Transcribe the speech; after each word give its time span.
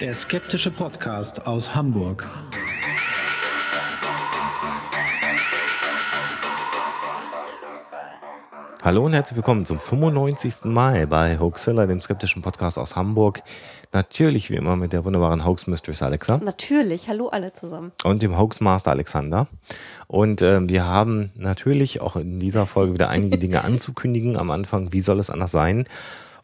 Der 0.00 0.14
skeptische 0.14 0.70
Podcast 0.70 1.48
aus 1.48 1.74
Hamburg. 1.74 2.24
Hallo 8.84 9.04
und 9.04 9.12
herzlich 9.12 9.36
willkommen 9.36 9.64
zum 9.64 9.80
95. 9.80 10.66
Mal 10.66 11.08
bei 11.08 11.40
Hoaxilla, 11.40 11.86
dem 11.86 12.00
skeptischen 12.00 12.42
Podcast 12.42 12.78
aus 12.78 12.94
Hamburg. 12.94 13.42
Natürlich 13.92 14.50
wie 14.50 14.54
immer 14.54 14.76
mit 14.76 14.92
der 14.92 15.04
wunderbaren 15.04 15.44
Hoax 15.44 15.66
Mistress 15.66 16.00
Alexa. 16.00 16.36
Natürlich, 16.36 17.08
hallo 17.08 17.26
alle 17.28 17.52
zusammen. 17.52 17.90
Und 18.04 18.22
dem 18.22 18.38
Hoax 18.38 18.60
Master 18.60 18.92
Alexander. 18.92 19.48
Und 20.06 20.42
äh, 20.42 20.60
wir 20.68 20.84
haben 20.84 21.32
natürlich 21.36 22.00
auch 22.00 22.14
in 22.14 22.38
dieser 22.38 22.66
Folge 22.66 22.94
wieder 22.94 23.08
einige 23.08 23.36
Dinge 23.36 23.64
anzukündigen 23.64 24.36
am 24.36 24.52
Anfang. 24.52 24.92
Wie 24.92 25.00
soll 25.00 25.18
es 25.18 25.28
anders 25.28 25.50
sein? 25.50 25.88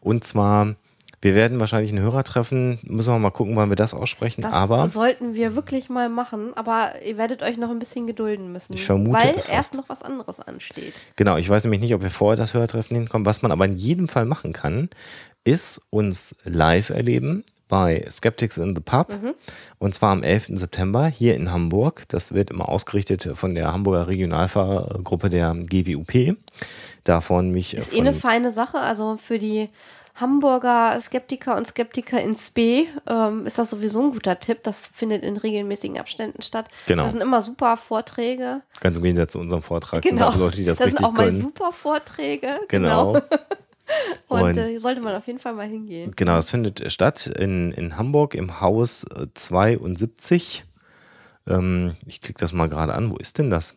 Und 0.01 0.25
zwar 0.25 0.75
wir 1.25 1.33
werden 1.33 1.59
wahrscheinlich 1.59 1.91
einen 1.91 2.03
Hörer 2.03 2.23
treffen. 2.23 2.77
Müssen 2.83 3.11
wir 3.11 3.17
mal 3.17 3.31
gucken, 3.31 3.55
wann 3.55 3.69
wir 3.69 3.75
das 3.75 3.95
aussprechen. 3.95 4.43
Das 4.43 4.53
aber 4.53 4.87
sollten 4.87 5.33
wir 5.33 5.55
wirklich 5.55 5.89
mal 5.89 6.07
machen. 6.07 6.53
Aber 6.55 7.01
ihr 7.03 7.17
werdet 7.17 7.41
euch 7.41 7.57
noch 7.57 7.71
ein 7.71 7.79
bisschen 7.79 8.05
gedulden 8.05 8.51
müssen. 8.51 8.73
Ich 8.73 8.85
vermute 8.85 9.19
Weil 9.19 9.35
erst 9.49 9.73
noch 9.73 9.89
was 9.89 10.03
anderes 10.03 10.39
ansteht. 10.39 10.93
Genau, 11.15 11.37
ich 11.37 11.49
weiß 11.49 11.63
nämlich 11.63 11.81
nicht, 11.81 11.95
ob 11.95 12.03
wir 12.03 12.11
vorher 12.11 12.37
das 12.37 12.53
Hörertreffen 12.53 12.95
hinkommen. 12.95 13.25
Was 13.25 13.41
man 13.41 13.51
aber 13.51 13.65
in 13.65 13.75
jedem 13.75 14.07
Fall 14.07 14.25
machen 14.25 14.53
kann, 14.53 14.87
ist 15.43 15.81
uns 15.89 16.35
live 16.43 16.91
erleben 16.91 17.43
bei 17.67 18.05
Skeptics 18.07 18.57
in 18.57 18.75
the 18.75 18.81
Pub. 18.81 19.09
Mhm. 19.09 19.33
Und 19.79 19.95
zwar 19.95 20.11
am 20.11 20.21
11. 20.21 20.51
September 20.53 21.07
hier 21.07 21.35
in 21.35 21.51
Hamburg. 21.51 22.03
Das 22.09 22.35
wird 22.35 22.51
immer 22.51 22.69
ausgerichtet 22.69 23.31
von 23.33 23.55
der 23.55 23.73
Hamburger 23.73 24.07
Regionalfahrgruppe 24.07 25.31
der 25.31 25.55
GWUP. 25.55 26.37
Davon 27.03 27.49
mich. 27.49 27.73
Ist 27.73 27.89
von, 27.89 27.97
eh 27.97 28.01
eine 28.01 28.13
feine 28.13 28.51
Sache. 28.51 28.77
Also 28.77 29.17
für 29.17 29.39
die 29.39 29.69
Hamburger 30.15 30.97
Skeptiker 31.01 31.57
und 31.57 31.67
Skeptiker 31.67 32.21
ins 32.21 32.49
B 32.51 32.85
ähm, 33.07 33.45
ist 33.45 33.57
das 33.57 33.69
sowieso 33.69 34.01
ein 34.01 34.11
guter 34.11 34.39
Tipp. 34.39 34.63
Das 34.63 34.87
findet 34.87 35.23
in 35.23 35.35
regelmäßigen 35.37 35.99
Abständen 35.99 36.41
statt. 36.41 36.67
Genau. 36.87 37.03
Das 37.03 37.11
sind 37.11 37.21
immer 37.21 37.41
super 37.41 37.75
Vorträge. 37.77 38.61
Ganz 38.79 38.95
im 38.97 39.03
Gegensatz 39.03 39.33
zu 39.33 39.39
unserem 39.39 39.61
Vortrag 39.61 40.01
Genau. 40.03 40.17
sind 40.27 40.33
auch 40.33 40.35
Leute, 40.37 40.57
die 40.57 40.65
das, 40.65 40.77
das 40.77 40.87
richtig 40.87 40.99
sind 40.99 41.07
auch 41.07 41.13
mal 41.13 41.25
können. 41.25 41.39
super 41.39 41.71
Vorträge. 41.73 42.59
Genau. 42.69 43.19
Und, 44.29 44.41
Und- 44.41 44.57
äh, 44.57 44.69
hier 44.69 44.79
sollte 44.79 45.01
man 45.01 45.13
auf 45.15 45.27
jeden 45.27 45.37
Fall 45.39 45.53
mal 45.53 45.67
hingehen. 45.67 46.13
Genau, 46.15 46.37
das 46.37 46.49
findet 46.49 46.91
statt 46.91 47.27
in, 47.27 47.71
in 47.73 47.97
Hamburg 47.97 48.33
im 48.33 48.59
Haus 48.61 49.03
äh, 49.03 49.27
72. 49.33 50.63
Ähm, 51.47 51.91
ich 52.07 52.21
klicke 52.21 52.39
das 52.39 52.53
mal 52.53 52.67
gerade 52.69 52.93
an. 52.93 53.11
Wo 53.11 53.17
ist 53.17 53.37
denn 53.37 53.49
das? 53.49 53.75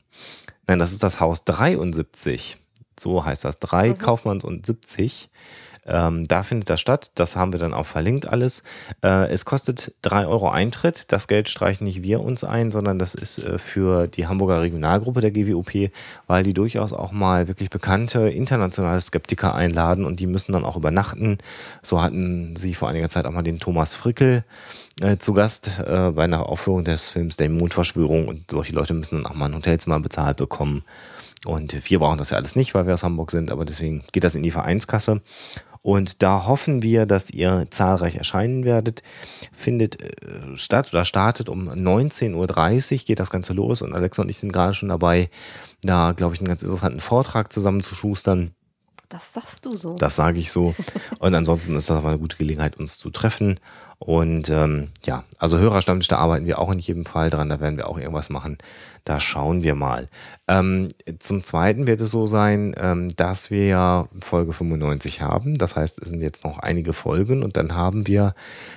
Nein, 0.66 0.78
das 0.78 0.92
ist 0.92 1.02
das 1.02 1.20
Haus 1.20 1.44
73. 1.44 2.56
So 2.98 3.24
heißt 3.24 3.44
das. 3.44 3.58
3 3.58 3.92
Kaufmanns 3.94 4.44
und 4.44 4.64
70. 4.66 5.28
Ähm, 5.86 6.26
da 6.26 6.42
findet 6.42 6.70
das 6.70 6.80
statt. 6.80 7.10
Das 7.14 7.36
haben 7.36 7.52
wir 7.52 7.60
dann 7.60 7.74
auch 7.74 7.86
verlinkt 7.86 8.28
alles. 8.28 8.62
Äh, 9.02 9.30
es 9.30 9.44
kostet 9.44 9.94
3 10.02 10.26
Euro 10.26 10.50
Eintritt. 10.50 11.12
Das 11.12 11.28
Geld 11.28 11.48
streichen 11.48 11.84
nicht 11.84 12.02
wir 12.02 12.20
uns 12.20 12.44
ein, 12.44 12.70
sondern 12.70 12.98
das 12.98 13.14
ist 13.14 13.38
äh, 13.38 13.58
für 13.58 14.06
die 14.06 14.26
Hamburger 14.26 14.62
Regionalgruppe 14.62 15.20
der 15.20 15.30
GWOP, 15.30 15.90
weil 16.26 16.42
die 16.42 16.54
durchaus 16.54 16.92
auch 16.92 17.12
mal 17.12 17.48
wirklich 17.48 17.70
bekannte 17.70 18.28
internationale 18.28 19.00
Skeptiker 19.00 19.54
einladen 19.54 20.04
und 20.04 20.20
die 20.20 20.26
müssen 20.26 20.52
dann 20.52 20.64
auch 20.64 20.76
übernachten. 20.76 21.38
So 21.82 22.02
hatten 22.02 22.56
sie 22.56 22.74
vor 22.74 22.88
einiger 22.88 23.08
Zeit 23.08 23.26
auch 23.26 23.32
mal 23.32 23.42
den 23.42 23.60
Thomas 23.60 23.94
Frickel 23.94 24.44
äh, 25.00 25.16
zu 25.18 25.32
Gast 25.32 25.70
äh, 25.78 26.10
bei 26.10 26.24
einer 26.24 26.46
Aufführung 26.46 26.84
des 26.84 27.10
Films 27.10 27.36
Der 27.36 27.48
Mondverschwörung 27.50 28.28
und 28.28 28.50
solche 28.50 28.72
Leute 28.72 28.94
müssen 28.94 29.22
dann 29.22 29.26
auch 29.26 29.34
mal 29.34 29.46
ein 29.46 29.54
Hotelzimmer 29.54 30.00
bezahlt 30.00 30.38
bekommen. 30.38 30.82
Und 31.44 31.88
wir 31.88 31.98
brauchen 32.00 32.18
das 32.18 32.30
ja 32.30 32.36
alles 32.36 32.56
nicht, 32.56 32.74
weil 32.74 32.86
wir 32.86 32.94
aus 32.94 33.04
Hamburg 33.04 33.30
sind, 33.30 33.50
aber 33.50 33.64
deswegen 33.64 34.02
geht 34.12 34.24
das 34.24 34.34
in 34.34 34.42
die 34.42 34.50
Vereinskasse. 34.50 35.20
Und 35.82 36.22
da 36.22 36.46
hoffen 36.46 36.82
wir, 36.82 37.06
dass 37.06 37.30
ihr 37.30 37.66
zahlreich 37.70 38.16
erscheinen 38.16 38.64
werdet. 38.64 39.02
Findet 39.52 40.02
äh, 40.02 40.56
statt 40.56 40.88
oder 40.92 41.04
startet 41.04 41.48
um 41.48 41.68
19.30 41.68 42.34
Uhr 42.34 43.04
geht 43.06 43.20
das 43.20 43.30
Ganze 43.30 43.52
los 43.52 43.82
und 43.82 43.94
Alexa 43.94 44.22
und 44.22 44.28
ich 44.28 44.38
sind 44.38 44.52
gerade 44.52 44.74
schon 44.74 44.88
dabei, 44.88 45.30
da, 45.82 46.12
glaube 46.12 46.34
ich, 46.34 46.40
einen 46.40 46.48
ganz 46.48 46.62
interessanten 46.62 47.00
Vortrag 47.00 47.52
zusammenzuschustern. 47.52 48.52
Das 49.08 49.32
sagst 49.32 49.64
du 49.64 49.74
so. 49.74 49.94
Das 49.94 50.16
sage 50.16 50.38
ich 50.38 50.52
so. 50.52 50.74
Und 51.18 51.34
ansonsten 51.34 51.74
ist 51.76 51.88
das 51.88 51.96
aber 51.96 52.10
eine 52.10 52.18
gute 52.18 52.36
Gelegenheit, 52.36 52.76
uns 52.76 52.98
zu 52.98 53.08
treffen. 53.08 53.58
Und 53.98 54.50
ähm, 54.50 54.88
ja, 55.06 55.24
also 55.38 55.58
Hörerstammtisch, 55.58 56.08
da 56.08 56.18
arbeiten 56.18 56.44
wir 56.44 56.58
auch 56.58 56.70
in 56.70 56.78
jedem 56.78 57.06
Fall 57.06 57.30
dran. 57.30 57.48
Da 57.48 57.58
werden 57.58 57.78
wir 57.78 57.88
auch 57.88 57.96
irgendwas 57.96 58.28
machen. 58.28 58.58
Da 59.08 59.20
schauen 59.20 59.62
wir 59.62 59.74
mal. 59.74 60.10
Ähm, 60.48 60.88
zum 61.18 61.42
Zweiten 61.42 61.86
wird 61.86 62.02
es 62.02 62.10
so 62.10 62.26
sein, 62.26 62.74
ähm, 62.78 63.08
dass 63.16 63.50
wir 63.50 63.66
ja 63.66 64.06
Folge 64.20 64.52
95 64.52 65.22
haben. 65.22 65.54
Das 65.54 65.76
heißt, 65.76 66.02
es 66.02 66.08
sind 66.08 66.20
jetzt 66.20 66.44
noch 66.44 66.58
einige 66.58 66.92
Folgen 66.92 67.42
und 67.42 67.56
dann 67.56 67.74
haben 67.74 68.06
wir 68.06 68.34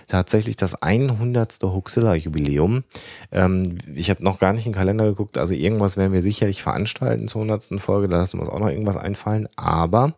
tatsächlich 0.08 0.56
das 0.56 0.81
100. 0.81 1.59
Huxilla-Jubiläum. 1.64 2.86
Ähm, 3.34 3.78
ich 3.94 4.09
habe 4.09 4.24
noch 4.24 4.40
gar 4.40 4.53
nicht 4.53 4.66
in 4.66 4.72
den 4.72 4.78
Kalender 4.78 5.03
geguckt. 5.03 5.38
Also 5.38 5.53
irgendwas 5.53 5.97
werden 5.97 6.14
wir 6.14 6.22
sicherlich 6.22 6.64
veranstalten 6.64 7.28
zur 7.28 7.41
100. 7.41 7.81
Folge. 7.81 8.08
Da 8.08 8.16
lassen 8.16 8.38
wir 8.38 8.44
uns 8.44 8.53
auch 8.53 8.59
noch 8.59 8.70
irgendwas 8.70 8.96
einfallen. 8.96 9.50
Aber 9.58 10.14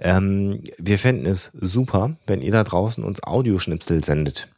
ähm, 0.00 0.62
wir 0.78 0.98
fänden 0.98 1.30
es 1.30 1.50
super, 1.60 2.12
wenn 2.26 2.40
ihr 2.40 2.52
da 2.52 2.64
draußen 2.64 3.04
uns 3.04 3.22
Audioschnipsel 3.22 4.02
sendet, 4.02 4.48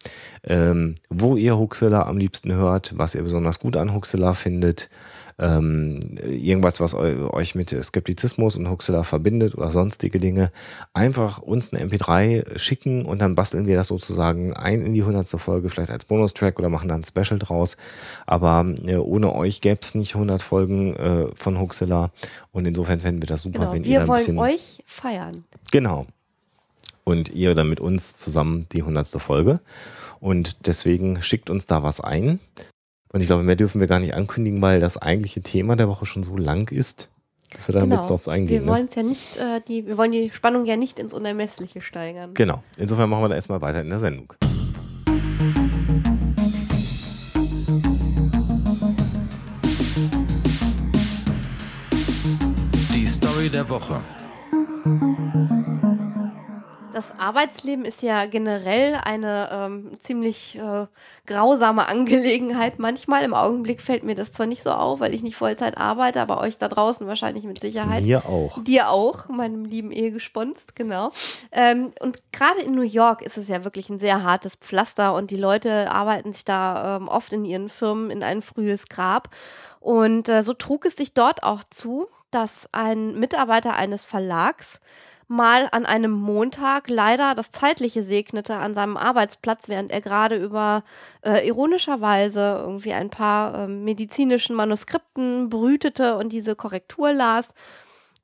ähm, 0.44 0.94
wo 1.10 1.36
ihr 1.36 1.58
Huxilla 1.58 2.02
am 2.02 2.16
liebsten 2.16 2.52
hört, 2.52 2.96
was 2.96 3.14
ihr 3.14 3.22
besonders 3.22 3.58
gut 3.58 3.76
an 3.76 3.92
Huxilla 3.92 4.34
findet, 4.34 4.88
ähm, 5.42 5.98
irgendwas, 6.24 6.80
was 6.80 6.94
eu 6.94 7.30
euch 7.32 7.54
mit 7.54 7.76
Skeptizismus 7.82 8.56
und 8.56 8.70
Huxilla 8.70 9.02
verbindet 9.02 9.56
oder 9.56 9.70
sonstige 9.70 10.20
Dinge, 10.20 10.52
einfach 10.94 11.38
uns 11.38 11.72
eine 11.72 11.84
MP3 11.84 12.58
schicken 12.58 13.04
und 13.04 13.18
dann 13.20 13.34
basteln 13.34 13.66
wir 13.66 13.76
das 13.76 13.88
sozusagen 13.88 14.54
ein 14.54 14.82
in 14.82 14.94
die 14.94 15.00
100. 15.00 15.28
Folge, 15.28 15.68
vielleicht 15.68 15.90
als 15.90 16.04
Bonustrack 16.04 16.58
oder 16.58 16.68
machen 16.68 16.88
dann 16.88 17.00
ein 17.00 17.04
Special 17.04 17.38
draus. 17.38 17.76
Aber 18.26 18.72
äh, 18.86 18.96
ohne 18.96 19.34
euch 19.34 19.60
gäbe 19.60 19.80
es 19.82 19.94
nicht 19.94 20.14
100 20.14 20.42
Folgen 20.42 20.94
äh, 20.94 21.26
von 21.34 21.58
Huxilla 21.58 22.12
und 22.52 22.66
insofern 22.66 23.00
fänden 23.00 23.22
wir 23.22 23.28
das 23.28 23.42
super, 23.42 23.60
genau. 23.60 23.72
wenn 23.72 23.82
ihr 23.82 23.90
Wir 23.90 23.96
da 23.98 24.02
ein 24.02 24.08
wollen 24.08 24.18
bisschen... 24.18 24.38
euch 24.38 24.82
feiern. 24.86 25.44
Genau. 25.72 26.06
Und 27.04 27.30
ihr 27.30 27.56
dann 27.56 27.68
mit 27.68 27.80
uns 27.80 28.16
zusammen 28.16 28.66
die 28.72 28.80
100. 28.80 29.08
Folge. 29.20 29.60
Und 30.20 30.68
deswegen 30.68 31.20
schickt 31.20 31.50
uns 31.50 31.66
da 31.66 31.82
was 31.82 32.00
ein. 32.00 32.38
Und 33.12 33.20
ich 33.20 33.26
glaube, 33.26 33.42
mehr 33.42 33.56
dürfen 33.56 33.80
wir 33.80 33.86
gar 33.86 34.00
nicht 34.00 34.14
ankündigen, 34.14 34.62
weil 34.62 34.80
das 34.80 34.96
eigentliche 34.96 35.42
Thema 35.42 35.76
der 35.76 35.88
Woche 35.88 36.06
schon 36.06 36.22
so 36.22 36.36
lang 36.36 36.70
ist, 36.72 37.08
dass 37.52 37.68
wir 37.68 37.74
da 37.74 37.82
ein 37.82 37.90
bisschen 37.90 38.08
drauf 38.08 38.26
Wir 38.26 38.32
eingehen. 38.32 38.64
Ne? 38.64 38.70
wollen 38.70 38.86
es 38.86 38.94
ja 38.94 39.02
nicht, 39.02 39.36
äh, 39.36 39.60
die, 39.68 39.86
wir 39.86 39.98
wollen 39.98 40.12
die 40.12 40.30
Spannung 40.30 40.64
ja 40.64 40.76
nicht 40.76 40.98
ins 40.98 41.12
Unermessliche 41.12 41.82
steigern. 41.82 42.32
Genau. 42.32 42.62
Insofern 42.78 43.10
machen 43.10 43.24
wir 43.24 43.28
da 43.28 43.34
erstmal 43.34 43.60
weiter 43.60 43.82
in 43.82 43.90
der 43.90 43.98
Sendung. 43.98 44.32
Die 52.94 53.06
Story 53.06 53.50
der 53.50 53.68
Woche. 53.68 54.00
Das 56.92 57.18
Arbeitsleben 57.18 57.84
ist 57.84 58.02
ja 58.02 58.26
generell 58.26 58.94
eine 59.02 59.48
ähm, 59.50 59.98
ziemlich 59.98 60.58
äh, 60.58 60.86
grausame 61.26 61.88
Angelegenheit. 61.88 62.78
Manchmal 62.78 63.24
im 63.24 63.32
Augenblick 63.32 63.80
fällt 63.80 64.02
mir 64.02 64.14
das 64.14 64.32
zwar 64.32 64.46
nicht 64.46 64.62
so 64.62 64.70
auf, 64.70 65.00
weil 65.00 65.14
ich 65.14 65.22
nicht 65.22 65.36
Vollzeit 65.36 65.78
arbeite, 65.78 66.20
aber 66.20 66.40
euch 66.40 66.58
da 66.58 66.68
draußen 66.68 67.06
wahrscheinlich 67.06 67.44
mit 67.44 67.60
Sicherheit. 67.60 68.04
Mir 68.04 68.26
auch. 68.26 68.62
Dir 68.62 68.90
auch, 68.90 69.28
meinem 69.28 69.64
lieben 69.64 69.90
Ehegesponst, 69.90 70.76
genau. 70.76 71.10
Ähm, 71.50 71.92
und 72.00 72.20
gerade 72.32 72.60
in 72.60 72.74
New 72.74 72.82
York 72.82 73.22
ist 73.22 73.38
es 73.38 73.48
ja 73.48 73.64
wirklich 73.64 73.88
ein 73.88 73.98
sehr 73.98 74.22
hartes 74.22 74.56
Pflaster 74.56 75.14
und 75.14 75.30
die 75.30 75.36
Leute 75.36 75.90
arbeiten 75.90 76.32
sich 76.32 76.44
da 76.44 76.96
ähm, 76.96 77.08
oft 77.08 77.32
in 77.32 77.44
ihren 77.44 77.68
Firmen 77.68 78.10
in 78.10 78.22
ein 78.22 78.42
frühes 78.42 78.88
Grab. 78.88 79.30
Und 79.80 80.28
äh, 80.28 80.42
so 80.42 80.52
trug 80.52 80.84
es 80.84 80.96
sich 80.96 81.14
dort 81.14 81.42
auch 81.42 81.64
zu, 81.64 82.06
dass 82.30 82.68
ein 82.72 83.18
Mitarbeiter 83.18 83.74
eines 83.74 84.04
Verlags 84.04 84.80
mal 85.32 85.68
an 85.72 85.86
einem 85.86 86.12
Montag 86.12 86.88
leider 86.88 87.34
das 87.34 87.50
Zeitliche 87.50 88.02
segnete 88.02 88.56
an 88.56 88.74
seinem 88.74 88.96
Arbeitsplatz, 88.96 89.68
während 89.68 89.90
er 89.90 90.02
gerade 90.02 90.36
über 90.36 90.84
äh, 91.24 91.46
ironischerweise 91.46 92.58
irgendwie 92.60 92.92
ein 92.92 93.08
paar 93.08 93.64
ähm, 93.64 93.82
medizinischen 93.82 94.54
Manuskripten 94.54 95.48
brütete 95.48 96.16
und 96.18 96.32
diese 96.32 96.54
Korrektur 96.54 97.12
las. 97.12 97.48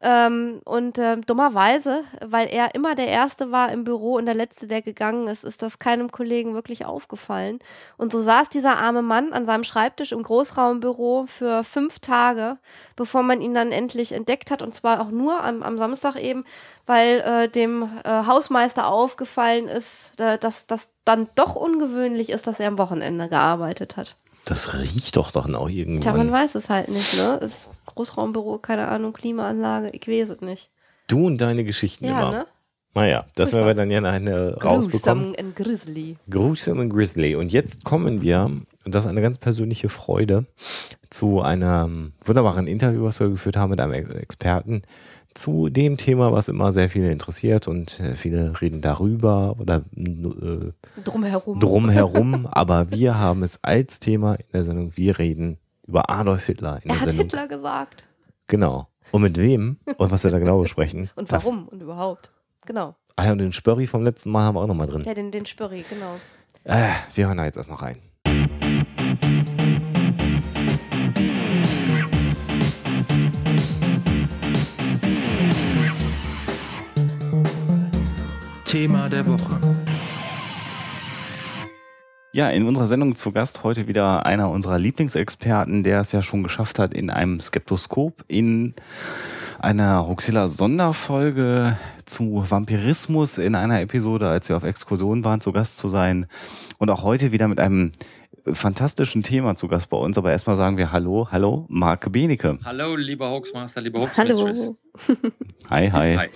Ähm, 0.01 0.61
und 0.65 0.97
äh, 0.99 1.17
dummerweise, 1.17 2.05
weil 2.25 2.47
er 2.49 2.77
immer 2.77 2.95
der 2.95 3.09
Erste 3.09 3.51
war 3.51 3.73
im 3.73 3.83
Büro 3.83 4.15
und 4.15 4.27
der 4.27 4.35
Letzte, 4.35 4.69
der 4.69 4.81
gegangen 4.81 5.27
ist, 5.27 5.43
ist 5.43 5.61
das 5.61 5.81
keinem 5.81 6.13
Kollegen 6.13 6.55
wirklich 6.55 6.87
aufgefallen. 6.87 7.59
Und 7.97 8.13
so 8.13 8.21
saß 8.21 8.49
dieser 8.49 8.77
arme 8.77 9.03
Mann 9.03 9.33
an 9.33 9.45
seinem 9.45 9.65
Schreibtisch 9.65 10.13
im 10.13 10.23
Großraumbüro 10.23 11.27
für 11.27 11.65
fünf 11.65 11.99
Tage, 11.99 12.59
bevor 12.95 13.25
man 13.25 13.41
ihn 13.41 13.55
dann 13.55 13.73
endlich 13.73 14.13
entdeckt 14.13 14.53
hat. 14.53 14.63
Und 14.63 14.73
zwar 14.73 15.01
auch 15.01 15.11
nur 15.11 15.43
am, 15.43 15.65
am 15.65 15.79
Samstag 15.79 16.15
eben, 16.15 16.45
weil 16.87 17.19
äh, 17.21 17.49
dem 17.49 17.83
äh, 18.05 18.09
Hausmeister 18.09 18.87
aufgefallen 18.87 19.67
ist, 19.67 20.13
äh, 20.21 20.39
dass 20.39 20.69
das 20.69 20.93
dann 21.05 21.29
doch 21.35 21.57
ungewöhnlich 21.57 22.31
ist, 22.31 22.47
dass 22.47 22.61
er 22.61 22.69
am 22.69 22.79
Wochenende 22.79 23.29
gearbeitet 23.29 23.97
hat. 23.97 24.15
Das 24.49 24.73
riecht 24.73 25.15
doch 25.17 25.31
doch 25.31 25.53
auch 25.53 25.69
irgendwann. 25.69 26.01
Tja, 26.01 26.13
man 26.15 26.33
weiß 26.33 26.55
es 26.55 26.71
halt 26.71 26.89
nicht, 26.89 27.19
ne? 27.19 27.35
Ist 27.43 27.69
Großraumbüro, 27.85 28.57
keine 28.59 28.89
Ahnung, 28.89 29.13
Klimaanlage, 29.13 29.91
ich 29.91 30.09
weiß 30.09 30.31
es 30.31 30.41
nicht. 30.41 30.71
Du 31.07 31.27
und 31.27 31.39
deine 31.39 31.65
Geschichten 31.65 32.07
Ja, 32.07 32.21
immer. 32.23 32.31
ne? 32.31 32.47
Naja, 32.95 33.27
das 33.37 33.53
werden 33.53 33.67
wir 33.67 33.75
dann 33.75 33.91
ja 33.91 34.03
eine 34.03 34.55
rausbekommen. 34.57 35.33
Gruesome 35.35 35.39
and 35.39 35.55
Grizzly. 35.57 36.17
Gruesome 36.31 36.81
and 36.81 36.93
Grizzly. 36.93 37.35
Und 37.37 37.53
jetzt 37.53 37.85
kommen 37.85 38.23
wir, 38.23 38.45
und 38.85 38.95
das 38.95 39.05
ist 39.05 39.11
eine 39.11 39.21
ganz 39.21 39.37
persönliche 39.39 39.89
Freude, 39.91 40.47
zu 41.11 41.43
einem 41.43 42.15
wunderbaren 42.25 42.67
Interview, 42.67 43.05
was 43.05 43.21
wir 43.21 43.29
geführt 43.29 43.57
haben 43.57 43.71
mit 43.71 43.81
einem 43.81 44.11
Experten 44.13 44.83
zu 45.39 45.69
dem 45.69 45.97
Thema, 45.97 46.33
was 46.33 46.49
immer 46.49 46.73
sehr 46.73 46.89
viele 46.91 47.11
interessiert 47.13 47.69
und 47.69 48.01
äh, 48.01 48.15
viele 48.17 48.61
reden 48.61 48.81
darüber 48.81 49.57
oder 49.59 49.83
äh, 49.97 50.73
Drumherum. 51.05 51.61
drumherum. 51.61 52.47
aber 52.51 52.91
wir 52.91 53.19
haben 53.19 53.43
es 53.43 53.59
als 53.63 54.01
Thema 54.01 54.35
in 54.35 54.47
der 54.53 54.65
Sendung. 54.65 54.97
Wir 54.97 55.19
reden 55.19 55.59
über 55.87 56.11
Adolf 56.11 56.47
Hitler 56.47 56.81
in 56.83 56.91
er 56.91 56.95
der 56.95 57.01
hat 57.01 57.09
Sendung. 57.09 57.25
Hitler 57.27 57.49
gesagt. 57.49 58.05
Genau. 58.49 58.89
Und 59.13 59.23
mit 59.23 59.39
wem 59.39 59.79
und 59.97 60.11
was 60.11 60.25
wir 60.25 60.31
da 60.31 60.39
genau 60.39 60.61
besprechen. 60.61 61.09
Und 61.17 61.31
das- 61.33 61.45
warum 61.45 61.69
und 61.69 61.81
überhaupt. 61.83 62.31
Genau. 62.67 62.95
Ah 63.17 63.25
ja, 63.25 63.33
und 63.33 63.39
den 63.39 63.53
Spörri 63.53 63.87
vom 63.87 64.05
letzten 64.05 64.31
Mal 64.31 64.43
haben 64.45 64.55
wir 64.57 64.61
auch 64.61 64.67
nochmal 64.67 64.87
drin. 64.87 65.03
Ja, 65.05 65.15
den, 65.15 65.31
den 65.33 65.45
Spörri, 65.47 65.85
genau. 65.89 66.15
Äh, 66.65 66.89
wir 67.15 67.27
hören 67.27 67.39
da 67.39 67.47
jetzt 67.47 67.57
erstmal 67.57 67.79
rein. 67.79 67.97
Thema 78.69 79.09
der 79.09 79.27
Woche. 79.27 79.59
Ja, 82.35 82.51
in 82.51 82.69
unserer 82.69 82.85
Sendung 82.85 83.17
zu 83.17 83.33
Gast 83.33 83.65
heute 83.65 83.89
wieder 83.89 84.27
einer 84.27 84.51
unserer 84.51 84.79
Lieblingsexperten, 84.79 85.85
der 85.85 86.01
es 86.01 86.13
ja 86.13 86.21
schon 86.21 86.43
geschafft 86.43 86.79
hat, 86.79 86.93
in 86.93 87.09
einem 87.09 87.41
Skeptoskop 87.41 88.27
in 88.29 88.75
einer 89.59 90.07
Huxilla 90.07 90.49
Sonderfolge 90.49 91.79
zu 92.05 92.45
Vampirismus 92.47 93.39
in 93.39 93.55
einer 93.55 93.81
Episode, 93.81 94.29
als 94.29 94.51
wir 94.51 94.57
auf 94.59 94.65
Exkursion 94.65 95.25
waren, 95.25 95.41
zu 95.41 95.53
Gast 95.53 95.79
zu 95.79 95.89
sein. 95.89 96.27
Und 96.77 96.91
auch 96.91 97.03
heute 97.03 97.33
wieder 97.33 97.49
mit 97.49 97.61
einem 97.61 97.91
fantastischen 98.53 99.23
Thema 99.23 99.57
zu 99.57 99.69
Gast 99.69 99.91
bei 99.91 99.97
uns. 99.97 100.19
Aber 100.19 100.31
erstmal 100.31 100.57
sagen 100.57 100.77
wir 100.77 100.93
Hallo, 100.93 101.29
hallo, 101.31 101.67
Marc 101.69 102.11
Benecke. 102.13 102.59
Hallo, 102.65 102.97
lieber 102.97 103.31
Hoaxmaster, 103.31 103.81
lieber 103.81 104.01
Hoaxmistress. 104.01 104.59
Hallo. 104.61 104.79
Hi, 105.71 105.91
hi. 105.91 106.17
Hi. 106.17 106.29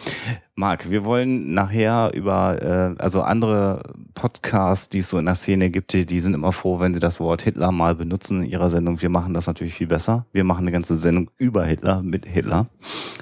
Marc, 0.54 0.90
wir 0.90 1.04
wollen 1.04 1.52
nachher 1.52 2.12
über, 2.14 2.62
äh, 2.62 3.02
also 3.02 3.22
andere 3.22 3.82
Podcasts, 4.14 4.88
die 4.88 4.98
es 4.98 5.08
so 5.08 5.18
in 5.18 5.24
der 5.24 5.34
Szene 5.34 5.70
gibt, 5.70 5.92
die, 5.94 6.06
die 6.06 6.20
sind 6.20 6.34
immer 6.34 6.52
froh, 6.52 6.78
wenn 6.78 6.94
sie 6.94 7.00
das 7.00 7.18
Wort 7.18 7.42
Hitler 7.42 7.72
mal 7.72 7.94
benutzen 7.94 8.42
in 8.42 8.50
ihrer 8.50 8.70
Sendung. 8.70 9.00
Wir 9.00 9.08
machen 9.08 9.34
das 9.34 9.46
natürlich 9.46 9.74
viel 9.74 9.86
besser. 9.88 10.26
Wir 10.32 10.44
machen 10.44 10.60
eine 10.60 10.70
ganze 10.70 10.96
Sendung 10.96 11.30
über 11.38 11.64
Hitler, 11.64 12.02
mit 12.02 12.26
Hitler. 12.26 12.66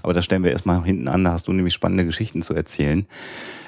Aber 0.02 0.12
das 0.12 0.25
stellen 0.25 0.44
wir 0.44 0.50
erstmal 0.50 0.82
hinten 0.84 1.08
an, 1.08 1.25
da 1.25 1.32
hast 1.32 1.49
du 1.49 1.52
nämlich 1.52 1.73
spannende 1.73 2.05
Geschichten 2.05 2.43
zu 2.43 2.52
erzählen. 2.52 3.06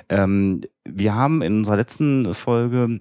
Ähm, 0.09 0.61
wir 0.85 1.15
haben 1.15 1.43
in 1.43 1.59
unserer 1.59 1.77
letzten 1.77 2.35
Folge 2.35 3.01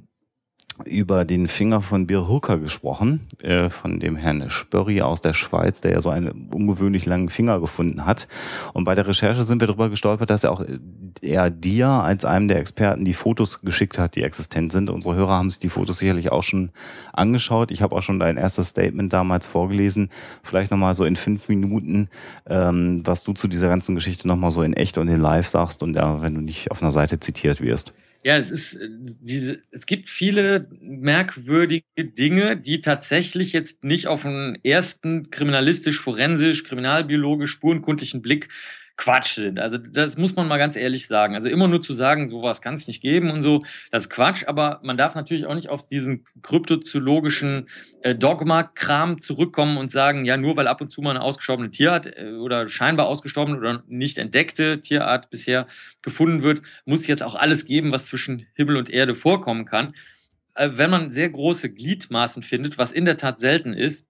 über 0.85 1.25
den 1.25 1.47
Finger 1.47 1.81
von 1.81 2.07
Bir 2.07 2.27
Hooker 2.27 2.57
gesprochen, 2.57 3.27
äh, 3.39 3.69
von 3.69 3.99
dem 3.99 4.15
Herrn 4.15 4.49
Spörri 4.49 5.01
aus 5.01 5.21
der 5.21 5.33
Schweiz, 5.33 5.81
der 5.81 5.91
ja 5.91 6.01
so 6.01 6.09
einen 6.09 6.49
ungewöhnlich 6.51 7.05
langen 7.05 7.29
Finger 7.29 7.59
gefunden 7.59 8.05
hat. 8.05 8.27
Und 8.73 8.83
bei 8.83 8.95
der 8.95 9.07
Recherche 9.07 9.43
sind 9.43 9.61
wir 9.61 9.67
darüber 9.67 9.89
gestolpert, 9.89 10.29
dass 10.29 10.43
er 10.43 10.51
auch 10.51 10.61
äh, 10.61 10.79
er 11.21 11.49
dir 11.49 11.87
als 11.87 12.25
einem 12.25 12.47
der 12.47 12.59
Experten 12.59 13.05
die 13.05 13.13
Fotos 13.13 13.61
geschickt 13.61 13.99
hat, 13.99 14.15
die 14.15 14.23
existent 14.23 14.71
sind. 14.71 14.89
Unsere 14.89 15.15
Hörer 15.15 15.33
haben 15.33 15.49
sich 15.49 15.59
die 15.59 15.69
Fotos 15.69 15.99
sicherlich 15.99 16.31
auch 16.31 16.43
schon 16.43 16.71
angeschaut. 17.13 17.71
Ich 17.71 17.81
habe 17.81 17.95
auch 17.95 18.01
schon 18.01 18.19
dein 18.19 18.37
erstes 18.37 18.69
Statement 18.69 19.13
damals 19.13 19.47
vorgelesen. 19.47 20.09
Vielleicht 20.43 20.71
nochmal 20.71 20.95
so 20.95 21.05
in 21.05 21.15
fünf 21.15 21.47
Minuten, 21.49 22.09
ähm, 22.47 23.01
was 23.05 23.23
du 23.23 23.33
zu 23.33 23.47
dieser 23.47 23.69
ganzen 23.69 23.95
Geschichte 23.95 24.27
nochmal 24.27 24.51
so 24.51 24.63
in 24.63 24.73
echt 24.73 24.97
und 24.97 25.07
in 25.07 25.21
live 25.21 25.47
sagst 25.47 25.83
und 25.83 25.95
ja, 25.95 26.21
wenn 26.21 26.33
du 26.33 26.41
nicht 26.41 26.71
auf 26.71 26.81
einer 26.81 26.91
Seite 26.91 27.19
zitiert 27.19 27.61
wirst. 27.61 27.93
Ja, 28.23 28.37
es 28.37 28.51
ist 28.51 28.75
äh, 28.75 28.87
diese, 28.91 29.61
es 29.71 29.85
gibt 29.87 30.09
viele 30.09 30.67
merkwürdige 30.79 31.83
Dinge, 31.97 32.55
die 32.57 32.81
tatsächlich 32.81 33.51
jetzt 33.51 33.83
nicht 33.83 34.07
auf 34.07 34.25
einen 34.25 34.63
ersten 34.63 35.31
kriminalistisch, 35.31 35.99
forensisch, 35.99 36.63
kriminalbiologisch, 36.63 37.51
spurenkundlichen 37.51 38.21
Blick 38.21 38.49
Quatsch 38.97 39.33
sind. 39.35 39.59
Also 39.59 39.77
das 39.77 40.17
muss 40.17 40.35
man 40.35 40.47
mal 40.47 40.57
ganz 40.57 40.75
ehrlich 40.75 41.07
sagen. 41.07 41.35
Also 41.35 41.49
immer 41.49 41.67
nur 41.67 41.81
zu 41.81 41.93
sagen, 41.93 42.27
sowas 42.27 42.61
kann 42.61 42.75
es 42.75 42.87
nicht 42.87 43.01
geben 43.01 43.31
und 43.31 43.41
so, 43.41 43.63
das 43.91 44.03
ist 44.03 44.09
Quatsch. 44.09 44.43
Aber 44.47 44.79
man 44.83 44.97
darf 44.97 45.15
natürlich 45.15 45.45
auch 45.45 45.55
nicht 45.55 45.69
auf 45.69 45.87
diesen 45.87 46.25
kryptozoologischen 46.41 47.67
äh, 48.01 48.15
Dogma-Kram 48.15 49.19
zurückkommen 49.19 49.77
und 49.77 49.91
sagen, 49.91 50.25
ja, 50.25 50.37
nur 50.37 50.55
weil 50.55 50.67
ab 50.67 50.81
und 50.81 50.89
zu 50.89 51.01
mal 51.01 51.11
eine 51.11 51.21
ausgestorbene 51.21 51.71
Tierart 51.71 52.07
äh, 52.17 52.33
oder 52.33 52.67
scheinbar 52.67 53.07
ausgestorbene 53.07 53.57
oder 53.57 53.83
nicht 53.87 54.17
entdeckte 54.17 54.81
Tierart 54.81 55.29
bisher 55.29 55.67
gefunden 56.01 56.43
wird, 56.43 56.61
muss 56.85 57.07
jetzt 57.07 57.23
auch 57.23 57.35
alles 57.35 57.65
geben, 57.65 57.91
was 57.91 58.05
zwischen 58.05 58.47
Himmel 58.53 58.77
und 58.77 58.89
Erde 58.89 59.15
vorkommen 59.15 59.65
kann. 59.65 59.95
Äh, 60.55 60.71
wenn 60.73 60.89
man 60.89 61.11
sehr 61.11 61.29
große 61.29 61.71
Gliedmaßen 61.71 62.43
findet, 62.43 62.77
was 62.77 62.91
in 62.91 63.05
der 63.05 63.17
Tat 63.17 63.39
selten 63.39 63.73
ist, 63.73 64.07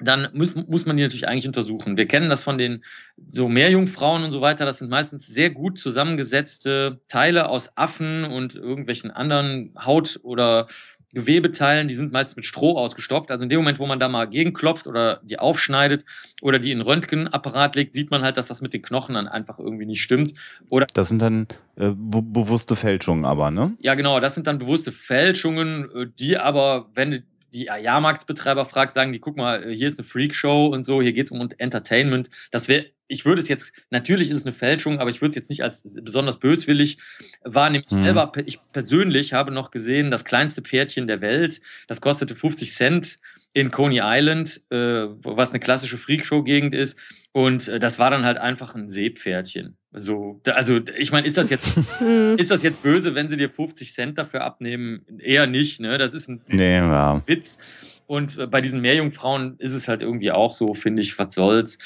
dann 0.00 0.28
muss, 0.32 0.54
muss 0.54 0.86
man 0.86 0.96
die 0.96 1.02
natürlich 1.02 1.26
eigentlich 1.26 1.46
untersuchen. 1.46 1.96
Wir 1.96 2.06
kennen 2.06 2.28
das 2.28 2.42
von 2.42 2.58
den 2.58 2.84
so 3.28 3.48
Meerjungfrauen 3.48 4.22
und 4.22 4.30
so 4.30 4.40
weiter. 4.40 4.64
Das 4.64 4.78
sind 4.78 4.90
meistens 4.90 5.26
sehr 5.26 5.50
gut 5.50 5.78
zusammengesetzte 5.78 7.00
Teile 7.08 7.48
aus 7.48 7.76
Affen 7.76 8.24
und 8.24 8.54
irgendwelchen 8.54 9.10
anderen 9.10 9.74
Haut- 9.84 10.20
oder 10.22 10.68
Gewebeteilen. 11.14 11.88
Die 11.88 11.94
sind 11.94 12.12
meist 12.12 12.36
mit 12.36 12.44
Stroh 12.44 12.76
ausgestopft. 12.76 13.30
Also 13.30 13.42
in 13.42 13.48
dem 13.48 13.58
Moment, 13.58 13.78
wo 13.78 13.86
man 13.86 13.98
da 13.98 14.08
mal 14.08 14.26
gegenklopft 14.26 14.86
oder 14.86 15.20
die 15.24 15.38
aufschneidet 15.38 16.04
oder 16.42 16.58
die 16.58 16.70
in 16.70 16.80
Röntgenapparat 16.80 17.74
legt, 17.74 17.94
sieht 17.94 18.10
man 18.10 18.22
halt, 18.22 18.36
dass 18.36 18.46
das 18.46 18.60
mit 18.60 18.74
den 18.74 18.82
Knochen 18.82 19.14
dann 19.14 19.26
einfach 19.26 19.58
irgendwie 19.58 19.86
nicht 19.86 20.02
stimmt. 20.02 20.34
Oder 20.68 20.86
Das 20.94 21.08
sind 21.08 21.22
dann 21.22 21.48
äh, 21.76 21.90
be 21.90 22.22
bewusste 22.22 22.76
Fälschungen 22.76 23.24
aber, 23.24 23.50
ne? 23.50 23.72
ja, 23.80 23.94
genau, 23.94 24.20
das 24.20 24.34
sind 24.34 24.46
dann 24.46 24.58
bewusste 24.58 24.92
Fälschungen, 24.92 25.90
äh, 25.94 26.06
die 26.18 26.36
aber, 26.36 26.90
wenn 26.94 27.24
die 27.52 27.64
Jahrmarktsbetreiber 27.64 28.64
fragst, 28.66 28.94
sagen 28.94 29.12
die, 29.12 29.20
guck 29.20 29.36
mal, 29.36 29.62
äh, 29.64 29.74
hier 29.74 29.88
ist 29.88 29.98
eine 29.98 30.06
Freakshow 30.06 30.66
und 30.66 30.84
so, 30.84 31.00
hier 31.02 31.12
geht 31.12 31.26
es 31.26 31.32
um 31.32 31.48
Entertainment. 31.58 32.30
Das 32.50 32.68
wäre, 32.68 32.86
ich 33.06 33.24
würde 33.24 33.40
es 33.40 33.48
jetzt, 33.48 33.72
natürlich 33.90 34.30
ist 34.30 34.38
es 34.38 34.46
eine 34.46 34.54
Fälschung, 34.54 34.98
aber 35.00 35.10
ich 35.10 35.20
würde 35.20 35.30
es 35.30 35.36
jetzt 35.36 35.48
nicht 35.48 35.62
als 35.62 35.82
besonders 36.02 36.38
böswillig 36.38 36.98
wahrnehmen. 37.42 37.84
Ich 37.88 37.96
Mhm. 37.96 38.04
selber, 38.04 38.32
ich 38.44 38.60
persönlich 38.72 39.32
habe 39.32 39.50
noch 39.50 39.70
gesehen, 39.70 40.10
das 40.10 40.24
kleinste 40.24 40.62
Pferdchen 40.62 41.06
der 41.06 41.20
Welt, 41.20 41.60
das 41.86 42.00
kostete 42.00 42.36
50 42.36 42.74
Cent 42.74 43.18
in 43.58 43.70
Coney 43.70 44.00
Island, 44.02 44.60
äh, 44.70 44.76
was 45.24 45.50
eine 45.50 45.58
klassische 45.60 45.98
Freakshow-Gegend 45.98 46.74
ist. 46.74 46.98
Und 47.32 47.68
äh, 47.68 47.78
das 47.78 47.98
war 47.98 48.10
dann 48.10 48.24
halt 48.24 48.38
einfach 48.38 48.74
ein 48.74 48.88
Seepferdchen. 48.88 49.76
So, 49.92 50.40
da- 50.44 50.52
also 50.52 50.80
ich 50.96 51.12
meine, 51.12 51.26
ist 51.26 51.36
das 51.36 51.50
jetzt 51.50 51.76
ist 52.36 52.50
das 52.50 52.62
jetzt 52.62 52.82
böse, 52.82 53.14
wenn 53.14 53.28
sie 53.28 53.36
dir 53.36 53.50
50 53.50 53.92
Cent 53.94 54.18
dafür 54.18 54.42
abnehmen? 54.42 55.04
Eher 55.18 55.46
nicht, 55.46 55.80
ne? 55.80 55.98
Das 55.98 56.14
ist 56.14 56.28
ein 56.28 56.40
Nee, 56.48 56.76
ja. 56.76 57.22
Witz. 57.26 57.58
Und 58.06 58.38
äh, 58.38 58.46
bei 58.46 58.60
diesen 58.60 58.80
Meerjungfrauen 58.80 59.56
ist 59.58 59.72
es 59.74 59.88
halt 59.88 60.02
irgendwie 60.02 60.30
auch 60.32 60.52
so, 60.52 60.74
finde 60.74 61.02
ich, 61.02 61.18
was 61.18 61.34
soll's. 61.34 61.78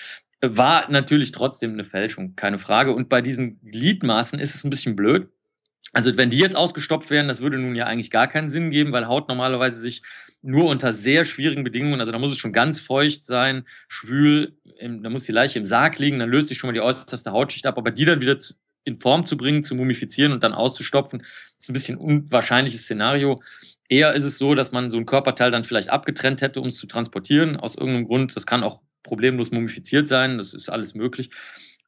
War 0.44 0.90
natürlich 0.90 1.32
trotzdem 1.32 1.72
eine 1.72 1.84
Fälschung, 1.84 2.34
keine 2.36 2.58
Frage. 2.58 2.92
Und 2.94 3.08
bei 3.08 3.20
diesen 3.22 3.60
Gliedmaßen 3.62 4.38
ist 4.40 4.54
es 4.54 4.64
ein 4.64 4.70
bisschen 4.70 4.96
blöd. 4.96 5.28
Also 5.92 6.16
wenn 6.16 6.30
die 6.30 6.38
jetzt 6.38 6.56
ausgestopft 6.56 7.10
wären, 7.10 7.28
das 7.28 7.40
würde 7.40 7.58
nun 7.58 7.74
ja 7.74 7.86
eigentlich 7.86 8.10
gar 8.10 8.28
keinen 8.28 8.50
Sinn 8.50 8.70
geben, 8.70 8.92
weil 8.92 9.08
Haut 9.08 9.28
normalerweise 9.28 9.78
sich 9.80 10.02
nur 10.40 10.66
unter 10.66 10.92
sehr 10.92 11.24
schwierigen 11.24 11.64
Bedingungen, 11.64 12.00
also 12.00 12.12
da 12.12 12.18
muss 12.18 12.32
es 12.32 12.38
schon 12.38 12.52
ganz 12.52 12.80
feucht 12.80 13.26
sein, 13.26 13.64
schwül, 13.88 14.56
da 14.80 15.10
muss 15.10 15.24
die 15.24 15.32
Leiche 15.32 15.58
im 15.58 15.66
Sarg 15.66 15.98
liegen, 15.98 16.18
dann 16.18 16.30
löst 16.30 16.48
sich 16.48 16.58
schon 16.58 16.68
mal 16.68 16.74
die 16.74 16.80
äußerste 16.80 17.32
Hautschicht 17.32 17.66
ab, 17.66 17.78
aber 17.78 17.90
die 17.90 18.04
dann 18.04 18.20
wieder 18.20 18.38
in 18.84 19.00
Form 19.00 19.24
zu 19.26 19.36
bringen, 19.36 19.62
zu 19.64 19.74
mumifizieren 19.74 20.32
und 20.32 20.42
dann 20.42 20.52
auszustopfen, 20.52 21.22
ist 21.58 21.70
ein 21.70 21.74
bisschen 21.74 21.96
unwahrscheinliches 21.98 22.82
Szenario. 22.82 23.40
Eher 23.88 24.14
ist 24.14 24.24
es 24.24 24.38
so, 24.38 24.54
dass 24.54 24.72
man 24.72 24.90
so 24.90 24.96
ein 24.96 25.06
Körperteil 25.06 25.50
dann 25.50 25.64
vielleicht 25.64 25.90
abgetrennt 25.90 26.40
hätte, 26.40 26.60
um 26.60 26.68
es 26.68 26.78
zu 26.78 26.86
transportieren, 26.86 27.56
aus 27.56 27.76
irgendeinem 27.76 28.06
Grund. 28.06 28.34
Das 28.34 28.46
kann 28.46 28.64
auch 28.64 28.82
problemlos 29.04 29.50
mumifiziert 29.50 30.08
sein, 30.08 30.38
das 30.38 30.54
ist 30.54 30.70
alles 30.70 30.94
möglich. 30.94 31.30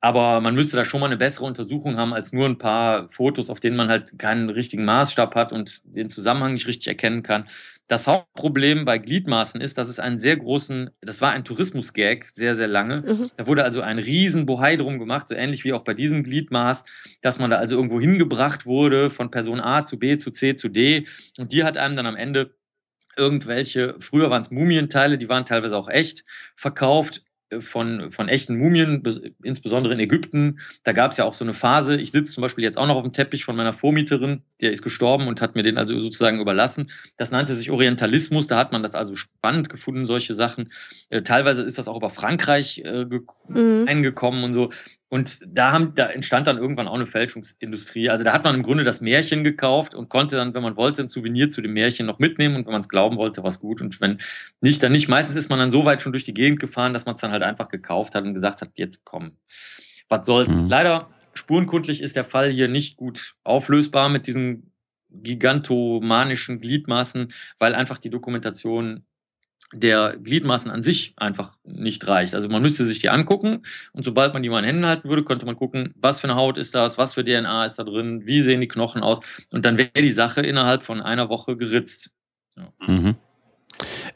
Aber 0.04 0.42
man 0.42 0.54
müsste 0.54 0.76
da 0.76 0.84
schon 0.84 1.00
mal 1.00 1.06
eine 1.06 1.16
bessere 1.16 1.46
Untersuchung 1.46 1.96
haben 1.96 2.12
als 2.12 2.30
nur 2.30 2.44
ein 2.44 2.58
paar 2.58 3.08
Fotos, 3.08 3.48
auf 3.48 3.58
denen 3.58 3.74
man 3.74 3.88
halt 3.88 4.18
keinen 4.18 4.50
richtigen 4.50 4.84
Maßstab 4.84 5.34
hat 5.34 5.50
und 5.50 5.80
den 5.84 6.10
Zusammenhang 6.10 6.52
nicht 6.52 6.66
richtig 6.66 6.88
erkennen 6.88 7.22
kann. 7.22 7.48
Das 7.88 8.06
Hauptproblem 8.06 8.84
bei 8.84 8.98
Gliedmaßen 8.98 9.62
ist, 9.62 9.78
dass 9.78 9.88
es 9.88 9.98
einen 9.98 10.20
sehr 10.20 10.36
großen, 10.36 10.90
das 11.00 11.22
war 11.22 11.30
ein 11.30 11.42
Tourismus-Gag, 11.46 12.28
sehr, 12.34 12.54
sehr 12.54 12.68
lange. 12.68 13.00
Mhm. 13.00 13.30
Da 13.38 13.46
wurde 13.46 13.64
also 13.64 13.80
ein 13.80 13.98
riesen 13.98 14.44
Bohai 14.44 14.76
drum 14.76 14.98
gemacht, 14.98 15.26
so 15.26 15.34
ähnlich 15.34 15.64
wie 15.64 15.72
auch 15.72 15.84
bei 15.84 15.94
diesem 15.94 16.22
Gliedmaß, 16.22 16.84
dass 17.22 17.38
man 17.38 17.48
da 17.48 17.56
also 17.56 17.74
irgendwo 17.74 17.98
hingebracht 17.98 18.66
wurde 18.66 19.08
von 19.08 19.30
Person 19.30 19.58
A 19.58 19.86
zu 19.86 19.98
B 19.98 20.18
zu 20.18 20.32
C 20.32 20.54
zu 20.54 20.68
D. 20.68 21.06
Und 21.38 21.50
die 21.50 21.64
hat 21.64 21.78
einem 21.78 21.96
dann 21.96 22.04
am 22.04 22.16
Ende 22.16 22.54
irgendwelche, 23.16 23.96
früher 24.00 24.28
waren 24.28 24.42
es 24.42 24.50
Mumienteile, 24.50 25.16
die 25.16 25.30
waren 25.30 25.46
teilweise 25.46 25.78
auch 25.78 25.88
echt, 25.88 26.26
verkauft 26.56 27.22
von, 27.60 28.10
von 28.10 28.28
echten 28.28 28.56
Mumien, 28.56 29.02
bes- 29.02 29.32
insbesondere 29.42 29.94
in 29.94 30.00
Ägypten. 30.00 30.58
Da 30.82 30.92
gab 30.92 31.12
es 31.12 31.16
ja 31.18 31.24
auch 31.24 31.34
so 31.34 31.44
eine 31.44 31.54
Phase. 31.54 31.96
Ich 31.96 32.10
sitze 32.10 32.34
zum 32.34 32.42
Beispiel 32.42 32.64
jetzt 32.64 32.78
auch 32.78 32.86
noch 32.86 32.96
auf 32.96 33.02
dem 33.04 33.12
Teppich 33.12 33.44
von 33.44 33.56
meiner 33.56 33.72
Vormieterin, 33.72 34.42
der 34.60 34.72
ist 34.72 34.82
gestorben 34.82 35.28
und 35.28 35.40
hat 35.40 35.54
mir 35.54 35.62
den 35.62 35.78
also 35.78 35.98
sozusagen 36.00 36.40
überlassen. 36.40 36.90
Das 37.16 37.30
nannte 37.30 37.54
sich 37.56 37.70
Orientalismus, 37.70 38.46
da 38.46 38.56
hat 38.56 38.72
man 38.72 38.82
das 38.82 38.94
also 38.94 39.14
spannend 39.16 39.68
gefunden, 39.68 40.06
solche 40.06 40.34
Sachen. 40.34 40.70
Äh, 41.10 41.22
teilweise 41.22 41.62
ist 41.62 41.78
das 41.78 41.88
auch 41.88 41.96
über 41.96 42.10
Frankreich 42.10 42.82
äh, 42.84 43.04
Mhm. 43.46 43.84
eingekommen 43.86 44.42
und 44.42 44.54
so. 44.54 44.70
Und 45.08 45.40
da, 45.46 45.70
haben, 45.70 45.94
da 45.94 46.06
entstand 46.06 46.46
dann 46.46 46.58
irgendwann 46.58 46.88
auch 46.88 46.94
eine 46.94 47.06
Fälschungsindustrie. 47.06 48.10
Also 48.10 48.24
da 48.24 48.32
hat 48.32 48.42
man 48.42 48.54
im 48.54 48.62
Grunde 48.62 48.84
das 48.84 49.00
Märchen 49.00 49.44
gekauft 49.44 49.94
und 49.94 50.08
konnte 50.08 50.36
dann, 50.36 50.54
wenn 50.54 50.62
man 50.62 50.76
wollte, 50.76 51.02
ein 51.02 51.08
Souvenir 51.08 51.50
zu 51.50 51.62
dem 51.62 51.72
Märchen 51.72 52.06
noch 52.06 52.18
mitnehmen 52.18 52.56
und 52.56 52.66
wenn 52.66 52.72
man 52.72 52.80
es 52.80 52.88
glauben 52.88 53.16
wollte, 53.16 53.42
war 53.42 53.48
es 53.48 53.60
gut. 53.60 53.80
Und 53.80 54.00
wenn 54.00 54.18
nicht, 54.60 54.82
dann 54.82 54.92
nicht. 54.92 55.08
Meistens 55.08 55.36
ist 55.36 55.50
man 55.50 55.58
dann 55.58 55.70
so 55.70 55.84
weit 55.84 56.02
schon 56.02 56.12
durch 56.12 56.24
die 56.24 56.34
Gegend 56.34 56.58
gefahren, 56.58 56.94
dass 56.94 57.04
man 57.06 57.14
es 57.14 57.20
dann 57.20 57.30
halt 57.30 57.42
einfach 57.42 57.68
gekauft 57.68 58.14
hat 58.14 58.24
und 58.24 58.34
gesagt 58.34 58.60
hat, 58.60 58.70
jetzt 58.76 59.04
komm, 59.04 59.36
was 60.08 60.26
soll's. 60.26 60.48
Mhm. 60.48 60.68
Leider 60.68 61.10
spurenkundlich 61.34 62.00
ist 62.00 62.16
der 62.16 62.24
Fall 62.24 62.50
hier 62.50 62.68
nicht 62.68 62.96
gut 62.96 63.34
auflösbar 63.44 64.08
mit 64.08 64.26
diesen 64.26 64.72
gigantomanischen 65.10 66.60
Gliedmaßen, 66.60 67.32
weil 67.58 67.74
einfach 67.74 67.98
die 67.98 68.10
Dokumentation 68.10 69.04
der 69.74 70.16
Gliedmaßen 70.16 70.70
an 70.70 70.82
sich 70.82 71.12
einfach 71.16 71.56
nicht 71.64 72.06
reicht. 72.06 72.34
Also 72.34 72.48
man 72.48 72.62
müsste 72.62 72.84
sich 72.84 73.00
die 73.00 73.10
angucken 73.10 73.62
und 73.92 74.04
sobald 74.04 74.32
man 74.32 74.42
die 74.42 74.48
mal 74.48 74.60
in 74.60 74.64
Händen 74.64 74.86
halten 74.86 75.08
würde, 75.08 75.24
könnte 75.24 75.46
man 75.46 75.56
gucken, 75.56 75.92
was 75.96 76.20
für 76.20 76.28
eine 76.28 76.36
Haut 76.36 76.58
ist 76.58 76.74
das, 76.74 76.98
was 76.98 77.14
für 77.14 77.24
DNA 77.24 77.66
ist 77.66 77.78
da 77.78 77.84
drin, 77.84 78.22
wie 78.24 78.42
sehen 78.42 78.60
die 78.60 78.68
Knochen 78.68 79.02
aus 79.02 79.20
und 79.52 79.64
dann 79.64 79.76
wäre 79.76 79.90
die 79.96 80.12
Sache 80.12 80.40
innerhalb 80.40 80.82
von 80.82 81.02
einer 81.02 81.28
Woche 81.28 81.56
geritzt. 81.56 82.10
Ja. 82.56 82.72
Mhm. 82.86 83.16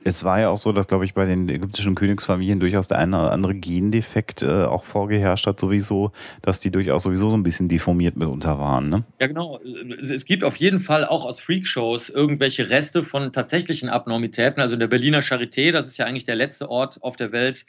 Es 0.05 0.25
war 0.25 0.41
ja 0.41 0.49
auch 0.51 0.59
so, 0.59 0.73
dass, 0.73 0.87
glaube 0.89 1.05
ich, 1.05 1.15
bei 1.15 1.25
den 1.25 1.49
ägyptischen 1.49 1.95
Königsfamilien 1.95 2.61
durchaus 2.61 2.89
der 2.89 2.99
eine 2.99 3.19
oder 3.19 3.33
andere 3.33 3.55
Gendefekt 3.55 4.43
äh, 4.43 4.65
auch 4.65 4.85
vorgeherrscht 4.85 5.47
hat, 5.47 5.61
sowieso, 5.61 6.13
dass 6.43 6.61
die 6.61 6.71
durchaus 6.71 7.03
sowieso 7.03 7.31
so 7.31 7.37
ein 7.37 7.43
bisschen 7.43 7.69
deformiert 7.69 8.17
mitunter 8.17 8.59
waren. 8.59 8.89
Ne? 8.89 9.05
Ja, 9.21 9.27
genau. 9.27 9.61
Es 10.01 10.25
gibt 10.25 10.45
auf 10.45 10.57
jeden 10.57 10.81
Fall 10.81 11.05
auch 11.05 11.25
aus 11.25 11.41
Freakshows 11.41 12.09
irgendwelche 12.09 12.71
Reste 12.71 13.05
von 13.05 13.33
tatsächlichen 13.33 13.89
Abnormitäten. 13.89 14.61
Also 14.61 14.75
in 14.75 14.81
der 14.81 14.89
Berliner 14.89 15.21
Charité, 15.21 15.73
das 15.73 15.87
ist 15.87 15.99
ja 15.99 16.07
eigentlich 16.07 16.25
der 16.25 16.37
letzte 16.37 16.71
Ort 16.71 17.03
auf 17.03 17.17
der 17.17 17.33
Welt, 17.33 17.67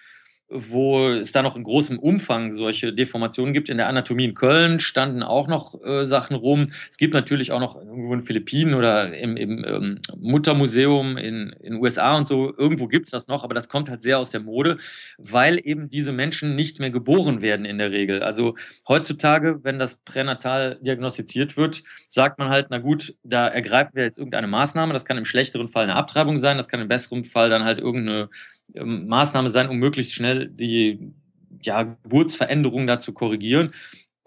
wo 0.49 1.09
es 1.09 1.31
da 1.31 1.43
noch 1.43 1.55
in 1.55 1.63
großem 1.63 1.99
Umfang 1.99 2.51
solche 2.51 2.91
Deformationen 2.91 3.53
gibt. 3.53 3.69
In 3.69 3.77
der 3.77 3.87
Anatomie 3.87 4.25
in 4.25 4.33
Köln 4.33 4.79
standen 4.79 5.21
auch 5.21 5.47
noch 5.47 5.79
äh, 5.83 6.05
Sachen 6.05 6.35
rum. 6.35 6.71
Es 6.89 6.97
gibt 6.97 7.13
natürlich 7.13 7.51
auch 7.51 7.59
noch 7.59 7.75
irgendwo 7.75 8.13
in 8.13 8.19
den 8.19 8.25
Philippinen 8.25 8.73
oder 8.73 9.15
im, 9.15 9.37
im 9.37 9.63
ähm, 9.65 10.01
Muttermuseum 10.17 11.17
in 11.17 11.55
den 11.61 11.75
USA 11.75 12.17
und 12.17 12.27
so. 12.27 12.51
Irgendwo 12.57 12.87
gibt 12.87 13.05
es 13.05 13.11
das 13.11 13.27
noch, 13.27 13.43
aber 13.43 13.53
das 13.53 13.69
kommt 13.69 13.89
halt 13.89 14.01
sehr 14.01 14.17
aus 14.17 14.31
der 14.31 14.39
Mode, 14.39 14.79
weil 15.17 15.59
eben 15.63 15.89
diese 15.89 16.11
Menschen 16.11 16.55
nicht 16.55 16.79
mehr 16.79 16.89
geboren 16.89 17.41
werden 17.41 17.65
in 17.65 17.77
der 17.77 17.91
Regel. 17.91 18.23
Also 18.23 18.55
heutzutage, 18.87 19.63
wenn 19.63 19.77
das 19.77 19.97
pränatal 19.97 20.79
diagnostiziert 20.81 21.57
wird, 21.57 21.83
sagt 22.07 22.39
man 22.39 22.49
halt, 22.49 22.67
na 22.71 22.79
gut, 22.79 23.15
da 23.23 23.47
ergreifen 23.47 23.91
wir 23.93 24.03
jetzt 24.03 24.17
irgendeine 24.17 24.47
Maßnahme. 24.47 24.93
Das 24.93 25.05
kann 25.05 25.17
im 25.17 25.25
schlechteren 25.25 25.69
Fall 25.69 25.83
eine 25.83 25.95
Abtreibung 25.95 26.39
sein, 26.39 26.57
das 26.57 26.67
kann 26.67 26.79
im 26.79 26.87
besseren 26.87 27.23
Fall 27.23 27.51
dann 27.51 27.63
halt 27.63 27.77
irgendeine 27.77 28.29
Maßnahme 28.75 29.49
sein, 29.49 29.69
um 29.69 29.77
möglichst 29.77 30.13
schnell 30.13 30.49
die 30.49 31.13
ja, 31.61 31.83
Geburtsveränderungen 31.83 32.87
da 32.87 32.99
zu 32.99 33.13
korrigieren. 33.13 33.73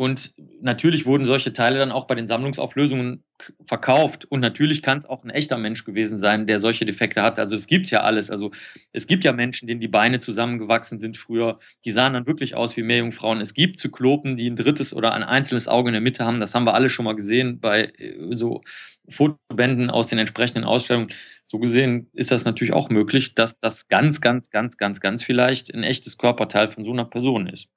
Und 0.02 0.32
natürlich 0.60 1.06
wurden 1.06 1.24
solche 1.24 1.52
Teile 1.52 1.78
dann 1.78 1.92
auch 1.92 2.08
bei 2.08 2.16
den 2.16 2.26
Sammlungsauflösungen 2.26 3.22
verkauft. 3.66 4.24
Und 4.24 4.40
natürlich 4.40 4.82
kann 4.82 4.98
es 4.98 5.06
auch 5.06 5.22
ein 5.22 5.30
echter 5.30 5.58
Mensch 5.58 5.84
gewesen 5.84 6.18
sein, 6.18 6.48
der 6.48 6.58
solche 6.58 6.84
Defekte 6.84 7.22
hat. 7.22 7.38
Also 7.38 7.54
es 7.54 7.68
gibt 7.68 7.86
ja 7.92 8.00
alles. 8.00 8.28
Also 8.28 8.50
es 8.90 9.06
gibt 9.06 9.22
ja 9.22 9.32
Menschen, 9.32 9.68
denen 9.68 9.80
die 9.80 9.86
Beine 9.86 10.18
zusammengewachsen 10.18 10.98
sind 10.98 11.16
früher. 11.16 11.60
Die 11.84 11.92
sahen 11.92 12.14
dann 12.14 12.26
wirklich 12.26 12.56
aus 12.56 12.76
wie 12.76 12.82
Meerjungfrauen. 12.82 13.40
Es 13.40 13.54
gibt 13.54 13.78
Zyklopen, 13.78 14.36
die 14.36 14.50
ein 14.50 14.56
drittes 14.56 14.92
oder 14.92 15.12
ein 15.12 15.22
einzelnes 15.22 15.68
Auge 15.68 15.90
in 15.90 15.92
der 15.92 16.00
Mitte 16.00 16.24
haben. 16.24 16.40
Das 16.40 16.52
haben 16.52 16.64
wir 16.64 16.74
alle 16.74 16.90
schon 16.90 17.04
mal 17.04 17.14
gesehen 17.14 17.60
bei 17.60 17.92
äh, 17.96 18.16
so 18.32 18.62
Fotobänden 19.08 19.88
aus 19.88 20.08
den 20.08 20.18
entsprechenden 20.18 20.64
Ausstellungen. 20.64 21.12
So 21.44 21.60
gesehen 21.60 22.10
ist 22.12 22.32
das 22.32 22.44
natürlich 22.44 22.72
auch 22.72 22.90
möglich, 22.90 23.36
dass 23.36 23.60
das 23.60 23.86
ganz, 23.86 24.20
ganz, 24.20 24.50
ganz, 24.50 24.76
ganz, 24.78 24.98
ganz 24.98 25.22
vielleicht 25.22 25.72
ein 25.72 25.84
echtes 25.84 26.18
Körperteil 26.18 26.66
von 26.66 26.82
so 26.82 26.90
einer 26.90 27.04
Person 27.04 27.46
ist. 27.46 27.68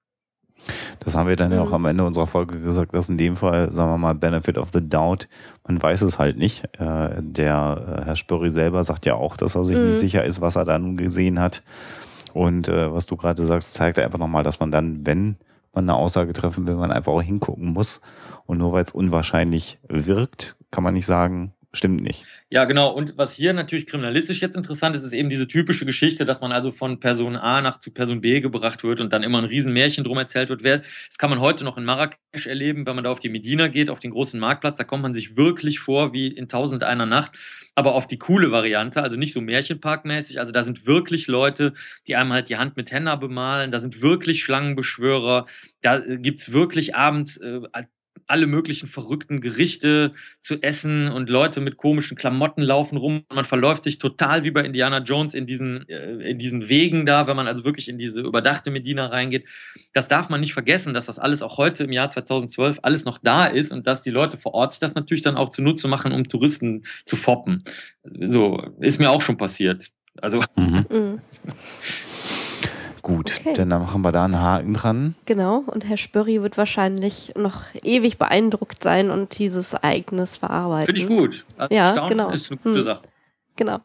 Das 1.00 1.16
haben 1.16 1.28
wir 1.28 1.36
dann 1.36 1.52
ja 1.52 1.62
auch 1.62 1.70
mhm. 1.70 1.76
am 1.76 1.86
Ende 1.86 2.04
unserer 2.06 2.28
Folge 2.28 2.60
gesagt, 2.60 2.96
dass 2.96 3.10
in 3.10 3.18
dem 3.18 3.36
Fall, 3.36 3.72
sagen 3.72 3.92
wir 3.92 3.98
mal, 3.98 4.16
Benefit 4.16 4.58
of 4.58 4.70
the 4.74 4.88
Doubt, 4.88 5.28
man 5.68 5.82
weiß 5.82 6.02
es 6.02 6.18
halt 6.18 6.38
nicht. 6.38 6.64
Äh, 6.80 7.22
der 7.22 8.02
äh, 8.02 8.06
Herr 8.06 8.16
Spörri 8.16 8.50
selber 8.50 8.84
sagt 8.84 9.06
ja 9.06 9.16
auch, 9.16 9.38
dass 9.38 9.56
er 9.56 9.66
sich 9.66 9.78
mhm. 9.78 9.90
nicht 9.90 10.00
sicher 10.00 10.24
ist, 10.24 10.42
was 10.42 10.56
er 10.56 10.66
da 10.66 10.80
nun 10.80 10.98
gesehen 10.98 11.40
hat. 11.40 11.64
Und 12.34 12.68
äh, 12.68 12.92
was 12.92 13.06
du 13.06 13.16
gerade 13.16 13.46
sagst, 13.46 13.74
zeigt 13.74 14.00
einfach 14.00 14.20
nochmal, 14.20 14.44
dass 14.44 14.60
man 14.60 14.72
dann, 14.72 15.06
wenn 15.06 15.38
man 15.74 15.90
eine 15.90 15.98
Aussage 15.98 16.34
treffen 16.34 16.68
will, 16.68 16.76
man 16.76 16.92
einfach 16.92 17.12
auch 17.12 17.22
hingucken 17.22 17.74
muss. 17.74 18.02
Und 18.46 18.58
nur 18.58 18.74
weil 18.74 18.84
es 18.84 18.92
unwahrscheinlich 18.92 19.80
wirkt, 19.88 20.58
kann 20.72 20.84
man 20.84 20.94
nicht 20.94 21.06
sagen, 21.06 21.54
stimmt 21.78 22.02
nicht. 22.02 22.26
Ja, 22.50 22.66
genau. 22.66 22.92
Und 22.92 23.18
was 23.18 23.36
hier 23.36 23.54
natürlich 23.54 23.86
kriminalistisch 23.86 24.42
jetzt 24.42 24.56
interessant 24.56 24.96
ist, 24.96 25.04
ist 25.04 25.14
eben 25.14 25.30
diese 25.30 25.48
typische 25.48 25.86
Geschichte, 25.86 26.26
dass 26.26 26.42
man 26.42 26.52
also 26.52 26.72
von 26.72 27.00
Person 27.00 27.36
A 27.36 27.62
nach 27.62 27.80
zu 27.80 27.92
Person 27.92 28.22
B 28.22 28.40
gebracht 28.40 28.84
wird 28.84 29.02
und 29.02 29.12
dann 29.14 29.24
immer 29.24 29.40
ein 29.40 29.46
Riesenmärchen 29.46 30.04
drum 30.04 30.18
erzählt 30.18 30.50
wird. 30.50 30.64
Das 30.64 31.18
kann 31.18 31.30
man 31.30 31.40
heute 31.40 31.64
noch 31.64 31.78
in 31.78 31.86
Marrakesch 31.86 32.46
erleben, 32.46 32.86
wenn 32.86 32.96
man 32.96 33.04
da 33.04 33.12
auf 33.12 33.20
die 33.20 33.30
Medina 33.30 33.68
geht, 33.68 33.90
auf 33.90 34.00
den 34.00 34.12
großen 34.12 34.40
Marktplatz. 34.40 34.78
Da 34.78 34.84
kommt 34.84 35.04
man 35.04 35.14
sich 35.14 35.36
wirklich 35.36 35.80
vor 35.80 36.14
wie 36.14 36.28
in 36.28 36.48
Tausend 36.48 36.84
einer 36.84 37.06
Nacht, 37.06 37.34
aber 37.76 37.96
auf 37.96 38.08
die 38.08 38.18
coole 38.18 38.52
Variante, 38.52 39.04
also 39.04 39.18
nicht 39.18 39.34
so 39.34 39.42
Märchenparkmäßig. 39.42 40.40
Also 40.40 40.52
da 40.52 40.64
sind 40.64 40.86
wirklich 40.86 41.28
Leute, 41.28 41.74
die 42.08 42.16
einem 42.16 42.32
halt 42.32 42.50
die 42.50 42.58
Hand 42.58 42.78
mit 42.78 42.92
Henna 42.92 43.16
bemalen. 43.16 43.72
Da 43.72 43.80
sind 43.80 44.02
wirklich 44.02 44.44
Schlangenbeschwörer. 44.44 45.46
Da 45.82 45.98
äh, 45.98 46.18
gibt 46.18 46.42
es 46.42 46.52
wirklich 46.52 46.96
abends 46.96 47.38
äh, 47.38 47.62
alle 48.28 48.48
möglichen 48.48 48.88
verrückten 48.88 49.42
Gerichte 49.42 50.14
zu 50.42 50.62
essen 50.62 51.10
und 51.10 51.30
Leute 51.30 51.62
mit 51.62 51.78
komischen 51.78 52.18
Klamotten 52.18 52.62
laufen 52.62 52.98
rum. 52.98 53.24
Man 53.34 53.46
verläuft 53.46 53.84
sich 53.84 54.00
total 54.00 54.44
wie 54.44 54.52
bei 54.52 54.62
Indiana 54.62 55.00
Jones 55.00 55.34
in 55.34 55.46
diesen, 55.46 55.88
äh, 55.90 56.30
in 56.30 56.38
diesen 56.38 56.70
Wegen 56.70 57.06
da, 57.06 57.28
wenn 57.28 57.36
man 57.36 57.48
also 57.48 57.64
wirklich 57.66 57.88
in 57.88 57.98
diese 57.98 58.22
überdachte 58.22 58.72
Medina 58.72 59.08
reingeht. 59.08 59.48
Das 59.94 60.08
darf 60.08 60.30
man 60.30 60.40
nicht 60.40 60.54
vergessen, 60.54 60.94
dass 60.94 61.06
das 61.06 61.20
alles 61.20 61.42
auch 61.42 61.58
heute 61.58 61.84
im 61.84 61.92
Jahr 61.92 62.10
2012 62.10 62.80
alles 62.82 63.06
noch 63.06 63.20
da 63.22 63.46
ist 63.46 63.72
und 63.72 63.88
dass 63.88 64.02
die 64.02 64.12
Leute 64.12 64.38
vor 64.38 64.54
Ort 64.54 64.74
sich 64.74 64.80
das 64.80 64.96
natürlich 64.96 65.24
dann 65.24 65.38
auch 65.38 65.50
zunutze 65.50 65.88
machen, 65.88 66.12
um 66.12 66.28
Touristen 66.28 66.84
zu 67.06 67.16
foppen. 67.16 67.64
So, 68.04 68.62
ist 68.80 69.00
mir 69.00 69.12
auch 69.12 69.22
schon 69.22 69.38
passiert. 69.38 69.92
Also. 70.22 70.42
Mhm. 70.56 71.20
Gut, 73.06 73.40
okay. 73.40 73.54
dann 73.54 73.68
machen 73.68 74.02
wir 74.02 74.12
da 74.12 74.26
einen 74.26 74.42
Haken 74.42 74.74
dran. 74.74 75.16
Genau, 75.28 75.64
und 75.68 75.88
Herr 75.88 75.96
Spörri 75.96 76.42
wird 76.42 76.58
wahrscheinlich 76.58 77.34
noch 77.36 77.62
ewig 77.84 78.18
beeindruckt 78.18 78.82
sein 78.82 79.12
und 79.12 79.38
dieses 79.38 79.74
Ereignis 79.74 80.38
verarbeiten. 80.38 80.88
Finde 80.96 81.02
ich 81.02 81.08
gut. 81.08 81.46
Also 81.56 81.76
ja, 81.76 82.08
genau. 82.08 82.32
ist 82.32 82.50
eine 82.50 82.60
gute 82.60 82.80
hm. 82.80 82.84
Sache. 82.84 83.02
Genau. 83.58 83.78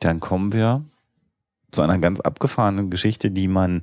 Dann 0.00 0.18
kommen 0.18 0.54
wir 0.54 0.82
zu 1.72 1.82
einer 1.82 1.98
ganz 1.98 2.20
abgefahrenen 2.20 2.88
Geschichte, 2.88 3.30
die 3.30 3.48
man 3.48 3.82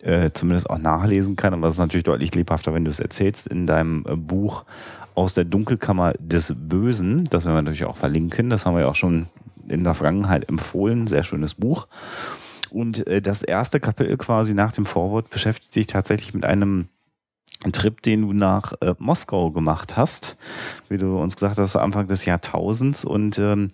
äh, 0.00 0.30
zumindest 0.32 0.70
auch 0.70 0.78
nachlesen 0.78 1.36
kann. 1.36 1.52
Aber 1.52 1.66
das 1.66 1.74
ist 1.74 1.80
natürlich 1.80 2.04
deutlich 2.04 2.34
lebhafter, 2.34 2.72
wenn 2.72 2.86
du 2.86 2.90
es 2.90 2.98
erzählst 2.98 3.46
in 3.46 3.66
deinem 3.66 4.06
äh, 4.08 4.16
Buch 4.16 4.64
aus 5.14 5.34
der 5.34 5.44
Dunkelkammer 5.44 6.14
des 6.18 6.54
Bösen. 6.56 7.24
Das 7.24 7.44
werden 7.44 7.56
wir 7.56 7.60
natürlich 7.60 7.84
auch 7.84 7.96
verlinken. 7.96 8.48
Das 8.48 8.64
haben 8.64 8.74
wir 8.74 8.84
ja 8.84 8.88
auch 8.88 8.94
schon 8.94 9.26
in 9.68 9.84
der 9.84 9.92
Vergangenheit 9.92 10.48
empfohlen. 10.48 11.06
Sehr 11.08 11.24
schönes 11.24 11.54
Buch. 11.54 11.88
Und 12.74 13.06
äh, 13.06 13.22
das 13.22 13.42
erste 13.42 13.78
Kapitel 13.78 14.16
quasi 14.16 14.52
nach 14.52 14.72
dem 14.72 14.84
Vorwort 14.84 15.30
beschäftigt 15.30 15.72
sich 15.72 15.86
tatsächlich 15.86 16.34
mit 16.34 16.44
einem 16.44 16.88
Trip, 17.72 18.02
den 18.02 18.22
du 18.22 18.32
nach 18.32 18.74
äh, 18.80 18.94
Moskau 18.98 19.52
gemacht 19.52 19.96
hast, 19.96 20.36
wie 20.88 20.98
du 20.98 21.16
uns 21.16 21.36
gesagt 21.36 21.56
hast, 21.56 21.76
Anfang 21.76 22.08
des 22.08 22.24
Jahrtausends. 22.24 23.04
Und 23.04 23.38
ähm, 23.38 23.70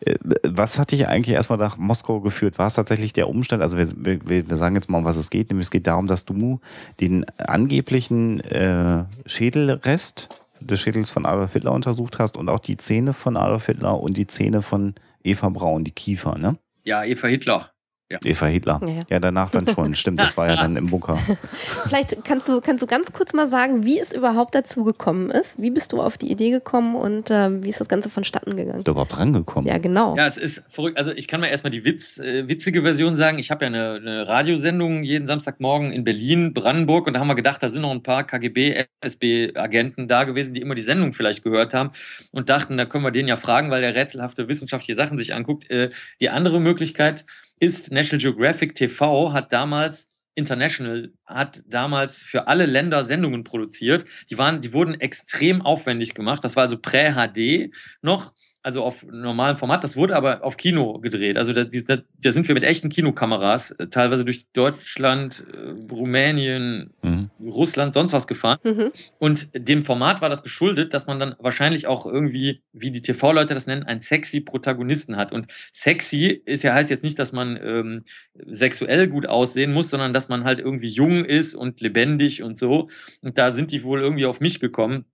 äh, 0.00 0.14
was 0.46 0.78
hat 0.78 0.92
dich 0.92 1.08
eigentlich 1.08 1.34
erstmal 1.34 1.58
nach 1.58 1.78
Moskau 1.78 2.20
geführt? 2.20 2.58
War 2.58 2.66
es 2.66 2.74
tatsächlich 2.74 3.14
der 3.14 3.28
Umstand? 3.28 3.62
Also 3.62 3.78
wir, 3.78 3.88
wir, 3.96 4.48
wir 4.48 4.56
sagen 4.56 4.74
jetzt 4.76 4.90
mal, 4.90 4.98
um 4.98 5.04
was 5.04 5.16
es 5.16 5.30
geht. 5.30 5.50
Nämlich 5.50 5.66
es 5.66 5.70
geht 5.70 5.86
darum, 5.86 6.06
dass 6.06 6.26
du 6.26 6.60
den 7.00 7.24
angeblichen 7.38 8.40
äh, 8.40 9.04
Schädelrest 9.26 10.28
des 10.60 10.80
Schädels 10.80 11.10
von 11.10 11.26
Adolf 11.26 11.54
Hitler 11.54 11.72
untersucht 11.72 12.18
hast 12.18 12.36
und 12.36 12.48
auch 12.48 12.60
die 12.60 12.76
Zähne 12.76 13.14
von 13.14 13.36
Adolf 13.36 13.66
Hitler 13.66 13.98
und 13.98 14.16
die 14.16 14.26
Zähne 14.26 14.62
von 14.62 14.94
Eva 15.24 15.48
Braun, 15.48 15.82
die 15.82 15.90
Kiefer, 15.90 16.38
ne? 16.38 16.56
Ja, 16.84 17.02
Eva 17.02 17.28
Hitler. 17.28 17.73
Ja. 18.10 18.18
Eva 18.22 18.46
Hitler. 18.46 18.80
Ja. 18.86 19.00
ja. 19.08 19.18
danach 19.18 19.50
dann 19.50 19.66
schon. 19.66 19.94
Stimmt, 19.94 20.20
das 20.20 20.36
war 20.36 20.46
ja 20.46 20.56
dann 20.56 20.76
im 20.76 20.88
Bunker. 20.90 21.16
Vielleicht 21.86 22.22
kannst 22.22 22.46
du, 22.48 22.60
kannst 22.60 22.82
du 22.82 22.86
ganz 22.86 23.12
kurz 23.12 23.32
mal 23.32 23.46
sagen, 23.46 23.86
wie 23.86 23.98
es 23.98 24.12
überhaupt 24.12 24.54
dazu 24.54 24.84
gekommen 24.84 25.30
ist. 25.30 25.60
Wie 25.60 25.70
bist 25.70 25.92
du 25.92 26.02
auf 26.02 26.18
die 26.18 26.30
Idee 26.30 26.50
gekommen 26.50 26.96
und 26.96 27.30
äh, 27.30 27.62
wie 27.62 27.70
ist 27.70 27.80
das 27.80 27.88
Ganze 27.88 28.10
vonstatten 28.10 28.56
gegangen? 28.56 28.82
Du 28.82 28.90
überhaupt 28.90 29.16
rangekommen? 29.16 29.70
Ja, 29.70 29.78
genau. 29.78 30.16
Ja, 30.16 30.26
es 30.26 30.36
ist 30.36 30.62
verrückt. 30.68 30.98
Also 30.98 31.12
ich 31.12 31.28
kann 31.28 31.40
mal 31.40 31.46
erstmal 31.46 31.70
die 31.70 31.84
Witz, 31.86 32.18
äh, 32.18 32.46
witzige 32.46 32.82
Version 32.82 33.16
sagen. 33.16 33.38
Ich 33.38 33.50
habe 33.50 33.64
ja 33.64 33.68
eine, 33.68 33.94
eine, 33.94 34.28
Radiosendung 34.28 35.02
jeden 35.02 35.26
Samstagmorgen 35.26 35.90
in 35.92 36.04
Berlin, 36.04 36.52
Brandenburg 36.52 37.06
und 37.06 37.14
da 37.14 37.20
haben 37.20 37.28
wir 37.28 37.34
gedacht, 37.34 37.62
da 37.62 37.70
sind 37.70 37.82
noch 37.82 37.90
ein 37.90 38.02
paar 38.02 38.24
KGB, 38.24 38.84
SB-Agenten 39.00 40.08
da 40.08 40.24
gewesen, 40.24 40.52
die 40.52 40.60
immer 40.60 40.74
die 40.74 40.82
Sendung 40.82 41.14
vielleicht 41.14 41.42
gehört 41.42 41.72
haben 41.72 41.90
und 42.32 42.50
dachten, 42.50 42.76
da 42.76 42.84
können 42.84 43.04
wir 43.04 43.12
den 43.12 43.28
ja 43.28 43.38
fragen, 43.38 43.70
weil 43.70 43.80
der 43.80 43.94
rätselhafte 43.94 44.46
wissenschaftliche 44.48 44.96
Sachen 44.96 45.18
sich 45.18 45.34
anguckt. 45.34 45.70
Äh, 45.70 45.90
die 46.20 46.28
andere 46.28 46.60
Möglichkeit 46.60 47.24
ist 47.60 47.90
National 47.90 48.20
Geographic 48.20 48.74
TV 48.74 49.32
hat 49.32 49.52
damals 49.52 50.08
International 50.34 51.12
hat 51.24 51.62
damals 51.66 52.20
für 52.20 52.48
alle 52.48 52.66
Länder 52.66 53.04
Sendungen 53.04 53.44
produziert. 53.44 54.04
Die 54.30 54.38
waren, 54.38 54.60
die 54.60 54.72
wurden 54.72 55.00
extrem 55.00 55.62
aufwendig 55.62 56.14
gemacht. 56.14 56.42
Das 56.42 56.56
war 56.56 56.64
also 56.64 56.76
Prä-HD 56.76 57.72
noch. 58.02 58.32
Also 58.64 58.82
auf 58.82 59.04
normalem 59.04 59.58
Format. 59.58 59.84
Das 59.84 59.94
wurde 59.94 60.16
aber 60.16 60.42
auf 60.42 60.56
Kino 60.56 60.98
gedreht. 60.98 61.36
Also 61.36 61.52
da, 61.52 61.64
da, 61.64 61.98
da 62.22 62.32
sind 62.32 62.48
wir 62.48 62.54
mit 62.54 62.64
echten 62.64 62.88
Kinokameras 62.88 63.72
äh, 63.72 63.88
teilweise 63.88 64.24
durch 64.24 64.46
Deutschland, 64.52 65.44
äh, 65.52 65.92
Rumänien, 65.92 66.94
mhm. 67.02 67.30
Russland, 67.40 67.92
sonst 67.92 68.14
was 68.14 68.26
gefahren. 68.26 68.58
Mhm. 68.64 68.90
Und 69.18 69.50
dem 69.54 69.84
Format 69.84 70.22
war 70.22 70.30
das 70.30 70.42
geschuldet, 70.42 70.94
dass 70.94 71.06
man 71.06 71.20
dann 71.20 71.34
wahrscheinlich 71.38 71.86
auch 71.86 72.06
irgendwie, 72.06 72.62
wie 72.72 72.90
die 72.90 73.02
TV-Leute 73.02 73.52
das 73.52 73.66
nennen, 73.66 73.82
einen 73.82 74.00
sexy 74.00 74.40
Protagonisten 74.40 75.16
hat. 75.16 75.30
Und 75.30 75.46
sexy 75.70 76.42
ist 76.46 76.64
ja 76.64 76.72
heißt 76.72 76.88
jetzt 76.88 77.04
nicht, 77.04 77.18
dass 77.18 77.32
man 77.32 77.58
ähm, 77.62 78.02
sexuell 78.46 79.08
gut 79.08 79.26
aussehen 79.26 79.74
muss, 79.74 79.90
sondern 79.90 80.14
dass 80.14 80.28
man 80.28 80.44
halt 80.44 80.58
irgendwie 80.58 80.88
jung 80.88 81.24
ist 81.26 81.54
und 81.54 81.82
lebendig 81.82 82.42
und 82.42 82.56
so. 82.56 82.88
Und 83.20 83.36
da 83.36 83.52
sind 83.52 83.72
die 83.72 83.84
wohl 83.84 84.00
irgendwie 84.00 84.26
auf 84.26 84.40
mich 84.40 84.58
gekommen 84.58 85.04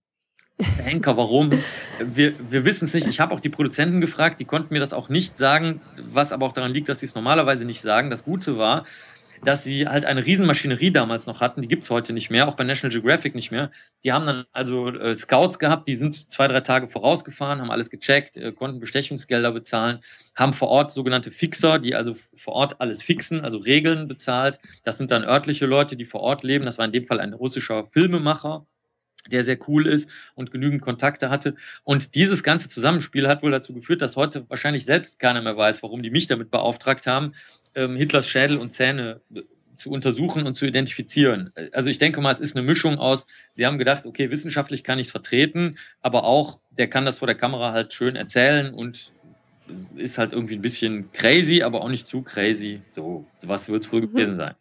Henker, 0.83 1.17
warum? 1.17 1.51
Wir, 1.99 2.35
wir 2.51 2.65
wissen 2.65 2.87
es 2.87 2.95
nicht. 2.95 3.07
Ich 3.07 3.21
habe 3.21 3.35
auch 3.35 3.41
die 3.41 3.49
Produzenten 3.49 4.01
gefragt, 4.01 4.41
die 4.41 4.45
konnten 4.45 4.75
mir 4.75 4.81
das 4.81 4.93
auch 4.93 5.09
nicht 5.09 5.39
sagen, 5.39 5.81
was 5.97 6.33
aber 6.33 6.47
auch 6.47 6.53
daran 6.53 6.73
liegt, 6.73 6.89
dass 6.89 7.01
sie 7.01 7.07
es 7.07 7.15
normalerweise 7.15 7.65
nicht 7.65 7.81
sagen. 7.81 8.11
Das 8.11 8.25
Gute 8.25 8.59
war, 8.59 8.85
dass 9.45 9.65
sie 9.65 9.87
halt 9.87 10.05
eine 10.05 10.25
Riesenmaschinerie 10.25 10.91
damals 10.91 11.27
noch 11.27 11.41
hatten, 11.41 11.63
die 11.63 11.69
gibt 11.69 11.85
es 11.85 11.91
heute 11.91 12.13
nicht 12.13 12.31
mehr, 12.31 12.47
auch 12.47 12.57
bei 12.57 12.65
National 12.65 12.93
Geographic 12.93 13.35
nicht 13.35 13.51
mehr. 13.51 13.71
Die 14.05 14.13
haben 14.13 14.27
dann 14.27 14.45
also 14.53 14.89
äh, 14.89 15.15
Scouts 15.15 15.59
gehabt, 15.59 15.89
die 15.89 15.97
sind 15.97 16.31
zwei, 16.31 16.47
drei 16.47 16.61
Tage 16.61 16.89
vorausgefahren, 16.89 17.61
haben 17.61 17.71
alles 17.71 17.91
gecheckt, 17.91 18.37
äh, 18.37 18.53
konnten 18.53 18.81
Bestechungsgelder 18.81 19.53
bezahlen, 19.53 20.01
haben 20.35 20.53
vor 20.53 20.69
Ort 20.69 20.93
sogenannte 20.93 21.31
Fixer, 21.31 21.79
die 21.79 21.95
also 21.95 22.15
vor 22.37 22.55
Ort 22.55 22.81
alles 22.81 23.03
fixen, 23.03 23.45
also 23.45 23.59
Regeln 23.59 24.09
bezahlt. 24.09 24.59
Das 24.85 24.99
sind 24.99 25.11
dann 25.11 25.25
örtliche 25.25 25.67
Leute, 25.67 25.97
die 25.97 26.05
vor 26.05 26.21
Ort 26.21 26.43
leben. 26.43 26.65
Das 26.65 26.79
war 26.79 26.85
in 26.85 26.93
dem 26.93 27.05
Fall 27.05 27.21
ein 27.21 27.33
russischer 27.33 27.87
Filmemacher, 27.87 28.67
der 29.31 29.45
sehr 29.45 29.59
cool 29.69 29.87
ist 29.87 30.09
und 30.35 30.51
genügend 30.51 30.83
Kontakte 30.83 31.31
hatte. 31.31 31.55
Und 31.85 32.15
dieses 32.15 32.43
ganze 32.43 32.69
Zusammenspiel 32.69 33.29
hat 33.29 33.43
wohl 33.43 33.51
dazu 33.51 33.75
geführt, 33.75 34.03
dass 34.03 34.17
heute 34.17 34.49
wahrscheinlich 34.49 34.85
selbst 34.85 35.19
keiner 35.19 35.43
mehr 35.43 35.57
weiß, 35.57 35.83
warum 35.83 36.03
die 36.03 36.11
mich 36.11 36.27
damit 36.27 36.51
beauftragt 36.51 37.07
haben, 37.07 37.35
ähm, 37.75 37.97
Hitlers 37.97 38.27
Schädel 38.27 38.57
und 38.59 38.73
Zähne 38.73 39.21
äh, 39.35 39.43
zu 39.77 39.91
untersuchen 39.91 40.47
und 40.47 40.57
zu 40.57 40.67
identifizieren. 40.67 41.53
Also 41.73 41.89
ich 41.89 41.99
denke 41.99 42.21
mal, 42.21 42.33
es 42.33 42.39
ist 42.39 42.55
eine 42.55 42.65
Mischung 42.65 42.99
aus, 42.99 43.27
sie 43.53 43.65
haben 43.65 43.79
gedacht, 43.79 44.05
okay, 44.05 44.31
wissenschaftlich 44.31 44.85
kann 44.85 44.99
ich 44.99 45.07
es 45.07 45.11
vertreten, 45.11 45.79
aber 46.03 46.25
auch, 46.25 46.59
der 46.71 46.89
kann 46.89 47.07
das 47.07 47.19
vor 47.19 47.27
der 47.27 47.35
Kamera 47.35 47.73
halt 47.73 47.95
schön 47.95 48.15
erzählen 48.15 48.75
und 48.75 49.13
ist 49.97 50.19
halt 50.19 50.33
irgendwie 50.33 50.55
ein 50.55 50.63
bisschen 50.63 51.11
crazy, 51.13 51.63
aber 51.63 51.83
auch 51.83 51.89
nicht 51.89 52.07
zu 52.07 52.23
crazy. 52.23 52.83
So, 52.93 53.27
was 53.43 53.69
wird 53.69 53.85
es 53.85 53.93
wohl 53.93 54.03
mhm. 54.03 54.13
gewesen 54.13 54.37
sein. 54.37 54.55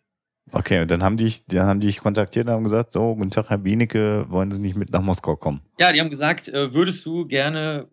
Okay, 0.52 0.82
und 0.82 0.92
dann 0.92 1.04
haben 1.04 1.18
die, 1.18 1.26
dich, 1.26 1.46
dann 1.48 1.68
haben 1.68 1.80
die 1.80 1.88
dich 1.88 2.00
kontaktiert 2.00 2.48
und 2.48 2.54
haben 2.54 2.64
gesagt, 2.64 2.94
so, 2.94 3.16
guten 3.16 3.32
Tag, 3.32 3.50
Herr 3.50 3.58
Bienecke, 3.58 4.26
wollen 4.30 4.52
Sie 4.52 4.62
nicht 4.62 4.76
mit 4.76 4.92
nach 4.92 5.02
Moskau 5.02 5.36
kommen? 5.36 5.62
Ja, 5.80 5.92
die 5.94 6.00
haben 6.00 6.10
gesagt, 6.10 6.48
äh, 6.48 6.74
würdest 6.74 7.06
du 7.06 7.26
gerne 7.28 7.88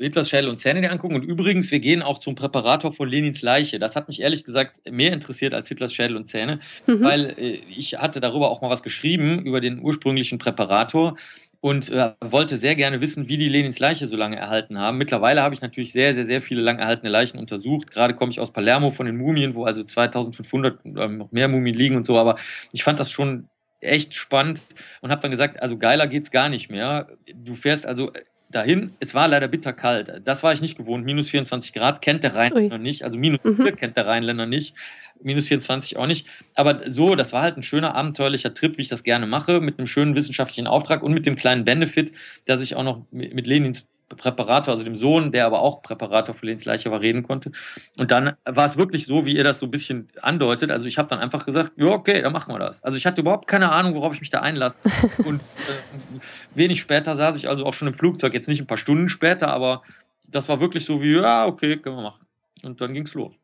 Hitlers 0.00 0.28
Schädel 0.28 0.48
und 0.48 0.58
Zähne 0.58 0.80
dir 0.80 0.92
angucken? 0.92 1.16
Und 1.16 1.24
übrigens, 1.24 1.70
wir 1.70 1.80
gehen 1.80 2.02
auch 2.02 2.18
zum 2.18 2.34
Präparator 2.34 2.92
von 2.92 3.08
Lenins 3.08 3.42
Leiche. 3.42 3.78
Das 3.78 3.96
hat 3.96 4.08
mich 4.08 4.20
ehrlich 4.20 4.44
gesagt 4.44 4.90
mehr 4.90 5.12
interessiert 5.12 5.54
als 5.54 5.68
Hitlers 5.68 5.92
Schädel 5.92 6.16
und 6.16 6.28
Zähne, 6.28 6.60
mhm. 6.86 7.02
weil 7.02 7.34
äh, 7.36 7.60
ich 7.76 7.98
hatte 7.98 8.20
darüber 8.20 8.50
auch 8.50 8.62
mal 8.62 8.70
was 8.70 8.82
geschrieben, 8.82 9.44
über 9.44 9.60
den 9.60 9.80
ursprünglichen 9.80 10.38
Präparator 10.38 11.16
und 11.60 11.90
äh, 11.90 12.12
wollte 12.20 12.56
sehr 12.56 12.76
gerne 12.76 13.00
wissen, 13.00 13.28
wie 13.28 13.36
die 13.36 13.48
Lenins 13.48 13.80
Leiche 13.80 14.06
so 14.06 14.16
lange 14.16 14.36
erhalten 14.36 14.78
haben. 14.78 14.96
Mittlerweile 14.98 15.42
habe 15.42 15.54
ich 15.54 15.60
natürlich 15.60 15.92
sehr, 15.92 16.14
sehr, 16.14 16.26
sehr 16.26 16.40
viele 16.40 16.62
lang 16.62 16.78
erhaltene 16.78 17.10
Leichen 17.10 17.38
untersucht. 17.38 17.90
Gerade 17.90 18.14
komme 18.14 18.30
ich 18.30 18.38
aus 18.38 18.52
Palermo 18.52 18.92
von 18.92 19.06
den 19.06 19.16
Mumien, 19.16 19.54
wo 19.54 19.64
also 19.64 19.82
2500 19.82 20.84
oder 20.84 21.08
noch 21.08 21.32
mehr 21.32 21.48
Mumien 21.48 21.74
liegen 21.74 21.96
und 21.96 22.06
so. 22.06 22.16
Aber 22.18 22.36
ich 22.72 22.84
fand 22.84 23.00
das 23.00 23.10
schon 23.10 23.48
echt 23.80 24.14
spannend 24.14 24.60
und 25.00 25.10
habe 25.10 25.20
dann 25.20 25.30
gesagt, 25.30 25.60
also 25.60 25.76
geiler 25.78 26.06
geht's 26.06 26.30
gar 26.30 26.48
nicht 26.48 26.70
mehr. 26.70 27.08
Du 27.34 27.54
fährst 27.54 27.86
also 27.86 28.12
dahin. 28.50 28.94
Es 29.00 29.14
war 29.14 29.28
leider 29.28 29.48
bitterkalt. 29.48 30.22
Das 30.24 30.42
war 30.42 30.52
ich 30.52 30.60
nicht 30.60 30.76
gewohnt. 30.76 31.04
Minus 31.04 31.30
24 31.30 31.72
Grad 31.72 32.02
kennt 32.02 32.24
der 32.24 32.34
Rheinländer 32.34 32.76
Ui. 32.76 32.82
nicht. 32.82 33.02
Also 33.02 33.18
minus 33.18 33.40
4 33.42 33.52
mhm. 33.52 33.76
kennt 33.76 33.96
der 33.96 34.06
Rheinländer 34.06 34.46
nicht 34.46 34.74
minus 35.22 35.48
24 35.48 35.96
auch 35.96 36.06
nicht. 36.06 36.26
Aber 36.54 36.90
so, 36.90 37.14
das 37.14 37.32
war 37.32 37.42
halt 37.42 37.56
ein 37.56 37.62
schöner 37.62 37.94
abenteuerlicher 37.94 38.54
Trip, 38.54 38.76
wie 38.78 38.82
ich 38.82 38.88
das 38.88 39.02
gerne 39.02 39.26
mache, 39.26 39.60
mit 39.60 39.78
einem 39.78 39.86
schönen 39.86 40.14
wissenschaftlichen 40.14 40.66
Auftrag 40.66 41.02
und 41.02 41.12
mit 41.12 41.26
dem 41.26 41.36
kleinen 41.36 41.64
Benefit, 41.64 42.12
dass 42.46 42.62
ich 42.62 42.76
auch 42.76 42.82
noch 42.82 43.04
mit 43.10 43.46
Lenins 43.46 43.86
Präparator, 44.16 44.72
also 44.72 44.84
dem 44.84 44.94
Sohn, 44.94 45.32
der 45.32 45.46
aber 45.46 45.60
auch 45.60 45.82
Präparator 45.82 46.34
für 46.34 46.46
Lenins 46.46 46.64
Leiche 46.64 46.90
war, 46.90 47.00
reden 47.00 47.22
konnte. 47.22 47.52
Und 47.98 48.10
dann 48.10 48.34
war 48.44 48.66
es 48.66 48.76
wirklich 48.76 49.06
so, 49.06 49.26
wie 49.26 49.36
ihr 49.36 49.44
das 49.44 49.58
so 49.58 49.66
ein 49.66 49.70
bisschen 49.70 50.08
andeutet. 50.22 50.70
Also 50.70 50.86
ich 50.86 50.98
habe 50.98 51.08
dann 51.08 51.18
einfach 51.18 51.44
gesagt, 51.44 51.72
ja, 51.76 51.88
okay, 51.88 52.22
dann 52.22 52.32
machen 52.32 52.52
wir 52.52 52.58
das. 52.58 52.82
Also 52.82 52.96
ich 52.96 53.06
hatte 53.06 53.20
überhaupt 53.20 53.46
keine 53.46 53.70
Ahnung, 53.70 53.94
worauf 53.94 54.14
ich 54.14 54.20
mich 54.20 54.30
da 54.30 54.40
einlasse. 54.40 54.76
Und 55.24 55.40
äh, 55.40 56.20
wenig 56.54 56.80
später 56.80 57.16
saß 57.16 57.36
ich 57.36 57.48
also 57.48 57.66
auch 57.66 57.74
schon 57.74 57.88
im 57.88 57.94
Flugzeug, 57.94 58.34
jetzt 58.34 58.48
nicht 58.48 58.60
ein 58.60 58.66
paar 58.66 58.78
Stunden 58.78 59.08
später, 59.08 59.48
aber 59.48 59.82
das 60.24 60.48
war 60.48 60.60
wirklich 60.60 60.84
so 60.84 61.02
wie, 61.02 61.16
ja, 61.16 61.46
okay, 61.46 61.76
können 61.76 61.96
wir 61.96 62.02
machen. 62.02 62.26
Und 62.62 62.80
dann 62.80 62.94
ging 62.94 63.04
es 63.04 63.14
los. 63.14 63.34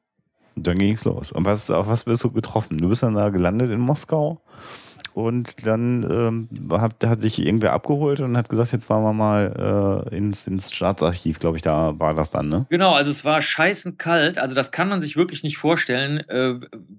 Und 0.57 0.67
dann 0.67 0.79
ging 0.79 0.95
es 0.95 1.05
los. 1.05 1.33
Und 1.33 1.45
was, 1.45 1.71
auf 1.71 1.89
was 1.89 2.05
bist 2.05 2.25
du 2.25 2.31
getroffen? 2.31 2.79
Du 2.79 2.89
bist 2.89 3.03
dann 3.03 3.15
da 3.15 3.29
gelandet 3.29 3.71
in 3.71 3.81
Moskau 3.81 4.41
und 5.15 5.65
dann 5.65 6.49
ähm, 6.51 6.81
hat, 6.81 7.05
hat 7.05 7.21
sich 7.21 7.39
irgendwer 7.39 7.73
abgeholt 7.73 8.21
und 8.21 8.37
hat 8.37 8.49
gesagt, 8.49 8.73
jetzt 8.73 8.87
fahren 8.87 9.05
wir 9.05 9.13
mal 9.13 10.09
äh, 10.11 10.17
ins, 10.17 10.49
ins 10.49 10.75
Staatsarchiv, 10.75 11.39
glaube 11.39 11.57
ich, 11.57 11.63
da 11.63 11.99
war 12.01 12.15
das 12.15 12.31
dann, 12.31 12.49
ne? 12.49 12.67
Genau, 12.69 12.93
also 12.95 13.13
es 13.13 13.25
war 13.25 13.41
scheißen 13.41 13.97
kalt. 13.97 14.39
Also 14.39 14.57
das 14.57 14.73
kann 14.73 14.89
man 14.89 15.03
sich 15.03 15.17
wirklich 15.17 15.45
nicht 15.45 15.57
vorstellen, 15.57 16.19
äh, 16.29 16.55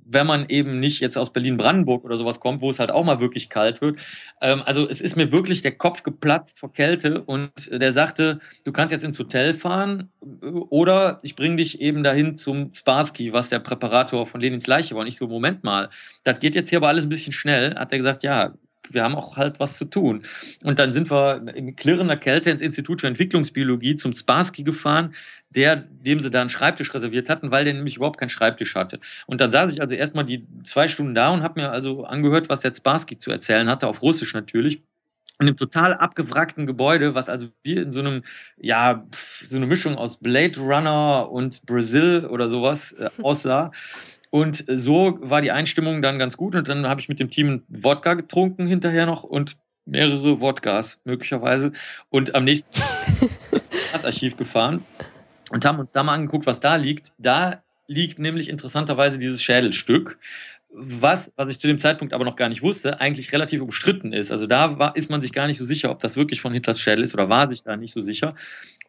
wenn 0.05 0.25
man 0.25 0.47
eben 0.47 0.79
nicht 0.79 1.01
jetzt 1.01 1.17
aus 1.17 1.33
Berlin-Brandenburg 1.33 2.05
oder 2.05 2.17
sowas 2.17 2.39
kommt, 2.39 2.61
wo 2.61 2.69
es 2.69 2.79
halt 2.79 2.89
auch 2.89 3.03
mal 3.03 3.19
wirklich 3.19 3.49
kalt 3.49 3.81
wird. 3.81 3.99
Ähm, 4.39 4.61
also 4.65 4.87
es 4.87 5.01
ist 5.01 5.17
mir 5.17 5.33
wirklich 5.33 5.61
der 5.61 5.73
Kopf 5.73 6.03
geplatzt 6.03 6.57
vor 6.59 6.71
Kälte 6.71 7.21
und 7.21 7.51
der 7.69 7.91
sagte, 7.91 8.39
du 8.63 8.71
kannst 8.71 8.93
jetzt 8.93 9.03
ins 9.03 9.19
Hotel 9.19 9.53
fahren 9.55 10.09
äh, 10.41 10.45
oder 10.45 11.19
ich 11.21 11.35
bringe 11.35 11.57
dich 11.57 11.81
eben 11.81 12.01
dahin 12.01 12.37
zum 12.37 12.73
Sparsky, 12.73 13.33
was 13.33 13.49
der 13.49 13.59
Präparator 13.59 14.25
von 14.25 14.39
Lenins 14.39 14.67
Leiche 14.67 14.95
war. 14.95 15.01
Und 15.01 15.07
ich 15.07 15.17
so, 15.17 15.27
Moment 15.27 15.65
mal, 15.65 15.89
das 16.23 16.39
geht 16.39 16.55
jetzt 16.55 16.69
hier 16.69 16.79
aber 16.79 16.87
alles 16.87 17.03
ein 17.03 17.09
bisschen 17.09 17.33
schnell, 17.33 17.75
hat 17.75 17.91
er 17.91 17.97
gesagt, 17.97 18.04
ja, 18.23 18.53
wir 18.91 19.03
haben 19.03 19.15
auch 19.15 19.37
halt 19.37 19.59
was 19.59 19.77
zu 19.77 19.85
tun. 19.85 20.23
Und 20.63 20.79
dann 20.79 20.93
sind 20.93 21.09
wir 21.09 21.47
in 21.55 21.75
klirrender 21.75 22.17
Kälte 22.17 22.51
ins 22.51 22.61
Institut 22.61 23.01
für 23.01 23.07
Entwicklungsbiologie 23.07 23.95
zum 23.95 24.13
Sparsky 24.13 24.63
gefahren, 24.63 25.13
der, 25.49 25.75
dem 25.75 26.19
sie 26.19 26.29
da 26.29 26.41
einen 26.41 26.49
Schreibtisch 26.49 26.93
reserviert 26.93 27.29
hatten, 27.29 27.51
weil 27.51 27.65
der 27.65 27.73
nämlich 27.73 27.95
überhaupt 27.95 28.19
keinen 28.19 28.29
Schreibtisch 28.29 28.75
hatte. 28.75 28.99
Und 29.25 29.41
dann 29.41 29.51
saß 29.51 29.73
ich 29.73 29.81
also 29.81 29.93
erstmal 29.93 30.25
die 30.25 30.45
zwei 30.63 30.87
Stunden 30.87 31.15
da 31.15 31.29
und 31.29 31.43
habe 31.43 31.61
mir 31.61 31.71
also 31.71 32.03
angehört, 32.03 32.49
was 32.49 32.59
der 32.59 32.73
Sparsky 32.73 33.17
zu 33.17 33.31
erzählen 33.31 33.69
hatte, 33.69 33.87
auf 33.87 34.01
Russisch 34.01 34.33
natürlich. 34.33 34.83
In 35.37 35.47
einem 35.47 35.57
total 35.57 35.93
abgewrackten 35.93 36.65
Gebäude, 36.65 37.13
was 37.13 37.27
also 37.27 37.49
wie 37.61 37.75
in 37.75 37.91
so 37.91 37.99
einem, 37.99 38.23
ja, 38.55 39.05
so 39.49 39.57
eine 39.57 39.65
Mischung 39.65 39.97
aus 39.97 40.17
Blade 40.17 40.57
Runner 40.57 41.29
und 41.29 41.61
Brazil 41.65 42.25
oder 42.25 42.47
sowas 42.47 42.93
äh, 42.93 43.09
aussah. 43.21 43.71
Und 44.29 44.65
so 44.67 45.17
war 45.21 45.41
die 45.41 45.51
Einstimmung 45.51 46.01
dann 46.01 46.19
ganz 46.19 46.37
gut. 46.37 46.55
Und 46.55 46.67
dann 46.67 46.87
habe 46.87 47.01
ich 47.01 47.09
mit 47.09 47.19
dem 47.19 47.29
Team 47.29 47.63
Wodka 47.67 48.15
getrunken 48.15 48.67
hinterher 48.67 49.05
noch 49.05 49.23
und 49.23 49.57
mehrere 49.85 50.41
Wodkas 50.41 50.99
möglicherweise. 51.03 51.71
Und 52.09 52.35
am 52.35 52.43
nächsten 52.43 52.67
Tag 53.91 54.03
Archiv 54.03 54.35
gefahren 54.35 54.83
und 55.49 55.65
haben 55.65 55.79
uns 55.79 55.93
da 55.93 56.03
mal 56.03 56.13
angeguckt, 56.13 56.45
was 56.45 56.59
da 56.59 56.75
liegt. 56.75 57.13
Da 57.17 57.63
liegt 57.87 58.19
nämlich 58.19 58.49
interessanterweise 58.49 59.17
dieses 59.17 59.43
Schädelstück, 59.43 60.17
was, 60.69 61.31
was 61.37 61.51
ich 61.51 61.59
zu 61.59 61.67
dem 61.67 61.79
Zeitpunkt 61.79 62.13
aber 62.13 62.25
noch 62.25 62.35
gar 62.35 62.49
nicht 62.49 62.61
wusste, 62.61 62.99
eigentlich 62.99 63.31
relativ 63.31 63.61
umstritten 63.61 64.11
ist. 64.11 64.31
Also 64.31 64.45
da 64.45 64.77
war, 64.77 64.95
ist 64.95 65.09
man 65.09 65.21
sich 65.21 65.31
gar 65.31 65.47
nicht 65.47 65.57
so 65.57 65.65
sicher, 65.65 65.89
ob 65.91 65.99
das 65.99 66.17
wirklich 66.17 66.41
von 66.41 66.51
Hitlers 66.51 66.81
Schädel 66.81 67.03
ist 67.03 67.13
oder 67.13 67.29
war 67.29 67.49
sich 67.49 67.63
da 67.63 67.77
nicht 67.77 67.93
so 67.93 68.01
sicher. 68.01 68.35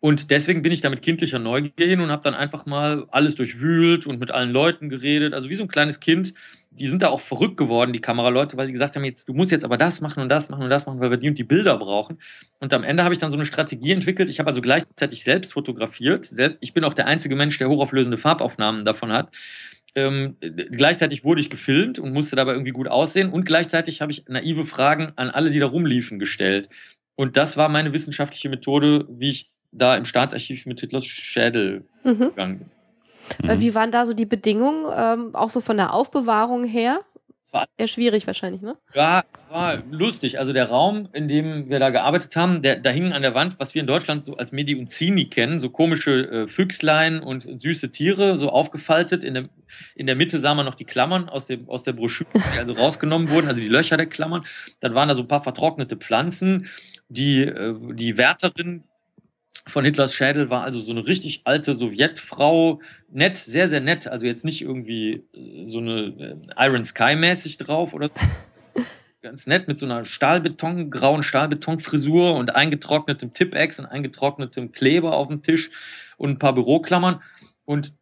Und 0.06 0.30
deswegen 0.30 0.62
bin 0.62 0.70
ich 0.70 0.82
da 0.82 0.88
mit 0.88 1.02
kindlicher 1.02 1.40
Neugier 1.40 1.84
hin 1.84 1.98
und 1.98 2.12
habe 2.12 2.22
dann 2.22 2.34
einfach 2.34 2.64
mal 2.64 3.06
alles 3.10 3.34
durchwühlt 3.34 4.06
und 4.06 4.20
mit 4.20 4.30
allen 4.30 4.52
Leuten 4.52 4.88
geredet. 4.88 5.34
Also 5.34 5.50
wie 5.50 5.56
so 5.56 5.64
ein 5.64 5.68
kleines 5.68 5.98
Kind. 5.98 6.32
Die 6.70 6.86
sind 6.86 7.02
da 7.02 7.08
auch 7.08 7.20
verrückt 7.20 7.56
geworden, 7.56 7.92
die 7.92 8.00
Kameraleute, 8.00 8.56
weil 8.56 8.68
die 8.68 8.72
gesagt 8.72 8.94
haben, 8.94 9.02
jetzt, 9.02 9.28
du 9.28 9.34
musst 9.34 9.50
jetzt 9.50 9.64
aber 9.64 9.76
das 9.76 10.00
machen 10.00 10.22
und 10.22 10.28
das 10.28 10.48
machen 10.48 10.62
und 10.62 10.70
das 10.70 10.86
machen, 10.86 11.00
weil 11.00 11.10
wir 11.10 11.16
die 11.16 11.28
und 11.28 11.38
die 11.38 11.42
Bilder 11.42 11.76
brauchen. 11.76 12.20
Und 12.60 12.72
am 12.72 12.84
Ende 12.84 13.02
habe 13.02 13.14
ich 13.14 13.18
dann 13.18 13.32
so 13.32 13.36
eine 13.36 13.46
Strategie 13.46 13.90
entwickelt. 13.90 14.30
Ich 14.30 14.38
habe 14.38 14.48
also 14.48 14.60
gleichzeitig 14.60 15.24
selbst 15.24 15.54
fotografiert. 15.54 16.30
Ich 16.60 16.72
bin 16.72 16.84
auch 16.84 16.94
der 16.94 17.08
einzige 17.08 17.34
Mensch, 17.34 17.58
der 17.58 17.68
hochauflösende 17.68 18.16
Farbaufnahmen 18.16 18.84
davon 18.84 19.12
hat. 19.12 19.34
Ähm, 19.96 20.36
gleichzeitig 20.38 21.24
wurde 21.24 21.40
ich 21.40 21.50
gefilmt 21.50 21.98
und 21.98 22.12
musste 22.12 22.36
dabei 22.36 22.52
irgendwie 22.52 22.70
gut 22.70 22.86
aussehen. 22.86 23.30
Und 23.30 23.44
gleichzeitig 23.44 24.00
habe 24.02 24.12
ich 24.12 24.22
naive 24.28 24.66
Fragen 24.66 25.14
an 25.16 25.30
alle, 25.30 25.50
die 25.50 25.58
da 25.58 25.66
rumliefen, 25.66 26.20
gestellt. 26.20 26.68
Und 27.16 27.36
das 27.36 27.56
war 27.56 27.68
meine 27.68 27.92
wissenschaftliche 27.92 28.48
Methode, 28.48 29.08
wie 29.08 29.30
ich 29.30 29.50
da 29.72 29.96
im 29.96 30.04
Staatsarchiv 30.04 30.66
mit 30.66 30.80
Hitlers 30.80 31.04
Schädel 31.04 31.84
mhm. 32.04 32.18
gegangen 32.18 32.58
bin. 32.58 32.70
Mhm. 33.42 33.60
Wie 33.60 33.74
waren 33.74 33.90
da 33.90 34.04
so 34.04 34.14
die 34.14 34.26
Bedingungen, 34.26 34.86
ähm, 34.96 35.34
auch 35.34 35.50
so 35.50 35.60
von 35.60 35.76
der 35.76 35.92
Aufbewahrung 35.92 36.64
her? 36.64 37.00
War 37.52 37.66
eher 37.76 37.86
schwierig 37.86 38.26
wahrscheinlich, 38.26 38.60
ne? 38.60 38.76
Ja, 38.92 39.24
war 39.50 39.82
lustig. 39.90 40.40
Also 40.40 40.52
der 40.52 40.68
Raum, 40.68 41.08
in 41.12 41.28
dem 41.28 41.70
wir 41.70 41.78
da 41.78 41.90
gearbeitet 41.90 42.34
haben, 42.34 42.60
der, 42.60 42.76
da 42.76 42.90
hingen 42.90 43.12
an 43.12 43.22
der 43.22 43.34
Wand, 43.34 43.58
was 43.60 43.72
wir 43.72 43.80
in 43.80 43.86
Deutschland 43.86 44.24
so 44.24 44.36
als 44.36 44.50
Mediunzini 44.50 45.26
kennen, 45.26 45.60
so 45.60 45.70
komische 45.70 46.28
äh, 46.28 46.48
Füchslein 46.48 47.20
und 47.20 47.42
süße 47.60 47.92
Tiere, 47.92 48.36
so 48.36 48.50
aufgefaltet. 48.50 49.22
In 49.22 49.34
der, 49.34 49.48
in 49.94 50.06
der 50.06 50.16
Mitte 50.16 50.40
sah 50.40 50.54
man 50.54 50.66
noch 50.66 50.74
die 50.74 50.84
Klammern 50.84 51.28
aus, 51.28 51.46
dem, 51.46 51.68
aus 51.68 51.84
der 51.84 51.92
Broschüre, 51.92 52.28
die 52.34 52.58
also 52.58 52.72
rausgenommen 52.72 53.30
wurden, 53.30 53.46
also 53.46 53.60
die 53.60 53.68
Löcher 53.68 53.96
der 53.96 54.06
Klammern. 54.06 54.44
Dann 54.80 54.94
waren 54.94 55.08
da 55.08 55.14
so 55.14 55.22
ein 55.22 55.28
paar 55.28 55.42
vertrocknete 55.42 55.96
Pflanzen. 55.96 56.66
Die, 57.08 57.42
äh, 57.42 57.76
die 57.94 58.16
Wärterin 58.16 58.82
von 59.68 59.84
Hitlers 59.84 60.14
Schädel 60.14 60.48
war 60.48 60.62
also 60.62 60.80
so 60.80 60.92
eine 60.92 61.06
richtig 61.06 61.42
alte 61.44 61.74
Sowjetfrau, 61.74 62.80
nett, 63.10 63.36
sehr, 63.36 63.68
sehr 63.68 63.80
nett, 63.80 64.06
also 64.06 64.26
jetzt 64.26 64.44
nicht 64.44 64.62
irgendwie 64.62 65.24
äh, 65.34 65.68
so 65.68 65.78
eine 65.78 66.46
äh, 66.58 66.66
Iron 66.66 66.84
Sky 66.84 67.16
mäßig 67.16 67.58
drauf 67.58 67.92
oder 67.92 68.06
ganz 69.22 69.46
nett 69.46 69.66
mit 69.66 69.78
so 69.78 69.86
einer 69.86 70.04
Stahlbeton, 70.04 70.90
grauen 70.90 71.24
Stahlbetonfrisur 71.24 72.34
und 72.34 72.54
eingetrocknetem 72.54 73.32
Tippex 73.32 73.80
und 73.80 73.86
eingetrocknetem 73.86 74.70
Kleber 74.70 75.14
auf 75.14 75.28
dem 75.28 75.42
Tisch 75.42 75.70
und 76.16 76.30
ein 76.30 76.38
paar 76.38 76.54
Büroklammern. 76.54 77.20
Und 77.64 77.92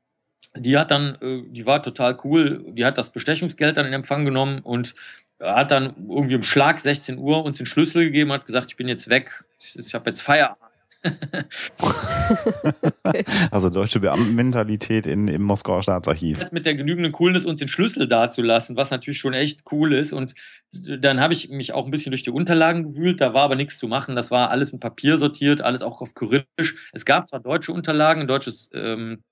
die 0.54 0.76
hat 0.76 0.90
dann, 0.90 1.16
äh, 1.22 1.42
die 1.48 1.64
war 1.64 1.82
total 1.82 2.18
cool, 2.24 2.64
die 2.72 2.84
hat 2.84 2.98
das 2.98 3.10
Bestechungsgeld 3.10 3.78
dann 3.78 3.86
in 3.86 3.94
Empfang 3.94 4.26
genommen 4.26 4.60
und 4.60 4.94
hat 5.40 5.70
dann 5.70 5.94
irgendwie 6.08 6.34
im 6.34 6.42
Schlag 6.42 6.78
16 6.78 7.18
Uhr 7.18 7.42
uns 7.42 7.56
den 7.56 7.66
Schlüssel 7.66 8.04
gegeben, 8.04 8.32
hat 8.32 8.46
gesagt, 8.46 8.70
ich 8.70 8.76
bin 8.76 8.86
jetzt 8.86 9.08
weg, 9.08 9.44
ich 9.74 9.94
habe 9.94 10.10
jetzt 10.10 10.20
Feierabend. 10.20 10.63
also 13.50 13.70
deutsche 13.70 14.00
Beamtenmentalität 14.00 15.06
in, 15.06 15.28
im 15.28 15.42
Moskauer 15.42 15.82
Staatsarchiv. 15.82 16.50
Mit 16.50 16.66
der 16.66 16.74
genügenden 16.74 17.12
Coolness 17.12 17.44
uns 17.44 17.60
den 17.60 17.68
Schlüssel 17.68 18.08
dazulassen, 18.08 18.76
was 18.76 18.90
natürlich 18.90 19.18
schon 19.18 19.34
echt 19.34 19.62
cool 19.70 19.94
ist. 19.94 20.12
Und 20.12 20.34
dann 20.72 21.20
habe 21.20 21.34
ich 21.34 21.50
mich 21.50 21.72
auch 21.72 21.84
ein 21.84 21.90
bisschen 21.90 22.10
durch 22.10 22.22
die 22.22 22.30
Unterlagen 22.30 22.94
gewühlt, 22.94 23.20
da 23.20 23.34
war 23.34 23.42
aber 23.42 23.54
nichts 23.54 23.78
zu 23.78 23.86
machen. 23.86 24.16
Das 24.16 24.30
war 24.30 24.50
alles 24.50 24.72
mit 24.72 24.80
Papier 24.80 25.18
sortiert, 25.18 25.60
alles 25.60 25.82
auch 25.82 26.00
auf 26.00 26.14
Kyrillisch. 26.14 26.74
Es 26.92 27.04
gab 27.04 27.28
zwar 27.28 27.40
deutsche 27.40 27.72
Unterlagen, 27.72 28.22
ein 28.22 28.28
deutsches 28.28 28.70
ähm, 28.72 28.94
ähm, 28.94 29.24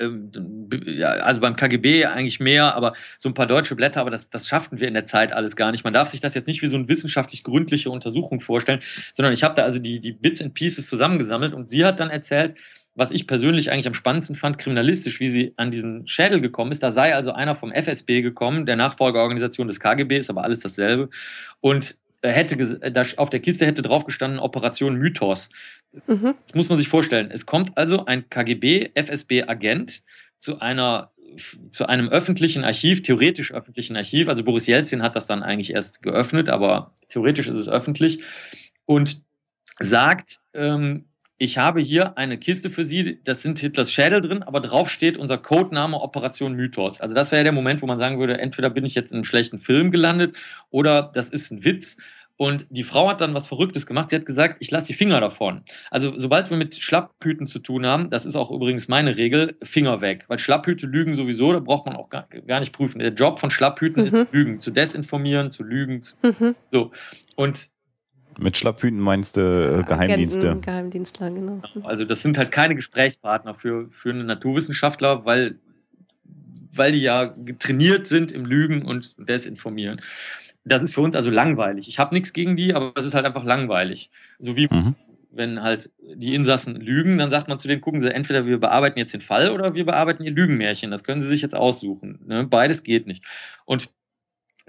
ja, 0.00 1.08
also 1.08 1.40
beim 1.40 1.56
KGB 1.56 2.06
eigentlich 2.06 2.40
mehr, 2.40 2.74
aber 2.74 2.94
so 3.18 3.28
ein 3.28 3.34
paar 3.34 3.46
deutsche 3.46 3.74
Blätter, 3.74 4.00
aber 4.00 4.10
das, 4.10 4.30
das 4.30 4.48
schafften 4.48 4.80
wir 4.80 4.88
in 4.88 4.94
der 4.94 5.06
Zeit 5.06 5.32
alles 5.32 5.56
gar 5.56 5.72
nicht. 5.72 5.84
Man 5.84 5.92
darf 5.92 6.10
sich 6.10 6.20
das 6.20 6.34
jetzt 6.34 6.46
nicht 6.46 6.62
wie 6.62 6.66
so 6.66 6.76
eine 6.76 6.88
wissenschaftlich 6.88 7.42
gründliche 7.42 7.90
Untersuchung 7.90 8.40
vorstellen, 8.40 8.80
sondern 9.12 9.32
ich 9.32 9.42
habe 9.42 9.54
da 9.54 9.62
also 9.62 9.78
die, 9.78 10.00
die 10.00 10.12
Bits 10.12 10.40
and 10.40 10.54
Pieces 10.54 10.86
zusammengesammelt 10.86 11.54
und 11.54 11.68
sie 11.68 11.84
hat 11.84 12.00
dann 12.00 12.10
erzählt, 12.10 12.56
was 12.94 13.12
ich 13.12 13.28
persönlich 13.28 13.70
eigentlich 13.70 13.86
am 13.86 13.94
spannendsten 13.94 14.34
fand, 14.34 14.58
kriminalistisch, 14.58 15.20
wie 15.20 15.28
sie 15.28 15.52
an 15.56 15.70
diesen 15.70 16.08
Schädel 16.08 16.40
gekommen 16.40 16.72
ist. 16.72 16.82
Da 16.82 16.90
sei 16.90 17.14
also 17.14 17.32
einer 17.32 17.54
vom 17.54 17.70
FSB 17.70 18.22
gekommen, 18.22 18.66
der 18.66 18.74
Nachfolgeorganisation 18.74 19.68
des 19.68 19.78
KGB, 19.78 20.18
ist 20.18 20.30
aber 20.30 20.42
alles 20.42 20.60
dasselbe. 20.60 21.08
Und 21.60 21.96
hätte 22.22 22.80
auf 23.16 23.30
der 23.30 23.40
Kiste 23.40 23.66
hätte 23.66 23.82
drauf 23.82 24.04
gestanden 24.04 24.40
Operation 24.40 24.96
Mythos. 24.96 25.50
Mhm. 26.06 26.34
Das 26.46 26.54
muss 26.54 26.68
man 26.68 26.78
sich 26.78 26.88
vorstellen. 26.88 27.30
Es 27.30 27.46
kommt 27.46 27.76
also 27.76 28.04
ein 28.06 28.28
KGB-FSB-Agent 28.28 30.02
zu 30.38 30.58
einer 30.60 31.12
zu 31.70 31.86
einem 31.86 32.08
öffentlichen 32.08 32.64
Archiv, 32.64 33.02
theoretisch 33.02 33.52
öffentlichen 33.52 33.96
Archiv. 33.96 34.28
Also 34.28 34.42
Boris 34.44 34.66
Jelzin 34.66 35.02
hat 35.02 35.14
das 35.14 35.26
dann 35.26 35.42
eigentlich 35.42 35.72
erst 35.72 36.02
geöffnet, 36.02 36.48
aber 36.48 36.92
theoretisch 37.08 37.48
ist 37.48 37.56
es 37.56 37.68
öffentlich 37.68 38.22
und 38.86 39.22
sagt, 39.78 40.40
ähm, 40.54 41.07
ich 41.38 41.56
habe 41.56 41.80
hier 41.80 42.18
eine 42.18 42.36
Kiste 42.36 42.68
für 42.68 42.84
Sie, 42.84 43.20
das 43.22 43.42
sind 43.42 43.60
Hitlers 43.60 43.92
Schädel 43.92 44.20
drin, 44.20 44.42
aber 44.42 44.60
drauf 44.60 44.90
steht 44.90 45.16
unser 45.16 45.38
Codename 45.38 46.00
Operation 46.00 46.54
Mythos. 46.54 47.00
Also 47.00 47.14
das 47.14 47.30
wäre 47.30 47.44
der 47.44 47.52
Moment, 47.52 47.80
wo 47.80 47.86
man 47.86 47.98
sagen 47.98 48.18
würde, 48.18 48.38
entweder 48.38 48.70
bin 48.70 48.84
ich 48.84 48.96
jetzt 48.96 49.12
in 49.12 49.18
einem 49.18 49.24
schlechten 49.24 49.60
Film 49.60 49.92
gelandet 49.92 50.36
oder 50.70 51.10
das 51.14 51.30
ist 51.30 51.52
ein 51.52 51.64
Witz. 51.64 51.96
Und 52.36 52.66
die 52.70 52.84
Frau 52.84 53.08
hat 53.08 53.20
dann 53.20 53.34
was 53.34 53.48
Verrücktes 53.48 53.84
gemacht. 53.84 54.10
Sie 54.10 54.16
hat 54.16 54.24
gesagt, 54.24 54.58
ich 54.60 54.70
lasse 54.70 54.86
die 54.88 54.94
Finger 54.94 55.20
davon. 55.20 55.62
Also 55.90 56.16
sobald 56.16 56.50
wir 56.50 56.56
mit 56.56 56.76
Schlapphüten 56.76 57.48
zu 57.48 57.58
tun 57.58 57.84
haben, 57.84 58.10
das 58.10 58.26
ist 58.26 58.36
auch 58.36 58.52
übrigens 58.52 58.86
meine 58.86 59.16
Regel, 59.16 59.56
Finger 59.64 60.00
weg. 60.00 60.24
Weil 60.28 60.38
Schlapphüte 60.38 60.86
lügen 60.86 61.16
sowieso, 61.16 61.52
da 61.52 61.58
braucht 61.58 61.86
man 61.86 61.96
auch 61.96 62.10
gar, 62.10 62.28
gar 62.28 62.60
nicht 62.60 62.72
prüfen. 62.72 63.00
Der 63.00 63.12
Job 63.12 63.40
von 63.40 63.50
Schlapphüten 63.50 64.02
mhm. 64.02 64.06
ist 64.06 64.32
Lügen, 64.32 64.60
zu 64.60 64.70
desinformieren, 64.70 65.50
zu 65.50 65.64
lügen. 65.64 66.02
Mhm. 66.22 66.54
So. 66.70 66.92
Und 67.34 67.70
mit 68.38 68.56
Schlapphüten 68.56 69.00
meinst 69.00 69.36
du 69.36 69.40
äh, 69.40 69.82
Geheimdienste? 69.82 70.48
Agenten, 70.48 70.60
Geheimdienstler, 70.62 71.30
genau. 71.30 71.62
Also 71.82 72.04
das 72.04 72.22
sind 72.22 72.38
halt 72.38 72.50
keine 72.50 72.74
Gesprächspartner 72.74 73.54
für, 73.54 73.88
für 73.90 74.10
einen 74.10 74.26
Naturwissenschaftler, 74.26 75.24
weil, 75.24 75.56
weil 76.72 76.92
die 76.92 77.02
ja 77.02 77.34
trainiert 77.58 78.06
sind 78.06 78.32
im 78.32 78.44
Lügen 78.46 78.82
und 78.82 79.14
Desinformieren 79.18 80.00
das 80.68 80.82
ist 80.82 80.94
für 80.94 81.00
uns 81.00 81.16
also 81.16 81.30
langweilig. 81.30 81.88
Ich 81.88 81.98
habe 81.98 82.14
nichts 82.14 82.32
gegen 82.32 82.56
die, 82.56 82.74
aber 82.74 82.92
es 82.96 83.04
ist 83.04 83.14
halt 83.14 83.26
einfach 83.26 83.44
langweilig. 83.44 84.10
So 84.38 84.56
wie 84.56 84.68
mhm. 84.70 84.94
wenn 85.30 85.62
halt 85.62 85.90
die 86.00 86.34
Insassen 86.34 86.76
lügen, 86.76 87.18
dann 87.18 87.30
sagt 87.30 87.48
man 87.48 87.58
zu 87.58 87.68
denen, 87.68 87.80
gucken 87.80 88.00
Sie, 88.00 88.12
entweder 88.12 88.46
wir 88.46 88.58
bearbeiten 88.58 88.98
jetzt 88.98 89.14
den 89.14 89.20
Fall 89.20 89.50
oder 89.50 89.74
wir 89.74 89.84
bearbeiten 89.84 90.22
Ihr 90.22 90.32
Lügenmärchen. 90.32 90.90
Das 90.90 91.04
können 91.04 91.22
Sie 91.22 91.28
sich 91.28 91.42
jetzt 91.42 91.54
aussuchen. 91.54 92.20
Ne? 92.26 92.44
Beides 92.44 92.82
geht 92.82 93.06
nicht. 93.06 93.24
Und 93.64 93.90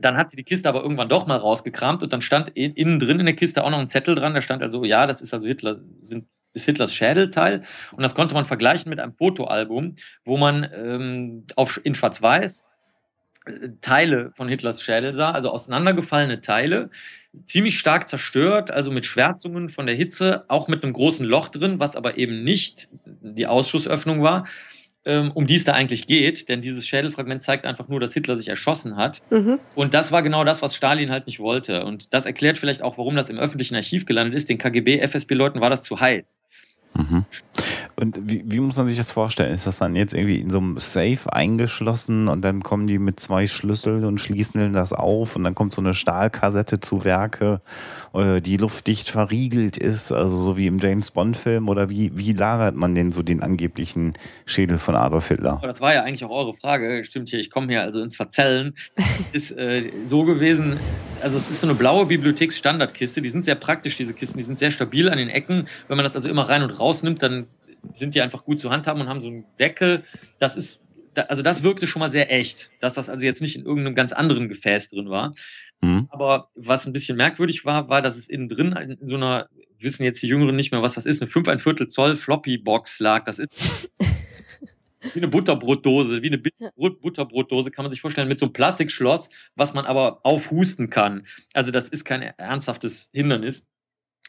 dann 0.02 0.18
hat 0.18 0.32
sie 0.32 0.38
die 0.38 0.44
Kiste 0.44 0.70
aber 0.70 0.82
irgendwann 0.82 1.10
doch 1.10 1.28
mal 1.28 1.38
rausgekramt 1.38 2.04
und 2.04 2.14
dann 2.14 2.22
stand 2.22 2.50
innen 2.50 3.00
drin 3.00 3.20
in 3.20 3.26
der 3.26 3.36
Kiste 3.36 3.64
auch 3.64 3.70
noch 3.70 3.80
ein 3.80 3.88
Zettel 3.88 4.16
dran, 4.16 4.34
da 4.34 4.42
stand 4.42 4.62
also, 4.62 4.84
ja, 4.84 5.08
das 5.08 5.22
ist 5.22 5.34
also 5.34 5.48
Hitler, 5.48 5.80
sind, 6.02 6.28
ist 6.54 6.66
Hitlers 6.66 6.94
Schädelteil. 6.94 7.62
Und 7.92 8.04
das 8.04 8.16
konnte 8.16 8.34
man 8.34 8.46
vergleichen 8.46 8.90
mit 8.90 9.00
einem 9.00 9.14
Fotoalbum, 9.14 9.96
wo 10.26 10.38
man 10.38 10.70
ähm, 10.74 11.46
auf, 11.56 11.80
in 11.84 11.96
Schwarz-Weiß 11.96 12.64
Teile 13.82 14.32
von 14.36 14.48
Hitlers 14.48 14.82
Schädel 14.82 15.14
sah, 15.14 15.32
also 15.32 15.50
auseinandergefallene 15.50 16.42
Teile, 16.42 16.90
ziemlich 17.46 17.80
stark 17.80 18.10
zerstört, 18.10 18.72
also 18.72 18.92
mit 18.92 19.06
Schwärzungen 19.06 19.70
von 19.70 19.86
der 19.86 19.96
Hitze, 19.96 20.46
auch 20.50 20.68
mit 20.68 20.84
einem 20.84 20.94
großen 20.94 21.26
Loch 21.26 21.50
drin, 21.50 21.80
was 21.80 21.96
aber 21.96 22.18
eben 22.18 22.44
nicht 22.44 22.90
die 23.06 23.48
Ausschussöffnung 23.48 24.22
war, 24.22 24.46
um 25.06 25.48
die 25.48 25.56
es 25.56 25.64
da 25.64 25.74
eigentlich 25.74 26.08
geht, 26.08 26.50
denn 26.50 26.62
dieses 26.62 26.86
Schädelfragment 26.88 27.42
zeigt 27.42 27.66
einfach 27.66 27.88
nur, 27.88 28.00
dass 28.00 28.14
Hitler 28.14 28.36
sich 28.36 28.50
erschossen 28.50 28.98
hat. 28.98 29.22
Mhm. 29.30 29.60
Und 29.74 29.94
das 29.94 30.12
war 30.12 30.22
genau 30.22 30.44
das, 30.44 30.62
was 30.62 30.76
Stalin 30.76 31.10
halt 31.10 31.26
nicht 31.26 31.40
wollte. 31.40 31.86
Und 31.86 32.14
das 32.14 32.26
erklärt 32.26 32.58
vielleicht 32.58 32.82
auch, 32.82 32.98
warum 32.98 33.16
das 33.16 33.30
im 33.30 33.40
öffentlichen 33.40 33.76
Archiv 33.76 34.06
gelandet 34.06 34.36
ist. 34.36 34.50
Den 34.50 34.58
KGB, 34.58 35.00
FSB-Leuten 35.00 35.62
war 35.62 35.70
das 35.70 35.84
zu 35.84 36.00
heiß. 36.00 36.38
Mhm. 37.00 37.26
Und 37.96 38.20
wie, 38.24 38.44
wie, 38.46 38.60
muss 38.60 38.78
man 38.78 38.88
sich 38.88 38.98
das 38.98 39.12
vorstellen? 39.12 39.54
Ist 39.54 39.68
das 39.68 39.80
dann 39.80 39.96
jetzt 39.96 40.14
irgendwie 40.14 40.40
in 40.40 40.50
so 40.50 40.60
einem 40.60 40.80
Safe 40.80 41.32
eingeschlossen 41.32 42.30
und 42.30 42.42
dann 42.42 42.64
kommen 42.64 42.88
die 42.88 42.98
mit 42.98 43.20
zwei 43.20 43.48
Schlüsseln 43.48 44.06
und 44.06 44.20
schließen 44.20 44.72
das 44.74 44.94
auf 44.94 45.36
und 45.36 45.44
dann 45.44 45.56
kommt 45.56 45.74
so 45.74 45.82
eine 45.82 45.94
Stahlkassette 45.94 46.80
zu 46.80 47.04
Werke, 47.04 47.62
äh, 48.14 48.40
die 48.40 48.58
luftdicht 48.58 49.10
verriegelt 49.10 49.78
ist, 49.78 50.12
also 50.12 50.38
so 50.38 50.56
wie 50.56 50.68
im 50.68 50.80
James 50.80 51.12
Bond-Film 51.12 51.68
oder 51.68 51.90
wie, 51.90 52.18
wie 52.18 52.34
lagert 52.34 52.76
man 52.76 52.96
denn 52.96 53.12
so 53.12 53.22
den 53.22 53.44
angeblichen 53.44 54.14
Schädel 54.46 54.78
von 54.78 54.96
Adolf 54.96 55.28
Hitler? 55.28 55.60
Das 55.62 55.82
war 55.82 55.94
ja 55.94 56.04
eigentlich 56.04 56.24
auch 56.24 56.32
eure 56.32 56.56
Frage. 56.56 57.04
Stimmt 57.04 57.30
hier, 57.30 57.40
ich 57.40 57.50
komme 57.50 57.68
hier 57.68 57.82
also 57.82 58.02
ins 58.02 58.16
Verzellen. 58.16 58.76
ist 59.34 59.52
äh, 59.52 59.92
so 60.06 60.24
gewesen, 60.24 60.80
also 61.22 61.38
es 61.38 61.50
ist 61.50 61.62
so 61.62 61.68
eine 61.68 61.76
blaue 61.76 62.06
Bibliotheksstandardkiste, 62.06 63.22
die 63.22 63.30
sind 63.30 63.46
sehr 63.46 63.56
praktisch, 63.56 63.98
diese 63.98 64.14
Kisten, 64.14 64.38
die 64.38 64.44
sind 64.44 64.60
sehr 64.60 64.72
stabil 64.72 65.10
an 65.10 65.18
den 65.18 65.30
Ecken. 65.30 65.68
Wenn 65.88 65.98
man 65.98 66.04
das 66.04 66.16
also 66.16 66.28
immer 66.28 66.48
rein 66.48 66.64
und 66.64 66.72
rausnimmt, 66.72 67.22
dann 67.22 67.48
sind 67.94 68.16
die 68.16 68.22
einfach 68.22 68.44
gut 68.44 68.62
zu 68.62 68.72
handhaben 68.72 69.02
und 69.02 69.10
haben 69.10 69.22
so 69.22 69.28
einen 69.28 69.46
Deckel. 69.60 70.04
Das 70.40 70.56
ist, 70.56 70.80
also 71.16 71.42
das 71.42 71.64
wirkte 71.64 71.88
schon 71.88 72.00
mal 72.00 72.12
sehr 72.12 72.32
echt, 72.32 72.72
dass 72.80 72.94
das 72.94 73.10
also 73.10 73.26
jetzt 73.26 73.42
nicht 73.42 73.56
in 73.56 73.66
irgendeinem 73.66 73.96
ganz 73.96 74.12
anderen 74.12 74.50
Gefäß 74.50 74.90
drin 74.90 75.10
war. 75.10 75.34
Mhm. 75.82 76.08
Aber 76.10 76.50
was 76.56 76.86
ein 76.86 76.94
bisschen 76.94 77.18
merkwürdig 77.18 77.66
war, 77.66 77.90
war, 77.90 78.02
dass 78.02 78.18
es 78.18 78.30
innen 78.30 78.50
drin 78.50 78.74
in 78.74 79.08
so 79.08 79.16
einer, 79.16 79.48
wissen 79.80 80.04
jetzt 80.04 80.22
die 80.22 80.28
Jüngeren 80.28 80.56
nicht 80.56 80.72
mehr, 80.72 80.82
was 80.82 80.96
das 80.96 81.06
ist, 81.06 81.22
eine 81.22 81.30
5 81.30 81.48
ein 81.48 81.60
Viertel 81.60 81.88
Zoll 81.88 82.18
Floppy-Box 82.18 83.00
lag. 83.00 83.26
Das 83.26 83.40
ist 83.40 83.92
wie 85.02 85.20
eine 85.20 85.28
Butterbrotdose, 85.28 86.22
wie 86.22 86.28
eine 86.28 86.38
Butterbrotdose 86.38 87.72
kann 87.72 87.84
man 87.84 87.92
sich 87.92 88.02
vorstellen, 88.02 88.28
mit 88.28 88.40
so 88.40 88.48
einem 88.48 88.54
Plastikschloss, 88.54 89.30
was 89.56 89.74
man 89.74 89.86
aber 89.86 90.20
aufhusten 90.24 90.90
kann. 90.90 91.26
Also 91.54 91.72
das 91.72 91.90
ist 91.90 92.06
kein 92.06 92.22
ernsthaftes 92.22 93.10
Hindernis. 93.14 93.66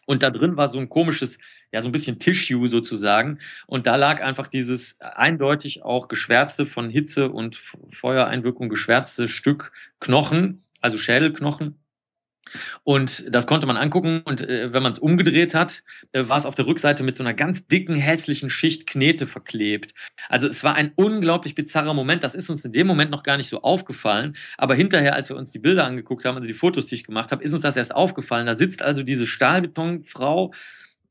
Und 0.06 0.22
da 0.22 0.30
drin 0.30 0.56
war 0.56 0.68
so 0.70 0.78
ein 0.78 0.88
komisches, 0.88 1.38
ja, 1.72 1.82
so 1.82 1.88
ein 1.88 1.92
bisschen 1.92 2.18
Tissue 2.18 2.68
sozusagen. 2.68 3.38
Und 3.66 3.86
da 3.86 3.96
lag 3.96 4.22
einfach 4.22 4.48
dieses 4.48 5.00
eindeutig 5.00 5.82
auch 5.84 6.08
geschwärzte 6.08 6.66
von 6.66 6.90
Hitze 6.90 7.30
und 7.30 7.56
Feuereinwirkung 7.88 8.68
geschwärzte 8.68 9.28
Stück 9.28 9.72
Knochen, 10.00 10.64
also 10.80 10.98
Schädelknochen. 10.98 11.79
Und 12.84 13.24
das 13.28 13.46
konnte 13.46 13.66
man 13.66 13.76
angucken 13.76 14.22
und 14.24 14.46
äh, 14.48 14.72
wenn 14.72 14.82
man 14.82 14.92
es 14.92 14.98
umgedreht 14.98 15.54
hat, 15.54 15.82
äh, 16.12 16.28
war 16.28 16.38
es 16.38 16.46
auf 16.46 16.54
der 16.54 16.66
Rückseite 16.66 17.02
mit 17.02 17.16
so 17.16 17.22
einer 17.22 17.34
ganz 17.34 17.66
dicken, 17.66 17.94
hässlichen 17.94 18.50
Schicht 18.50 18.86
Knete 18.86 19.26
verklebt. 19.26 19.94
Also 20.28 20.48
es 20.48 20.64
war 20.64 20.74
ein 20.74 20.92
unglaublich 20.96 21.54
bizarrer 21.54 21.94
Moment. 21.94 22.24
Das 22.24 22.34
ist 22.34 22.50
uns 22.50 22.64
in 22.64 22.72
dem 22.72 22.86
Moment 22.86 23.10
noch 23.10 23.22
gar 23.22 23.36
nicht 23.36 23.48
so 23.48 23.62
aufgefallen. 23.62 24.36
Aber 24.58 24.74
hinterher, 24.74 25.14
als 25.14 25.28
wir 25.28 25.36
uns 25.36 25.50
die 25.50 25.58
Bilder 25.58 25.84
angeguckt 25.84 26.24
haben, 26.24 26.36
also 26.36 26.48
die 26.48 26.54
Fotos, 26.54 26.86
die 26.86 26.94
ich 26.96 27.04
gemacht 27.04 27.32
habe, 27.32 27.42
ist 27.44 27.52
uns 27.52 27.62
das 27.62 27.76
erst 27.76 27.94
aufgefallen. 27.94 28.46
Da 28.46 28.56
sitzt 28.56 28.82
also 28.82 29.02
diese 29.02 29.26
Stahlbetonfrau 29.26 30.52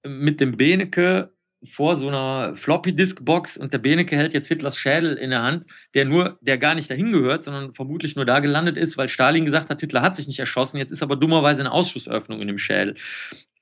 mit 0.05 0.39
dem 0.39 0.57
Beneke 0.57 1.31
vor 1.63 1.95
so 1.95 2.07
einer 2.07 2.55
Floppy-Disk-Box 2.55 3.57
und 3.57 3.73
der 3.73 3.79
Benecke 3.79 4.15
hält 4.15 4.33
jetzt 4.33 4.47
Hitlers 4.47 4.77
Schädel 4.77 5.15
in 5.17 5.29
der 5.29 5.43
Hand, 5.43 5.65
der 5.93 6.05
nur, 6.05 6.37
der 6.41 6.57
gar 6.57 6.75
nicht 6.75 6.89
dahin 6.89 7.11
gehört, 7.11 7.43
sondern 7.43 7.73
vermutlich 7.73 8.15
nur 8.15 8.25
da 8.25 8.39
gelandet 8.39 8.77
ist, 8.77 8.97
weil 8.97 9.09
Stalin 9.09 9.45
gesagt 9.45 9.69
hat, 9.69 9.81
Hitler 9.81 10.01
hat 10.01 10.15
sich 10.15 10.27
nicht 10.27 10.39
erschossen, 10.39 10.77
jetzt 10.77 10.91
ist 10.91 11.03
aber 11.03 11.17
dummerweise 11.17 11.61
eine 11.61 11.71
Ausschussöffnung 11.71 12.41
in 12.41 12.47
dem 12.47 12.57
Schädel. 12.57 12.95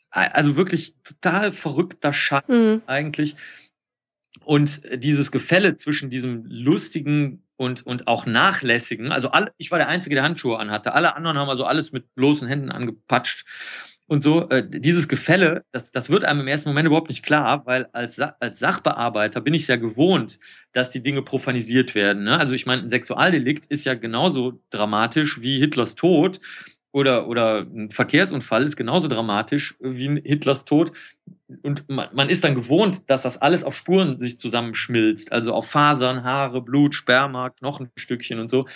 Also 0.09 0.55
wirklich 0.55 0.95
total 1.03 1.51
verrückter 1.51 2.13
Schatten 2.13 2.75
mhm. 2.75 2.81
eigentlich. 2.85 3.35
Und 4.45 4.81
dieses 4.93 5.31
Gefälle 5.31 5.75
zwischen 5.75 6.09
diesem 6.09 6.45
lustigen 6.45 7.43
und, 7.57 7.85
und 7.85 8.07
auch 8.07 8.25
nachlässigen, 8.25 9.11
also 9.11 9.31
alle, 9.31 9.51
ich 9.57 9.71
war 9.71 9.79
der 9.79 9.89
Einzige, 9.89 10.15
der 10.15 10.23
Handschuhe 10.23 10.59
anhatte, 10.59 10.93
alle 10.93 11.15
anderen 11.15 11.37
haben 11.37 11.49
also 11.49 11.65
alles 11.65 11.91
mit 11.91 12.13
bloßen 12.15 12.47
Händen 12.47 12.71
angepatscht 12.71 13.45
und 14.07 14.23
so, 14.23 14.49
äh, 14.49 14.67
dieses 14.67 15.09
Gefälle, 15.09 15.65
das, 15.71 15.91
das 15.91 16.09
wird 16.09 16.23
einem 16.23 16.39
im 16.41 16.47
ersten 16.47 16.69
Moment 16.69 16.87
überhaupt 16.87 17.09
nicht 17.09 17.23
klar, 17.23 17.65
weil 17.65 17.87
als, 17.91 18.19
als 18.19 18.59
Sachbearbeiter 18.59 19.41
bin 19.41 19.53
ich 19.53 19.63
es 19.63 19.67
ja 19.67 19.75
gewohnt, 19.75 20.39
dass 20.71 20.89
die 20.89 21.03
Dinge 21.03 21.21
profanisiert 21.21 21.93
werden. 21.93 22.23
Ne? 22.23 22.37
Also 22.37 22.53
ich 22.53 22.65
meine, 22.65 22.83
ein 22.83 22.89
Sexualdelikt 22.89 23.65
ist 23.65 23.85
ja 23.85 23.95
genauso 23.95 24.61
dramatisch 24.69 25.41
wie 25.41 25.59
Hitlers 25.59 25.95
Tod 25.95 26.39
oder, 26.93 27.27
oder 27.27 27.59
ein 27.59 27.91
Verkehrsunfall 27.91 28.63
ist 28.63 28.77
genauso 28.77 29.07
dramatisch 29.09 29.75
wie 29.79 30.21
Hitlers 30.21 30.63
Tod. 30.65 30.93
Und 31.61 31.87
man, 31.89 32.07
man, 32.13 32.29
ist 32.29 32.43
dann 32.43 32.55
gewohnt, 32.55 33.09
dass 33.09 33.21
das 33.21 33.37
alles 33.37 33.63
auf 33.63 33.75
Spuren 33.75 34.19
sich 34.19 34.39
zusammenschmilzt, 34.39 35.31
also 35.31 35.53
auf 35.53 35.67
Fasern, 35.67 36.23
Haare, 36.23 36.61
Blut, 36.61 36.95
Sperma, 36.95 37.49
Knochenstückchen 37.51 38.39
und 38.39 38.49
so. 38.49 38.67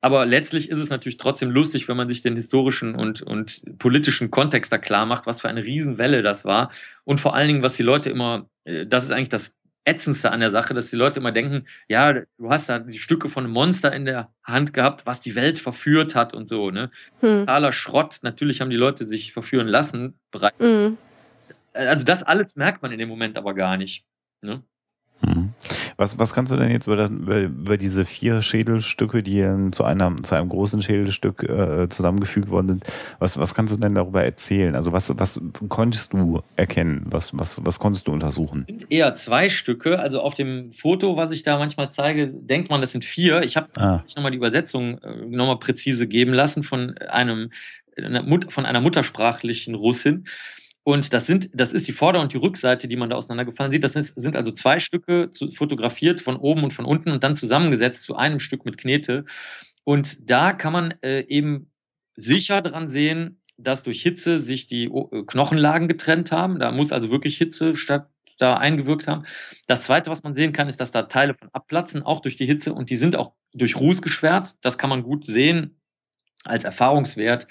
Aber 0.00 0.26
letztlich 0.26 0.70
ist 0.70 0.78
es 0.78 0.90
natürlich 0.90 1.16
trotzdem 1.16 1.50
lustig, 1.50 1.88
wenn 1.88 1.96
man 1.96 2.08
sich 2.08 2.22
den 2.22 2.36
historischen 2.36 2.94
und, 2.94 3.22
und 3.22 3.62
politischen 3.78 4.30
Kontext 4.30 4.70
da 4.70 4.78
klar 4.78 5.06
macht, 5.06 5.26
was 5.26 5.40
für 5.40 5.48
eine 5.48 5.64
Riesenwelle 5.64 6.22
das 6.22 6.44
war. 6.44 6.70
Und 7.04 7.20
vor 7.20 7.34
allen 7.34 7.48
Dingen, 7.48 7.62
was 7.62 7.72
die 7.74 7.82
Leute 7.82 8.10
immer, 8.10 8.48
äh, 8.64 8.86
das 8.86 9.04
ist 9.04 9.10
eigentlich 9.10 9.30
das 9.30 9.52
Ätzendste 9.86 10.32
an 10.32 10.40
der 10.40 10.50
Sache, 10.50 10.74
dass 10.74 10.90
die 10.90 10.96
Leute 10.96 11.20
immer 11.20 11.32
denken, 11.32 11.64
ja, 11.88 12.12
du 12.12 12.50
hast 12.50 12.68
da 12.68 12.80
die 12.80 12.98
Stücke 12.98 13.28
von 13.28 13.44
einem 13.44 13.52
Monster 13.52 13.92
in 13.92 14.04
der 14.04 14.30
Hand 14.42 14.72
gehabt, 14.72 15.06
was 15.06 15.20
die 15.20 15.36
Welt 15.36 15.60
verführt 15.60 16.14
hat 16.14 16.34
und 16.34 16.48
so, 16.48 16.70
ne? 16.70 16.90
Hm. 17.20 17.40
Totaler 17.40 17.72
Schrott. 17.72 18.18
Natürlich 18.22 18.60
haben 18.60 18.70
die 18.70 18.76
Leute 18.76 19.06
sich 19.06 19.32
verführen 19.32 19.68
lassen. 19.68 20.18
Hm. 20.58 20.98
Also 21.72 22.04
das 22.04 22.22
alles 22.24 22.56
merkt 22.56 22.82
man 22.82 22.90
in 22.90 22.98
dem 22.98 23.08
Moment 23.08 23.38
aber 23.38 23.54
gar 23.54 23.76
nicht. 23.76 24.04
Ne? 24.42 24.62
Hm. 25.24 25.52
Was, 25.96 26.18
was 26.18 26.34
kannst 26.34 26.52
du 26.52 26.56
denn 26.56 26.70
jetzt 26.70 26.86
über, 26.86 26.96
das, 26.96 27.10
über, 27.10 27.40
über 27.40 27.76
diese 27.78 28.04
vier 28.04 28.42
Schädelstücke, 28.42 29.22
die 29.22 29.42
zu, 29.70 29.84
einer, 29.84 30.14
zu 30.22 30.34
einem 30.34 30.48
großen 30.48 30.82
Schädelstück 30.82 31.42
äh, 31.42 31.88
zusammengefügt 31.88 32.50
worden 32.50 32.68
sind, 32.68 32.84
was, 33.18 33.38
was 33.38 33.54
kannst 33.54 33.74
du 33.74 33.80
denn 33.80 33.94
darüber 33.94 34.22
erzählen? 34.22 34.74
Also 34.74 34.92
was, 34.92 35.18
was 35.18 35.40
konntest 35.68 36.12
du 36.12 36.42
erkennen? 36.56 37.06
Was, 37.08 37.36
was, 37.38 37.64
was 37.64 37.78
konntest 37.78 38.08
du 38.08 38.12
untersuchen? 38.12 38.64
Es 38.68 38.80
sind 38.80 38.92
eher 38.92 39.16
zwei 39.16 39.48
Stücke. 39.48 39.98
Also 39.98 40.20
auf 40.20 40.34
dem 40.34 40.72
Foto, 40.72 41.16
was 41.16 41.32
ich 41.32 41.42
da 41.42 41.58
manchmal 41.58 41.90
zeige, 41.90 42.28
denkt 42.28 42.68
man, 42.70 42.80
das 42.80 42.92
sind 42.92 43.04
vier. 43.04 43.42
Ich 43.42 43.56
habe 43.56 43.68
ah. 43.78 44.02
nochmal 44.14 44.32
die 44.32 44.38
Übersetzung 44.38 44.98
äh, 44.98 45.26
nochmal 45.26 45.58
präzise 45.58 46.06
geben 46.06 46.34
lassen 46.34 46.62
von 46.62 46.96
einem 46.98 47.50
von 48.50 48.66
einer 48.66 48.80
muttersprachlichen 48.82 49.74
Russin. 49.74 50.26
Und 50.88 51.12
das 51.12 51.26
sind, 51.26 51.50
das 51.52 51.72
ist 51.72 51.88
die 51.88 51.92
Vorder- 51.92 52.20
und 52.20 52.32
die 52.32 52.36
Rückseite, 52.36 52.86
die 52.86 52.94
man 52.94 53.10
da 53.10 53.16
auseinandergefallen 53.16 53.72
sieht. 53.72 53.82
Das 53.82 53.96
ist, 53.96 54.14
sind 54.14 54.36
also 54.36 54.52
zwei 54.52 54.78
Stücke 54.78 55.32
zu, 55.32 55.50
fotografiert 55.50 56.20
von 56.20 56.36
oben 56.36 56.62
und 56.62 56.72
von 56.72 56.84
unten 56.84 57.10
und 57.10 57.24
dann 57.24 57.34
zusammengesetzt 57.34 58.04
zu 58.04 58.14
einem 58.14 58.38
Stück 58.38 58.64
mit 58.64 58.78
Knete. 58.78 59.24
Und 59.82 60.30
da 60.30 60.52
kann 60.52 60.72
man 60.72 60.94
äh, 61.02 61.22
eben 61.26 61.72
sicher 62.14 62.62
dran 62.62 62.88
sehen, 62.88 63.42
dass 63.56 63.82
durch 63.82 64.00
Hitze 64.00 64.38
sich 64.38 64.68
die 64.68 64.84
äh, 64.84 65.24
Knochenlagen 65.26 65.88
getrennt 65.88 66.30
haben. 66.30 66.60
Da 66.60 66.70
muss 66.70 66.92
also 66.92 67.10
wirklich 67.10 67.36
Hitze 67.36 67.74
statt 67.74 68.08
da 68.38 68.54
eingewirkt 68.54 69.08
haben. 69.08 69.24
Das 69.66 69.82
zweite, 69.82 70.12
was 70.12 70.22
man 70.22 70.36
sehen 70.36 70.52
kann, 70.52 70.68
ist, 70.68 70.80
dass 70.80 70.92
da 70.92 71.02
Teile 71.02 71.34
von 71.34 71.48
abplatzen, 71.52 72.04
auch 72.04 72.20
durch 72.20 72.36
die 72.36 72.46
Hitze 72.46 72.72
und 72.72 72.90
die 72.90 72.96
sind 72.96 73.16
auch 73.16 73.32
durch 73.52 73.74
Ruß 73.74 74.02
geschwärzt. 74.02 74.58
Das 74.60 74.78
kann 74.78 74.90
man 74.90 75.02
gut 75.02 75.26
sehen 75.26 75.80
als 76.44 76.62
Erfahrungswert, 76.62 77.48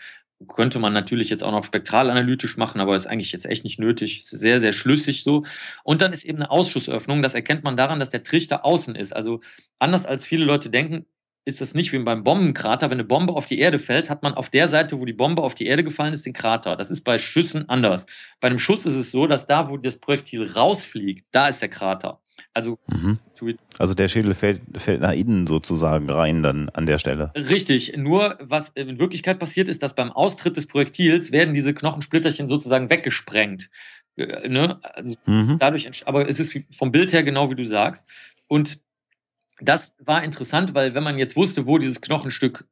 könnte 0.47 0.79
man 0.79 0.93
natürlich 0.93 1.29
jetzt 1.29 1.43
auch 1.43 1.51
noch 1.51 1.63
spektralanalytisch 1.63 2.57
machen, 2.57 2.81
aber 2.81 2.95
ist 2.95 3.07
eigentlich 3.07 3.31
jetzt 3.31 3.45
echt 3.45 3.63
nicht 3.63 3.79
nötig. 3.79 4.19
Ist 4.19 4.29
sehr, 4.29 4.59
sehr 4.59 4.73
schlüssig 4.73 5.23
so. 5.23 5.45
Und 5.83 6.01
dann 6.01 6.13
ist 6.13 6.25
eben 6.25 6.39
eine 6.39 6.51
Ausschussöffnung. 6.51 7.23
Das 7.23 7.35
erkennt 7.35 7.63
man 7.63 7.77
daran, 7.77 7.99
dass 7.99 8.09
der 8.09 8.23
Trichter 8.23 8.65
außen 8.65 8.95
ist. 8.95 9.15
Also 9.15 9.41
anders 9.79 10.05
als 10.05 10.25
viele 10.25 10.45
Leute 10.45 10.69
denken, 10.69 11.05
ist 11.45 11.61
das 11.61 11.75
nicht 11.75 11.93
wie 11.93 11.99
beim 11.99 12.23
Bombenkrater. 12.23 12.89
Wenn 12.89 12.97
eine 12.97 13.03
Bombe 13.07 13.33
auf 13.33 13.45
die 13.45 13.59
Erde 13.59 13.79
fällt, 13.79 14.09
hat 14.09 14.23
man 14.23 14.33
auf 14.33 14.49
der 14.49 14.69
Seite, 14.69 14.99
wo 14.99 15.05
die 15.05 15.13
Bombe 15.13 15.43
auf 15.43 15.53
die 15.55 15.67
Erde 15.67 15.83
gefallen 15.83 16.13
ist, 16.13 16.25
den 16.25 16.33
Krater. 16.33 16.75
Das 16.75 16.89
ist 16.89 17.01
bei 17.01 17.19
Schüssen 17.19 17.69
anders. 17.69 18.07
Bei 18.39 18.47
einem 18.47 18.59
Schuss 18.59 18.85
ist 18.85 18.93
es 18.93 19.11
so, 19.11 19.27
dass 19.27 19.45
da, 19.45 19.69
wo 19.69 19.77
das 19.77 19.97
Projektil 19.97 20.51
rausfliegt, 20.51 21.27
da 21.31 21.47
ist 21.47 21.61
der 21.61 21.69
Krater. 21.69 22.19
Also, 22.55 22.79
mhm. 22.87 23.19
also 23.79 23.93
der 23.95 24.07
Schädel 24.07 24.33
fällt, 24.33 24.61
fällt 24.77 25.01
nach 25.01 25.11
innen 25.11 25.45
sozusagen 25.45 26.09
rein 26.09 26.41
dann 26.41 26.69
an 26.69 26.85
der 26.85 26.99
Stelle. 26.99 27.33
Richtig. 27.35 27.97
Nur 27.97 28.37
was 28.39 28.69
in 28.75 28.97
Wirklichkeit 28.97 29.39
passiert 29.39 29.67
ist, 29.67 29.83
dass 29.83 29.93
beim 29.93 30.09
Austritt 30.09 30.55
des 30.55 30.65
Projektils 30.65 31.33
werden 31.33 31.53
diese 31.53 31.73
Knochensplitterchen 31.73 32.47
sozusagen 32.47 32.89
weggesprengt. 32.89 33.69
Äh, 34.15 34.47
ne? 34.47 34.79
Also 34.81 35.15
mhm. 35.25 35.57
dadurch, 35.59 36.07
aber 36.07 36.29
es 36.29 36.39
ist 36.39 36.57
vom 36.71 36.93
Bild 36.93 37.11
her 37.11 37.23
genau 37.23 37.51
wie 37.51 37.55
du 37.55 37.65
sagst. 37.65 38.07
Und 38.47 38.79
das 39.59 39.93
war 39.99 40.23
interessant, 40.23 40.73
weil 40.73 40.95
wenn 40.95 41.03
man 41.03 41.17
jetzt 41.17 41.35
wusste, 41.35 41.67
wo 41.67 41.77
dieses 41.77 41.99
Knochenstück 41.99 42.69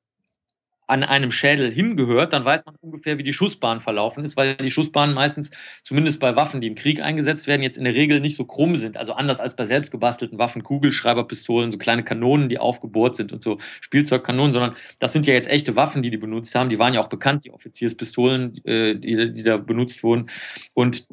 an 0.88 1.04
einem 1.04 1.32
Schädel 1.32 1.72
hingehört, 1.72 2.34
dann 2.34 2.44
weiß 2.44 2.66
man 2.66 2.76
ungefähr, 2.82 3.18
wie 3.18 3.24
die 3.24 3.34
Schussbahn 3.34 3.82
verlaufen 3.82 4.24
ist, 4.24 4.36
weil 4.36 4.56
die 4.56 4.72
Schussbahnen 4.72 5.16
meistens, 5.16 5.50
zumindest 5.84 6.20
bei 6.20 6.36
Waffen, 6.36 6.62
die 6.62 6.68
im 6.68 6.76
Krieg 6.76 7.02
eingesetzt 7.02 7.48
werden, 7.48 7.62
jetzt 7.62 7.78
in 7.78 7.86
der 7.86 7.96
Regel 7.96 8.20
nicht 8.20 8.36
so 8.36 8.46
krumm 8.46 8.76
sind. 8.76 8.98
Also 8.98 9.14
anders 9.14 9.40
als 9.40 9.56
bei 9.56 9.66
selbstgebastelten 9.66 10.38
Waffen, 10.38 10.64
Kugelschreiberpistolen, 10.64 11.72
so 11.72 11.78
kleine 11.78 12.04
Kanonen, 12.04 12.50
die 12.50 12.60
aufgebohrt 12.60 13.16
sind 13.16 13.32
und 13.32 13.42
so 13.42 13.60
Spielzeugkanonen, 13.82 14.54
sondern 14.54 14.76
das 15.00 15.14
sind 15.14 15.26
ja 15.26 15.34
jetzt 15.34 15.50
echte 15.50 15.76
Waffen, 15.76 16.04
die 16.04 16.10
die 16.10 16.18
benutzt 16.18 16.54
haben. 16.56 16.70
Die 16.70 16.80
waren 16.80 16.94
ja 16.94 17.00
auch 17.00 17.10
bekannt, 17.10 17.46
die 17.46 17.52
Offizierspistolen, 17.52 18.54
äh, 18.66 18.96
die, 18.96 19.34
die 19.34 19.44
da 19.44 19.58
benutzt 19.58 20.04
wurden. 20.04 20.30
Und 20.74 21.08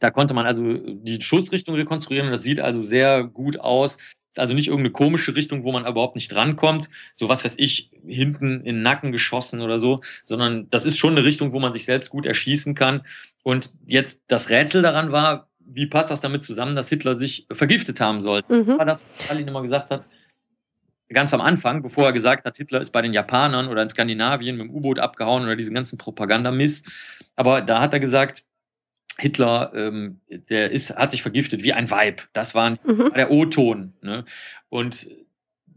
da 0.00 0.10
konnte 0.10 0.34
man 0.34 0.46
also 0.46 0.62
die 0.74 1.20
Schussrichtung 1.20 1.74
rekonstruieren 1.74 2.26
und 2.26 2.32
das 2.32 2.42
sieht 2.42 2.58
also 2.58 2.82
sehr 2.82 3.24
gut 3.24 3.60
aus. 3.60 3.98
Also 4.36 4.54
nicht 4.54 4.68
irgendeine 4.68 4.92
komische 4.92 5.34
Richtung, 5.34 5.64
wo 5.64 5.72
man 5.72 5.86
überhaupt 5.86 6.14
nicht 6.14 6.32
drankommt, 6.32 6.88
so 7.14 7.28
was 7.28 7.44
weiß 7.44 7.54
ich, 7.56 7.90
hinten 8.06 8.60
in 8.60 8.76
den 8.76 8.82
Nacken 8.82 9.12
geschossen 9.12 9.60
oder 9.60 9.78
so, 9.78 10.02
sondern 10.22 10.68
das 10.70 10.84
ist 10.84 10.98
schon 10.98 11.12
eine 11.16 11.24
Richtung, 11.24 11.52
wo 11.52 11.58
man 11.58 11.72
sich 11.72 11.84
selbst 11.84 12.10
gut 12.10 12.26
erschießen 12.26 12.74
kann. 12.74 13.02
Und 13.42 13.70
jetzt 13.86 14.20
das 14.28 14.48
Rätsel 14.48 14.82
daran 14.82 15.10
war, 15.12 15.48
wie 15.58 15.86
passt 15.86 16.10
das 16.10 16.20
damit 16.20 16.44
zusammen, 16.44 16.76
dass 16.76 16.88
Hitler 16.88 17.16
sich 17.16 17.46
vergiftet 17.50 18.00
haben 18.00 18.20
sollte? 18.22 18.52
Mhm. 18.52 18.78
War 18.78 18.84
das, 18.84 19.00
was 19.16 19.24
Stalin 19.24 19.48
immer 19.48 19.62
gesagt 19.62 19.90
hat, 19.90 20.08
ganz 21.08 21.34
am 21.34 21.40
Anfang, 21.40 21.82
bevor 21.82 22.04
er 22.04 22.12
gesagt 22.12 22.44
hat, 22.44 22.56
Hitler 22.56 22.80
ist 22.80 22.90
bei 22.90 23.02
den 23.02 23.12
Japanern 23.12 23.68
oder 23.68 23.82
in 23.82 23.88
Skandinavien 23.88 24.56
mit 24.56 24.66
dem 24.66 24.74
U-Boot 24.74 24.98
abgehauen 24.98 25.42
oder 25.42 25.56
diesen 25.56 25.74
ganzen 25.74 25.98
Propagandamist. 25.98 26.86
Aber 27.36 27.60
da 27.62 27.80
hat 27.80 27.92
er 27.92 28.00
gesagt, 28.00 28.44
Hitler, 29.20 29.72
ähm, 29.74 30.20
der 30.28 30.70
ist, 30.70 30.90
hat 30.90 31.12
sich 31.12 31.22
vergiftet 31.22 31.62
wie 31.62 31.72
ein 31.72 31.90
Weib. 31.90 32.22
Das 32.32 32.54
war 32.54 32.70
mhm. 32.70 33.12
der 33.14 33.30
O-Ton. 33.30 33.92
Ne? 34.02 34.24
Und 34.68 35.08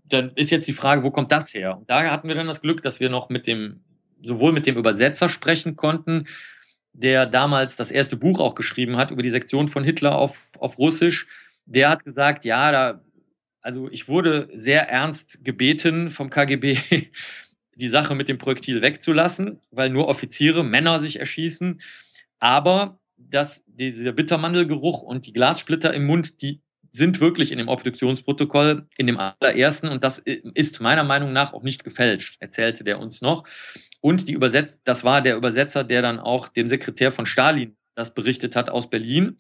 dann 0.06 0.32
ist 0.36 0.52
jetzt 0.52 0.68
die 0.68 0.74
Frage, 0.74 1.04
wo 1.04 1.12
kommt 1.12 1.32
das 1.32 1.54
her? 1.54 1.78
Und 1.78 1.90
da 1.90 2.10
hatten 2.10 2.28
wir 2.28 2.36
dann 2.36 2.48
das 2.48 2.62
Glück, 2.62 2.82
dass 2.82 3.00
wir 3.00 3.10
noch 3.10 3.30
mit 3.30 3.48
dem, 3.48 3.82
sowohl 4.22 4.54
mit 4.54 4.66
dem 4.66 4.78
Übersetzer 4.78 5.28
sprechen 5.28 5.76
konnten, 5.76 6.28
der 6.94 7.26
damals 7.26 7.76
das 7.76 7.92
erste 7.92 8.16
Buch 8.16 8.40
auch 8.40 8.56
geschrieben 8.56 8.98
hat 8.98 9.12
über 9.12 9.24
die 9.24 9.30
Sektion 9.30 9.68
von 9.68 9.84
Hitler 9.84 10.16
auf, 10.16 10.38
auf 10.60 10.78
Russisch. 10.78 11.28
Der 11.66 11.90
hat 11.90 12.06
gesagt, 12.06 12.46
ja, 12.46 12.72
da, 12.72 13.02
also 13.62 13.90
ich 13.90 14.08
wurde 14.08 14.50
sehr 14.54 14.90
ernst 14.90 15.44
gebeten 15.44 16.12
vom 16.12 16.30
KGB, 16.30 16.78
die 17.76 17.90
Sache 17.90 18.14
mit 18.14 18.30
dem 18.30 18.38
Projektil 18.38 18.82
wegzulassen, 18.82 19.60
weil 19.72 19.90
nur 19.90 20.08
Offiziere, 20.08 20.64
Männer 20.64 21.02
sich 21.02 21.20
erschießen. 21.20 21.82
Aber 22.40 23.00
dass 23.30 23.64
dieser 23.68 24.12
Bittermandelgeruch 24.12 25.02
und 25.02 25.26
die 25.26 25.34
Glassplitter 25.34 25.94
im 25.94 26.06
Mund, 26.06 26.42
die 26.42 26.62
sind 26.92 27.20
wirklich 27.20 27.52
in 27.52 27.58
dem 27.58 27.70
Obduktionsprotokoll, 27.70 28.88
in 28.98 29.08
dem 29.08 29.18
allerersten, 29.18 29.88
und 29.88 30.04
das 30.04 30.20
ist 30.20 30.80
meiner 30.80 31.04
Meinung 31.04 31.34
nach 31.34 31.54
auch 31.54 31.64
nicht 31.64 31.84
gefälscht, 31.84 32.38
erzählte 32.40 32.84
der 32.84 33.00
uns 33.00 33.22
noch. 33.22 33.46
Und 34.00 34.30
die 34.30 34.34
Übersetz 34.34 34.80
das 34.84 35.04
war 35.04 35.22
der 35.22 35.36
Übersetzer, 35.36 35.84
der 35.84 36.02
dann 36.02 36.20
auch 36.20 36.50
dem 36.50 36.70
Sekretär 36.70 37.12
von 37.12 37.26
Stalin 37.26 37.76
das 37.96 38.14
berichtet 38.14 38.56
hat 38.56 38.70
aus 38.70 38.90
Berlin. 38.90 39.38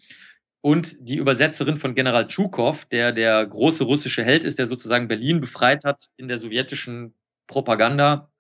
Und 0.61 0.97
die 0.99 1.17
Übersetzerin 1.17 1.77
von 1.77 1.93
General 1.93 2.27
Tschukow, 2.27 2.85
der 2.85 3.11
der 3.11 3.45
große 3.45 3.83
russische 3.83 4.23
Held 4.23 4.43
ist, 4.45 4.57
der 4.59 4.67
sozusagen 4.67 5.07
Berlin 5.07 5.41
befreit 5.41 5.83
hat 5.83 6.07
in 6.17 6.27
der 6.27 6.39
sowjetischen 6.39 7.13
Propaganda, 7.47 8.31
äh, 8.31 8.32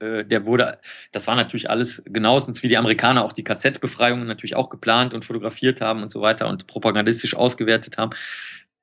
der 0.00 0.46
wurde, 0.46 0.78
das 1.12 1.26
war 1.26 1.36
natürlich 1.36 1.70
alles 1.70 2.02
genauestens 2.04 2.62
wie 2.62 2.68
die 2.68 2.76
Amerikaner 2.76 3.24
auch 3.24 3.32
die 3.32 3.44
KZ-Befreiungen 3.44 4.26
natürlich 4.26 4.56
auch 4.56 4.68
geplant 4.68 5.14
und 5.14 5.24
fotografiert 5.24 5.80
haben 5.80 6.02
und 6.02 6.10
so 6.10 6.20
weiter 6.20 6.48
und 6.48 6.66
propagandistisch 6.66 7.34
ausgewertet 7.34 7.96
haben. 7.96 8.10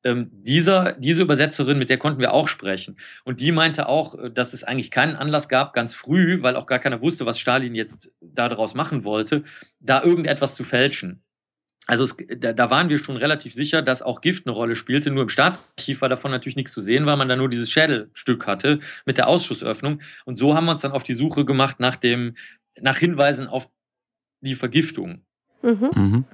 Ähm, 0.06 0.30
dieser, 0.34 0.94
diese 0.94 1.22
Übersetzerin, 1.22 1.78
mit 1.78 1.90
der 1.90 1.98
konnten 1.98 2.20
wir 2.20 2.34
auch 2.34 2.50
sprechen. 2.50 2.98
Und 3.24 3.40
die 3.40 3.54
meinte 3.54 3.88
auch, 3.88 4.16
äh, 4.16 4.30
dass 4.30 4.54
es 4.54 4.64
eigentlich 4.64 4.92
keinen 4.92 5.16
Anlass 5.16 5.48
gab, 5.48 5.74
ganz 5.74 5.94
früh, 5.94 6.42
weil 6.42 6.58
auch 6.58 6.68
gar 6.68 6.80
keiner 6.80 7.02
wusste, 7.02 7.26
was 7.26 7.40
Stalin 7.40 7.74
jetzt 7.74 8.12
daraus 8.20 8.74
machen 8.74 9.06
wollte, 9.06 9.44
da 9.80 10.04
irgendetwas 10.04 10.56
zu 10.56 10.66
fälschen. 10.66 11.23
Also 11.86 12.06
es, 12.06 12.16
da, 12.38 12.54
da, 12.54 12.70
waren 12.70 12.90
wir 12.90 12.98
schon 12.98 13.18
relativ 13.18 13.54
sicher, 13.54 13.82
dass 13.82 14.02
auch 14.02 14.22
Gift 14.22 14.46
eine 14.46 14.56
Rolle 14.56 14.76
spielte. 14.76 15.12
Nur 15.12 15.24
im 15.24 15.30
Staatsarchiv 15.30 16.02
war 16.02 16.10
davon 16.10 16.32
natürlich 16.32 16.56
nichts 16.56 16.72
zu 16.72 16.82
sehen, 16.82 17.06
weil 17.06 17.18
man 17.18 17.28
da 17.28 17.36
nur 17.36 17.50
dieses 17.50 17.70
Schädelstück 17.70 18.48
hatte 18.48 18.80
mit 19.06 19.18
der 19.18 19.28
Ausschussöffnung. 19.28 20.02
Und 20.26 20.38
so 20.38 20.56
haben 20.56 20.66
wir 20.66 20.72
uns 20.72 20.82
dann 20.82 20.94
auf 20.94 21.04
die 21.04 21.14
Suche 21.14 21.46
gemacht 21.46 21.80
nach, 21.80 21.98
dem, 21.98 22.36
nach 22.80 22.98
Hinweisen 22.98 23.48
auf 23.48 23.68
die 24.42 24.56
Vergiftung. 24.56 25.24
Mhm. 25.62 25.90
Mhm. 25.96 26.26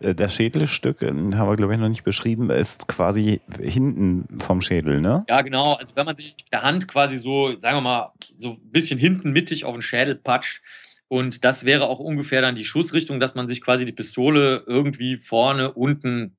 Äh, 0.00 0.14
das 0.14 0.34
Schädelstück, 0.34 1.02
äh, 1.02 1.08
haben 1.08 1.32
wir 1.32 1.56
glaube 1.56 1.74
ich 1.74 1.80
noch 1.80 1.88
nicht 1.88 2.04
beschrieben, 2.04 2.50
ist 2.50 2.88
quasi 2.88 3.40
hinten 3.60 4.26
vom 4.40 4.60
Schädel, 4.60 5.00
ne? 5.00 5.24
Ja, 5.28 5.40
genau. 5.42 5.74
Also 5.74 5.96
wenn 5.96 6.06
man 6.06 6.16
sich 6.16 6.36
der 6.52 6.62
Hand 6.62 6.88
quasi 6.88 7.18
so, 7.18 7.58
sagen 7.58 7.78
wir 7.78 7.80
mal, 7.80 8.12
so 8.36 8.52
ein 8.52 8.70
bisschen 8.70 8.98
hinten 8.98 9.32
mittig 9.32 9.64
auf 9.64 9.74
den 9.74 9.82
Schädel 9.82 10.14
patscht, 10.14 10.62
Und 11.08 11.44
das 11.44 11.64
wäre 11.64 11.86
auch 11.86 11.98
ungefähr 11.98 12.42
dann 12.42 12.56
die 12.56 12.64
Schussrichtung, 12.64 13.20
dass 13.20 13.34
man 13.34 13.48
sich 13.48 13.60
quasi 13.60 13.84
die 13.84 13.92
Pistole 13.92 14.64
irgendwie 14.66 15.18
vorne, 15.18 15.72
unten, 15.72 16.36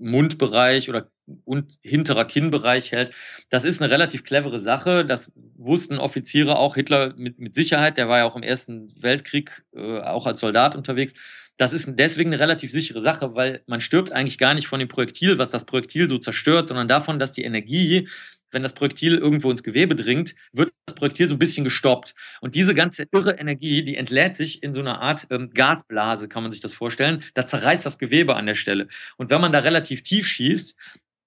Mundbereich 0.00 0.88
oder 0.88 1.10
und 1.44 1.78
hinterer 1.82 2.24
Kinnbereich 2.24 2.92
hält. 2.92 3.12
Das 3.50 3.64
ist 3.64 3.82
eine 3.82 3.92
relativ 3.92 4.24
clevere 4.24 4.60
Sache. 4.60 5.04
Das 5.04 5.30
wussten 5.56 5.98
Offiziere 5.98 6.56
auch 6.56 6.74
Hitler 6.74 7.14
mit, 7.16 7.38
mit 7.38 7.54
Sicherheit. 7.54 7.98
Der 7.98 8.08
war 8.08 8.18
ja 8.18 8.24
auch 8.24 8.36
im 8.36 8.42
Ersten 8.42 8.94
Weltkrieg 9.00 9.64
äh, 9.74 10.00
auch 10.00 10.26
als 10.26 10.40
Soldat 10.40 10.74
unterwegs. 10.74 11.12
Das 11.58 11.72
ist 11.72 11.88
deswegen 11.88 12.30
eine 12.32 12.40
relativ 12.40 12.70
sichere 12.70 13.02
Sache, 13.02 13.34
weil 13.34 13.62
man 13.66 13.80
stirbt 13.80 14.12
eigentlich 14.12 14.38
gar 14.38 14.54
nicht 14.54 14.68
von 14.68 14.78
dem 14.78 14.88
Projektil, 14.88 15.38
was 15.38 15.50
das 15.50 15.66
Projektil 15.66 16.08
so 16.08 16.18
zerstört, 16.18 16.68
sondern 16.68 16.86
davon, 16.88 17.18
dass 17.18 17.32
die 17.32 17.42
Energie 17.42 18.08
wenn 18.50 18.62
das 18.62 18.72
Projektil 18.72 19.16
irgendwo 19.16 19.50
ins 19.50 19.62
Gewebe 19.62 19.94
dringt, 19.94 20.34
wird 20.52 20.72
das 20.86 20.94
Projektil 20.94 21.28
so 21.28 21.34
ein 21.34 21.38
bisschen 21.38 21.64
gestoppt. 21.64 22.14
Und 22.40 22.54
diese 22.54 22.74
ganze 22.74 23.06
irre 23.12 23.32
Energie, 23.32 23.82
die 23.82 23.96
entlädt 23.96 24.36
sich 24.36 24.62
in 24.62 24.72
so 24.72 24.80
einer 24.80 25.00
Art 25.00 25.26
ähm, 25.30 25.50
Gasblase, 25.50 26.28
kann 26.28 26.42
man 26.42 26.52
sich 26.52 26.60
das 26.60 26.72
vorstellen. 26.72 27.22
Da 27.34 27.46
zerreißt 27.46 27.84
das 27.84 27.98
Gewebe 27.98 28.36
an 28.36 28.46
der 28.46 28.54
Stelle. 28.54 28.88
Und 29.16 29.30
wenn 29.30 29.40
man 29.40 29.52
da 29.52 29.60
relativ 29.60 30.02
tief 30.02 30.26
schießt, 30.26 30.76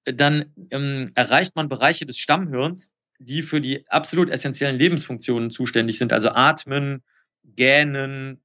dann 0.06 0.46
ähm, 0.72 1.12
erreicht 1.16 1.56
man 1.56 1.70
Bereiche 1.70 2.06
des 2.06 2.18
Stammhirns, 2.18 2.94
die 3.20 3.44
für 3.44 3.62
die 3.62 3.88
absolut 3.88 4.30
essentiellen 4.30 4.78
Lebensfunktionen 4.78 5.52
zuständig 5.52 6.00
sind. 6.00 6.12
Also 6.12 6.30
Atmen, 6.30 7.04
Gähnen, 7.44 8.42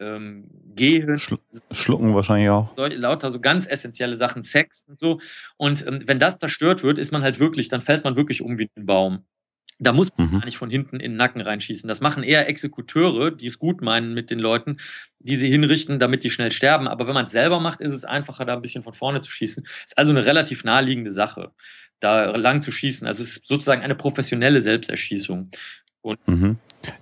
ähm, 0.00 0.44
Gehen. 0.74 1.18
Schlu 1.18 1.38
schlucken 1.70 2.14
wahrscheinlich 2.14 2.50
auch. 2.50 2.76
Lauter 2.76 3.32
so 3.32 3.40
ganz 3.40 3.66
essentielle 3.66 4.16
Sachen, 4.16 4.44
Sex 4.44 4.84
und 4.88 5.00
so. 5.00 5.20
Und 5.56 5.86
ähm, 5.86 6.02
wenn 6.06 6.18
das 6.18 6.38
zerstört 6.38 6.82
wird, 6.82 6.98
ist 6.98 7.12
man 7.12 7.22
halt 7.22 7.40
wirklich, 7.40 7.68
dann 7.68 7.82
fällt 7.82 8.04
man 8.04 8.16
wirklich 8.16 8.42
um 8.42 8.58
wie 8.58 8.70
ein 8.76 8.86
Baum. 8.86 9.24
Da 9.80 9.92
muss 9.92 10.08
man 10.16 10.28
mhm. 10.28 10.38
gar 10.40 10.44
nicht 10.44 10.58
von 10.58 10.70
hinten 10.70 10.96
in 10.96 11.12
den 11.12 11.16
Nacken 11.16 11.40
reinschießen. 11.40 11.88
Das 11.88 12.00
machen 12.00 12.24
eher 12.24 12.48
Exekuteure, 12.48 13.30
die 13.30 13.46
es 13.46 13.58
gut 13.58 13.80
meinen 13.80 14.12
mit 14.12 14.30
den 14.30 14.40
Leuten, 14.40 14.78
die 15.20 15.36
sie 15.36 15.48
hinrichten, 15.48 16.00
damit 16.00 16.24
die 16.24 16.30
schnell 16.30 16.50
sterben. 16.50 16.88
Aber 16.88 17.06
wenn 17.06 17.14
man 17.14 17.26
es 17.26 17.32
selber 17.32 17.60
macht, 17.60 17.80
ist 17.80 17.92
es 17.92 18.04
einfacher, 18.04 18.44
da 18.44 18.54
ein 18.54 18.62
bisschen 18.62 18.82
von 18.82 18.94
vorne 18.94 19.20
zu 19.20 19.30
schießen. 19.30 19.64
Ist 19.84 19.96
also 19.96 20.10
eine 20.10 20.26
relativ 20.26 20.64
naheliegende 20.64 21.12
Sache, 21.12 21.52
da 22.00 22.34
lang 22.36 22.60
zu 22.60 22.72
schießen. 22.72 23.06
Also 23.06 23.22
es 23.22 23.36
ist 23.36 23.46
sozusagen 23.46 23.82
eine 23.82 23.94
professionelle 23.94 24.62
Selbsterschießung. 24.62 25.50
Und 26.02 26.26
mhm. 26.26 26.56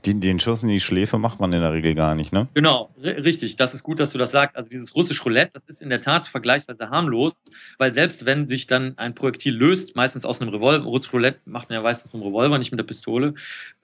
Den, 0.05 0.21
den 0.21 0.41
Schuss 0.41 0.63
in 0.63 0.69
die 0.69 0.81
Schläfe 0.81 1.19
macht 1.19 1.39
man 1.39 1.53
in 1.53 1.61
der 1.61 1.73
Regel 1.73 1.95
gar 1.95 2.15
nicht, 2.15 2.33
ne? 2.33 2.49
Genau, 2.55 2.91
richtig. 2.99 3.57
Das 3.57 3.75
ist 3.75 3.83
gut, 3.83 4.01
dass 4.01 4.11
du 4.11 4.19
das 4.19 4.31
sagst. 4.31 4.57
Also 4.57 4.71
dieses 4.71 4.95
russische 4.95 5.23
Roulette, 5.23 5.51
das 5.53 5.65
ist 5.67 5.83
in 5.83 5.91
der 5.91 6.01
Tat 6.01 6.27
vergleichsweise 6.27 6.89
harmlos, 6.91 7.37
weil 7.79 7.93
selbst 7.93 8.25
wenn 8.25 8.49
sich 8.49 8.67
dann 8.67 8.97
ein 8.97 9.15
Projektil 9.15 9.55
löst, 9.55 9.95
meistens 9.95 10.25
aus 10.25 10.41
einem 10.41 10.51
Revolver, 10.51 10.85
russisch 10.85 11.13
Roulette 11.13 11.41
macht 11.45 11.69
man 11.69 11.77
ja 11.77 11.83
meistens 11.83 12.13
mit 12.13 12.23
dem 12.23 12.27
Revolver, 12.27 12.59
nicht 12.59 12.73
mit 12.73 12.81
der 12.81 12.85
Pistole, 12.85 13.35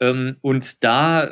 ähm, 0.00 0.36
und 0.40 0.82
da 0.82 1.30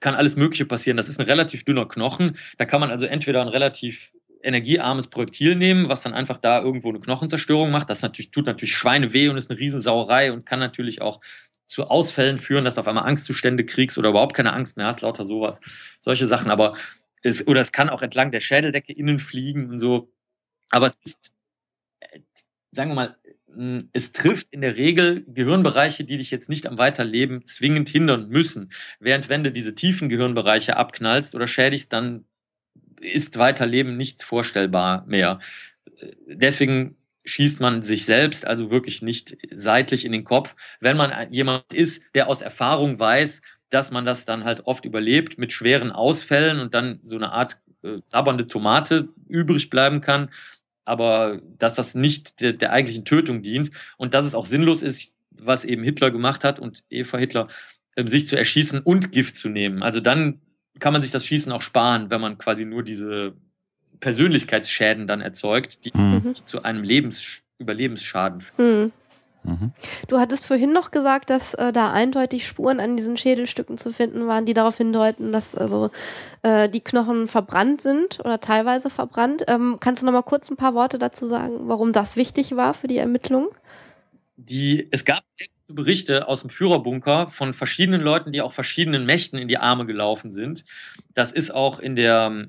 kann 0.00 0.14
alles 0.14 0.36
Mögliche 0.36 0.66
passieren. 0.66 0.96
Das 0.96 1.08
ist 1.08 1.18
ein 1.18 1.26
relativ 1.26 1.64
dünner 1.64 1.86
Knochen. 1.86 2.36
Da 2.58 2.66
kann 2.66 2.80
man 2.80 2.90
also 2.90 3.06
entweder 3.06 3.40
ein 3.40 3.48
relativ 3.48 4.12
energiearmes 4.42 5.06
Projektil 5.06 5.56
nehmen, 5.56 5.88
was 5.88 6.02
dann 6.02 6.12
einfach 6.12 6.36
da 6.36 6.60
irgendwo 6.60 6.90
eine 6.90 7.00
Knochenzerstörung 7.00 7.70
macht. 7.70 7.88
Das 7.88 8.02
natürlich, 8.02 8.30
tut 8.30 8.46
natürlich 8.46 8.76
Schweine 8.76 9.12
weh 9.14 9.28
und 9.28 9.38
ist 9.38 9.50
eine 9.50 9.58
Riesensauerei 9.58 10.32
und 10.32 10.44
kann 10.44 10.58
natürlich 10.58 11.00
auch 11.00 11.20
zu 11.66 11.84
Ausfällen 11.88 12.38
führen, 12.38 12.64
dass 12.64 12.74
du 12.74 12.80
auf 12.80 12.88
einmal 12.88 13.04
Angstzustände 13.04 13.64
kriegst 13.64 13.98
oder 13.98 14.10
überhaupt 14.10 14.34
keine 14.34 14.52
Angst 14.52 14.76
mehr 14.76 14.86
hast, 14.86 15.00
lauter 15.00 15.24
sowas. 15.24 15.60
Solche 16.00 16.26
Sachen. 16.26 16.50
Aber 16.50 16.76
es, 17.22 17.46
oder 17.46 17.62
es 17.62 17.72
kann 17.72 17.88
auch 17.88 18.02
entlang 18.02 18.30
der 18.30 18.40
Schädeldecke 18.40 18.92
innen 18.92 19.18
fliegen 19.18 19.70
und 19.70 19.78
so. 19.78 20.12
Aber 20.70 20.88
es 20.88 20.96
ist, 21.04 21.34
äh, 22.00 22.20
sagen 22.72 22.90
wir 22.90 22.94
mal, 22.94 23.16
hm, 23.54 23.88
es 23.92 24.12
trifft 24.12 24.48
in 24.50 24.60
der 24.60 24.76
Regel 24.76 25.24
Gehirnbereiche, 25.26 26.04
die 26.04 26.16
dich 26.16 26.30
jetzt 26.30 26.48
nicht 26.48 26.66
am 26.66 26.78
Weiterleben 26.78 27.46
zwingend 27.46 27.88
hindern 27.88 28.28
müssen. 28.28 28.72
Während 29.00 29.28
wenn 29.28 29.44
du 29.44 29.52
diese 29.52 29.74
tiefen 29.74 30.08
Gehirnbereiche 30.08 30.76
abknallst 30.76 31.34
oder 31.34 31.46
schädigst, 31.46 31.92
dann 31.92 32.24
ist 33.00 33.38
Weiterleben 33.38 33.96
nicht 33.96 34.22
vorstellbar 34.22 35.04
mehr. 35.06 35.40
Äh, 35.98 36.12
deswegen 36.26 36.96
schießt 37.24 37.60
man 37.60 37.82
sich 37.82 38.04
selbst 38.04 38.46
also 38.46 38.70
wirklich 38.70 39.02
nicht 39.02 39.36
seitlich 39.50 40.04
in 40.04 40.12
den 40.12 40.24
Kopf. 40.24 40.54
Wenn 40.80 40.96
man 40.96 41.32
jemand 41.32 41.72
ist, 41.72 42.02
der 42.14 42.28
aus 42.28 42.42
Erfahrung 42.42 42.98
weiß, 42.98 43.40
dass 43.70 43.90
man 43.90 44.04
das 44.04 44.24
dann 44.24 44.44
halt 44.44 44.66
oft 44.66 44.84
überlebt 44.84 45.38
mit 45.38 45.52
schweren 45.52 45.90
Ausfällen 45.90 46.60
und 46.60 46.74
dann 46.74 47.00
so 47.02 47.16
eine 47.16 47.32
Art 47.32 47.58
äh, 47.82 48.44
Tomate 48.44 49.08
übrig 49.28 49.70
bleiben 49.70 50.00
kann, 50.00 50.30
aber 50.84 51.40
dass 51.58 51.74
das 51.74 51.94
nicht 51.94 52.40
der, 52.40 52.52
der 52.52 52.72
eigentlichen 52.72 53.04
Tötung 53.04 53.42
dient 53.42 53.70
und 53.96 54.14
dass 54.14 54.26
es 54.26 54.34
auch 54.34 54.46
sinnlos 54.46 54.82
ist, 54.82 55.14
was 55.30 55.64
eben 55.64 55.82
Hitler 55.82 56.10
gemacht 56.10 56.44
hat 56.44 56.60
und 56.60 56.84
Eva 56.90 57.18
Hitler, 57.18 57.48
äh, 57.96 58.06
sich 58.06 58.28
zu 58.28 58.36
erschießen 58.36 58.80
und 58.80 59.12
Gift 59.12 59.36
zu 59.36 59.48
nehmen. 59.48 59.82
Also 59.82 60.00
dann 60.00 60.40
kann 60.78 60.92
man 60.92 61.02
sich 61.02 61.10
das 61.10 61.24
Schießen 61.24 61.52
auch 61.52 61.62
sparen, 61.62 62.10
wenn 62.10 62.20
man 62.20 62.38
quasi 62.38 62.64
nur 62.64 62.82
diese 62.82 63.34
Persönlichkeitsschäden 64.04 65.06
dann 65.06 65.22
erzeugt, 65.22 65.86
die 65.86 65.92
mhm. 65.96 66.34
zu 66.34 66.62
einem 66.62 66.84
Lebens 66.84 67.38
Überlebensschaden 67.58 68.42
führen. 68.42 68.92
Mhm. 69.42 69.50
mhm. 69.50 69.72
Du 70.08 70.20
hattest 70.20 70.44
vorhin 70.46 70.74
noch 70.74 70.90
gesagt, 70.90 71.30
dass 71.30 71.54
äh, 71.54 71.72
da 71.72 71.90
eindeutig 71.90 72.46
Spuren 72.46 72.80
an 72.80 72.98
diesen 72.98 73.16
Schädelstücken 73.16 73.78
zu 73.78 73.92
finden 73.92 74.26
waren, 74.26 74.44
die 74.44 74.52
darauf 74.52 74.76
hindeuten, 74.76 75.32
dass 75.32 75.54
also 75.54 75.90
äh, 76.42 76.68
die 76.68 76.82
Knochen 76.82 77.28
verbrannt 77.28 77.80
sind 77.80 78.20
oder 78.20 78.40
teilweise 78.40 78.90
verbrannt. 78.90 79.44
Ähm, 79.48 79.78
kannst 79.80 80.02
du 80.02 80.06
noch 80.06 80.12
mal 80.12 80.20
kurz 80.20 80.50
ein 80.50 80.56
paar 80.56 80.74
Worte 80.74 80.98
dazu 80.98 81.24
sagen, 81.24 81.60
warum 81.62 81.94
das 81.94 82.16
wichtig 82.16 82.56
war 82.56 82.74
für 82.74 82.88
die 82.88 82.98
Ermittlungen? 82.98 83.48
Die, 84.36 84.86
es 84.90 85.06
gab 85.06 85.24
Berichte 85.66 86.28
aus 86.28 86.42
dem 86.42 86.50
Führerbunker 86.50 87.30
von 87.30 87.54
verschiedenen 87.54 88.02
Leuten, 88.02 88.32
die 88.32 88.42
auch 88.42 88.52
verschiedenen 88.52 89.06
Mächten 89.06 89.38
in 89.38 89.48
die 89.48 89.56
Arme 89.56 89.86
gelaufen 89.86 90.30
sind. 90.30 90.66
Das 91.14 91.32
ist 91.32 91.54
auch 91.54 91.78
in 91.78 91.96
der 91.96 92.48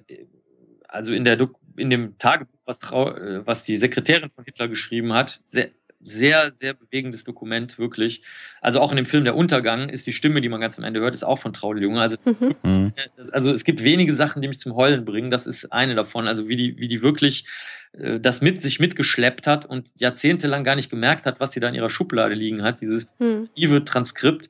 also 0.96 1.14
in, 1.14 1.24
der, 1.24 1.38
in 1.78 1.90
dem 1.90 2.18
Tagebuch, 2.18 2.60
was, 2.66 2.80
äh, 2.80 3.46
was 3.46 3.64
die 3.64 3.78
Sekretärin 3.78 4.32
von 4.34 4.46
Hitler 4.46 4.68
geschrieben 4.68 5.14
hat, 5.14 5.42
sehr, 5.46 5.70
sehr, 6.02 6.54
sehr 6.60 6.74
bewegendes 6.74 7.24
Dokument, 7.24 7.78
wirklich. 7.80 8.22
Also 8.62 8.80
auch 8.80 8.92
in 8.92 8.98
dem 8.98 9.06
Film 9.06 9.24
Der 9.24 9.36
Untergang 9.36 9.90
ist 9.90 10.06
die 10.08 10.14
Stimme, 10.14 10.40
die 10.42 10.50
man 10.50 10.62
ganz 10.62 10.78
am 10.78 10.84
Ende 10.84 11.00
hört, 11.00 11.16
ist 11.16 11.24
auch 11.24 11.40
von 11.40 11.52
Traudel 11.52 11.84
Junge. 11.84 12.00
Also, 12.00 12.18
mhm. 12.64 12.94
also 13.32 13.52
es 13.52 13.64
gibt 13.64 13.84
wenige 13.84 14.16
Sachen, 14.16 14.42
die 14.42 14.48
mich 14.48 14.60
zum 14.60 14.76
Heulen 14.76 15.04
bringen. 15.04 15.32
Das 15.32 15.48
ist 15.48 15.72
eine 15.74 15.96
davon. 15.96 16.28
Also 16.28 16.48
wie 16.48 16.56
die, 16.56 16.78
wie 16.78 16.88
die 16.88 17.02
wirklich 17.02 17.48
äh, 17.94 18.20
das 18.20 18.42
mit 18.42 18.62
sich 18.62 18.80
mitgeschleppt 18.80 19.48
hat 19.48 19.66
und 19.66 19.90
jahrzehntelang 20.00 20.64
gar 20.64 20.76
nicht 20.76 20.90
gemerkt 20.90 21.26
hat, 21.26 21.40
was 21.40 21.52
sie 21.52 21.60
da 21.60 21.70
in 21.70 21.76
ihrer 21.76 21.90
Schublade 21.90 22.36
liegen 22.36 22.64
hat. 22.64 22.82
Dieses 22.82 23.14
mhm. 23.20 23.50
Transkript 23.86 24.50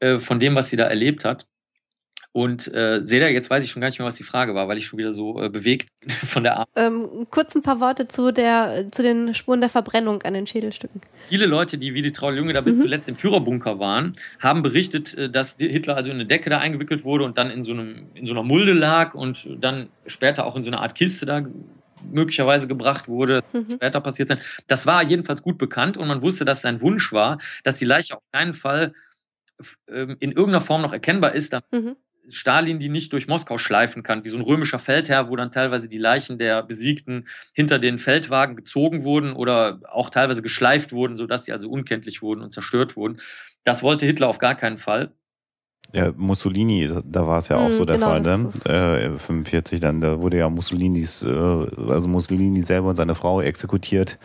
äh, 0.00 0.18
von 0.18 0.40
dem, 0.40 0.54
was 0.56 0.68
sie 0.68 0.76
da 0.76 0.84
erlebt 0.84 1.24
hat. 1.24 1.46
Und 2.32 2.72
äh, 2.72 3.02
Seda, 3.02 3.28
jetzt 3.28 3.50
weiß 3.50 3.62
ich 3.62 3.70
schon 3.70 3.82
gar 3.82 3.88
nicht 3.88 3.98
mehr, 3.98 4.08
was 4.08 4.14
die 4.14 4.22
Frage 4.22 4.54
war, 4.54 4.66
weil 4.66 4.78
ich 4.78 4.86
schon 4.86 4.98
wieder 4.98 5.12
so 5.12 5.42
äh, 5.42 5.50
bewegt 5.50 5.88
von 6.26 6.42
der 6.42 6.56
Arme. 6.56 6.66
Ähm, 6.76 7.26
kurz 7.30 7.54
ein 7.54 7.62
paar 7.62 7.78
Worte 7.78 8.06
zu, 8.06 8.32
der, 8.32 8.86
zu 8.90 9.02
den 9.02 9.34
Spuren 9.34 9.60
der 9.60 9.68
Verbrennung 9.68 10.22
an 10.22 10.32
den 10.32 10.46
Schädelstücken. 10.46 11.02
Viele 11.28 11.44
Leute, 11.44 11.76
die 11.76 11.92
wie 11.92 12.00
die 12.00 12.12
Traule 12.12 12.38
Junge 12.38 12.54
da 12.54 12.62
bis 12.62 12.76
mhm. 12.76 12.80
zuletzt 12.80 13.08
im 13.10 13.16
Führerbunker 13.16 13.78
waren, 13.78 14.16
haben 14.40 14.62
berichtet, 14.62 15.14
äh, 15.14 15.28
dass 15.28 15.56
Hitler 15.58 15.96
also 15.96 16.10
in 16.10 16.16
eine 16.16 16.26
Decke 16.26 16.48
da 16.48 16.58
eingewickelt 16.58 17.04
wurde 17.04 17.24
und 17.24 17.36
dann 17.36 17.50
in 17.50 17.62
so, 17.62 17.72
einem, 17.72 18.06
in 18.14 18.24
so 18.24 18.32
einer 18.32 18.42
Mulde 18.42 18.72
lag 18.72 19.14
und 19.14 19.46
dann 19.60 19.88
später 20.06 20.46
auch 20.46 20.56
in 20.56 20.64
so 20.64 20.70
einer 20.70 20.80
Art 20.80 20.94
Kiste 20.94 21.26
da 21.26 21.42
möglicherweise 22.10 22.66
gebracht 22.66 23.08
wurde, 23.08 23.44
mhm. 23.52 23.70
später 23.70 24.00
passiert 24.00 24.28
sein. 24.28 24.40
Das 24.66 24.86
war 24.86 25.02
jedenfalls 25.02 25.42
gut 25.42 25.58
bekannt 25.58 25.96
und 25.98 26.08
man 26.08 26.22
wusste, 26.22 26.44
dass 26.44 26.62
sein 26.62 26.80
Wunsch 26.80 27.12
war, 27.12 27.38
dass 27.62 27.76
die 27.76 27.84
Leiche 27.84 28.16
auf 28.16 28.22
keinen 28.32 28.54
Fall 28.54 28.94
ähm, 29.88 30.16
in 30.18 30.32
irgendeiner 30.32 30.62
Form 30.62 30.82
noch 30.82 30.92
erkennbar 30.92 31.34
ist, 31.34 31.52
damit 31.52 31.72
mhm. 31.72 31.96
Stalin 32.34 32.78
die 32.78 32.88
nicht 32.88 33.12
durch 33.12 33.28
Moskau 33.28 33.58
schleifen 33.58 34.02
kann, 34.02 34.24
wie 34.24 34.28
so 34.28 34.36
ein 34.36 34.42
römischer 34.42 34.78
Feldherr, 34.78 35.28
wo 35.28 35.36
dann 35.36 35.52
teilweise 35.52 35.88
die 35.88 35.98
Leichen 35.98 36.38
der 36.38 36.62
Besiegten 36.62 37.26
hinter 37.52 37.78
den 37.78 37.98
Feldwagen 37.98 38.56
gezogen 38.56 39.04
wurden 39.04 39.32
oder 39.32 39.80
auch 39.90 40.10
teilweise 40.10 40.42
geschleift 40.42 40.92
wurden, 40.92 41.16
sodass 41.16 41.44
sie 41.44 41.52
also 41.52 41.68
unkenntlich 41.68 42.22
wurden 42.22 42.42
und 42.42 42.52
zerstört 42.52 42.96
wurden. 42.96 43.20
Das 43.64 43.82
wollte 43.82 44.06
Hitler 44.06 44.28
auf 44.28 44.38
gar 44.38 44.54
keinen 44.54 44.78
Fall. 44.78 45.12
Ja, 45.92 46.10
Mussolini, 46.16 46.88
da 47.04 47.26
war 47.26 47.38
es 47.38 47.48
ja 47.48 47.56
auch 47.58 47.68
hm, 47.68 47.72
so 47.74 47.84
der 47.84 47.96
genau, 47.96 48.06
Fall, 48.06 48.22
ne? 48.22 49.12
Äh, 49.12 49.18
45 49.18 49.78
dann, 49.78 50.00
da 50.00 50.22
wurde 50.22 50.38
ja 50.38 50.48
Mussolinis, 50.48 51.22
äh, 51.22 51.28
also 51.28 52.08
Mussolini 52.08 52.62
selber 52.62 52.88
und 52.88 52.96
seine 52.96 53.14
Frau 53.14 53.42
exekutiert 53.42 54.18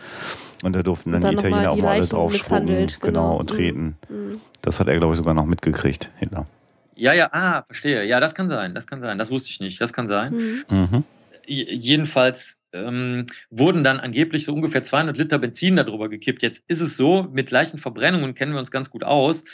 und 0.62 0.74
da 0.74 0.82
durften 0.82 1.12
dann, 1.12 1.20
dann 1.20 1.32
die 1.32 1.36
Italiener 1.36 1.60
die 1.60 1.66
auch 1.68 1.76
mal 1.76 1.96
alle 1.96 2.06
drauf 2.06 2.32
genau, 2.48 2.86
genau, 3.00 3.36
und 3.36 3.50
hm, 3.50 3.56
treten. 3.56 3.96
Mhm. 4.08 4.40
Das 4.62 4.80
hat 4.80 4.88
er, 4.88 4.96
glaube 4.96 5.12
ich, 5.12 5.18
sogar 5.18 5.34
noch 5.34 5.44
mitgekriegt, 5.44 6.10
Hitler. 6.16 6.46
Ja, 6.98 7.12
ja, 7.14 7.32
ah, 7.32 7.62
verstehe. 7.62 8.04
Ja, 8.04 8.20
das 8.20 8.34
kann 8.34 8.48
sein, 8.48 8.74
das 8.74 8.86
kann 8.86 9.00
sein. 9.00 9.18
Das 9.18 9.30
wusste 9.30 9.50
ich 9.50 9.60
nicht. 9.60 9.80
Das 9.80 9.92
kann 9.92 10.08
sein. 10.08 10.34
Mhm. 10.34 10.64
mhm. 10.68 11.04
Jedenfalls 11.50 12.60
ähm, 12.74 13.24
wurden 13.48 13.82
dann 13.82 14.00
angeblich 14.00 14.44
so 14.44 14.52
ungefähr 14.52 14.82
200 14.82 15.16
Liter 15.16 15.38
Benzin 15.38 15.76
darüber 15.76 16.10
gekippt. 16.10 16.42
Jetzt 16.42 16.62
ist 16.68 16.82
es 16.82 16.98
so, 16.98 17.26
mit 17.32 17.50
leichten 17.50 17.78
Verbrennungen 17.78 18.34
kennen 18.34 18.52
wir 18.52 18.58
uns 18.58 18.70
ganz 18.70 18.90
gut 18.90 19.02
aus. 19.02 19.44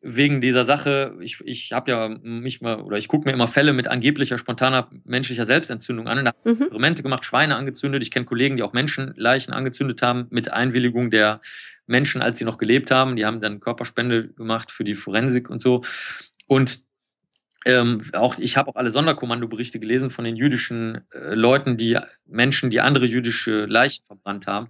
Wegen 0.00 0.40
dieser 0.40 0.64
Sache, 0.64 1.16
ich, 1.20 1.40
ich 1.44 1.72
habe 1.72 1.90
ja 1.90 2.08
mich 2.22 2.60
mal, 2.60 2.80
oder 2.80 2.98
ich 2.98 3.08
gucke 3.08 3.28
mir 3.28 3.34
immer 3.34 3.48
Fälle 3.48 3.72
mit 3.72 3.88
angeblicher 3.88 4.38
spontaner 4.38 4.88
menschlicher 5.04 5.44
Selbstentzündung 5.44 6.06
an. 6.06 6.24
Da 6.24 6.32
mhm. 6.44 6.52
Experimente 6.52 7.02
gemacht, 7.02 7.24
Schweine 7.24 7.56
angezündet. 7.56 8.04
Ich 8.04 8.12
kenne 8.12 8.26
Kollegen, 8.26 8.56
die 8.56 8.62
auch 8.62 8.72
Menschenleichen 8.72 9.52
angezündet 9.52 10.02
haben 10.02 10.28
mit 10.30 10.52
Einwilligung 10.52 11.10
der 11.10 11.40
Menschen, 11.88 12.22
als 12.22 12.38
sie 12.38 12.44
noch 12.44 12.58
gelebt 12.58 12.92
haben. 12.92 13.16
Die 13.16 13.26
haben 13.26 13.40
dann 13.40 13.58
Körperspende 13.58 14.28
gemacht 14.28 14.70
für 14.70 14.84
die 14.84 14.94
Forensik 14.94 15.50
und 15.50 15.60
so. 15.60 15.82
Und 16.46 16.84
ähm, 17.66 18.02
auch 18.12 18.38
ich 18.38 18.56
habe 18.56 18.70
auch 18.70 18.76
alle 18.76 18.90
Sonderkommandoberichte 18.90 19.80
gelesen 19.80 20.10
von 20.10 20.24
den 20.24 20.36
jüdischen 20.36 21.02
äh, 21.12 21.34
Leuten, 21.34 21.76
die 21.76 21.98
Menschen, 22.26 22.70
die 22.70 22.80
andere 22.80 23.06
jüdische 23.06 23.66
Leichen 23.66 24.04
verbrannt 24.06 24.46
haben. 24.46 24.68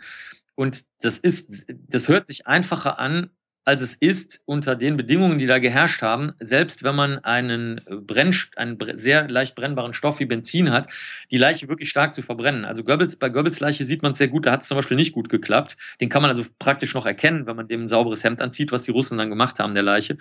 Und 0.54 0.84
das 1.00 1.18
ist, 1.18 1.66
das 1.88 2.08
hört 2.08 2.28
sich 2.28 2.46
einfacher 2.46 2.98
an, 2.98 3.30
als 3.64 3.82
es 3.82 3.94
ist 3.94 4.42
unter 4.46 4.74
den 4.74 4.96
Bedingungen, 4.96 5.38
die 5.38 5.46
da 5.46 5.58
geherrscht 5.58 6.02
haben. 6.02 6.32
Selbst 6.40 6.82
wenn 6.82 6.94
man 6.94 7.18
einen, 7.20 7.80
Brenn, 7.88 8.34
einen 8.56 8.78
sehr 8.98 9.28
leicht 9.28 9.54
brennbaren 9.54 9.92
Stoff 9.92 10.18
wie 10.18 10.24
Benzin 10.24 10.72
hat, 10.72 10.90
die 11.30 11.38
Leiche 11.38 11.68
wirklich 11.68 11.90
stark 11.90 12.14
zu 12.14 12.22
verbrennen. 12.22 12.64
Also 12.64 12.82
Goebbels, 12.84 13.16
bei 13.16 13.28
Goebbels 13.28 13.60
Leiche 13.60 13.84
sieht 13.84 14.02
man 14.02 14.12
es 14.12 14.18
sehr 14.18 14.28
gut, 14.28 14.46
da 14.46 14.52
hat 14.52 14.62
es 14.62 14.68
zum 14.68 14.76
Beispiel 14.76 14.96
nicht 14.96 15.12
gut 15.12 15.28
geklappt. 15.28 15.76
Den 16.00 16.08
kann 16.08 16.22
man 16.22 16.30
also 16.30 16.44
praktisch 16.58 16.94
noch 16.94 17.06
erkennen, 17.06 17.46
wenn 17.46 17.56
man 17.56 17.68
dem 17.68 17.82
ein 17.82 17.88
sauberes 17.88 18.24
Hemd 18.24 18.40
anzieht, 18.40 18.72
was 18.72 18.82
die 18.82 18.90
Russen 18.90 19.18
dann 19.18 19.30
gemacht 19.30 19.58
haben, 19.58 19.74
der 19.74 19.82
Leiche. 19.82 20.16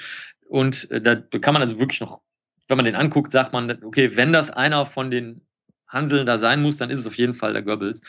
Und 0.47 0.91
äh, 0.91 1.01
da 1.01 1.15
kann 1.15 1.53
man 1.53 1.61
also 1.61 1.79
wirklich 1.79 2.01
noch, 2.01 2.21
wenn 2.69 2.77
man 2.77 2.85
den 2.85 2.95
anguckt, 2.95 3.31
sagt 3.31 3.51
man, 3.51 3.83
okay, 3.83 4.15
wenn 4.15 4.31
das 4.31 4.51
einer 4.51 4.85
von 4.85 5.11
den 5.11 5.41
Hanseln 5.87 6.27
da 6.27 6.37
sein 6.37 6.61
muss, 6.61 6.77
dann 6.77 6.91
ist 6.91 6.99
es 6.99 7.07
auf 7.07 7.15
jeden 7.15 7.33
Fall 7.33 7.51
der 7.51 7.63
Goebbels. 7.63 8.01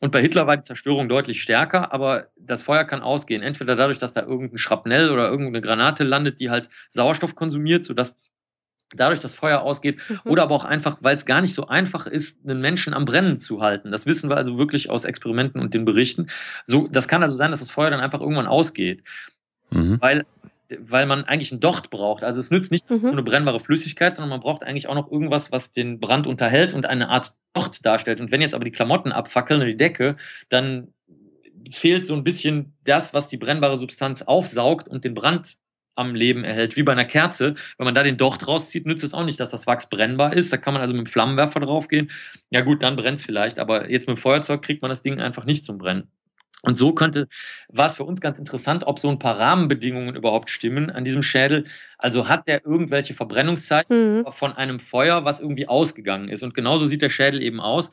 Und 0.00 0.10
bei 0.10 0.20
Hitler 0.20 0.48
war 0.48 0.56
die 0.56 0.64
Zerstörung 0.64 1.08
deutlich 1.08 1.40
stärker, 1.40 1.92
aber 1.92 2.26
das 2.36 2.62
Feuer 2.62 2.84
kann 2.84 3.00
ausgehen. 3.00 3.42
Entweder 3.42 3.76
dadurch, 3.76 3.98
dass 3.98 4.12
da 4.12 4.22
irgendein 4.22 4.58
Schrapnell 4.58 5.10
oder 5.10 5.28
irgendeine 5.28 5.60
Granate 5.60 6.02
landet, 6.02 6.40
die 6.40 6.50
halt 6.50 6.68
Sauerstoff 6.88 7.36
konsumiert, 7.36 7.84
sodass 7.84 8.16
dadurch 8.96 9.20
das 9.20 9.34
Feuer 9.34 9.60
ausgeht, 9.60 10.00
mhm. 10.08 10.18
oder 10.24 10.42
aber 10.42 10.54
auch 10.56 10.64
einfach, 10.64 10.96
weil 11.00 11.14
es 11.14 11.26
gar 11.26 11.40
nicht 11.40 11.54
so 11.54 11.68
einfach 11.68 12.08
ist, 12.08 12.38
einen 12.44 12.60
Menschen 12.60 12.94
am 12.94 13.04
Brennen 13.04 13.38
zu 13.38 13.60
halten. 13.60 13.92
Das 13.92 14.06
wissen 14.06 14.30
wir 14.30 14.36
also 14.36 14.58
wirklich 14.58 14.90
aus 14.90 15.04
Experimenten 15.04 15.60
und 15.60 15.74
den 15.74 15.84
Berichten. 15.84 16.26
So, 16.64 16.88
das 16.88 17.06
kann 17.06 17.22
also 17.22 17.36
sein, 17.36 17.52
dass 17.52 17.60
das 17.60 17.70
Feuer 17.70 17.90
dann 17.90 18.00
einfach 18.00 18.20
irgendwann 18.20 18.46
ausgeht. 18.46 19.04
Mhm. 19.70 19.98
Weil 20.00 20.24
weil 20.78 21.06
man 21.06 21.24
eigentlich 21.24 21.52
einen 21.52 21.60
Docht 21.60 21.90
braucht. 21.90 22.22
Also 22.22 22.40
es 22.40 22.50
nützt 22.50 22.70
nicht 22.70 22.88
mhm. 22.90 23.00
nur 23.00 23.12
eine 23.12 23.22
brennbare 23.22 23.60
Flüssigkeit, 23.60 24.16
sondern 24.16 24.30
man 24.30 24.40
braucht 24.40 24.62
eigentlich 24.62 24.88
auch 24.88 24.94
noch 24.94 25.10
irgendwas, 25.10 25.50
was 25.50 25.72
den 25.72 26.00
Brand 26.00 26.26
unterhält 26.26 26.74
und 26.74 26.86
eine 26.86 27.08
Art 27.08 27.32
Docht 27.54 27.84
darstellt. 27.84 28.20
Und 28.20 28.30
wenn 28.30 28.42
jetzt 28.42 28.54
aber 28.54 28.64
die 28.64 28.70
Klamotten 28.70 29.12
abfackeln 29.12 29.60
und 29.60 29.66
die 29.66 29.76
Decke, 29.76 30.16
dann 30.48 30.92
fehlt 31.72 32.06
so 32.06 32.14
ein 32.14 32.24
bisschen 32.24 32.74
das, 32.84 33.14
was 33.14 33.28
die 33.28 33.36
brennbare 33.36 33.76
Substanz 33.76 34.22
aufsaugt 34.22 34.88
und 34.88 35.04
den 35.04 35.14
Brand 35.14 35.56
am 35.98 36.14
Leben 36.14 36.44
erhält, 36.44 36.76
wie 36.76 36.84
bei 36.84 36.92
einer 36.92 37.04
Kerze. 37.04 37.56
Wenn 37.76 37.84
man 37.84 37.94
da 37.94 38.02
den 38.02 38.16
Docht 38.16 38.46
rauszieht, 38.46 38.86
nützt 38.86 39.02
es 39.02 39.14
auch 39.14 39.24
nicht, 39.24 39.40
dass 39.40 39.50
das 39.50 39.66
Wachs 39.66 39.88
brennbar 39.88 40.32
ist. 40.32 40.52
Da 40.52 40.56
kann 40.56 40.72
man 40.72 40.82
also 40.82 40.94
mit 40.94 41.06
dem 41.06 41.10
Flammenwerfer 41.10 41.60
draufgehen. 41.60 42.10
Ja 42.50 42.60
gut, 42.60 42.82
dann 42.82 42.94
brennt 42.96 43.18
es 43.18 43.24
vielleicht, 43.24 43.58
aber 43.58 43.90
jetzt 43.90 44.06
mit 44.06 44.16
dem 44.16 44.20
Feuerzeug 44.20 44.62
kriegt 44.62 44.82
man 44.82 44.90
das 44.90 45.02
Ding 45.02 45.20
einfach 45.20 45.44
nicht 45.44 45.64
zum 45.64 45.78
Brennen. 45.78 46.08
Und 46.62 46.76
so 46.76 46.92
könnte, 46.92 47.28
war 47.68 47.86
es 47.86 47.96
für 47.96 48.04
uns 48.04 48.20
ganz 48.20 48.38
interessant, 48.38 48.84
ob 48.84 48.98
so 48.98 49.08
ein 49.08 49.18
paar 49.18 49.38
Rahmenbedingungen 49.38 50.16
überhaupt 50.16 50.50
stimmen 50.50 50.90
an 50.90 51.04
diesem 51.04 51.22
Schädel. 51.22 51.64
Also 51.98 52.28
hat 52.28 52.48
der 52.48 52.66
irgendwelche 52.66 53.14
Verbrennungszeiten 53.14 54.18
mhm. 54.18 54.26
von 54.32 54.52
einem 54.52 54.80
Feuer, 54.80 55.24
was 55.24 55.40
irgendwie 55.40 55.68
ausgegangen 55.68 56.28
ist. 56.28 56.42
Und 56.42 56.54
genauso 56.54 56.86
sieht 56.86 57.02
der 57.02 57.10
Schädel 57.10 57.42
eben 57.42 57.60
aus. 57.60 57.92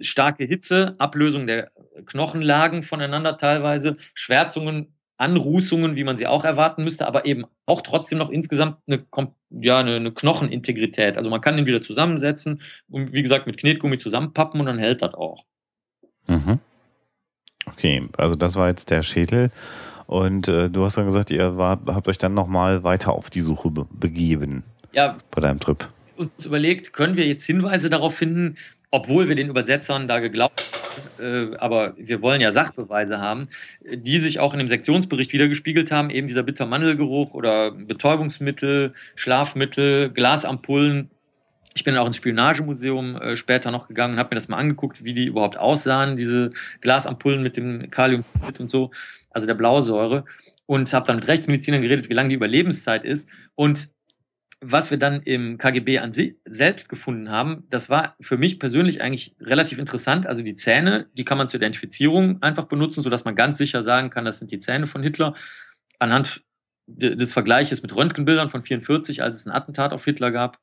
Starke 0.00 0.44
Hitze, 0.44 0.94
Ablösung 0.98 1.46
der 1.46 1.70
Knochenlagen 2.06 2.82
voneinander 2.82 3.36
teilweise, 3.36 3.98
Schwärzungen, 4.14 4.94
Anrußungen, 5.18 5.96
wie 5.96 6.04
man 6.04 6.16
sie 6.16 6.26
auch 6.26 6.44
erwarten 6.44 6.84
müsste, 6.84 7.06
aber 7.06 7.26
eben 7.26 7.44
auch 7.66 7.82
trotzdem 7.82 8.18
noch 8.18 8.30
insgesamt 8.30 8.78
eine, 8.86 9.04
ja, 9.50 9.78
eine, 9.78 9.96
eine 9.96 10.12
Knochenintegrität. 10.12 11.18
Also 11.18 11.28
man 11.28 11.40
kann 11.42 11.56
den 11.56 11.66
wieder 11.66 11.82
zusammensetzen 11.82 12.62
und 12.88 13.12
wie 13.12 13.22
gesagt 13.22 13.46
mit 13.46 13.58
Knetgummi 13.58 13.98
zusammenpappen 13.98 14.60
und 14.60 14.66
dann 14.66 14.78
hält 14.78 15.02
das 15.02 15.14
auch. 15.14 15.44
Mhm. 16.26 16.58
Okay, 17.66 18.08
also 18.16 18.34
das 18.34 18.56
war 18.56 18.68
jetzt 18.68 18.90
der 18.90 19.02
Schädel. 19.02 19.50
Und 20.06 20.48
äh, 20.48 20.70
du 20.70 20.84
hast 20.84 20.96
dann 20.96 21.06
gesagt, 21.06 21.30
ihr 21.30 21.56
war, 21.56 21.80
habt 21.86 22.08
euch 22.08 22.18
dann 22.18 22.34
nochmal 22.34 22.84
weiter 22.84 23.12
auf 23.12 23.28
die 23.30 23.40
Suche 23.40 23.70
be 23.70 23.86
begeben. 23.90 24.62
Ja. 24.92 25.16
Bei 25.30 25.40
deinem 25.40 25.60
Trip. 25.60 25.88
Uns 26.16 26.46
überlegt, 26.46 26.92
können 26.92 27.16
wir 27.16 27.26
jetzt 27.26 27.44
Hinweise 27.44 27.90
darauf 27.90 28.14
finden, 28.14 28.56
obwohl 28.90 29.28
wir 29.28 29.34
den 29.34 29.48
Übersetzern 29.48 30.08
da 30.08 30.20
geglaubt 30.20 30.60
haben, 31.18 31.52
äh, 31.52 31.56
aber 31.58 31.94
wir 31.98 32.22
wollen 32.22 32.40
ja 32.40 32.52
Sachbeweise 32.52 33.20
haben, 33.20 33.48
die 33.82 34.18
sich 34.18 34.40
auch 34.40 34.54
in 34.54 34.58
dem 34.58 34.68
Sektionsbericht 34.68 35.32
wiedergespiegelt 35.32 35.90
haben, 35.90 36.08
eben 36.10 36.26
dieser 36.26 36.42
Bittermandelgeruch 36.42 37.34
oder 37.34 37.72
Betäubungsmittel, 37.72 38.94
Schlafmittel, 39.16 40.10
Glasampullen, 40.10 41.10
ich 41.76 41.84
bin 41.84 41.96
auch 41.98 42.06
ins 42.06 42.16
Spionagemuseum 42.16 43.16
äh, 43.16 43.36
später 43.36 43.70
noch 43.70 43.86
gegangen 43.86 44.14
und 44.14 44.18
habe 44.18 44.34
mir 44.34 44.40
das 44.40 44.48
mal 44.48 44.56
angeguckt, 44.56 45.04
wie 45.04 45.12
die 45.12 45.26
überhaupt 45.26 45.58
aussahen, 45.58 46.16
diese 46.16 46.50
Glasampullen 46.80 47.42
mit 47.42 47.58
dem 47.58 47.90
Kalium 47.90 48.24
und 48.58 48.70
so, 48.70 48.90
also 49.30 49.46
der 49.46 49.54
Blausäure. 49.54 50.24
Und 50.64 50.92
habe 50.92 51.06
dann 51.06 51.16
mit 51.16 51.28
Rechtsmedizinern 51.28 51.82
geredet, 51.82 52.08
wie 52.08 52.14
lange 52.14 52.30
die 52.30 52.34
Überlebenszeit 52.34 53.04
ist. 53.04 53.28
Und 53.54 53.90
was 54.60 54.90
wir 54.90 54.98
dann 54.98 55.22
im 55.22 55.58
KGB 55.58 55.98
an 55.98 56.12
sich 56.12 56.36
selbst 56.46 56.88
gefunden 56.88 57.30
haben, 57.30 57.64
das 57.68 57.90
war 57.90 58.16
für 58.20 58.38
mich 58.38 58.58
persönlich 58.58 59.02
eigentlich 59.02 59.36
relativ 59.38 59.78
interessant. 59.78 60.26
Also 60.26 60.42
die 60.42 60.56
Zähne, 60.56 61.06
die 61.12 61.24
kann 61.24 61.38
man 61.38 61.48
zur 61.48 61.60
Identifizierung 61.60 62.42
einfach 62.42 62.64
benutzen, 62.64 63.02
sodass 63.02 63.26
man 63.26 63.36
ganz 63.36 63.58
sicher 63.58 63.84
sagen 63.84 64.08
kann, 64.10 64.24
das 64.24 64.38
sind 64.38 64.50
die 64.50 64.60
Zähne 64.60 64.86
von 64.86 65.02
Hitler. 65.02 65.34
Anhand 65.98 66.42
des 66.86 67.32
Vergleiches 67.32 67.82
mit 67.82 67.94
Röntgenbildern 67.94 68.50
von 68.50 68.62
44, 68.62 69.22
als 69.22 69.40
es 69.40 69.46
ein 69.46 69.52
Attentat 69.52 69.92
auf 69.92 70.04
Hitler 70.04 70.30
gab. 70.30 70.58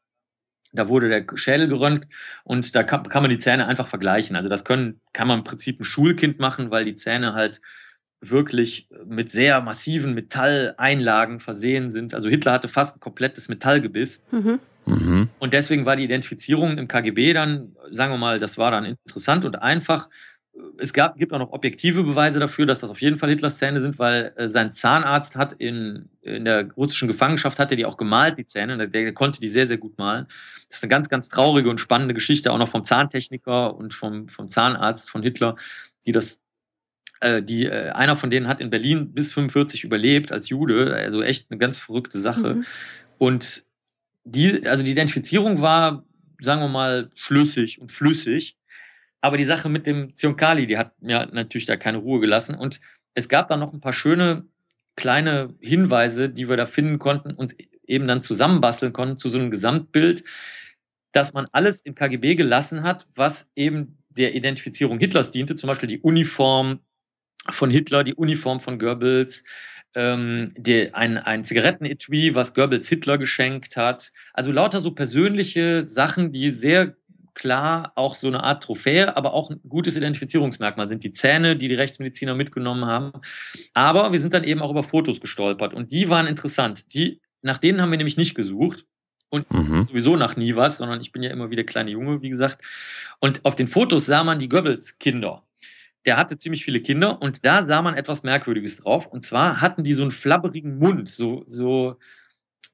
Da 0.73 0.89
wurde 0.89 1.07
der 1.07 1.25
Schädel 1.37 1.67
geröntgt 1.67 2.07
und 2.43 2.75
da 2.75 2.83
kann, 2.83 3.03
kann, 3.03 3.23
man 3.23 3.29
die 3.29 3.37
Zähne 3.37 3.67
einfach 3.67 3.87
vergleichen. 3.87 4.35
Also 4.35 4.49
das 4.49 4.65
können, 4.65 4.99
kann 5.13 5.27
man 5.27 5.39
im 5.39 5.43
Prinzip 5.43 5.79
ein 5.79 5.85
Schulkind 5.85 6.39
machen, 6.39 6.71
weil 6.71 6.85
die 6.85 6.95
Zähne 6.95 7.33
halt 7.33 7.61
wirklich 8.21 8.87
mit 9.05 9.31
sehr 9.31 9.61
massiven 9.61 10.13
Metalleinlagen 10.13 11.39
versehen 11.39 11.89
sind. 11.89 12.13
Also 12.13 12.29
Hitler 12.29 12.53
hatte 12.53 12.69
fast 12.69 12.97
ein 12.97 12.99
komplettes 12.99 13.49
Metallgebiss. 13.49 14.23
Mhm. 14.31 14.59
Mhm. 14.85 15.29
Und 15.39 15.53
deswegen 15.53 15.85
war 15.85 15.95
die 15.95 16.03
Identifizierung 16.03 16.77
im 16.77 16.87
KGB 16.87 17.33
dann, 17.33 17.75
sagen 17.89 18.13
wir 18.13 18.17
mal, 18.17 18.39
das 18.39 18.57
war 18.57 18.71
dann 18.71 18.85
interessant 18.85 19.45
und 19.45 19.61
einfach 19.61 20.09
es 20.77 20.93
gab, 20.93 21.17
gibt 21.17 21.33
auch 21.33 21.39
noch 21.39 21.51
objektive 21.51 22.03
Beweise 22.03 22.39
dafür, 22.39 22.65
dass 22.65 22.79
das 22.79 22.91
auf 22.91 23.01
jeden 23.01 23.17
Fall 23.17 23.29
Hitlers 23.29 23.57
Zähne 23.57 23.79
sind, 23.79 23.97
weil 23.97 24.33
äh, 24.35 24.47
sein 24.47 24.73
Zahnarzt 24.73 25.35
hat 25.35 25.53
in, 25.53 26.09
in 26.21 26.45
der 26.45 26.71
russischen 26.73 27.07
Gefangenschaft, 27.07 27.57
hat 27.57 27.71
er 27.71 27.77
die 27.77 27.85
auch 27.85 27.97
gemalt, 27.97 28.37
die 28.37 28.45
Zähne, 28.45 28.77
der, 28.77 28.87
der, 28.87 29.13
konnte 29.13 29.41
die 29.41 29.47
sehr, 29.47 29.67
sehr 29.67 29.77
gut 29.77 29.97
malen. 29.97 30.27
Das 30.69 30.77
ist 30.77 30.83
eine 30.83 30.89
ganz, 30.89 31.09
ganz 31.09 31.29
traurige 31.29 31.69
und 31.69 31.79
spannende 31.79 32.13
Geschichte, 32.13 32.51
auch 32.51 32.57
noch 32.57 32.69
vom 32.69 32.85
Zahntechniker 32.85 33.75
und 33.75 33.93
vom, 33.93 34.27
vom 34.27 34.49
Zahnarzt 34.49 35.09
von 35.09 35.23
Hitler, 35.23 35.55
die 36.05 36.11
das, 36.11 36.39
äh, 37.21 37.41
die, 37.41 37.65
äh, 37.65 37.89
einer 37.89 38.15
von 38.15 38.29
denen 38.29 38.47
hat 38.47 38.61
in 38.61 38.69
Berlin 38.69 39.13
bis 39.13 39.33
45 39.33 39.83
überlebt 39.83 40.31
als 40.31 40.49
Jude, 40.49 40.95
also 40.95 41.23
echt 41.23 41.49
eine 41.49 41.57
ganz 41.57 41.77
verrückte 41.77 42.19
Sache. 42.19 42.55
Mhm. 42.55 42.65
Und 43.17 43.63
die, 44.23 44.67
also 44.67 44.83
die 44.83 44.91
Identifizierung 44.91 45.61
war, 45.61 46.05
sagen 46.39 46.61
wir 46.61 46.67
mal, 46.67 47.11
schlüssig 47.15 47.81
und 47.81 47.91
flüssig. 47.91 48.55
Aber 49.23 49.37
die 49.37 49.45
Sache 49.45 49.69
mit 49.69 49.87
dem 49.87 50.17
Zionkali, 50.17 50.67
die 50.67 50.77
hat 50.77 51.01
mir 51.01 51.29
natürlich 51.31 51.65
da 51.65 51.77
keine 51.77 51.99
Ruhe 51.99 52.19
gelassen. 52.19 52.55
Und 52.55 52.81
es 53.13 53.29
gab 53.29 53.47
da 53.47 53.55
noch 53.55 53.71
ein 53.71 53.79
paar 53.79 53.93
schöne 53.93 54.45
kleine 54.97 55.55
Hinweise, 55.61 56.27
die 56.27 56.49
wir 56.49 56.57
da 56.57 56.65
finden 56.65 56.99
konnten 56.99 57.31
und 57.31 57.55
eben 57.87 58.05
dann 58.05 58.21
zusammenbasteln 58.21 58.91
konnten 58.91 59.17
zu 59.17 59.29
so 59.29 59.39
einem 59.39 59.49
Gesamtbild, 59.49 60.25
dass 61.13 61.31
man 61.31 61.47
alles 61.53 61.79
im 61.79 61.95
KGB 61.95 62.35
gelassen 62.35 62.83
hat, 62.83 63.07
was 63.15 63.49
eben 63.55 63.97
der 64.09 64.35
Identifizierung 64.35 64.99
Hitlers 64.99 65.31
diente, 65.31 65.55
zum 65.55 65.69
Beispiel 65.69 65.87
die 65.87 66.01
Uniform 66.01 66.81
von 67.49 67.69
Hitler, 67.71 68.03
die 68.03 68.15
Uniform 68.15 68.59
von 68.59 68.77
Goebbels, 68.77 69.45
ähm, 69.95 70.53
die, 70.57 70.93
ein, 70.93 71.17
ein 71.17 71.45
Zigarettenetui, 71.45 72.35
was 72.35 72.53
Goebbels 72.53 72.89
Hitler 72.89 73.17
geschenkt 73.17 73.77
hat. 73.77 74.11
Also 74.33 74.51
lauter 74.51 74.81
so 74.81 74.91
persönliche 74.91 75.85
Sachen, 75.85 76.33
die 76.33 76.51
sehr 76.51 76.97
klar 77.35 77.91
auch 77.95 78.15
so 78.15 78.27
eine 78.27 78.43
Art 78.43 78.63
Trophäe, 78.63 79.15
aber 79.15 79.33
auch 79.33 79.49
ein 79.49 79.59
gutes 79.67 79.95
Identifizierungsmerkmal 79.95 80.89
sind 80.89 81.03
die 81.03 81.13
Zähne, 81.13 81.55
die 81.55 81.67
die 81.67 81.75
Rechtsmediziner 81.75 82.35
mitgenommen 82.35 82.85
haben. 82.85 83.11
Aber 83.73 84.11
wir 84.11 84.19
sind 84.19 84.33
dann 84.33 84.43
eben 84.43 84.61
auch 84.61 84.71
über 84.71 84.83
Fotos 84.83 85.19
gestolpert 85.19 85.73
und 85.73 85.91
die 85.91 86.09
waren 86.09 86.27
interessant. 86.27 86.93
Die, 86.93 87.21
nach 87.41 87.57
denen 87.57 87.81
haben 87.81 87.91
wir 87.91 87.97
nämlich 87.97 88.17
nicht 88.17 88.35
gesucht 88.35 88.85
und 89.29 89.51
mhm. 89.51 89.87
sowieso 89.87 90.15
nach 90.15 90.35
nie 90.35 90.55
was, 90.55 90.77
sondern 90.77 91.01
ich 91.01 91.11
bin 91.11 91.23
ja 91.23 91.31
immer 91.31 91.49
wieder 91.49 91.63
kleine 91.63 91.91
Junge, 91.91 92.21
wie 92.21 92.29
gesagt. 92.29 92.63
Und 93.19 93.43
auf 93.45 93.55
den 93.55 93.67
Fotos 93.67 94.05
sah 94.05 94.23
man 94.23 94.39
die 94.39 94.49
Goebbels-Kinder. 94.49 95.43
Der 96.05 96.17
hatte 96.17 96.37
ziemlich 96.37 96.63
viele 96.63 96.81
Kinder 96.81 97.21
und 97.21 97.45
da 97.45 97.63
sah 97.63 97.81
man 97.81 97.95
etwas 97.95 98.23
Merkwürdiges 98.23 98.77
drauf. 98.77 99.07
Und 99.07 99.25
zwar 99.25 99.61
hatten 99.61 99.83
die 99.83 99.93
so 99.93 100.03
einen 100.03 100.11
flabberigen 100.11 100.77
Mund, 100.77 101.09
so, 101.09 101.43
so 101.47 101.97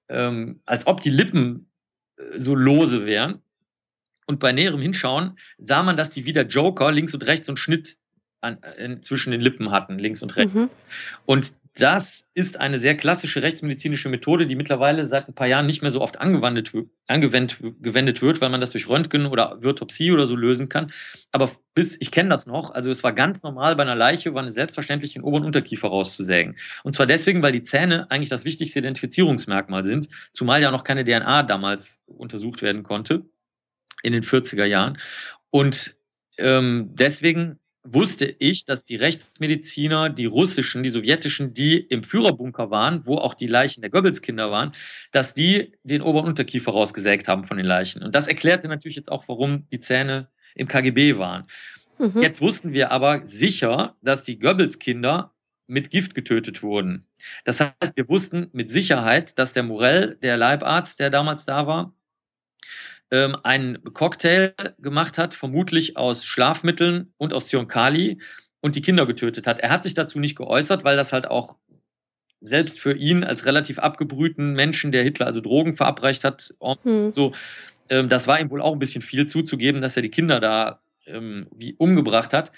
ähm, 0.10 0.60
als 0.66 0.86
ob 0.88 1.02
die 1.02 1.12
Lippen 1.12 1.70
äh, 2.18 2.38
so 2.38 2.56
lose 2.56 3.06
wären. 3.06 3.42
Und 4.30 4.40
bei 4.40 4.52
näherem 4.52 4.80
Hinschauen 4.80 5.40
sah 5.58 5.82
man, 5.82 5.98
dass 5.98 6.12
die 6.12 6.24
wie 6.24 6.34
der 6.34 6.46
Joker 6.46 6.92
links 6.92 7.16
und 7.16 7.26
rechts 7.26 7.48
so 7.48 7.52
einen 7.52 7.58
Schnitt 7.58 7.98
an, 8.42 8.60
äh, 8.62 9.02
zwischen 9.02 9.32
den 9.32 9.42
Lippen 9.42 9.72
hatten, 9.72 9.98
links 9.98 10.22
und 10.22 10.38
rechts. 10.38 10.54
Mhm. 10.54 10.70
Und 11.26 11.54
das 11.74 12.28
ist 12.36 12.60
eine 12.60 12.78
sehr 12.78 12.96
klassische 12.96 13.42
rechtsmedizinische 13.42 14.08
Methode, 14.08 14.46
die 14.46 14.54
mittlerweile 14.54 15.08
seit 15.08 15.28
ein 15.28 15.34
paar 15.34 15.48
Jahren 15.48 15.66
nicht 15.66 15.82
mehr 15.82 15.90
so 15.90 16.00
oft 16.00 16.20
angewendet, 16.20 16.72
angewendet 17.08 18.22
wird, 18.22 18.40
weil 18.40 18.50
man 18.50 18.62
das 18.62 18.70
durch 18.70 18.88
Röntgen 18.88 19.26
oder 19.26 19.58
Virtopsie 19.64 20.12
oder 20.12 20.28
so 20.28 20.36
lösen 20.36 20.70
kann. 20.70 20.92
Aber 21.32 21.50
bis, 21.74 21.98
ich 22.00 22.12
kenne 22.12 22.30
das 22.30 22.46
noch, 22.46 22.70
also 22.70 22.92
es 22.92 23.04
war 23.04 23.14
ganz 23.14 23.42
normal 23.42 23.76
bei 23.78 23.82
einer 23.82 23.96
Leiche, 23.96 24.36
war 24.36 24.46
es 24.46 24.54
selbstverständlich 24.54 25.14
den 25.14 25.24
Ober- 25.24 25.38
und 25.38 25.46
Unterkiefer 25.46 25.88
rauszusägen. 25.88 26.56
Und 26.84 26.94
zwar 26.94 27.08
deswegen, 27.08 27.42
weil 27.42 27.52
die 27.52 27.64
Zähne 27.64 28.12
eigentlich 28.12 28.30
das 28.30 28.46
wichtigste 28.46 28.78
Identifizierungsmerkmal 28.78 29.86
sind, 29.86 30.08
zumal 30.34 30.62
ja 30.62 30.70
noch 30.70 30.84
keine 30.84 31.04
DNA 31.04 31.42
damals 31.42 32.00
untersucht 32.06 32.62
werden 32.62 32.84
konnte 32.84 33.26
in 34.04 34.14
den 34.14 34.24
40er 34.24 34.66
Jahren. 34.66 34.98
Und 35.50 35.96
ähm, 36.38 36.90
deswegen 36.94 37.60
wusste 37.84 38.36
ich, 38.40 38.66
dass 38.66 38.84
die 38.84 38.98
Rechtsmediziner, 38.98 40.10
die 40.10 40.26
russischen, 40.26 40.84
die 40.84 40.90
sowjetischen, 40.90 41.54
die 41.54 41.78
im 41.78 42.04
Führerbunker 42.04 42.70
waren, 42.70 43.06
wo 43.06 43.18
auch 43.18 43.34
die 43.34 43.48
Leichen 43.48 43.82
der 43.82 43.90
Goebbels-Kinder 43.90 44.52
waren, 44.52 44.74
dass 45.12 45.34
die 45.34 45.74
den 45.84 46.02
Ober- 46.02 46.22
und 46.22 46.28
Unterkiefer 46.28 46.72
rausgesägt 46.72 47.28
haben 47.28 47.46
von 47.46 47.58
den 47.58 47.66
Leichen. 47.66 48.04
Und 48.04 48.14
das 48.16 48.28
erklärte 48.28 48.68
natürlich 48.68 48.98
jetzt 48.98 49.12
auch, 49.12 49.28
warum 49.28 49.68
die 49.72 49.80
Zähne 49.80 50.28
im 50.56 50.68
KGB 50.68 51.18
waren. 51.18 51.46
Mhm. 51.98 52.22
Jetzt 52.22 52.42
wussten 52.42 52.74
wir 52.74 52.92
aber 52.92 53.26
sicher, 53.26 53.96
dass 54.02 54.24
die 54.24 54.40
Goebbels-Kinder 54.40 55.34
mit 55.68 55.92
Gift 55.92 56.16
getötet 56.16 56.64
wurden. 56.64 57.08
Das 57.46 57.60
heißt, 57.60 57.96
wir 57.96 58.10
wussten 58.10 58.50
mit 58.54 58.72
Sicherheit, 58.72 59.38
dass 59.38 59.54
der 59.54 59.64
Morell, 59.64 60.16
der 60.22 60.36
Leibarzt, 60.36 61.00
der 61.00 61.10
damals 61.10 61.46
da 61.46 61.68
war, 61.68 61.94
ähm, 63.12 63.38
einen 63.44 63.84
Cocktail 63.94 64.54
gemacht 64.78 65.18
hat, 65.18 65.34
vermutlich 65.34 65.98
aus 65.98 66.26
Schlafmitteln 66.26 67.14
und 67.18 67.34
aus 67.34 67.48
Zyankali 67.48 68.22
und 68.62 68.76
die 68.76 68.82
Kinder 68.82 69.06
getötet 69.06 69.48
hat. 69.48 69.60
Er 69.60 69.70
hat 69.70 69.84
sich 69.84 69.94
dazu 69.94 70.20
nicht 70.20 70.36
geäußert, 70.36 70.84
weil 70.84 70.98
das 70.98 71.14
halt 71.14 71.28
auch 71.28 71.58
selbst 72.42 72.80
für 72.80 72.94
ihn 72.94 73.24
als 73.24 73.46
relativ 73.46 73.80
abgebrühten 73.80 74.54
Menschen, 74.54 74.92
der 74.92 75.04
Hitler 75.04 75.26
also 75.26 75.42
Drogen 75.42 75.76
verabreicht 75.76 76.24
hat, 76.24 76.54
hm. 76.84 77.14
so, 77.14 77.34
ähm, 77.90 78.10
das 78.10 78.28
war 78.28 78.40
ihm 78.40 78.50
wohl 78.50 78.62
auch 78.62 78.74
ein 78.74 78.80
bisschen 78.80 79.02
viel 79.02 79.26
zuzugeben, 79.28 79.82
dass 79.82 79.96
er 79.96 80.02
die 80.02 80.12
Kinder 80.12 80.40
da 80.40 80.82
ähm, 81.06 81.48
wie 81.56 81.74
umgebracht 81.74 82.34
hat. 82.34 82.52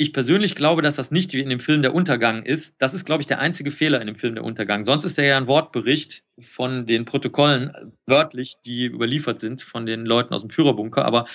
Ich 0.00 0.12
persönlich 0.12 0.54
glaube, 0.54 0.80
dass 0.80 0.94
das 0.94 1.10
nicht 1.10 1.32
wie 1.32 1.40
in 1.40 1.50
dem 1.50 1.58
Film 1.58 1.82
Der 1.82 1.92
Untergang 1.92 2.44
ist. 2.44 2.76
Das 2.78 2.94
ist, 2.94 3.04
glaube 3.04 3.20
ich, 3.20 3.26
der 3.26 3.40
einzige 3.40 3.72
Fehler 3.72 4.00
in 4.00 4.06
dem 4.06 4.14
Film 4.14 4.36
Der 4.36 4.44
Untergang. 4.44 4.84
Sonst 4.84 5.04
ist 5.04 5.18
der 5.18 5.24
ja 5.24 5.36
ein 5.36 5.48
Wortbericht 5.48 6.22
von 6.40 6.86
den 6.86 7.04
Protokollen 7.04 7.92
wörtlich, 8.06 8.54
die 8.64 8.84
überliefert 8.84 9.40
sind 9.40 9.60
von 9.60 9.86
den 9.86 10.06
Leuten 10.06 10.32
aus 10.32 10.42
dem 10.42 10.50
Führerbunker. 10.50 11.04
Aber 11.04 11.26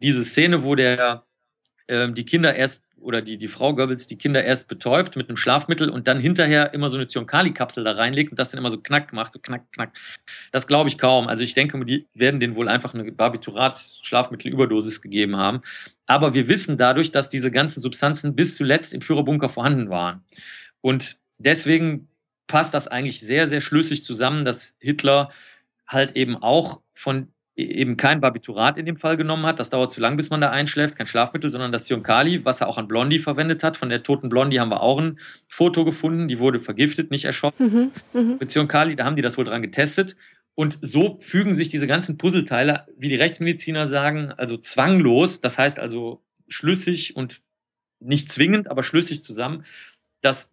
diese 0.00 0.24
Szene, 0.24 0.62
wo 0.62 0.76
der 0.76 1.26
äh, 1.88 2.12
die 2.12 2.24
Kinder 2.24 2.54
erst 2.54 2.80
oder 3.06 3.22
die, 3.22 3.38
die 3.38 3.46
Frau 3.46 3.72
Goebbels 3.72 4.08
die 4.08 4.18
Kinder 4.18 4.42
erst 4.42 4.66
betäubt 4.66 5.14
mit 5.14 5.28
einem 5.28 5.36
Schlafmittel 5.36 5.88
und 5.88 6.08
dann 6.08 6.18
hinterher 6.18 6.74
immer 6.74 6.88
so 6.88 6.96
eine 6.96 7.06
Zyonkali-Kapsel 7.06 7.84
da 7.84 7.92
reinlegt 7.92 8.32
und 8.32 8.38
das 8.38 8.50
dann 8.50 8.58
immer 8.58 8.72
so 8.72 8.78
knack 8.78 9.12
macht, 9.12 9.32
so 9.32 9.38
knack, 9.38 9.70
knack. 9.70 9.96
Das 10.50 10.66
glaube 10.66 10.88
ich 10.88 10.98
kaum. 10.98 11.28
Also 11.28 11.44
ich 11.44 11.54
denke, 11.54 11.82
die 11.84 12.08
werden 12.14 12.40
denen 12.40 12.56
wohl 12.56 12.68
einfach 12.68 12.94
eine 12.94 13.12
Barbiturat-Schlafmittelüberdosis 13.12 15.00
gegeben 15.00 15.36
haben. 15.36 15.62
Aber 16.06 16.34
wir 16.34 16.48
wissen 16.48 16.78
dadurch, 16.78 17.12
dass 17.12 17.28
diese 17.28 17.52
ganzen 17.52 17.78
Substanzen 17.78 18.34
bis 18.34 18.56
zuletzt 18.56 18.92
im 18.92 19.02
Führerbunker 19.02 19.48
vorhanden 19.48 19.88
waren. 19.88 20.24
Und 20.80 21.16
deswegen 21.38 22.08
passt 22.48 22.74
das 22.74 22.88
eigentlich 22.88 23.20
sehr, 23.20 23.48
sehr 23.48 23.60
schlüssig 23.60 24.04
zusammen, 24.04 24.44
dass 24.44 24.74
Hitler 24.80 25.30
halt 25.86 26.16
eben 26.16 26.36
auch 26.36 26.80
von 26.92 27.28
eben 27.56 27.96
kein 27.96 28.20
Barbiturat 28.20 28.76
in 28.76 28.86
dem 28.86 28.98
Fall 28.98 29.16
genommen 29.16 29.46
hat. 29.46 29.58
Das 29.58 29.70
dauert 29.70 29.90
zu 29.90 30.00
lang, 30.00 30.16
bis 30.16 30.30
man 30.30 30.40
da 30.40 30.50
einschläft, 30.50 30.96
kein 30.96 31.06
Schlafmittel, 31.06 31.48
sondern 31.48 31.72
das 31.72 31.86
Zyonkali, 31.86 32.44
was 32.44 32.60
er 32.60 32.68
auch 32.68 32.76
an 32.76 32.86
Blondie 32.86 33.18
verwendet 33.18 33.64
hat. 33.64 33.76
Von 33.78 33.88
der 33.88 34.02
toten 34.02 34.28
Blondie 34.28 34.60
haben 34.60 34.70
wir 34.70 34.82
auch 34.82 35.00
ein 35.00 35.18
Foto 35.48 35.84
gefunden. 35.84 36.28
Die 36.28 36.38
wurde 36.38 36.60
vergiftet, 36.60 37.10
nicht 37.10 37.24
erschossen. 37.24 37.92
Mhm, 38.12 38.20
mh. 38.20 38.36
Mit 38.40 38.50
Zyonkali, 38.50 38.94
da 38.94 39.04
haben 39.04 39.16
die 39.16 39.22
das 39.22 39.38
wohl 39.38 39.44
dran 39.44 39.62
getestet. 39.62 40.16
Und 40.54 40.78
so 40.80 41.18
fügen 41.20 41.54
sich 41.54 41.68
diese 41.68 41.86
ganzen 41.86 42.18
Puzzleteile, 42.18 42.86
wie 42.96 43.08
die 43.08 43.16
Rechtsmediziner 43.16 43.88
sagen, 43.88 44.32
also 44.32 44.56
zwanglos, 44.56 45.40
das 45.40 45.58
heißt 45.58 45.78
also 45.78 46.22
schlüssig 46.48 47.16
und 47.16 47.42
nicht 48.00 48.32
zwingend, 48.32 48.70
aber 48.70 48.82
schlüssig 48.82 49.22
zusammen, 49.22 49.64
dass 50.22 50.50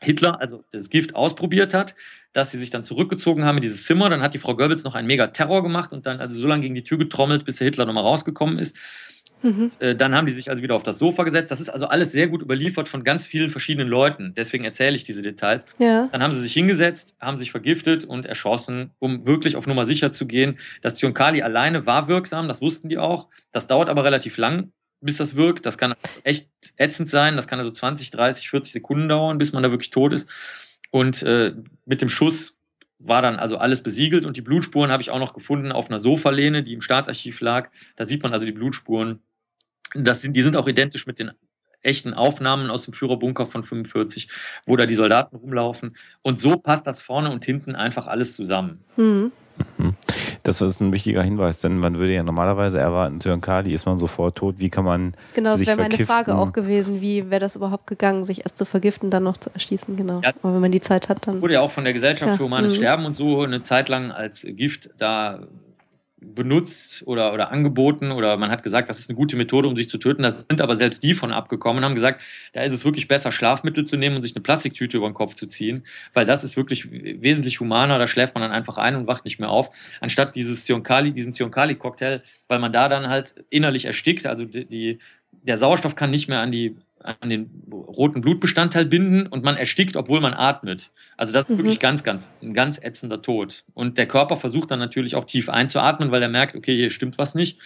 Hitler 0.00 0.40
also 0.40 0.64
das 0.70 0.90
Gift 0.90 1.14
ausprobiert 1.14 1.74
hat, 1.74 1.94
dass 2.32 2.50
sie 2.50 2.58
sich 2.58 2.70
dann 2.70 2.84
zurückgezogen 2.84 3.44
haben 3.44 3.56
in 3.56 3.62
dieses 3.62 3.84
Zimmer. 3.84 4.10
Dann 4.10 4.22
hat 4.22 4.34
die 4.34 4.38
Frau 4.38 4.54
Goebbels 4.54 4.84
noch 4.84 4.94
einen 4.94 5.06
mega 5.06 5.28
Terror 5.28 5.62
gemacht 5.62 5.92
und 5.92 6.06
dann 6.06 6.20
also 6.20 6.38
so 6.38 6.46
lange 6.46 6.62
gegen 6.62 6.74
die 6.74 6.84
Tür 6.84 6.98
getrommelt, 6.98 7.44
bis 7.44 7.56
der 7.56 7.66
Hitler 7.66 7.86
nochmal 7.86 8.04
rausgekommen 8.04 8.58
ist. 8.58 8.76
Mhm. 9.42 9.70
Äh, 9.78 9.94
dann 9.94 10.14
haben 10.14 10.26
die 10.26 10.32
sich 10.32 10.50
also 10.50 10.62
wieder 10.62 10.74
auf 10.74 10.82
das 10.82 10.98
Sofa 10.98 11.22
gesetzt. 11.22 11.50
Das 11.50 11.60
ist 11.60 11.68
also 11.68 11.86
alles 11.86 12.12
sehr 12.12 12.28
gut 12.28 12.42
überliefert 12.42 12.88
von 12.88 13.04
ganz 13.04 13.26
vielen 13.26 13.50
verschiedenen 13.50 13.88
Leuten. 13.88 14.34
Deswegen 14.36 14.64
erzähle 14.64 14.96
ich 14.96 15.04
diese 15.04 15.22
Details. 15.22 15.64
Ja. 15.78 16.08
Dann 16.10 16.22
haben 16.22 16.32
sie 16.32 16.40
sich 16.40 16.52
hingesetzt, 16.52 17.14
haben 17.20 17.38
sich 17.38 17.50
vergiftet 17.50 18.04
und 18.04 18.26
erschossen, 18.26 18.90
um 18.98 19.26
wirklich 19.26 19.56
auf 19.56 19.66
Nummer 19.66 19.86
sicher 19.86 20.12
zu 20.12 20.26
gehen. 20.26 20.58
Das 20.82 20.96
Zyonkali 20.96 21.42
alleine 21.42 21.86
war 21.86 22.08
wirksam, 22.08 22.48
das 22.48 22.60
wussten 22.60 22.88
die 22.88 22.98
auch. 22.98 23.28
Das 23.52 23.66
dauert 23.66 23.88
aber 23.88 24.04
relativ 24.04 24.36
lang 24.38 24.72
bis 25.00 25.16
das 25.16 25.36
wirkt. 25.36 25.66
Das 25.66 25.78
kann 25.78 25.94
echt 26.24 26.48
ätzend 26.76 27.10
sein. 27.10 27.36
Das 27.36 27.46
kann 27.46 27.58
also 27.58 27.70
20, 27.70 28.10
30, 28.10 28.50
40 28.50 28.72
Sekunden 28.72 29.08
dauern, 29.08 29.38
bis 29.38 29.52
man 29.52 29.62
da 29.62 29.70
wirklich 29.70 29.90
tot 29.90 30.12
ist. 30.12 30.28
Und 30.90 31.22
äh, 31.22 31.54
mit 31.84 32.02
dem 32.02 32.08
Schuss 32.08 32.58
war 32.98 33.22
dann 33.22 33.36
also 33.36 33.58
alles 33.58 33.82
besiegelt 33.82 34.26
und 34.26 34.36
die 34.36 34.42
Blutspuren 34.42 34.90
habe 34.90 35.02
ich 35.02 35.10
auch 35.10 35.18
noch 35.18 35.34
gefunden 35.34 35.70
auf 35.72 35.88
einer 35.88 36.00
Sofalehne, 36.00 36.62
die 36.62 36.72
im 36.72 36.80
Staatsarchiv 36.80 37.40
lag. 37.40 37.70
Da 37.96 38.06
sieht 38.06 38.22
man 38.22 38.32
also 38.32 38.44
die 38.44 38.52
Blutspuren. 38.52 39.20
Das 39.94 40.20
sind, 40.20 40.34
die 40.34 40.42
sind 40.42 40.56
auch 40.56 40.66
identisch 40.66 41.06
mit 41.06 41.18
den 41.18 41.30
echten 41.80 42.12
Aufnahmen 42.12 42.70
aus 42.70 42.84
dem 42.84 42.92
Führerbunker 42.92 43.46
von 43.46 43.62
45, 43.62 44.28
wo 44.66 44.76
da 44.76 44.86
die 44.86 44.94
Soldaten 44.94 45.36
rumlaufen. 45.36 45.96
Und 46.22 46.40
so 46.40 46.56
passt 46.56 46.86
das 46.86 47.00
vorne 47.00 47.30
und 47.30 47.44
hinten 47.44 47.76
einfach 47.76 48.08
alles 48.08 48.34
zusammen. 48.34 48.84
Mhm. 48.96 49.32
Das 50.48 50.62
ist 50.62 50.80
ein 50.80 50.92
wichtiger 50.92 51.22
Hinweis, 51.22 51.60
denn 51.60 51.78
man 51.78 51.98
würde 51.98 52.14
ja 52.14 52.22
normalerweise 52.22 52.80
erwarten, 52.80 53.20
Zyankali 53.20 53.74
ist 53.74 53.84
man 53.84 53.98
sofort 53.98 54.36
tot. 54.36 54.54
Wie 54.58 54.70
kann 54.70 54.84
man 54.84 55.14
Genau, 55.34 55.50
das 55.50 55.66
wäre 55.66 55.76
meine 55.76 55.98
Frage 55.98 56.34
auch 56.34 56.54
gewesen. 56.54 57.02
Wie 57.02 57.30
wäre 57.30 57.40
das 57.40 57.54
überhaupt 57.54 57.86
gegangen, 57.86 58.24
sich 58.24 58.40
erst 58.40 58.56
zu 58.56 58.64
vergiften, 58.64 59.10
dann 59.10 59.24
noch 59.24 59.36
zu 59.36 59.50
erschießen? 59.52 59.96
Genau. 59.96 60.22
Ja. 60.22 60.32
Aber 60.42 60.54
wenn 60.54 60.60
man 60.60 60.72
die 60.72 60.80
Zeit 60.80 61.10
hat, 61.10 61.26
dann. 61.26 61.42
Wurde 61.42 61.54
ja 61.54 61.60
auch 61.60 61.70
von 61.70 61.84
der 61.84 61.92
Gesellschaft 61.92 62.38
für 62.38 62.44
Humanes 62.44 62.72
mhm. 62.72 62.76
Sterben 62.76 63.04
und 63.04 63.14
so 63.14 63.42
eine 63.42 63.60
Zeit 63.60 63.90
lang 63.90 64.10
als 64.10 64.46
Gift 64.48 64.90
da 64.96 65.40
benutzt 66.20 67.06
oder, 67.06 67.32
oder 67.32 67.52
angeboten 67.52 68.10
oder 68.10 68.36
man 68.36 68.50
hat 68.50 68.62
gesagt, 68.62 68.88
das 68.88 68.98
ist 68.98 69.08
eine 69.08 69.16
gute 69.16 69.36
Methode, 69.36 69.68
um 69.68 69.76
sich 69.76 69.88
zu 69.88 69.98
töten. 69.98 70.22
Da 70.22 70.32
sind 70.32 70.60
aber 70.60 70.74
selbst 70.76 71.02
die 71.02 71.14
von 71.14 71.32
abgekommen 71.32 71.78
und 71.78 71.84
haben 71.84 71.94
gesagt, 71.94 72.22
da 72.52 72.62
ist 72.62 72.72
es 72.72 72.84
wirklich 72.84 73.06
besser, 73.06 73.30
Schlafmittel 73.30 73.84
zu 73.84 73.96
nehmen 73.96 74.16
und 74.16 74.22
sich 74.22 74.34
eine 74.34 74.42
Plastiktüte 74.42 74.96
über 74.96 75.08
den 75.08 75.14
Kopf 75.14 75.34
zu 75.34 75.46
ziehen, 75.46 75.84
weil 76.14 76.24
das 76.24 76.42
ist 76.42 76.56
wirklich 76.56 76.90
wesentlich 76.90 77.60
humaner. 77.60 77.98
Da 77.98 78.06
schläft 78.06 78.34
man 78.34 78.42
dann 78.42 78.52
einfach 78.52 78.78
ein 78.78 78.96
und 78.96 79.06
wacht 79.06 79.24
nicht 79.24 79.38
mehr 79.38 79.50
auf, 79.50 79.70
anstatt 80.00 80.34
dieses 80.34 80.64
Zionkali, 80.64 81.12
diesen 81.12 81.32
Zionkali-Cocktail, 81.32 82.22
weil 82.48 82.58
man 82.58 82.72
da 82.72 82.88
dann 82.88 83.08
halt 83.08 83.34
innerlich 83.50 83.84
erstickt. 83.84 84.26
Also 84.26 84.44
die, 84.44 84.64
die 84.64 84.98
der 85.42 85.56
Sauerstoff 85.56 85.94
kann 85.94 86.10
nicht 86.10 86.28
mehr 86.28 86.40
an 86.40 86.52
die 86.52 86.76
an 87.02 87.30
den 87.30 87.62
roten 87.70 88.20
Blutbestandteil 88.20 88.84
binden 88.84 89.26
und 89.26 89.44
man 89.44 89.56
erstickt, 89.56 89.96
obwohl 89.96 90.20
man 90.20 90.34
atmet. 90.34 90.90
Also 91.16 91.32
das 91.32 91.44
ist 91.44 91.50
mhm. 91.50 91.58
wirklich 91.58 91.80
ganz, 91.80 92.04
ganz, 92.04 92.28
ein 92.42 92.54
ganz 92.54 92.78
ätzender 92.78 93.22
Tod. 93.22 93.64
Und 93.74 93.98
der 93.98 94.06
Körper 94.06 94.36
versucht 94.36 94.70
dann 94.70 94.78
natürlich 94.78 95.14
auch 95.14 95.24
tief 95.24 95.48
einzuatmen, 95.48 96.10
weil 96.10 96.22
er 96.22 96.28
merkt, 96.28 96.54
okay, 96.54 96.76
hier 96.76 96.90
stimmt 96.90 97.18
was 97.18 97.34
nicht. 97.34 97.58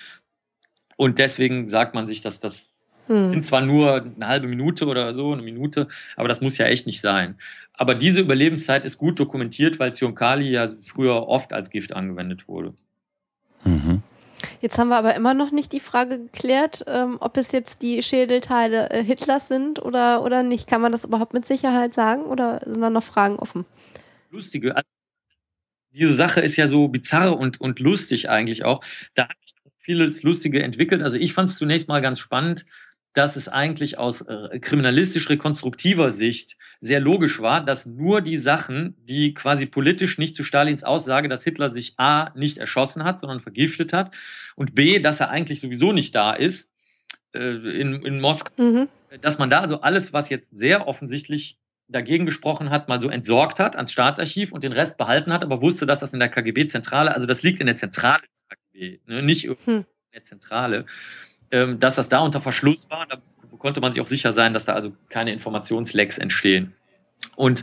Und 0.96 1.18
deswegen 1.18 1.68
sagt 1.68 1.94
man 1.94 2.06
sich, 2.06 2.20
dass 2.20 2.40
das 2.40 2.68
mhm. 3.08 3.30
sind 3.30 3.46
zwar 3.46 3.60
nur 3.60 4.02
eine 4.02 4.28
halbe 4.28 4.46
Minute 4.46 4.86
oder 4.86 5.12
so, 5.12 5.32
eine 5.32 5.42
Minute, 5.42 5.88
aber 6.16 6.28
das 6.28 6.40
muss 6.40 6.58
ja 6.58 6.66
echt 6.66 6.86
nicht 6.86 7.00
sein. 7.00 7.36
Aber 7.74 7.94
diese 7.94 8.20
Überlebenszeit 8.20 8.84
ist 8.84 8.98
gut 8.98 9.18
dokumentiert, 9.18 9.78
weil 9.78 9.94
Zyonkali 9.94 10.50
ja 10.50 10.68
früher 10.86 11.26
oft 11.28 11.52
als 11.52 11.70
Gift 11.70 11.94
angewendet 11.94 12.46
wurde. 12.48 12.74
Mhm. 13.64 14.02
Jetzt 14.62 14.78
haben 14.78 14.88
wir 14.88 14.96
aber 14.96 15.16
immer 15.16 15.34
noch 15.34 15.50
nicht 15.50 15.72
die 15.72 15.80
Frage 15.80 16.20
geklärt, 16.20 16.84
ähm, 16.86 17.16
ob 17.18 17.36
es 17.36 17.50
jetzt 17.50 17.82
die 17.82 18.00
Schädelteile 18.00 18.90
äh, 18.90 19.02
Hitlers 19.02 19.48
sind 19.48 19.82
oder, 19.82 20.22
oder 20.22 20.44
nicht. 20.44 20.68
Kann 20.68 20.80
man 20.80 20.92
das 20.92 21.04
überhaupt 21.04 21.34
mit 21.34 21.44
Sicherheit 21.44 21.94
sagen 21.94 22.22
oder 22.22 22.60
sind 22.64 22.80
da 22.80 22.88
noch 22.88 23.02
Fragen 23.02 23.40
offen? 23.40 23.64
Lustige. 24.30 24.76
Also 24.76 24.88
diese 25.90 26.14
Sache 26.14 26.40
ist 26.40 26.56
ja 26.56 26.68
so 26.68 26.86
bizarr 26.86 27.36
und, 27.36 27.60
und 27.60 27.80
lustig 27.80 28.30
eigentlich 28.30 28.64
auch. 28.64 28.84
Da 29.14 29.24
hat 29.24 29.36
sich 29.40 29.52
vieles 29.78 30.22
Lustige 30.22 30.62
entwickelt. 30.62 31.02
Also 31.02 31.16
ich 31.16 31.34
fand 31.34 31.50
es 31.50 31.56
zunächst 31.56 31.88
mal 31.88 32.00
ganz 32.00 32.20
spannend, 32.20 32.64
dass 33.12 33.36
es 33.36 33.48
eigentlich 33.48 33.98
aus 33.98 34.22
äh, 34.22 34.58
kriminalistisch-rekonstruktiver 34.58 36.12
Sicht 36.12 36.56
sehr 36.80 37.00
logisch 37.00 37.40
war, 37.40 37.64
dass 37.64 37.84
nur 37.84 38.20
die 38.20 38.38
Sachen, 38.38 38.96
die 39.04 39.34
quasi 39.34 39.66
politisch 39.66 40.18
nicht 40.18 40.34
zu 40.34 40.44
Stalins 40.44 40.84
Aussage, 40.84 41.28
dass 41.28 41.44
Hitler 41.44 41.70
sich 41.70 41.94
A 41.98 42.30
nicht 42.34 42.58
erschossen 42.58 43.04
hat, 43.04 43.20
sondern 43.20 43.40
vergiftet 43.40 43.92
hat 43.92 44.14
und 44.56 44.74
B, 44.74 44.98
dass 44.98 45.20
er 45.20 45.30
eigentlich 45.30 45.60
sowieso 45.60 45.92
nicht 45.92 46.14
da 46.14 46.32
ist 46.32 46.70
äh, 47.34 47.40
in, 47.40 48.04
in 48.04 48.20
Moskau, 48.20 48.50
mhm. 48.56 48.88
dass 49.20 49.38
man 49.38 49.50
da 49.50 49.60
also 49.60 49.82
alles, 49.82 50.12
was 50.12 50.30
jetzt 50.30 50.48
sehr 50.50 50.88
offensichtlich 50.88 51.58
dagegen 51.88 52.24
gesprochen 52.24 52.70
hat, 52.70 52.88
mal 52.88 53.00
so 53.00 53.10
entsorgt 53.10 53.58
hat 53.58 53.76
ans 53.76 53.92
Staatsarchiv 53.92 54.52
und 54.52 54.64
den 54.64 54.72
Rest 54.72 54.96
behalten 54.96 55.32
hat, 55.32 55.42
aber 55.42 55.60
wusste, 55.60 55.84
dass 55.84 55.98
das 55.98 56.14
in 56.14 56.20
der 56.20 56.30
KGB-Zentrale, 56.30 57.14
also 57.14 57.26
das 57.26 57.42
liegt 57.42 57.60
in 57.60 57.66
der 57.66 57.76
Zentrale 57.76 58.22
des 58.22 58.48
KGB, 58.48 59.00
ne, 59.06 59.22
nicht 59.22 59.44
hm. 59.44 59.58
in 59.66 59.84
der 60.14 60.24
Zentrale 60.24 60.86
ähm, 61.52 61.78
dass 61.78 61.94
das 61.94 62.08
da 62.08 62.20
unter 62.20 62.40
Verschluss 62.40 62.90
war. 62.90 63.06
Da 63.06 63.18
konnte 63.58 63.80
man 63.80 63.92
sich 63.92 64.02
auch 64.02 64.08
sicher 64.08 64.32
sein, 64.32 64.52
dass 64.54 64.64
da 64.64 64.72
also 64.72 64.92
keine 65.08 65.32
Informationslecks 65.32 66.18
entstehen. 66.18 66.74
Und 67.36 67.62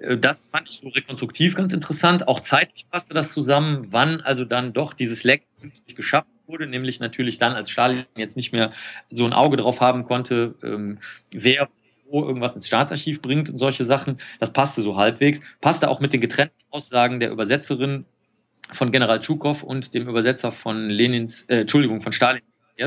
äh, 0.00 0.18
das 0.18 0.46
fand 0.52 0.68
ich 0.68 0.78
so 0.78 0.88
rekonstruktiv 0.88 1.54
ganz 1.54 1.72
interessant. 1.72 2.28
Auch 2.28 2.40
zeitlich 2.40 2.86
passte 2.90 3.14
das 3.14 3.32
zusammen, 3.32 3.86
wann 3.90 4.20
also 4.20 4.44
dann 4.44 4.72
doch 4.72 4.92
dieses 4.92 5.24
Leck 5.24 5.44
geschaffen 5.96 6.30
wurde, 6.46 6.66
nämlich 6.66 7.00
natürlich 7.00 7.38
dann, 7.38 7.54
als 7.54 7.70
Stalin 7.70 8.04
jetzt 8.16 8.36
nicht 8.36 8.52
mehr 8.52 8.72
so 9.10 9.24
ein 9.24 9.32
Auge 9.32 9.56
drauf 9.56 9.80
haben 9.80 10.04
konnte, 10.04 10.54
ähm, 10.62 10.98
wer 11.32 11.68
wo 12.10 12.24
irgendwas 12.24 12.54
ins 12.54 12.66
Staatsarchiv 12.66 13.20
bringt 13.20 13.50
und 13.50 13.58
solche 13.58 13.84
Sachen. 13.84 14.16
Das 14.40 14.50
passte 14.50 14.80
so 14.80 14.96
halbwegs. 14.96 15.42
Passte 15.60 15.90
auch 15.90 16.00
mit 16.00 16.14
den 16.14 16.22
getrennten 16.22 16.56
Aussagen 16.70 17.20
der 17.20 17.30
Übersetzerin 17.30 18.06
von 18.72 18.92
General 18.92 19.20
Tschukow 19.20 19.62
und 19.62 19.92
dem 19.92 20.08
Übersetzer 20.08 20.50
von 20.50 20.88
Lenins, 20.88 21.44
äh, 21.44 21.60
Entschuldigung, 21.60 22.00
von 22.00 22.12
Stalin 22.12 22.40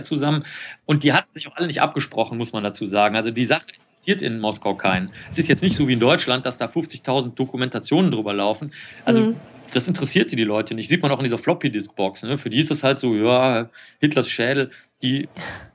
zusammen. 0.04 0.46
Und 0.86 1.04
die 1.04 1.14
hatten 1.14 1.30
sich 1.34 1.48
auch 1.48 1.56
alle 1.56 1.68
nicht 1.68 1.82
abgesprochen, 1.82 2.38
muss 2.38 2.54
man 2.54 2.64
dazu 2.64 2.86
sagen. 2.86 3.16
Also 3.16 3.32
die 3.32 3.46
Sache 3.46 3.68
interessiert 3.70 4.22
in 4.22 4.40
Moskau 4.40 4.76
keinen. 4.76 5.12
Es 5.30 5.38
ist 5.38 5.48
jetzt 5.48 5.62
nicht 5.62 5.76
so 5.76 5.88
wie 5.88 5.94
in 5.94 6.00
Deutschland, 6.00 6.46
dass 6.46 6.58
da 6.58 6.66
50.000 6.66 7.36
Dokumentationen 7.36 8.12
drüber 8.12 8.34
laufen. 8.34 8.72
Also 9.06 9.22
mhm. 9.22 9.36
das 9.74 9.88
interessiert 9.88 10.32
die 10.32 10.44
Leute 10.44 10.74
nicht. 10.74 10.90
Sieht 10.90 11.02
man 11.02 11.12
auch 11.12 11.20
in 11.20 11.26
dieser 11.26 11.38
Floppy-Disk-Box. 11.38 12.24
Ne? 12.24 12.38
Für 12.38 12.50
die 12.50 12.60
ist 12.60 12.72
das 12.72 12.84
halt 12.84 13.00
so, 13.00 13.14
ja, 13.14 13.70
Hitlers 14.00 14.30
Schädel. 14.30 14.72
Die, 15.02 15.28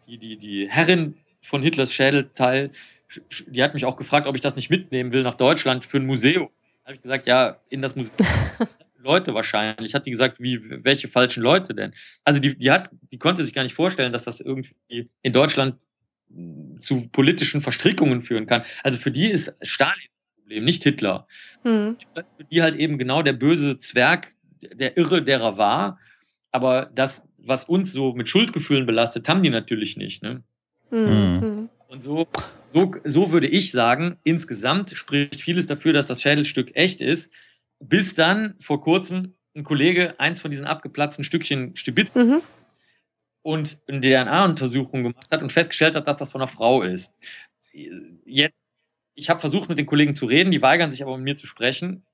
die, 0.08 0.18
die, 0.18 0.36
die 0.36 0.68
Herrin 0.68 1.14
von 1.42 1.62
Hitlers 1.62 1.92
Schädelteil, 1.92 2.70
die 3.46 3.62
hat 3.62 3.74
mich 3.74 3.84
auch 3.84 3.96
gefragt, 3.96 4.26
ob 4.26 4.34
ich 4.34 4.40
das 4.40 4.56
nicht 4.56 4.70
mitnehmen 4.70 5.12
will 5.12 5.22
nach 5.22 5.36
Deutschland 5.36 5.84
für 5.84 5.98
ein 5.98 6.06
Museum. 6.06 6.48
Da 6.82 6.88
habe 6.88 6.96
ich 6.96 7.02
gesagt, 7.02 7.26
ja, 7.26 7.58
in 7.68 7.82
das 7.82 7.94
Museum. 7.94 8.16
Leute 9.06 9.34
wahrscheinlich. 9.34 9.94
Hat 9.94 10.04
die 10.06 10.10
gesagt, 10.10 10.40
wie, 10.40 10.60
welche 10.84 11.08
falschen 11.08 11.42
Leute 11.42 11.74
denn? 11.74 11.94
Also 12.24 12.40
die, 12.40 12.56
die 12.56 12.70
hat, 12.70 12.90
die 13.12 13.18
konnte 13.18 13.44
sich 13.44 13.54
gar 13.54 13.62
nicht 13.62 13.74
vorstellen, 13.74 14.12
dass 14.12 14.24
das 14.24 14.40
irgendwie 14.40 15.10
in 15.22 15.32
Deutschland 15.32 15.76
zu 16.80 17.08
politischen 17.08 17.62
Verstrickungen 17.62 18.20
führen 18.20 18.46
kann. 18.46 18.64
Also 18.82 18.98
für 18.98 19.10
die 19.10 19.30
ist 19.30 19.54
Stalin 19.62 19.94
das 19.96 20.34
Problem, 20.36 20.64
nicht 20.64 20.82
Hitler. 20.82 21.26
Mhm. 21.64 21.96
Für 22.14 22.44
die 22.50 22.62
halt 22.62 22.76
eben 22.76 22.98
genau 22.98 23.22
der 23.22 23.32
böse 23.32 23.78
Zwerg, 23.78 24.34
der 24.60 24.96
Irre, 24.96 25.22
der 25.22 25.40
er 25.40 25.56
war. 25.56 25.98
Aber 26.50 26.90
das, 26.94 27.22
was 27.38 27.64
uns 27.64 27.92
so 27.92 28.12
mit 28.12 28.28
Schuldgefühlen 28.28 28.86
belastet, 28.86 29.28
haben 29.28 29.42
die 29.42 29.50
natürlich 29.50 29.96
nicht. 29.96 30.22
Ne? 30.22 30.42
Mhm. 30.90 31.68
Und 31.88 32.00
so, 32.00 32.26
so, 32.72 32.92
so 33.04 33.30
würde 33.30 33.46
ich 33.46 33.70
sagen, 33.70 34.18
insgesamt 34.24 34.90
spricht 34.92 35.40
vieles 35.40 35.66
dafür, 35.66 35.92
dass 35.92 36.08
das 36.08 36.20
Schädelstück 36.20 36.74
echt 36.74 37.00
ist, 37.00 37.32
bis 37.80 38.14
dann 38.14 38.54
vor 38.60 38.80
kurzem 38.80 39.34
ein 39.54 39.64
Kollege 39.64 40.18
eins 40.20 40.40
von 40.40 40.50
diesen 40.50 40.66
abgeplatzten 40.66 41.24
Stückchen 41.24 41.76
stibitzt 41.76 42.16
mhm. 42.16 42.42
und 43.42 43.78
eine 43.88 44.00
DNA-Untersuchung 44.00 45.02
gemacht 45.02 45.26
hat 45.30 45.42
und 45.42 45.52
festgestellt 45.52 45.94
hat, 45.94 46.06
dass 46.06 46.18
das 46.18 46.32
von 46.32 46.42
einer 46.42 46.48
Frau 46.48 46.82
ist. 46.82 47.12
Jetzt, 47.72 48.54
ich 49.14 49.30
habe 49.30 49.40
versucht, 49.40 49.68
mit 49.68 49.78
den 49.78 49.86
Kollegen 49.86 50.14
zu 50.14 50.26
reden, 50.26 50.50
die 50.50 50.62
weigern 50.62 50.90
sich 50.90 51.02
aber 51.02 51.16
mit 51.16 51.24
mir 51.24 51.36
zu 51.36 51.46
sprechen. 51.46 52.04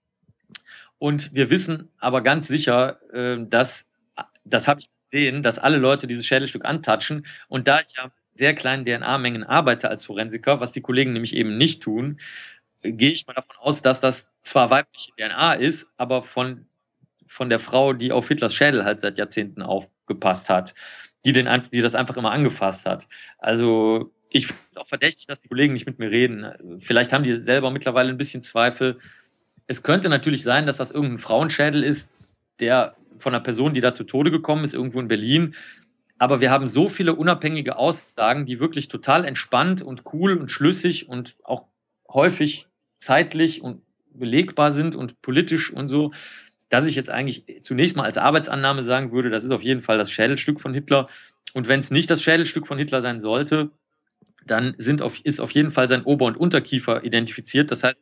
Und 0.99 1.35
wir 1.35 1.51
wissen 1.51 1.89
aber 1.99 2.21
ganz 2.21 2.47
sicher, 2.47 3.01
äh, 3.13 3.45
dass, 3.45 3.87
das 4.45 4.69
habe 4.69 4.81
ich 4.81 4.89
gesehen, 5.11 5.43
dass 5.43 5.59
alle 5.59 5.79
Leute 5.79 6.07
dieses 6.07 6.27
Schädelstück 6.27 6.65
antatschen. 6.65 7.27
Und 7.49 7.67
da 7.67 7.81
ich 7.81 7.97
ja 7.97 8.13
sehr 8.35 8.55
kleinen 8.55 8.85
DNA-Mengen 8.85 9.45
arbeite 9.45 9.91
als 9.91 10.05
Forensiker, 10.05 10.61
was 10.61 10.73
die 10.73 10.81
Kollegen 10.81 11.13
nämlich 11.13 11.35
eben 11.35 11.59
nicht 11.59 11.83
tun, 11.83 12.21
gehe 12.83 13.13
ich 13.13 13.27
mal 13.27 13.35
davon 13.35 13.57
aus, 13.59 13.83
dass 13.83 14.01
das 14.01 14.29
zwar 14.43 14.70
weibliche 14.70 15.12
DNA 15.16 15.55
ist, 15.55 15.86
aber 15.97 16.22
von, 16.22 16.66
von 17.26 17.49
der 17.49 17.61
Frau, 17.61 17.93
die 17.93 18.12
auf 18.12 18.28
Hitlers 18.28 18.55
Schädel 18.55 18.84
halt 18.84 19.01
seit 19.01 19.18
Jahrzehnten 19.18 19.62
aufgepasst 19.62 20.49
hat, 20.49 20.74
die, 21.24 21.32
den, 21.32 21.49
die 21.72 21.80
das 21.80 21.95
einfach 21.95 22.16
immer 22.16 22.32
angefasst 22.32 22.84
hat. 22.84 23.07
Also 23.38 24.12
ich 24.30 24.49
finde 24.49 24.80
auch 24.80 24.88
verdächtig, 24.88 25.26
dass 25.26 25.40
die 25.40 25.49
Kollegen 25.49 25.72
nicht 25.72 25.86
mit 25.86 25.99
mir 25.99 26.11
reden. 26.11 26.80
Vielleicht 26.80 27.12
haben 27.12 27.22
die 27.22 27.38
selber 27.38 27.70
mittlerweile 27.70 28.09
ein 28.09 28.18
bisschen 28.18 28.43
Zweifel. 28.43 28.99
Es 29.66 29.82
könnte 29.82 30.09
natürlich 30.09 30.43
sein, 30.43 30.66
dass 30.66 30.78
das 30.78 30.90
irgendein 30.90 31.18
Frauenschädel 31.18 31.84
ist, 31.84 32.11
der 32.59 32.97
von 33.18 33.34
einer 33.34 33.43
Person, 33.43 33.74
die 33.74 33.80
da 33.80 33.95
zu 33.95 34.05
Tode 34.05 34.30
gekommen 34.30 34.64
ist, 34.64 34.74
irgendwo 34.74 35.01
in 35.01 35.09
Berlin. 35.09 35.55
Aber 36.18 36.40
wir 36.40 36.51
haben 36.51 36.66
so 36.66 36.88
viele 36.88 37.14
unabhängige 37.14 37.76
Aussagen, 37.76 38.47
die 38.47 38.59
wirklich 38.59 38.88
total 38.88 39.24
entspannt 39.24 39.82
und 39.82 40.03
cool 40.12 40.36
und 40.36 40.51
schlüssig 40.51 41.09
und 41.09 41.36
auch 41.45 41.66
häufig 42.09 42.66
zeitlich 42.99 43.62
und 43.62 43.82
belegbar 44.15 44.73
sind 44.73 44.97
und 44.97 45.21
politisch 45.23 45.73
und 45.73 45.89
so, 45.89 46.13
dass 46.69 46.87
ich 46.87 46.95
jetzt 46.95 47.11
eigentlich 47.11 47.45
zunächst 47.63 47.97
mal 47.97 48.05
als 48.05 48.19
Arbeitsannahme 48.19 48.83
sagen 48.83 49.13
würde, 49.13 49.31
das 49.31 49.45
ist 49.45 49.51
auf 49.51 49.63
jeden 49.63 49.83
Fall 49.83 49.99
das 49.99 50.11
Schädelstück 50.11 50.61
von 50.61 50.73
Hitler. 50.73 51.09
Und 51.53 51.69
wenn 51.69 51.81
es 51.81 51.91
nicht 51.91 52.11
das 52.11 52.23
Schädelstück 52.23 52.67
von 52.67 52.79
Hitler 52.79 53.03
sein 53.03 53.21
sollte, 53.21 53.71
dann 54.47 54.75
sind 54.79 55.03
auf, 55.03 55.21
ist 55.25 55.41
auf 55.41 55.51
jeden 55.51 55.71
Fall 55.71 55.89
sein 55.89 56.03
Ober- 56.03 56.27
und 56.27 56.37
Unterkiefer 56.37 57.05
identifiziert. 57.05 57.71
Das 57.71 57.85
heißt, 57.85 57.97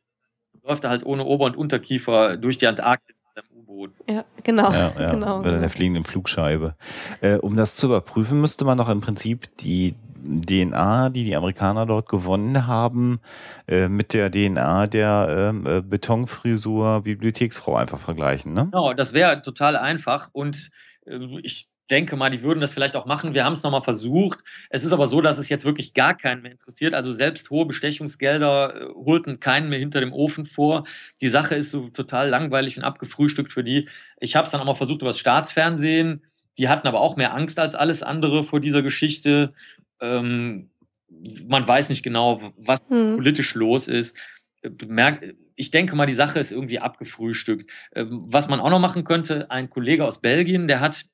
läuft 0.63 0.85
er 0.85 0.91
halt 0.91 1.05
ohne 1.05 1.25
Ober- 1.25 1.47
und 1.47 1.57
Unterkiefer 1.57 2.37
durch 2.37 2.59
die 2.59 2.67
Antarktis 2.67 3.17
mit 3.17 3.45
seinem 3.45 3.59
U-Boot. 3.59 3.91
Ja, 4.09 4.25
genau. 4.43 4.71
Ja, 4.71 4.93
ja, 4.99 5.11
genau. 5.11 5.43
Bei 5.43 5.51
der 5.51 5.69
fliegenden 5.69 6.05
Flugscheibe. 6.05 6.77
Äh, 7.21 7.37
um 7.37 7.57
das 7.57 7.77
zu 7.77 7.87
überprüfen, 7.87 8.41
müsste 8.41 8.65
man 8.65 8.79
noch 8.79 8.89
im 8.89 9.01
Prinzip 9.01 9.49
die 9.59 9.95
DNA, 10.23 11.11
die 11.11 11.25
die 11.25 11.37
Amerikaner 11.37 11.87
dort 11.87 12.09
gewonnen 12.09 12.66
haben, 12.66 13.21
äh, 13.66 13.89
mit 13.89 14.14
der 14.14 14.31
DNA 14.31 14.87
der 14.87 15.51
ähm, 15.51 15.66
äh, 15.66 15.83
Betonfrisur 15.83 17.03
Bibliotheksfrau 17.03 17.77
einfach 17.77 17.99
vergleichen. 17.99 18.53
Ne? 18.53 18.68
Genau, 18.71 18.93
das 18.95 19.12
wäre 19.12 19.43
total 19.43 19.77
einfach 19.77 20.31
und 20.33 20.71
äh, 21.07 21.18
ich 21.43 21.68
denke 21.91 22.16
mal, 22.16 22.31
die 22.31 22.43
würden 22.43 22.61
das 22.61 22.73
vielleicht 22.73 22.97
auch 22.97 23.07
machen. 23.07 23.35
Wir 23.35 23.45
haben 23.45 23.55
es 23.55 23.62
nochmal 23.62 23.83
versucht. 23.83 24.39
Es 24.71 24.85
ist 24.85 24.93
aber 24.93 25.09
so, 25.09 25.21
dass 25.21 25.39
es 25.39 25.49
jetzt 25.49 25.64
wirklich 25.64 25.93
gar 25.93 26.16
keinen 26.16 26.43
mehr 26.43 26.53
interessiert. 26.53 26.95
Also 26.95 27.12
selbst 27.12 27.51
hohe 27.51 27.66
Bestechungsgelder 27.66 28.75
äh, 28.75 28.95
holten 28.95 29.41
keinen 29.41 29.68
mehr 29.68 29.79
hinter 29.79 30.01
dem 30.01 30.12
Ofen 30.12 30.47
vor. 30.47 30.85
Die 31.21 31.29
Sache 31.29 31.57
ist 31.57 31.71
so 31.71 31.89
total 31.89 32.29
langweilig 32.29 32.77
und 32.77 32.85
abgefrühstückt 32.85 33.53
für 33.53 33.64
die. 33.64 33.89
Ich 34.21 34.37
habe 34.37 34.47
es 34.47 34.53
dann 34.53 34.61
auch 34.61 34.66
mal 34.66 34.75
versucht 34.75 35.03
über 35.03 35.11
das 35.11 35.18
Staatsfernsehen. 35.18 36.25
Die 36.59 36.68
hatten 36.68 36.87
aber 36.87 37.01
auch 37.01 37.16
mehr 37.16 37.35
Angst 37.35 37.59
als 37.59 37.75
alles 37.75 38.03
andere 38.03 38.45
vor 38.45 38.61
dieser 38.61 38.83
Geschichte 38.83 39.53
ähm, 40.01 40.71
man 41.47 41.67
weiß 41.67 41.89
nicht 41.89 42.03
genau, 42.03 42.53
was 42.57 42.83
hm. 42.89 43.17
politisch 43.17 43.55
los 43.55 43.89
ist. 43.89 44.17
Bemerk, 44.63 45.35
ich 45.57 45.71
denke 45.71 45.97
mal, 45.97 46.07
die 46.07 46.15
Sache 46.15 46.39
ist 46.39 46.53
irgendwie 46.53 46.79
abgefrühstückt. 46.79 47.71
Ähm, 47.95 48.09
was 48.29 48.49
man 48.49 48.61
auch 48.61 48.71
noch 48.71 48.81
machen 48.81 49.05
könnte, 49.05 49.51
ein 49.51 49.71
Kollege 49.71 50.05
aus 50.05 50.21
Belgien, 50.21 50.69
der 50.69 50.81
hat 50.81 51.05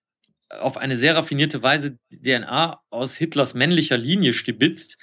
auf 0.49 0.77
eine 0.77 0.97
sehr 0.97 1.17
raffinierte 1.17 1.63
Weise 1.63 1.99
DNA 2.11 2.81
aus 2.91 3.17
Hitlers 3.17 3.55
männlicher 3.55 3.99
Linie 3.99 4.33
stibitzt. 4.33 4.99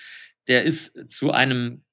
Der 0.48 0.64
ist 0.64 0.94
zu 1.10 1.32
einem, 1.32 1.84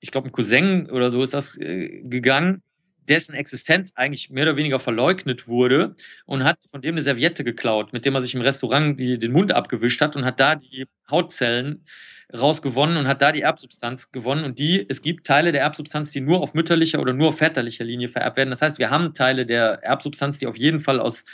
ich 0.00 0.10
glaube, 0.10 0.28
ein 0.28 0.32
Cousin 0.32 0.90
oder 0.90 1.10
so 1.10 1.22
ist 1.22 1.34
das 1.34 1.56
äh, 1.58 2.02
gegangen 2.04 2.62
dessen 3.10 3.34
Existenz 3.34 3.92
eigentlich 3.96 4.30
mehr 4.30 4.44
oder 4.44 4.56
weniger 4.56 4.78
verleugnet 4.80 5.48
wurde 5.48 5.96
und 6.26 6.44
hat 6.44 6.58
von 6.70 6.80
dem 6.80 6.94
eine 6.94 7.02
Serviette 7.02 7.44
geklaut, 7.44 7.92
mit 7.92 8.04
dem 8.04 8.14
er 8.14 8.22
sich 8.22 8.34
im 8.34 8.40
Restaurant 8.40 8.98
die, 8.98 9.18
den 9.18 9.32
Mund 9.32 9.52
abgewischt 9.52 10.00
hat 10.00 10.16
und 10.16 10.24
hat 10.24 10.38
da 10.38 10.54
die 10.54 10.86
Hautzellen 11.10 11.84
rausgewonnen 12.32 12.96
und 12.96 13.08
hat 13.08 13.20
da 13.20 13.32
die 13.32 13.40
Erbsubstanz 13.40 14.12
gewonnen. 14.12 14.44
Und 14.44 14.60
die, 14.60 14.86
es 14.88 15.02
gibt 15.02 15.26
Teile 15.26 15.50
der 15.50 15.62
Erbsubstanz, 15.62 16.12
die 16.12 16.20
nur 16.20 16.40
auf 16.40 16.54
mütterlicher 16.54 17.00
oder 17.00 17.12
nur 17.12 17.30
auf 17.30 17.38
väterlicher 17.38 17.84
Linie 17.84 18.08
vererbt 18.08 18.36
werden. 18.36 18.50
Das 18.50 18.62
heißt, 18.62 18.78
wir 18.78 18.90
haben 18.90 19.12
Teile 19.12 19.44
der 19.44 19.82
Erbsubstanz, 19.82 20.38
die 20.38 20.46
auf 20.46 20.56
jeden 20.56 20.80
Fall 20.80 21.00
aus 21.00 21.24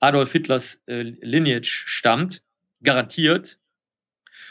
Adolf 0.00 0.32
Hitlers 0.32 0.80
äh, 0.86 1.02
Lineage 1.02 1.84
stammt, 1.86 2.42
garantiert. 2.82 3.58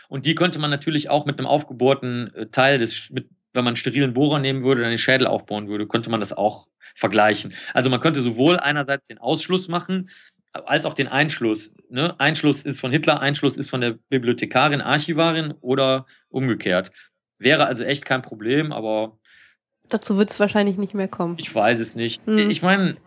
Und 0.07 0.27
die 0.27 0.35
könnte 0.35 0.59
man 0.59 0.69
natürlich 0.69 1.09
auch 1.09 1.25
mit 1.25 1.39
einem 1.39 1.47
aufgebohrten 1.47 2.33
äh, 2.35 2.45
Teil 2.47 2.77
des, 2.77 3.09
mit, 3.09 3.27
wenn 3.55 3.63
man 3.63 3.71
einen 3.71 3.77
sterilen 3.77 4.13
Bohrer 4.13 4.39
nehmen 4.39 4.63
würde, 4.63 4.81
dann 4.81 4.91
den 4.91 4.97
Schädel 4.97 5.27
aufbauen 5.27 5.67
würde, 5.67 5.87
könnte 5.87 6.09
man 6.09 6.19
das 6.19 6.33
auch 6.33 6.67
vergleichen. 6.93 7.53
Also 7.73 7.89
man 7.89 7.99
könnte 7.99 8.21
sowohl 8.21 8.59
einerseits 8.59 9.07
den 9.07 9.17
Ausschluss 9.17 9.67
machen, 9.67 10.09
als 10.53 10.85
auch 10.85 10.93
den 10.93 11.07
Einschluss. 11.07 11.71
Ne? 11.89 12.19
Einschluss 12.19 12.63
ist 12.63 12.79
von 12.79 12.91
Hitler, 12.91 13.21
Einschluss 13.21 13.57
ist 13.57 13.69
von 13.69 13.81
der 13.81 13.97
Bibliothekarin, 14.09 14.81
Archivarin 14.81 15.53
oder 15.61 16.05
umgekehrt. 16.29 16.91
Wäre 17.39 17.65
also 17.65 17.83
echt 17.83 18.05
kein 18.05 18.21
Problem, 18.21 18.71
aber. 18.71 19.17
Dazu 19.89 20.17
wird 20.17 20.29
es 20.29 20.39
wahrscheinlich 20.39 20.77
nicht 20.77 20.93
mehr 20.93 21.07
kommen. 21.07 21.35
Ich 21.37 21.53
weiß 21.53 21.79
es 21.79 21.95
nicht. 21.95 22.25
Hm. 22.25 22.49
Ich 22.49 22.61
meine, 22.61 22.97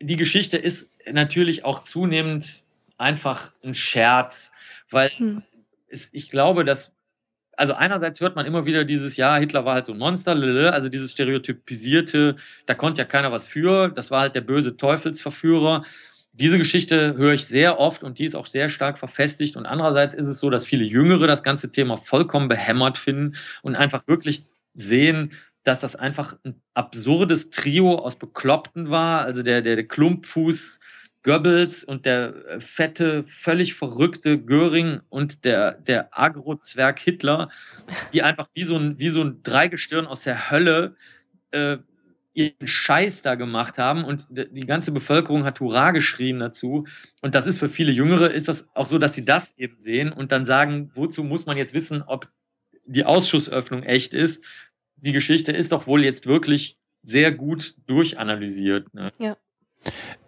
die 0.00 0.16
Geschichte 0.16 0.58
ist 0.58 0.86
natürlich 1.10 1.64
auch 1.64 1.82
zunehmend 1.82 2.62
einfach 2.98 3.52
ein 3.64 3.74
Scherz, 3.74 4.52
weil 4.90 5.10
hm. 5.16 5.42
es, 5.88 6.10
ich 6.12 6.30
glaube, 6.30 6.64
dass 6.64 6.92
also 7.60 7.74
einerseits 7.74 8.20
hört 8.20 8.36
man 8.36 8.46
immer 8.46 8.64
wieder 8.64 8.84
dieses, 8.86 9.18
ja, 9.18 9.36
Hitler 9.36 9.66
war 9.66 9.74
halt 9.74 9.84
so 9.84 9.92
ein 9.92 9.98
Monster, 9.98 10.32
also 10.72 10.88
dieses 10.88 11.12
stereotypisierte, 11.12 12.36
da 12.64 12.72
konnte 12.72 13.02
ja 13.02 13.04
keiner 13.06 13.32
was 13.32 13.46
für, 13.46 13.90
das 13.90 14.10
war 14.10 14.22
halt 14.22 14.34
der 14.34 14.40
böse 14.40 14.78
Teufelsverführer. 14.78 15.84
Diese 16.32 16.56
Geschichte 16.56 17.16
höre 17.16 17.34
ich 17.34 17.44
sehr 17.44 17.78
oft 17.78 18.02
und 18.02 18.18
die 18.18 18.24
ist 18.24 18.34
auch 18.34 18.46
sehr 18.46 18.70
stark 18.70 18.98
verfestigt. 18.98 19.56
Und 19.56 19.66
andererseits 19.66 20.14
ist 20.14 20.26
es 20.26 20.40
so, 20.40 20.48
dass 20.48 20.64
viele 20.64 20.84
Jüngere 20.84 21.26
das 21.26 21.42
ganze 21.42 21.70
Thema 21.70 21.98
vollkommen 21.98 22.48
behämmert 22.48 22.96
finden 22.96 23.36
und 23.60 23.76
einfach 23.76 24.08
wirklich 24.08 24.46
sehen, 24.72 25.32
dass 25.62 25.80
das 25.80 25.96
einfach 25.96 26.36
ein 26.44 26.54
absurdes 26.72 27.50
Trio 27.50 27.96
aus 27.96 28.16
Bekloppten 28.16 28.88
war. 28.88 29.20
Also 29.20 29.42
der, 29.42 29.60
der, 29.60 29.76
der 29.76 29.86
Klumpfuß, 29.86 30.80
Goebbels 31.22 31.84
und 31.84 32.06
der 32.06 32.34
äh, 32.46 32.60
fette, 32.60 33.24
völlig 33.24 33.74
verrückte 33.74 34.38
Göring 34.38 35.00
und 35.08 35.44
der, 35.44 35.72
der 35.72 36.08
Agro-Zwerg 36.18 36.98
Hitler, 36.98 37.50
die 38.12 38.22
einfach 38.22 38.48
wie 38.54 38.64
so 38.64 38.76
ein, 38.76 38.98
wie 38.98 39.10
so 39.10 39.22
ein 39.22 39.42
Dreigestirn 39.42 40.06
aus 40.06 40.22
der 40.22 40.50
Hölle 40.50 40.96
äh, 41.50 41.78
ihren 42.32 42.66
Scheiß 42.66 43.22
da 43.22 43.34
gemacht 43.34 43.76
haben 43.76 44.04
und 44.04 44.28
die 44.30 44.66
ganze 44.66 44.92
Bevölkerung 44.92 45.44
hat 45.44 45.60
Hurra 45.60 45.90
geschrien 45.90 46.38
dazu. 46.38 46.86
Und 47.20 47.34
das 47.34 47.46
ist 47.46 47.58
für 47.58 47.68
viele 47.68 47.92
Jüngere, 47.92 48.28
ist 48.28 48.48
das 48.48 48.66
auch 48.74 48.86
so, 48.86 48.98
dass 48.98 49.14
sie 49.14 49.24
das 49.24 49.52
eben 49.58 49.78
sehen 49.78 50.12
und 50.12 50.30
dann 50.32 50.44
sagen, 50.44 50.90
wozu 50.94 51.24
muss 51.24 51.46
man 51.46 51.56
jetzt 51.56 51.74
wissen, 51.74 52.02
ob 52.02 52.30
die 52.86 53.04
Ausschussöffnung 53.04 53.82
echt 53.82 54.14
ist? 54.14 54.44
Die 54.96 55.12
Geschichte 55.12 55.52
ist 55.52 55.72
doch 55.72 55.86
wohl 55.86 56.04
jetzt 56.04 56.26
wirklich 56.26 56.78
sehr 57.02 57.32
gut 57.32 57.74
durchanalysiert. 57.86 58.94
Ne? 58.94 59.10
Ja. 59.18 59.36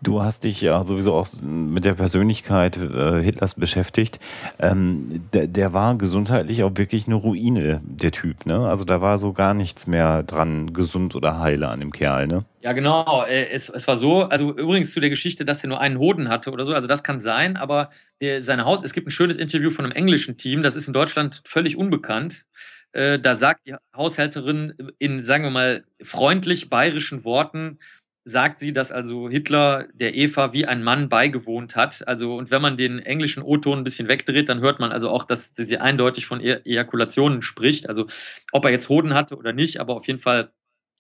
Du 0.02 0.20
hast 0.20 0.44
dich 0.44 0.60
ja 0.60 0.82
sowieso 0.82 1.14
auch 1.14 1.28
mit 1.40 1.84
der 1.84 1.94
Persönlichkeit 1.94 2.76
äh, 2.76 3.22
Hitlers 3.22 3.54
beschäftigt. 3.54 4.18
Ähm, 4.58 5.28
der, 5.32 5.46
der, 5.46 5.72
war 5.72 5.96
gesundheitlich 5.96 6.64
auch 6.64 6.72
wirklich 6.74 7.06
eine 7.06 7.14
Ruine, 7.14 7.80
der 7.84 8.10
Typ. 8.10 8.46
Ne? 8.46 8.58
Also 8.68 8.84
da 8.84 9.00
war 9.00 9.18
so 9.18 9.32
gar 9.32 9.54
nichts 9.54 9.86
mehr 9.86 10.22
dran 10.24 10.72
gesund 10.72 11.14
oder 11.14 11.38
heile 11.38 11.68
an 11.68 11.80
dem 11.80 11.92
Kerl. 11.92 12.26
Ne? 12.26 12.44
Ja, 12.62 12.72
genau. 12.72 13.24
Äh, 13.24 13.50
es, 13.50 13.68
es 13.68 13.86
war 13.86 13.96
so, 13.96 14.22
also 14.22 14.50
übrigens 14.50 14.92
zu 14.92 14.98
der 14.98 15.10
Geschichte, 15.10 15.44
dass 15.44 15.62
er 15.62 15.68
nur 15.68 15.80
einen 15.80 15.98
Hoden 15.98 16.28
hatte 16.28 16.50
oder 16.50 16.64
so, 16.64 16.72
also 16.72 16.88
das 16.88 17.02
kann 17.02 17.20
sein, 17.20 17.56
aber 17.56 17.90
seine 18.38 18.64
Haus, 18.64 18.82
es 18.84 18.92
gibt 18.92 19.08
ein 19.08 19.10
schönes 19.10 19.36
Interview 19.36 19.70
von 19.70 19.84
einem 19.84 19.94
englischen 19.94 20.36
Team, 20.36 20.62
das 20.62 20.76
ist 20.76 20.86
in 20.86 20.92
Deutschland 20.92 21.42
völlig 21.44 21.76
unbekannt. 21.76 22.46
Äh, 22.92 23.18
da 23.18 23.36
sagt 23.36 23.66
die 23.66 23.74
Haushälterin 23.96 24.74
in, 24.98 25.24
sagen 25.24 25.44
wir 25.44 25.50
mal, 25.50 25.84
freundlich 26.02 26.68
bayerischen 26.68 27.24
Worten, 27.24 27.78
sagt 28.24 28.60
sie, 28.60 28.72
dass 28.72 28.92
also 28.92 29.28
Hitler 29.28 29.88
der 29.94 30.14
Eva 30.14 30.52
wie 30.52 30.66
ein 30.66 30.82
Mann 30.82 31.08
beigewohnt 31.08 31.74
hat. 31.74 32.06
Also, 32.06 32.36
und 32.36 32.50
wenn 32.50 32.62
man 32.62 32.76
den 32.76 33.00
englischen 33.00 33.42
O-Ton 33.42 33.78
ein 33.78 33.84
bisschen 33.84 34.08
wegdreht, 34.08 34.48
dann 34.48 34.60
hört 34.60 34.78
man 34.78 34.92
also 34.92 35.08
auch, 35.08 35.24
dass 35.24 35.52
sie 35.54 35.78
eindeutig 35.78 36.26
von 36.26 36.40
e 36.40 36.60
Ejakulationen 36.64 37.42
spricht. 37.42 37.88
Also, 37.88 38.06
ob 38.52 38.64
er 38.64 38.70
jetzt 38.70 38.88
Hoden 38.88 39.14
hatte 39.14 39.36
oder 39.36 39.52
nicht, 39.52 39.80
aber 39.80 39.96
auf 39.96 40.06
jeden 40.06 40.20
Fall 40.20 40.52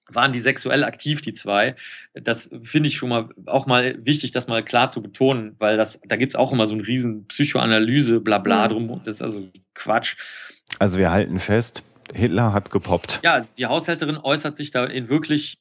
waren 0.08 0.32
die 0.32 0.40
sexuell 0.40 0.82
aktiv, 0.84 1.20
die 1.20 1.32
zwei. 1.32 1.76
Das 2.14 2.50
finde 2.64 2.88
ich 2.88 2.96
schon 2.96 3.08
mal 3.08 3.28
auch 3.46 3.66
mal 3.66 3.96
wichtig, 4.04 4.32
das 4.32 4.48
mal 4.48 4.64
klar 4.64 4.90
zu 4.90 5.00
betonen, 5.00 5.54
weil 5.58 5.76
das, 5.76 6.00
da 6.04 6.16
gibt 6.16 6.32
es 6.32 6.36
auch 6.36 6.52
immer 6.52 6.66
so 6.66 6.74
eine 6.74 6.86
riesen 6.86 7.26
Psychoanalyse, 7.28 8.20
bla 8.20 8.38
bla 8.38 8.66
drum. 8.68 9.00
Das 9.04 9.16
ist 9.16 9.22
also 9.22 9.48
Quatsch. 9.74 10.16
Also 10.80 10.98
wir 10.98 11.12
halten 11.12 11.38
fest, 11.38 11.84
Hitler 12.12 12.52
hat 12.52 12.70
gepoppt. 12.70 13.20
Ja, 13.22 13.46
die 13.56 13.66
Haushälterin 13.66 14.16
äußert 14.16 14.56
sich 14.56 14.72
da 14.72 14.84
in 14.84 15.08
wirklich 15.08 15.58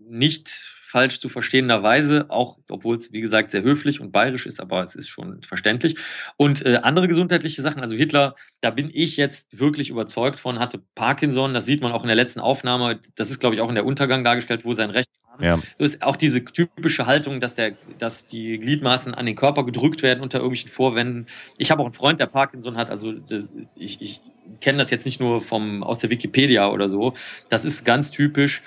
nicht 0.00 0.79
falsch 0.90 1.20
zu 1.20 1.28
verstehender 1.28 1.82
Weise, 1.82 2.26
auch 2.28 2.58
obwohl 2.68 2.96
es, 2.96 3.12
wie 3.12 3.20
gesagt, 3.20 3.52
sehr 3.52 3.62
höflich 3.62 4.00
und 4.00 4.12
bayerisch 4.12 4.46
ist, 4.46 4.60
aber 4.60 4.82
es 4.82 4.94
ist 4.94 5.08
schon 5.08 5.42
verständlich. 5.42 5.96
Und 6.36 6.64
äh, 6.66 6.80
andere 6.82 7.08
gesundheitliche 7.08 7.62
Sachen, 7.62 7.80
also 7.80 7.94
Hitler, 7.94 8.34
da 8.60 8.70
bin 8.70 8.90
ich 8.92 9.16
jetzt 9.16 9.58
wirklich 9.58 9.90
überzeugt 9.90 10.38
von, 10.38 10.58
hatte 10.58 10.82
Parkinson, 10.94 11.54
das 11.54 11.66
sieht 11.66 11.82
man 11.82 11.92
auch 11.92 12.02
in 12.02 12.08
der 12.08 12.16
letzten 12.16 12.40
Aufnahme, 12.40 13.00
das 13.14 13.30
ist, 13.30 13.40
glaube 13.40 13.54
ich, 13.54 13.60
auch 13.60 13.68
in 13.68 13.76
der 13.76 13.86
Untergang 13.86 14.24
dargestellt, 14.24 14.64
wo 14.64 14.74
sein 14.74 14.90
Recht 14.90 15.08
ja. 15.40 15.58
So 15.78 15.84
ist 15.84 16.02
auch 16.02 16.16
diese 16.16 16.44
typische 16.44 17.06
Haltung, 17.06 17.40
dass, 17.40 17.54
der, 17.54 17.72
dass 17.98 18.26
die 18.26 18.58
Gliedmaßen 18.58 19.14
an 19.14 19.24
den 19.24 19.36
Körper 19.36 19.64
gedrückt 19.64 20.02
werden 20.02 20.20
unter 20.20 20.38
irgendwelchen 20.38 20.70
Vorwänden. 20.70 21.26
Ich 21.56 21.70
habe 21.70 21.80
auch 21.80 21.86
einen 21.86 21.94
Freund, 21.94 22.20
der 22.20 22.26
Parkinson 22.26 22.76
hat, 22.76 22.90
also 22.90 23.12
das, 23.12 23.54
ich, 23.74 24.02
ich 24.02 24.20
kenne 24.60 24.82
das 24.82 24.90
jetzt 24.90 25.06
nicht 25.06 25.18
nur 25.18 25.40
vom, 25.40 25.82
aus 25.82 25.98
der 26.00 26.10
Wikipedia 26.10 26.68
oder 26.68 26.90
so. 26.90 27.14
Das 27.48 27.64
ist 27.64 27.86
ganz 27.86 28.10
typisch. 28.10 28.60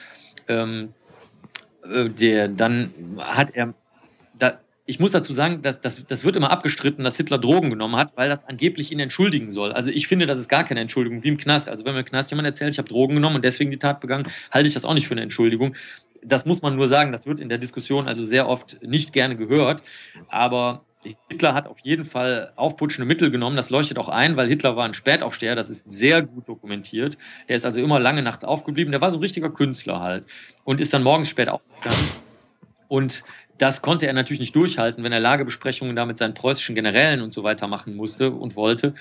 Ähm, 0.48 0.90
äh, 0.90 1.03
der, 1.86 2.48
dann 2.48 2.94
hat 3.18 3.56
er, 3.56 3.74
da, 4.38 4.60
ich 4.86 5.00
muss 5.00 5.12
dazu 5.12 5.34
sagen, 5.34 5.62
dass, 5.62 5.80
das, 5.82 6.04
das 6.08 6.24
wird 6.24 6.36
immer 6.36 6.52
abgestritten, 6.52 7.04
dass 7.04 7.18
Hitler 7.18 7.38
Drogen 7.38 7.70
genommen 7.70 7.96
hat, 7.96 8.16
weil 8.16 8.30
das 8.30 8.46
angeblich 8.46 8.92
ihn 8.92 9.00
entschuldigen 9.00 9.52
soll. 9.52 9.72
Also 9.72 9.92
ich 9.92 10.08
finde, 10.08 10.26
das 10.26 10.40
ist 10.40 10.50
gar 10.50 10.64
keine 10.64 10.82
Entschuldigung, 10.82 11.24
wie 11.24 11.30
im 11.30 11.38
Knast. 11.38 11.70
Also 11.70 11.86
wenn 11.86 11.94
mir 11.94 12.00
im 12.00 12.06
Knast 12.06 12.32
jemand 12.32 12.48
erzählt, 12.48 12.74
ich 12.74 12.78
habe 12.78 12.90
Drogen 12.90 13.16
genommen 13.16 13.38
und 13.38 13.46
deswegen 13.46 13.72
die 13.72 13.80
Tat 13.80 14.02
begangen, 14.02 14.28
halte 14.52 14.68
ich 14.68 14.74
das 14.74 14.86
auch 14.86 14.94
nicht 14.94 15.08
für 15.08 15.14
eine 15.14 15.22
Entschuldigung. 15.22 15.76
Das 16.22 16.46
muss 16.46 16.62
man 16.62 16.76
nur 16.76 16.88
sagen, 16.88 17.12
das 17.12 17.26
wird 17.26 17.40
in 17.40 17.50
der 17.50 17.58
Diskussion 17.58 18.08
also 18.08 18.24
sehr 18.24 18.48
oft 18.48 18.82
nicht 18.82 19.14
gerne 19.14 19.36
gehört. 19.36 19.84
Aber 20.30 20.86
Hitler 21.30 21.54
hat 21.54 21.68
auf 21.68 21.80
jeden 21.80 22.06
Fall 22.06 22.52
aufputschende 22.56 23.08
Mittel 23.08 23.32
genommen. 23.32 23.56
Das 23.56 23.70
leuchtet 23.70 23.98
auch 23.98 24.10
ein, 24.10 24.38
weil 24.38 24.48
Hitler 24.48 24.76
war 24.76 24.86
ein 24.86 24.94
Spätaufsteher. 24.94 25.56
Das 25.56 25.70
ist 25.70 25.82
sehr 25.86 26.22
gut 26.22 26.48
dokumentiert. 26.48 27.18
Der 27.50 27.56
ist 27.56 27.66
also 27.66 27.82
immer 27.82 28.00
lange 28.00 28.22
nachts 28.22 28.44
aufgeblieben. 28.44 28.92
Der 28.92 29.02
war 29.02 29.12
so 29.12 29.18
ein 29.18 29.22
richtiger 29.22 29.50
Künstler 29.50 30.00
halt 30.00 30.26
und 30.64 30.82
ist 30.82 30.94
dann 30.94 31.04
morgens 31.04 31.30
spät 31.30 31.50
aufgestanden. 31.50 32.24
Und 32.88 33.24
das 33.58 33.82
konnte 33.82 34.08
er 34.08 34.14
natürlich 34.14 34.40
nicht 34.40 34.56
durchhalten, 34.56 35.04
wenn 35.04 35.12
er 35.12 35.20
Lagebesprechungen 35.20 35.96
da 35.96 36.06
mit 36.06 36.18
seinen 36.18 36.34
preußischen 36.34 36.76
Generälen 36.76 37.22
und 37.22 37.34
so 37.34 37.44
weiter 37.44 37.68
machen 37.68 37.96
musste 37.96 38.32
und 38.32 38.56
wollte. 38.56 38.94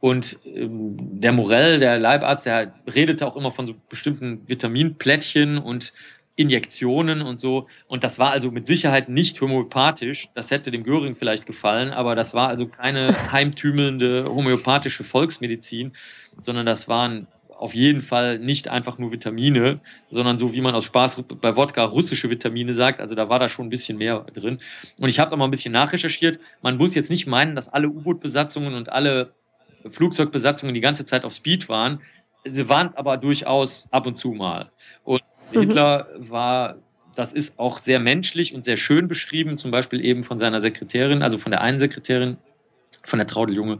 Und 0.00 0.38
ähm, 0.44 1.20
der 1.20 1.32
Morell, 1.32 1.78
der 1.78 1.98
Leibarzt, 1.98 2.46
der 2.46 2.74
redete 2.86 3.26
auch 3.26 3.36
immer 3.36 3.52
von 3.52 3.66
so 3.66 3.74
bestimmten 3.88 4.46
Vitaminplättchen 4.48 5.58
und 5.58 5.92
Injektionen 6.38 7.20
und 7.20 7.40
so. 7.40 7.66
Und 7.88 8.04
das 8.04 8.18
war 8.20 8.30
also 8.30 8.52
mit 8.52 8.68
Sicherheit 8.68 9.08
nicht 9.08 9.40
homöopathisch. 9.40 10.28
Das 10.34 10.52
hätte 10.52 10.70
dem 10.70 10.84
Göring 10.84 11.16
vielleicht 11.16 11.46
gefallen, 11.46 11.90
aber 11.90 12.14
das 12.14 12.32
war 12.32 12.48
also 12.48 12.68
keine 12.68 13.08
heimtümelnde 13.32 14.26
homöopathische 14.32 15.02
Volksmedizin, 15.02 15.92
sondern 16.38 16.64
das 16.64 16.86
waren 16.86 17.26
auf 17.48 17.74
jeden 17.74 18.02
Fall 18.02 18.38
nicht 18.38 18.68
einfach 18.68 18.98
nur 18.98 19.10
Vitamine, 19.10 19.80
sondern 20.10 20.38
so 20.38 20.54
wie 20.54 20.60
man 20.60 20.76
aus 20.76 20.84
Spaß 20.84 21.24
bei 21.40 21.56
Wodka 21.56 21.82
russische 21.84 22.30
Vitamine 22.30 22.72
sagt. 22.72 23.00
Also 23.00 23.16
da 23.16 23.28
war 23.28 23.40
da 23.40 23.48
schon 23.48 23.66
ein 23.66 23.70
bisschen 23.70 23.98
mehr 23.98 24.20
drin. 24.32 24.60
Und 25.00 25.08
ich 25.08 25.18
habe 25.18 25.32
auch 25.32 25.36
mal 25.36 25.46
ein 25.46 25.50
bisschen 25.50 25.72
nachrecherchiert. 25.72 26.38
Man 26.62 26.76
muss 26.76 26.94
jetzt 26.94 27.10
nicht 27.10 27.26
meinen, 27.26 27.56
dass 27.56 27.68
alle 27.68 27.88
U-Boot-Besatzungen 27.88 28.74
und 28.74 28.92
alle 28.92 29.32
Flugzeugbesatzungen 29.90 30.72
die 30.72 30.80
ganze 30.80 31.04
Zeit 31.04 31.24
auf 31.24 31.32
Speed 31.32 31.68
waren. 31.68 32.00
Sie 32.44 32.68
waren 32.68 32.88
es 32.88 32.94
aber 32.94 33.16
durchaus 33.16 33.88
ab 33.90 34.06
und 34.06 34.14
zu 34.14 34.30
mal. 34.30 34.70
Und 35.02 35.20
Mhm. 35.52 35.60
Hitler 35.60 36.08
war, 36.16 36.76
das 37.14 37.32
ist 37.32 37.58
auch 37.58 37.80
sehr 37.80 38.00
menschlich 38.00 38.54
und 38.54 38.64
sehr 38.64 38.76
schön 38.76 39.08
beschrieben, 39.08 39.58
zum 39.58 39.70
Beispiel 39.70 40.04
eben 40.04 40.24
von 40.24 40.38
seiner 40.38 40.60
Sekretärin, 40.60 41.22
also 41.22 41.38
von 41.38 41.50
der 41.50 41.60
einen 41.60 41.78
Sekretärin, 41.78 42.38
von 43.08 43.18
der 43.18 43.26
Traudeljunge, 43.26 43.78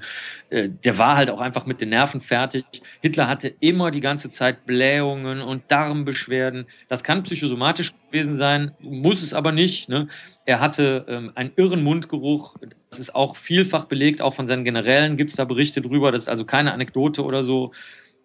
äh, 0.50 0.68
der 0.68 0.98
war 0.98 1.16
halt 1.16 1.30
auch 1.30 1.40
einfach 1.40 1.66
mit 1.66 1.80
den 1.80 1.90
Nerven 1.90 2.20
fertig. 2.20 2.64
Hitler 3.00 3.28
hatte 3.28 3.54
immer 3.60 3.90
die 3.90 4.00
ganze 4.00 4.30
Zeit 4.30 4.66
Blähungen 4.66 5.40
und 5.40 5.62
Darmbeschwerden. 5.68 6.66
Das 6.88 7.02
kann 7.02 7.22
psychosomatisch 7.22 7.92
gewesen 8.10 8.36
sein, 8.36 8.72
muss 8.80 9.22
es 9.22 9.34
aber 9.34 9.52
nicht. 9.52 9.88
Ne? 9.88 10.08
Er 10.46 10.60
hatte 10.60 11.04
ähm, 11.08 11.32
einen 11.34 11.52
irren 11.56 11.82
Mundgeruch. 11.82 12.56
Das 12.90 12.98
ist 12.98 13.14
auch 13.14 13.36
vielfach 13.36 13.84
belegt, 13.84 14.22
auch 14.22 14.34
von 14.34 14.46
seinen 14.46 14.64
Generälen 14.64 15.16
gibt 15.16 15.30
es 15.30 15.36
da 15.36 15.44
Berichte 15.44 15.82
drüber. 15.82 16.10
Das 16.10 16.22
ist 16.22 16.28
also 16.28 16.44
keine 16.44 16.72
Anekdote 16.72 17.22
oder 17.22 17.42
so. 17.42 17.72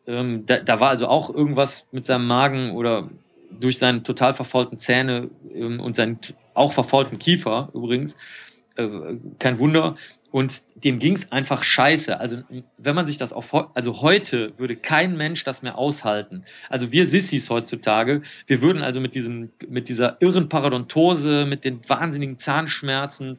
Ähm, 0.08 0.46
da, 0.46 0.60
da, 0.60 0.80
war 0.80 0.89
also 0.89 1.08
auch 1.08 1.34
irgendwas 1.34 1.88
mit 1.91 2.06
seinem 2.06 2.28
Magen 2.28 2.72
oder 2.72 3.10
durch 3.60 3.78
seine 3.78 4.04
total 4.04 4.34
verfaulten 4.34 4.78
Zähne 4.78 5.30
ähm, 5.54 5.80
und 5.80 5.95
seinen 5.95 6.20
auch 6.54 6.74
verfaulten 6.74 7.20
Kiefer 7.20 7.70
übrigens, 7.74 8.16
äh, 8.76 8.88
kein 9.39 9.60
Wunder. 9.60 9.95
Und 10.32 10.64
dem 10.84 10.97
ging 10.97 11.16
es 11.16 11.32
einfach 11.32 11.62
scheiße. 11.62 12.20
Also, 12.20 12.39
wenn 12.80 12.95
man 12.95 13.06
sich 13.06 13.18
das 13.18 13.32
auf, 13.32 13.54
also 13.76 14.01
heute 14.01 14.54
würde 14.58 14.76
kein 14.76 15.16
Mensch 15.16 15.43
das 15.43 15.62
mehr 15.62 15.78
aushalten. 15.78 16.43
Also, 16.70 16.91
wir 16.91 17.06
Sissis 17.06 17.51
heutzutage, 17.51 18.24
wir 18.47 18.62
würden 18.64 18.82
also 18.82 18.99
mit 18.99 19.14
diesem, 19.14 19.51
mit 19.70 19.89
dieser 19.89 20.18
irren 20.22 20.49
Paradontose, 20.49 21.45
mit 21.45 21.66
den 21.66 21.82
wahnsinnigen 21.88 22.39
Zahnschmerzen, 22.39 23.38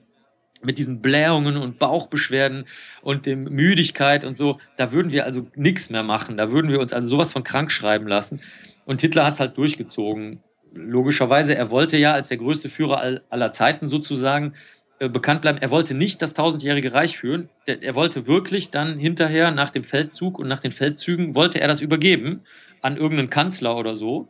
mit 0.62 0.78
diesen 0.78 1.02
Blähungen 1.02 1.56
und 1.56 1.78
Bauchbeschwerden 1.78 2.66
und 3.02 3.26
dem 3.26 3.44
Müdigkeit 3.44 4.24
und 4.24 4.36
so, 4.36 4.58
da 4.76 4.92
würden 4.92 5.12
wir 5.12 5.24
also 5.24 5.46
nichts 5.56 5.90
mehr 5.90 6.02
machen. 6.02 6.36
Da 6.36 6.50
würden 6.50 6.70
wir 6.70 6.80
uns 6.80 6.92
also 6.92 7.08
sowas 7.08 7.32
von 7.32 7.42
krank 7.44 7.70
schreiben 7.70 8.06
lassen. 8.06 8.40
Und 8.84 9.00
Hitler 9.00 9.24
hat 9.26 9.34
es 9.34 9.40
halt 9.40 9.56
durchgezogen. 9.56 10.42
Logischerweise, 10.72 11.54
er 11.54 11.70
wollte 11.70 11.96
ja 11.96 12.12
als 12.12 12.28
der 12.28 12.36
größte 12.36 12.68
Führer 12.68 13.20
aller 13.30 13.52
Zeiten 13.52 13.88
sozusagen 13.88 14.54
äh, 14.98 15.08
bekannt 15.08 15.42
bleiben. 15.42 15.58
Er 15.60 15.70
wollte 15.70 15.94
nicht 15.94 16.22
das 16.22 16.34
tausendjährige 16.34 16.92
Reich 16.92 17.16
führen. 17.16 17.48
Er 17.66 17.94
wollte 17.94 18.26
wirklich 18.26 18.70
dann 18.70 18.98
hinterher 18.98 19.50
nach 19.50 19.70
dem 19.70 19.84
Feldzug 19.84 20.38
und 20.38 20.48
nach 20.48 20.60
den 20.60 20.72
Feldzügen, 20.72 21.34
wollte 21.34 21.60
er 21.60 21.68
das 21.68 21.80
übergeben 21.80 22.42
an 22.80 22.96
irgendeinen 22.96 23.30
Kanzler 23.30 23.76
oder 23.76 23.96
so. 23.96 24.28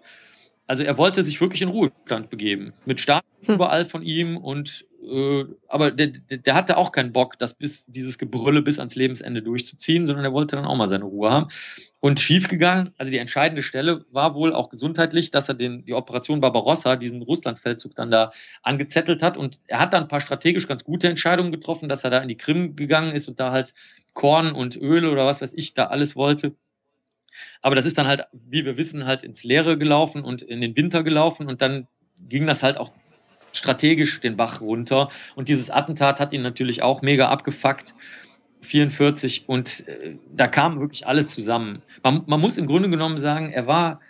Also 0.67 0.83
er 0.83 0.97
wollte 0.97 1.23
sich 1.23 1.41
wirklich 1.41 1.63
in 1.63 1.69
Ruhestand 1.69 2.31
begeben. 2.31 2.73
Mit 2.87 3.01
Staaten 3.01 3.27
hm. 3.45 3.57
überall 3.57 3.85
von 3.85 4.03
ihm 4.03 4.37
und 4.37 4.87
äh, 5.05 5.45
aber 5.69 5.91
der, 5.91 6.09
der, 6.09 6.55
hatte 6.55 6.77
auch 6.77 6.93
keinen 6.93 7.13
Bock, 7.13 7.39
das 7.39 7.55
bis 7.55 7.85
dieses 7.87 8.19
Gebrülle 8.19 8.63
bis 8.63 8.79
ans 8.79 8.95
Lebensende 8.95 9.43
durchzuziehen, 9.43 10.07
sondern 10.07 10.25
er 10.25 10.33
wollte 10.33 10.57
dann 10.57 10.65
auch 10.65 10.77
mal 10.77 10.89
seine 10.89 11.05
Ruhe 11.05 11.31
haben. 11.31 11.49
Und 12.01 12.21
schiefgegangen, 12.21 12.93
also 12.99 13.11
die 13.11 13.19
entscheidende 13.19 13.63
Stelle 13.63 14.05
war 14.11 14.35
wohl 14.35 14.55
auch 14.55 14.69
gesundheitlich, 14.71 15.31
dass 15.31 15.49
er 15.49 15.55
den, 15.55 15.85
die 15.85 15.95
Operation 15.95 16.41
Barbarossa, 16.41 16.97
diesen 16.97 17.23
Russlandfeldzug 17.23 17.95
dann 17.95 18.11
da 18.11 18.33
angezettelt 18.63 19.23
hat. 19.23 19.37
Und 19.37 19.61
er 19.67 19.81
hat 19.81 19.93
dann 19.93 20.05
ein 20.05 20.09
paar 20.09 20.21
strategisch 20.21 20.67
ganz 20.67 20.85
gute 20.85 21.09
Entscheidungen 21.09 21.53
getroffen, 21.53 21.89
dass 21.89 22.05
er 22.05 22.11
da 22.11 22.19
in 22.19 22.29
die 22.29 22.37
Krim 22.37 22.77
gegangen 22.77 23.15
ist 23.15 23.29
und 23.29 23.41
da 23.41 23.53
halt 23.53 23.75
Korn 24.13 24.53
und 24.53 24.77
Öl 24.77 25.07
oder 25.07 25.27
was 25.27 25.41
weiß 25.41 25.55
ich 25.55 25.75
da 25.75 25.87
alles 25.87 26.17
wollte. 26.17 26.55
Aber 27.63 27.75
das 27.75 27.85
ist 27.85 27.99
dann 27.99 28.07
halt, 28.07 28.25
wie 28.33 28.65
wir 28.65 28.77
wissen, 28.77 29.07
halt 29.07 29.23
ins 29.23 29.45
Leere 29.45 29.77
gelaufen 29.77 30.23
und 30.23 30.43
in 30.43 30.61
den 30.61 30.77
Winter 30.77 31.03
gelaufen 31.03 31.49
und 31.49 31.63
dann 31.63 31.89
ging 32.21 32.47
das 32.47 32.63
halt 32.63 32.79
auch 32.79 32.93
strategisch 33.55 34.21
den 34.21 34.37
Bach 34.37 34.61
runter. 34.61 35.09
Und 35.35 35.49
dieses 35.49 35.71
Attentat 35.71 36.21
hat 36.21 36.33
ihn 36.33 36.43
natürlich 36.43 36.83
auch 36.83 37.03
mega 37.03 37.29
abgefuckt. 37.29 37.95
44 38.63 39.45
und 39.47 39.87
äh, 39.89 40.17
da 40.35 40.47
kam 40.49 40.81
wirklich 40.81 41.07
alles 41.07 41.29
zusammen. 41.29 41.83
Man, 42.03 42.23
man, 42.27 42.41
muss 42.41 42.57
im 42.57 42.67
Grunde 42.67 42.89
genommen 42.89 43.19
sagen, 43.19 43.51
er 43.53 43.67
war 43.67 44.01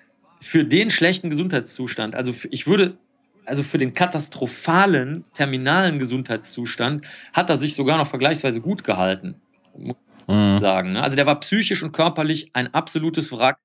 für 0.40 0.64
den 0.64 0.90
schlechten 0.90 1.28
Gesundheitszustand, 1.28 2.14
also 2.14 2.32
für, 2.32 2.47
ich 2.53 2.68
würde, 2.68 2.97
also 3.47 3.64
für 3.64 3.78
den 3.78 3.95
katastrophalen, 3.95 5.24
terminalen 5.34 5.99
Gesundheitszustand, 5.99 7.05
hat 7.32 7.51
er 7.51 7.57
sich 7.57 7.74
sogar 7.74 7.99
noch 7.99 8.07
vergleichsweise 8.07 8.61
gut 8.61 8.84
gehalten, 8.84 9.40
muss 9.76 9.97
Mhm. 10.28 10.55
ich 10.55 10.61
sagen. 10.61 10.92
ne? 10.92 11.03
Also 11.03 11.16
der 11.16 11.26
war 11.26 11.40
psychisch 11.40 11.82
und 11.82 11.92
körperlich 11.92 12.51
ein 12.55 12.72
absolutes 12.72 13.32
Wrack, 13.32 13.59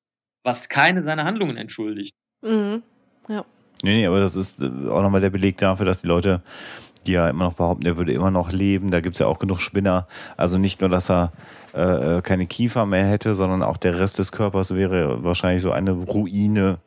was 0.43 0.69
keine 0.69 1.03
seiner 1.03 1.23
Handlungen 1.23 1.57
entschuldigt. 1.57 2.13
Mhm. 2.41 2.83
Nee, 3.83 3.97
nee, 3.97 4.07
aber 4.07 4.19
das 4.19 4.35
ist 4.35 4.61
äh, 4.61 4.65
auch 4.89 5.01
nochmal 5.01 5.21
der 5.21 5.29
Beleg 5.29 5.57
dafür, 5.57 5.85
dass 5.85 6.01
die 6.01 6.07
Leute, 6.07 6.41
die 7.05 7.13
ja 7.13 7.29
immer 7.29 7.45
noch 7.45 7.53
behaupten, 7.53 7.85
er 7.85 7.97
würde 7.97 8.11
immer 8.13 8.31
noch 8.31 8.51
leben, 8.51 8.91
da 8.91 8.99
gibt 8.99 9.15
es 9.15 9.19
ja 9.19 9.27
auch 9.27 9.39
genug 9.39 9.59
Spinner. 9.59 10.07
Also 10.37 10.57
nicht 10.57 10.81
nur, 10.81 10.89
dass 10.89 11.09
er 11.09 11.31
äh, 11.73 12.17
äh, 12.17 12.21
keine 12.21 12.47
Kiefer 12.47 12.85
mehr 12.85 13.05
hätte, 13.05 13.35
sondern 13.35 13.63
auch 13.63 13.77
der 13.77 13.99
Rest 13.99 14.19
des 14.19 14.31
Körpers 14.31 14.75
wäre 14.75 15.23
wahrscheinlich 15.23 15.61
so 15.61 15.71
eine 15.71 15.91
Ruine. 15.91 16.79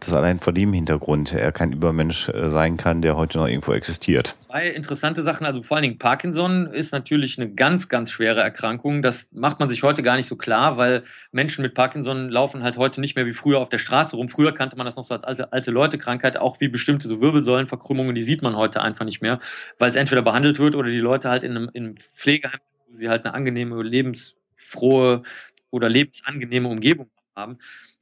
Das 0.00 0.12
allein 0.12 0.38
vor 0.38 0.52
dem 0.52 0.72
Hintergrund 0.72 1.34
er 1.34 1.52
kein 1.52 1.72
Übermensch 1.72 2.28
äh, 2.28 2.50
sein 2.50 2.76
kann, 2.76 3.02
der 3.02 3.16
heute 3.16 3.38
noch 3.38 3.48
irgendwo 3.48 3.72
existiert. 3.72 4.36
Zwei 4.38 4.68
interessante 4.68 5.22
Sachen, 5.22 5.46
also 5.46 5.62
vor 5.62 5.76
allen 5.76 5.82
Dingen 5.82 5.98
Parkinson 5.98 6.66
ist 6.66 6.92
natürlich 6.92 7.38
eine 7.38 7.50
ganz, 7.50 7.88
ganz 7.88 8.10
schwere 8.10 8.40
Erkrankung. 8.40 9.02
Das 9.02 9.28
macht 9.32 9.58
man 9.60 9.70
sich 9.70 9.82
heute 9.82 10.02
gar 10.02 10.16
nicht 10.16 10.28
so 10.28 10.36
klar, 10.36 10.76
weil 10.76 11.02
Menschen 11.32 11.62
mit 11.62 11.74
Parkinson 11.74 12.30
laufen 12.30 12.62
halt 12.62 12.76
heute 12.76 13.00
nicht 13.00 13.16
mehr 13.16 13.26
wie 13.26 13.32
früher 13.32 13.58
auf 13.58 13.68
der 13.68 13.78
Straße 13.78 14.16
rum. 14.16 14.28
Früher 14.28 14.52
kannte 14.54 14.76
man 14.76 14.86
das 14.86 14.96
noch 14.96 15.04
so 15.04 15.14
als 15.14 15.24
alte, 15.24 15.52
alte 15.52 15.70
Leute-Krankheit, 15.70 16.36
auch 16.36 16.60
wie 16.60 16.68
bestimmte 16.68 17.08
so 17.08 17.20
Wirbelsäulenverkrümmungen, 17.20 18.14
die 18.14 18.22
sieht 18.22 18.42
man 18.42 18.56
heute 18.56 18.82
einfach 18.82 19.04
nicht 19.04 19.20
mehr, 19.20 19.40
weil 19.78 19.90
es 19.90 19.96
entweder 19.96 20.22
behandelt 20.22 20.58
wird 20.58 20.74
oder 20.74 20.90
die 20.90 20.98
Leute 20.98 21.28
halt 21.28 21.42
in 21.42 21.52
einem, 21.52 21.70
in 21.72 21.84
einem 21.84 21.96
Pflegeheim, 22.14 22.60
wo 22.88 22.96
sie 22.96 23.08
halt 23.08 23.24
eine 23.24 23.34
angenehme, 23.34 23.82
lebensfrohe 23.82 25.22
oder 25.70 25.88
lebensangenehme 25.88 26.68
Umgebung 26.68 27.10
haben. 27.34 27.58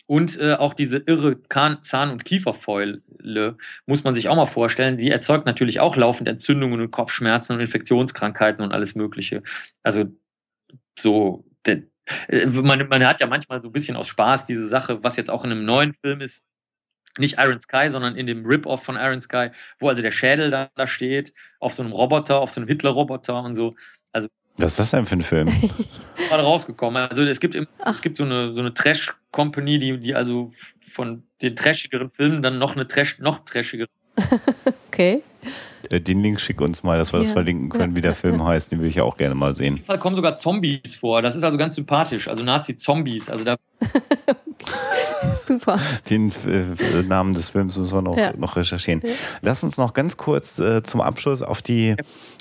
Und 0.07 0.39
äh, 0.39 0.55
auch 0.55 0.75
diese 0.75 0.99
irre 0.99 1.37
Kahn, 1.37 1.83
Zahn- 1.83 2.11
und 2.11 2.25
Kieferfäule 2.25 3.03
muss 3.87 4.05
man 4.05 4.15
sich 4.15 4.29
auch 4.29 4.37
mal 4.37 4.47
vorstellen. 4.47 4.97
Die 4.97 5.11
erzeugt 5.11 5.47
natürlich 5.47 5.81
auch 5.81 5.97
laufend 5.97 6.29
Entzündungen 6.29 6.81
und 6.81 6.91
Kopfschmerzen 6.93 7.55
und 7.55 7.61
Infektionskrankheiten 7.61 8.65
und 8.65 8.73
alles 8.73 8.95
Mögliche. 8.95 9.43
Also 9.83 10.05
so, 10.99 11.45
der, 11.67 11.83
äh, 12.29 12.47
man, 12.47 12.87
man 12.89 13.07
hat 13.07 13.21
ja 13.21 13.27
manchmal 13.27 13.61
so 13.61 13.69
ein 13.69 13.73
bisschen 13.73 13.97
aus 13.97 14.09
Spaß 14.09 14.45
diese 14.45 14.69
Sache, 14.69 15.03
was 15.03 15.17
jetzt 15.17 15.31
auch 15.31 15.45
in 15.45 15.51
einem 15.51 15.65
neuen 15.65 15.95
Film 15.95 16.21
ist, 16.21 16.45
nicht 17.19 17.39
Iron 17.39 17.61
Sky, 17.61 17.89
sondern 17.91 18.17
in 18.17 18.27
dem 18.27 18.45
Rip-Off 18.45 18.85
von 18.85 18.97
Iron 18.97 19.21
Sky, 19.21 19.51
wo 19.79 19.89
also 19.89 20.03
der 20.03 20.11
Schädel 20.11 20.51
da, 20.51 20.71
da 20.75 20.87
steht, 20.87 21.33
auf 21.61 21.75
so 21.75 21.83
einem 21.83 21.93
Roboter, 21.93 22.41
auf 22.41 22.51
so 22.51 22.61
einem 22.61 22.69
Hitler-Roboter 22.69 23.43
und 23.43 23.55
so. 23.55 23.75
Was 24.59 24.73
ist 24.73 24.79
das 24.79 24.91
denn 24.93 25.07
für 25.07 25.17
ein 25.17 25.23
Film? 25.23 25.49
gerade 26.29 26.43
rausgekommen. 26.43 27.09
Also 27.09 27.23
es 27.23 27.41
gibt, 27.41 27.55
im, 27.55 27.67
es 27.85 28.01
gibt 28.01 28.17
so 28.17 28.25
eine, 28.25 28.55
so 28.55 28.61
eine 28.61 28.73
Trash-Company, 28.73 29.79
die, 29.79 29.99
die 29.99 30.15
also 30.15 30.51
von 30.93 31.23
den 31.43 31.55
trashigeren 31.57 32.11
Filmen 32.11 32.43
dann 32.43 32.59
noch 32.59 32.75
eine 32.75 32.89
Trash, 32.89 33.19
noch 33.19 33.45
trashigere. 33.45 33.89
Okay. 34.89 35.23
Äh, 35.91 36.01
Den 36.01 36.23
Link 36.23 36.41
schick 36.41 36.59
uns 36.63 36.83
mal, 36.83 36.97
dass 36.97 37.13
wir 37.13 37.19
das 37.19 37.29
Ja. 37.29 37.35
verlinken 37.35 37.69
können, 37.69 37.95
wie 37.97 38.01
der 38.01 38.15
Film 38.15 38.43
heißt. 38.43 38.73
Den 38.73 38.81
will 38.81 38.89
ich 38.89 38.95
ja 38.95 39.03
auch 39.03 39.19
gerne 39.19 39.35
mal 39.35 39.55
sehen. 39.55 39.83
Da 39.87 39.99
kommen 39.99 40.17
sogar 40.17 40.39
Zombies 40.39 40.95
vor. 40.95 41.21
Das 41.21 41.37
ist 41.37 41.43
also 41.43 41.59
ganz 41.59 41.75
sympathisch. 41.75 42.27
Also 42.29 42.43
Nazi-Zombies. 42.43 43.29
Also 43.29 43.45
da 43.45 43.57
Super. 45.47 45.79
Den 46.11 46.31
äh, 46.47 47.03
Namen 47.07 47.35
des 47.35 47.51
Films 47.51 47.77
müssen 47.77 47.93
wir 47.93 48.03
noch, 48.03 48.17
Ja. 48.17 48.33
noch 48.37 48.57
recherchieren. 48.57 49.03
Ja. 49.05 49.13
Lass 49.43 49.63
uns 49.63 49.77
noch 49.77 49.93
ganz 49.93 50.17
kurz 50.17 50.59
äh, 50.59 50.83
zum 50.83 51.01
Abschluss 51.03 51.43
auf 51.43 51.61
die 51.63 51.95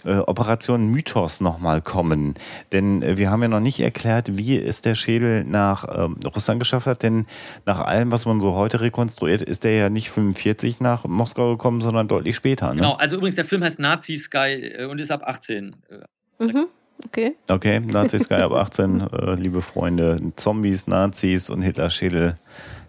äh, 0.05 0.17
Operation 0.17 0.87
Mythos 0.91 1.41
nochmal 1.41 1.81
kommen. 1.81 2.35
Denn 2.71 3.01
äh, 3.01 3.17
wir 3.17 3.29
haben 3.31 3.41
ja 3.41 3.47
noch 3.47 3.59
nicht 3.59 3.79
erklärt, 3.79 4.37
wie 4.37 4.59
es 4.59 4.81
der 4.81 4.95
Schädel 4.95 5.43
nach 5.43 5.85
ähm, 5.93 6.17
Russland 6.35 6.59
geschafft 6.59 6.87
hat. 6.87 7.03
Denn 7.03 7.25
nach 7.65 7.79
allem, 7.81 8.11
was 8.11 8.25
man 8.25 8.39
so 8.41 8.53
heute 8.55 8.81
rekonstruiert, 8.81 9.41
ist 9.41 9.63
der 9.63 9.73
ja 9.75 9.89
nicht 9.89 10.09
45 10.11 10.79
nach 10.79 11.05
Moskau 11.05 11.51
gekommen, 11.51 11.81
sondern 11.81 12.07
deutlich 12.07 12.35
später. 12.35 12.69
Ne? 12.73 12.81
Genau, 12.81 12.93
also 12.95 13.17
übrigens, 13.17 13.35
der 13.35 13.45
Film 13.45 13.63
heißt 13.63 13.79
Nazi 13.79 14.17
Sky 14.17 14.73
äh, 14.77 14.85
und 14.85 14.99
ist 14.99 15.11
ab 15.11 15.23
18. 15.25 15.75
Äh, 15.89 15.95
Mhm. 16.37 16.67
Okay. 17.05 17.35
Okay, 17.47 17.79
Nazi 17.79 18.19
Sky 18.19 18.35
ab 18.35 18.51
18, 18.53 19.01
äh, 19.01 19.35
liebe 19.35 19.61
Freunde, 19.61 20.17
Zombies, 20.35 20.87
Nazis 20.87 21.49
und 21.49 21.61
Hitler-Schädel. 21.61 22.37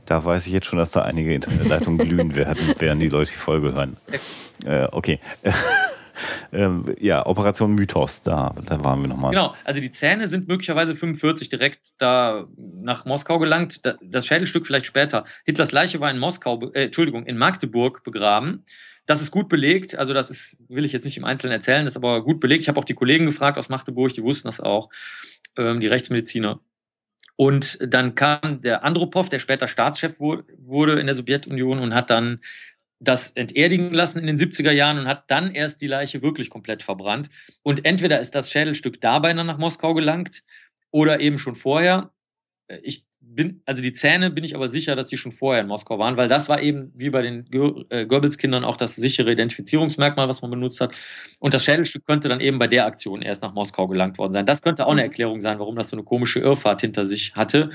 Da 0.04 0.24
weiß 0.24 0.46
ich 0.46 0.52
jetzt 0.52 0.66
schon, 0.66 0.78
dass 0.78 0.92
da 0.92 1.02
einige 1.02 1.34
Internetleitungen 1.34 2.06
glühen 2.06 2.34
werden, 2.36 2.58
während 2.78 3.02
die 3.02 3.08
Leute 3.08 3.32
die 3.32 3.38
Folge 3.38 3.72
hören. 3.74 3.96
Äh, 4.64 4.86
okay. 4.92 5.18
ähm, 6.52 6.94
ja, 7.00 7.24
Operation 7.26 7.74
Mythos, 7.74 8.22
da, 8.22 8.54
da 8.66 8.82
waren 8.84 9.00
wir 9.02 9.08
nochmal. 9.08 9.30
Genau, 9.30 9.54
also 9.64 9.80
die 9.80 9.92
Zähne 9.92 10.28
sind 10.28 10.48
möglicherweise 10.48 10.94
45 10.96 11.48
direkt 11.48 11.92
da 11.98 12.46
nach 12.56 13.04
Moskau 13.04 13.38
gelangt. 13.38 13.84
Da- 13.84 13.96
Das 14.02 14.26
Schädelstück 14.26 14.66
vielleicht 14.66 14.86
später. 14.86 15.24
Hitlers 15.44 15.72
Leiche 15.72 16.00
war 16.00 16.10
in 16.10 16.18
Moskau, 16.18 16.70
äh, 16.72 16.84
Entschuldigung, 16.84 17.26
in 17.26 17.36
Magdeburg 17.38 18.02
begraben. 18.04 18.64
Das 19.06 19.22
ist 19.22 19.30
gut 19.30 19.48
belegt, 19.48 19.96
also 19.96 20.12
das 20.12 20.30
ist, 20.30 20.56
will 20.68 20.84
ich 20.84 20.92
jetzt 20.92 21.04
nicht 21.04 21.16
im 21.16 21.24
Einzelnen 21.24 21.52
erzählen, 21.52 21.84
das 21.84 21.92
ist 21.92 21.96
aber 21.96 22.24
gut 22.24 22.40
belegt. 22.40 22.62
Ich 22.64 22.68
habe 22.68 22.80
auch 22.80 22.84
die 22.84 22.94
Kollegen 22.94 23.26
gefragt 23.26 23.56
aus 23.56 23.68
Magdeburg, 23.68 24.12
die 24.14 24.22
wussten 24.24 24.48
das 24.48 24.60
auch, 24.60 24.90
ähm, 25.56 25.78
die 25.78 25.86
Rechtsmediziner. 25.86 26.58
Und 27.36 27.78
dann 27.82 28.14
kam 28.14 28.62
der 28.62 28.82
Andropov, 28.82 29.28
der 29.28 29.38
später 29.40 29.68
Staatschef 29.68 30.18
wu- 30.18 30.42
wurde 30.58 30.98
in 30.98 31.06
der 31.06 31.14
Sowjetunion 31.14 31.78
und 31.80 31.94
hat 31.94 32.08
dann 32.10 32.40
das 32.98 33.30
enterdigen 33.32 33.92
lassen 33.92 34.18
in 34.18 34.26
den 34.26 34.38
70er 34.38 34.72
Jahren 34.72 34.98
und 34.98 35.06
hat 35.06 35.30
dann 35.30 35.54
erst 35.54 35.80
die 35.82 35.86
Leiche 35.86 36.22
wirklich 36.22 36.50
komplett 36.50 36.82
verbrannt. 36.82 37.28
Und 37.62 37.84
entweder 37.84 38.20
ist 38.20 38.34
das 38.34 38.50
Schädelstück 38.50 39.00
dabei 39.00 39.32
dann 39.32 39.46
nach 39.46 39.58
Moskau 39.58 39.94
gelangt 39.94 40.42
oder 40.90 41.20
eben 41.20 41.38
schon 41.38 41.56
vorher. 41.56 42.10
Äh, 42.68 42.78
Ich 42.82 43.04
bin, 43.20 43.62
also 43.66 43.82
die 43.82 43.92
Zähne 43.92 44.30
bin 44.30 44.44
ich 44.44 44.54
aber 44.54 44.68
sicher, 44.68 44.96
dass 44.96 45.08
die 45.08 45.16
schon 45.18 45.32
vorher 45.32 45.62
in 45.62 45.68
Moskau 45.68 45.98
waren, 45.98 46.16
weil 46.16 46.28
das 46.28 46.48
war 46.48 46.62
eben 46.62 46.92
wie 46.94 47.10
bei 47.10 47.22
den 47.22 47.46
äh, 47.90 48.06
Goebbels-Kindern 48.06 48.64
auch 48.64 48.76
das 48.76 48.96
sichere 48.96 49.32
Identifizierungsmerkmal, 49.32 50.28
was 50.28 50.42
man 50.42 50.50
benutzt 50.52 50.80
hat. 50.80 50.94
Und 51.38 51.52
das 51.54 51.64
Schädelstück 51.64 52.06
könnte 52.06 52.28
dann 52.28 52.40
eben 52.40 52.58
bei 52.58 52.68
der 52.68 52.86
Aktion 52.86 53.22
erst 53.22 53.42
nach 53.42 53.52
Moskau 53.52 53.88
gelangt 53.88 54.18
worden 54.18 54.32
sein. 54.32 54.46
Das 54.46 54.62
könnte 54.62 54.86
auch 54.86 54.92
eine 54.92 55.02
Erklärung 55.02 55.40
sein, 55.40 55.58
warum 55.58 55.76
das 55.76 55.88
so 55.90 55.96
eine 55.96 56.04
komische 56.04 56.40
Irrfahrt 56.40 56.80
hinter 56.80 57.04
sich 57.06 57.34
hatte. 57.34 57.70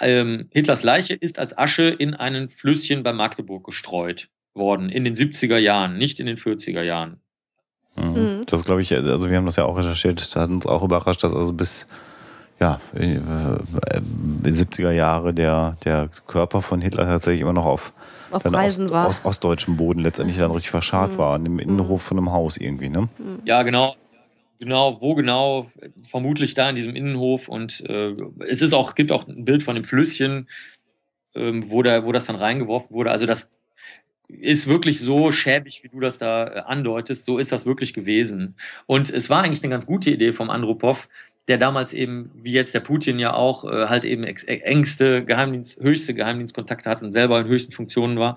Ähm, 0.00 0.48
Hitlers 0.52 0.82
Leiche 0.82 1.14
ist 1.14 1.38
als 1.38 1.56
Asche 1.56 1.84
in 1.84 2.14
einen 2.14 2.50
Flüsschen 2.50 3.02
bei 3.02 3.12
Magdeburg 3.12 3.64
gestreut 3.64 4.28
worden, 4.54 4.88
in 4.88 5.04
den 5.04 5.14
70er 5.16 5.58
Jahren, 5.58 5.96
nicht 5.98 6.20
in 6.20 6.26
den 6.26 6.36
40er 6.36 6.82
Jahren. 6.82 7.20
Mhm. 7.96 8.04
Mhm. 8.04 8.40
Das 8.46 8.64
glaube 8.64 8.82
ich, 8.82 8.94
also 8.94 9.30
wir 9.30 9.36
haben 9.36 9.46
das 9.46 9.56
ja 9.56 9.64
auch 9.64 9.76
recherchiert, 9.78 10.34
da 10.36 10.42
hat 10.42 10.50
uns 10.50 10.66
auch 10.66 10.82
überrascht, 10.82 11.24
dass 11.24 11.34
also 11.34 11.52
bis 11.52 11.88
ja, 12.58 12.80
äh, 12.94 13.16
äh, 13.16 13.20
70er 14.44 14.90
Jahre 14.90 15.34
der, 15.34 15.76
der 15.84 16.08
Körper 16.26 16.62
von 16.62 16.80
Hitler 16.80 17.04
tatsächlich 17.04 17.42
immer 17.42 17.52
noch 17.52 17.66
auf, 17.66 17.92
Auf 18.30 18.46
Reisen 18.50 18.86
ost, 18.86 18.94
war. 18.94 19.08
Ost, 19.08 19.24
ostdeutschem 19.26 19.76
Boden 19.76 20.00
letztendlich 20.00 20.38
dann 20.38 20.50
richtig 20.50 20.70
verscharrt 20.70 21.12
Mhm. 21.12 21.18
war, 21.18 21.36
im 21.36 21.58
Innenhof 21.58 22.02
von 22.02 22.16
einem 22.16 22.32
Haus 22.32 22.56
irgendwie, 22.56 22.88
ne? 22.88 23.08
Ja, 23.44 23.62
genau. 23.62 23.94
Genau, 24.58 25.00
wo 25.00 25.14
genau? 25.14 25.70
Vermutlich 26.08 26.54
da 26.54 26.70
in 26.70 26.76
diesem 26.76 26.96
Innenhof. 26.96 27.48
Und 27.48 27.80
äh, 27.88 28.14
es 28.46 28.62
ist 28.62 28.72
auch, 28.72 28.94
gibt 28.94 29.12
auch 29.12 29.26
ein 29.28 29.44
Bild 29.44 29.62
von 29.62 29.74
dem 29.74 29.84
Flüsschen, 29.84 30.48
ähm, 31.34 31.70
wo, 31.70 31.82
da, 31.82 32.04
wo 32.04 32.12
das 32.12 32.26
dann 32.26 32.36
reingeworfen 32.36 32.90
wurde. 32.90 33.10
Also 33.10 33.26
das 33.26 33.50
ist 34.28 34.66
wirklich 34.66 35.00
so 35.00 35.30
schäbig, 35.30 35.82
wie 35.82 35.88
du 35.88 36.00
das 36.00 36.18
da 36.18 36.46
äh, 36.46 36.58
andeutest. 36.60 37.26
So 37.26 37.38
ist 37.38 37.52
das 37.52 37.66
wirklich 37.66 37.92
gewesen. 37.92 38.56
Und 38.86 39.10
es 39.10 39.30
war 39.30 39.42
eigentlich 39.42 39.62
eine 39.62 39.70
ganz 39.70 39.86
gute 39.86 40.10
Idee 40.10 40.32
vom 40.32 40.50
Andropov, 40.50 41.08
der 41.48 41.58
damals 41.58 41.92
eben, 41.92 42.30
wie 42.34 42.52
jetzt 42.52 42.74
der 42.74 42.80
Putin 42.80 43.18
ja 43.18 43.34
auch, 43.34 43.64
äh, 43.64 43.86
halt 43.88 44.04
eben 44.04 44.24
ex 44.24 44.42
engste 44.44 45.24
Geheimdienst, 45.24 45.80
höchste 45.80 46.14
Geheimdienstkontakte 46.14 46.90
hat 46.90 47.02
und 47.02 47.12
selber 47.12 47.40
in 47.40 47.46
höchsten 47.46 47.72
Funktionen 47.72 48.18
war. 48.18 48.36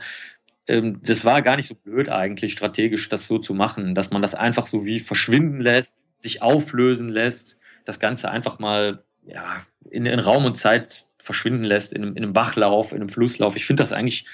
Ähm, 0.68 1.02
das 1.04 1.26
war 1.26 1.42
gar 1.42 1.56
nicht 1.56 1.68
so 1.68 1.76
blöd 1.76 2.10
eigentlich, 2.10 2.54
strategisch 2.54 3.10
das 3.10 3.28
so 3.28 3.40
zu 3.40 3.54
machen, 3.54 3.96
dass 3.96 4.12
man 4.12 4.22
das 4.22 4.36
einfach 4.36 4.68
so 4.68 4.86
wie 4.86 5.00
verschwinden 5.00 5.62
lässt, 5.62 5.98
sich 6.20 6.42
auflösen 6.42 7.10
lässt, 7.10 7.58
das 7.86 8.00
Ganze 8.00 8.30
einfach 8.30 8.60
mal 8.60 9.04
ja, 9.26 9.66
in, 9.90 10.06
in 10.06 10.20
Raum 10.20 10.46
und 10.46 10.56
Zeit 10.56 11.06
verschwinden 11.18 11.64
lässt, 11.64 11.94
in 11.94 12.04
einem, 12.04 12.16
in 12.16 12.24
einem 12.24 12.34
Bachlauf, 12.34 12.92
in 12.92 13.00
einem 13.00 13.10
Flusslauf. 13.10 13.56
Ich 13.56 13.66
finde 13.66 13.84
das 13.84 13.94
eigentlich 13.94 14.26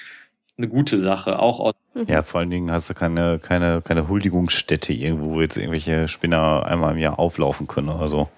eine 0.58 0.68
gute 0.68 0.98
Sache, 0.98 1.38
auch 1.38 1.60
aus 1.60 1.74
Ja, 2.06 2.22
vor 2.22 2.40
allen 2.40 2.50
Dingen 2.50 2.70
hast 2.70 2.88
du 2.88 2.94
keine, 2.94 3.38
keine, 3.38 3.82
keine 3.82 4.08
Huldigungsstätte 4.08 4.92
irgendwo, 4.92 5.34
wo 5.34 5.40
jetzt 5.40 5.58
irgendwelche 5.58 6.08
Spinner 6.08 6.64
einmal 6.66 6.92
im 6.92 6.98
Jahr 6.98 7.18
auflaufen 7.18 7.66
können 7.66 7.90
oder 7.90 8.08
so. 8.08 8.28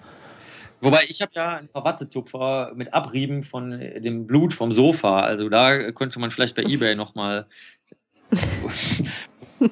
Wobei 0.81 1.05
ich 1.07 1.21
habe 1.21 1.31
ja 1.35 1.57
einen 1.57 1.69
Verwattetupfer 1.69 2.71
mit 2.75 2.93
Abrieben 2.93 3.43
von 3.43 3.71
dem 3.71 4.27
Blut 4.27 4.53
vom 4.53 4.71
Sofa. 4.71 5.21
Also 5.21 5.49
da 5.49 5.91
könnte 5.91 6.19
man 6.19 6.31
vielleicht 6.31 6.55
bei 6.55 6.63
Ebay 6.63 6.95
nochmal. 6.95 7.47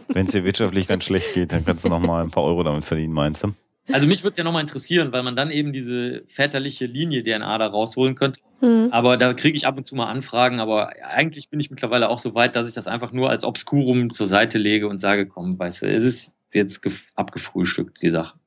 Wenn 0.09 0.25
es 0.25 0.33
dir 0.33 0.43
wirtschaftlich 0.43 0.87
ganz 0.87 1.05
schlecht 1.05 1.33
geht, 1.33 1.53
dann 1.53 1.63
kannst 1.63 1.85
du 1.85 1.89
noch 1.89 2.01
mal 2.01 2.21
ein 2.21 2.31
paar 2.31 2.43
Euro 2.43 2.63
damit 2.63 2.83
verdienen, 2.83 3.13
meinst 3.13 3.45
du? 3.45 3.53
Also 3.91 4.05
mich 4.07 4.23
würde 4.23 4.33
es 4.33 4.37
ja 4.37 4.43
nochmal 4.43 4.61
interessieren, 4.61 5.11
weil 5.11 5.23
man 5.23 5.35
dann 5.35 5.49
eben 5.51 5.71
diese 5.73 6.23
väterliche 6.27 6.85
Linie 6.85 7.23
DNA 7.23 7.57
da 7.57 7.67
rausholen 7.67 8.15
könnte. 8.15 8.41
Mhm. 8.61 8.89
Aber 8.91 9.17
da 9.17 9.33
kriege 9.33 9.55
ich 9.55 9.65
ab 9.67 9.77
und 9.77 9.87
zu 9.87 9.95
mal 9.95 10.07
Anfragen. 10.07 10.59
Aber 10.59 10.91
eigentlich 11.03 11.49
bin 11.49 11.59
ich 11.59 11.69
mittlerweile 11.69 12.09
auch 12.09 12.19
so 12.19 12.35
weit, 12.35 12.55
dass 12.55 12.67
ich 12.67 12.73
das 12.73 12.87
einfach 12.87 13.11
nur 13.11 13.29
als 13.29 13.43
Obskurum 13.43 14.11
zur 14.11 14.27
Seite 14.27 14.57
lege 14.57 14.87
und 14.87 14.99
sage, 14.99 15.27
komm, 15.27 15.57
weißt 15.57 15.83
du, 15.83 15.87
es 15.87 16.03
ist 16.03 16.33
jetzt 16.53 16.83
gef- 16.83 17.03
abgefrühstückt, 17.15 18.01
die 18.01 18.11
Sache. 18.11 18.37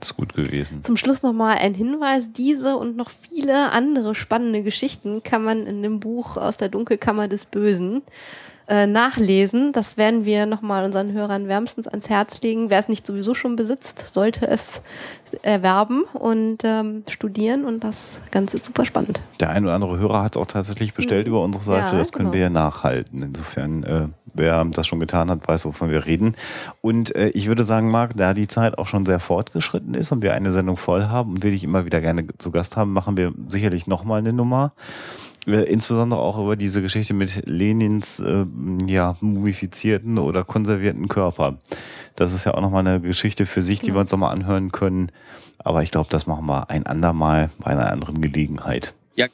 Ist 0.00 0.16
gut 0.16 0.32
gewesen. 0.32 0.82
Zum 0.84 0.96
Schluss 0.96 1.24
nochmal 1.24 1.56
ein 1.58 1.74
Hinweis. 1.74 2.32
Diese 2.32 2.76
und 2.76 2.96
noch 2.96 3.10
viele 3.10 3.72
andere 3.72 4.14
spannende 4.14 4.62
Geschichten 4.62 5.24
kann 5.24 5.42
man 5.42 5.66
in 5.66 5.82
dem 5.82 5.98
Buch 5.98 6.36
aus 6.36 6.56
der 6.56 6.68
Dunkelkammer 6.68 7.26
des 7.26 7.46
Bösen 7.46 8.02
äh, 8.68 8.86
nachlesen. 8.86 9.72
Das 9.72 9.96
werden 9.96 10.24
wir 10.24 10.46
nochmal 10.46 10.84
unseren 10.84 11.12
Hörern 11.12 11.48
wärmstens 11.48 11.88
ans 11.88 12.08
Herz 12.08 12.42
legen. 12.42 12.70
Wer 12.70 12.78
es 12.78 12.88
nicht 12.88 13.06
sowieso 13.06 13.34
schon 13.34 13.56
besitzt, 13.56 14.08
sollte 14.08 14.46
es 14.46 14.82
erwerben 15.42 16.04
und 16.12 16.58
ähm, 16.64 17.02
studieren 17.08 17.64
und 17.64 17.82
das 17.84 18.18
Ganze 18.30 18.56
ist 18.56 18.64
super 18.66 18.84
spannend. 18.84 19.20
Der 19.40 19.50
ein 19.50 19.64
oder 19.64 19.74
andere 19.74 19.98
Hörer 19.98 20.22
hat 20.22 20.36
es 20.36 20.40
auch 20.42 20.46
tatsächlich 20.46 20.94
bestellt 20.94 21.26
Mhm. 21.26 21.32
über 21.32 21.42
unsere 21.42 21.64
Seite. 21.64 21.92
Ja, 21.92 21.98
das 21.98 22.12
können 22.12 22.26
genau. 22.26 22.34
wir 22.34 22.40
ja 22.42 22.50
nachhalten. 22.50 23.22
Insofern, 23.22 23.82
äh, 23.84 24.08
wer 24.34 24.64
das 24.66 24.86
schon 24.86 25.00
getan 25.00 25.30
hat, 25.30 25.48
weiß, 25.48 25.64
wovon 25.64 25.90
wir 25.90 26.06
reden. 26.06 26.34
Und 26.80 27.14
äh, 27.16 27.28
ich 27.30 27.48
würde 27.48 27.64
sagen, 27.64 27.90
Marc, 27.90 28.16
da 28.16 28.34
die 28.34 28.46
Zeit 28.46 28.78
auch 28.78 28.86
schon 28.86 29.06
sehr 29.06 29.18
fortgeschritten 29.20 29.94
ist 29.94 30.12
und 30.12 30.22
wir 30.22 30.34
eine 30.34 30.50
Sendung 30.52 30.76
voll 30.76 31.06
haben 31.06 31.30
und 31.34 31.42
wir 31.42 31.50
dich 31.50 31.64
immer 31.64 31.84
wieder 31.84 32.00
gerne 32.00 32.26
zu 32.38 32.50
Gast 32.50 32.76
haben, 32.76 32.92
machen 32.92 33.16
wir 33.16 33.32
sicherlich 33.48 33.86
nochmal 33.86 34.18
eine 34.18 34.32
Nummer. 34.32 34.72
Äh, 35.48 35.62
Insbesondere 35.64 36.20
auch 36.20 36.38
über 36.38 36.56
diese 36.56 36.82
Geschichte 36.82 37.14
mit 37.14 37.46
Lenins 37.46 38.20
äh, 38.20 38.44
ja, 38.86 39.16
mumifizierten 39.20 40.18
oder 40.18 40.44
konservierten 40.44 41.08
Körper. 41.08 41.58
Das 42.16 42.32
ist 42.32 42.44
ja 42.44 42.54
auch 42.54 42.60
nochmal 42.60 42.86
eine 42.86 43.00
Geschichte 43.00 43.46
für 43.46 43.62
sich, 43.62 43.80
die 43.80 43.92
wir 43.94 44.00
uns 44.00 44.12
nochmal 44.12 44.34
anhören 44.34 44.72
können. 44.72 45.10
Aber 45.58 45.82
ich 45.82 45.90
glaube, 45.90 46.10
das 46.10 46.26
machen 46.26 46.46
wir 46.46 46.70
ein 46.70 46.86
andermal 46.86 47.50
bei 47.58 47.70
einer 47.70 47.90
anderen 47.90 48.20
Gelegenheit. 48.20 48.92
Ja. 49.14 49.26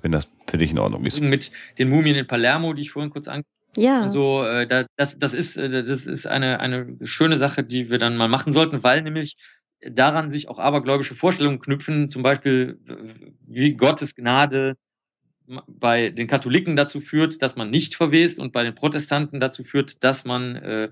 Wenn 0.00 0.12
das 0.12 0.28
für 0.48 0.58
dich 0.58 0.70
in 0.70 0.78
Ordnung 0.78 1.04
ist. 1.04 1.20
Mit 1.20 1.52
den 1.78 1.90
Mumien 1.90 2.16
in 2.16 2.26
Palermo, 2.26 2.72
die 2.72 2.82
ich 2.82 2.90
vorhin 2.90 3.10
kurz 3.10 3.28
angesprochen 3.28 3.54
Ja. 3.76 4.04
Und 4.04 4.10
so, 4.10 4.44
äh, 4.44 4.66
da, 4.66 4.86
das, 4.96 5.18
das 5.18 5.34
ist, 5.34 5.56
äh, 5.56 5.84
das 5.84 6.06
ist 6.06 6.26
eine, 6.26 6.60
eine 6.60 6.96
schöne 7.04 7.36
Sache, 7.36 7.62
die 7.62 7.90
wir 7.90 7.98
dann 7.98 8.16
mal 8.16 8.28
machen 8.28 8.52
sollten, 8.52 8.82
weil 8.82 9.02
nämlich 9.02 9.36
daran 9.88 10.30
sich 10.30 10.48
auch 10.48 10.58
abergläubische 10.58 11.14
Vorstellungen 11.14 11.60
knüpfen, 11.60 12.08
zum 12.08 12.22
Beispiel, 12.22 12.80
wie 13.46 13.74
Gottes 13.74 14.14
Gnade 14.16 14.74
bei 15.66 16.10
den 16.10 16.26
Katholiken 16.26 16.76
dazu 16.76 17.00
führt, 17.00 17.40
dass 17.42 17.56
man 17.56 17.70
nicht 17.70 17.94
verwest 17.94 18.38
und 18.38 18.52
bei 18.52 18.62
den 18.64 18.74
Protestanten 18.74 19.40
dazu 19.40 19.64
führt, 19.64 20.02
dass 20.04 20.24
man 20.24 20.56
äh, 20.56 20.88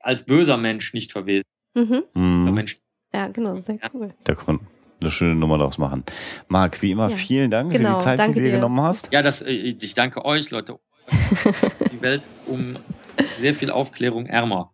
als 0.00 0.24
böser 0.24 0.56
Mensch 0.56 0.92
nicht 0.94 1.12
verwest. 1.12 1.44
Mhm. 1.74 2.02
Mhm. 2.14 2.54
Mensch, 2.54 2.78
Ja, 3.14 3.28
genau, 3.28 3.58
sehr 3.60 3.78
cool. 3.94 4.12
Da 4.24 4.34
kann 4.34 4.56
man 4.56 4.66
eine 5.00 5.10
schöne 5.10 5.34
Nummer 5.34 5.58
daraus 5.58 5.78
machen. 5.78 6.04
Marc, 6.48 6.80
wie 6.82 6.90
immer, 6.92 7.08
Ja. 7.08 7.16
vielen 7.16 7.50
Dank 7.50 7.72
für 7.72 7.78
Genau, 7.78 7.98
die 7.98 8.04
Zeit, 8.04 8.20
die 8.20 8.26
du 8.26 8.32
dir 8.34 8.42
dir. 8.46 8.52
genommen 8.52 8.80
hast. 8.80 9.08
Ja, 9.12 9.22
das, 9.22 9.42
äh, 9.42 9.50
ich 9.50 9.94
danke 9.94 10.24
euch, 10.24 10.50
Leute. 10.50 10.78
Die 11.92 12.00
Welt 12.00 12.22
um 12.46 12.76
sehr 13.40 13.54
viel 13.54 13.70
Aufklärung 13.70 14.26
ärmer. 14.26 14.71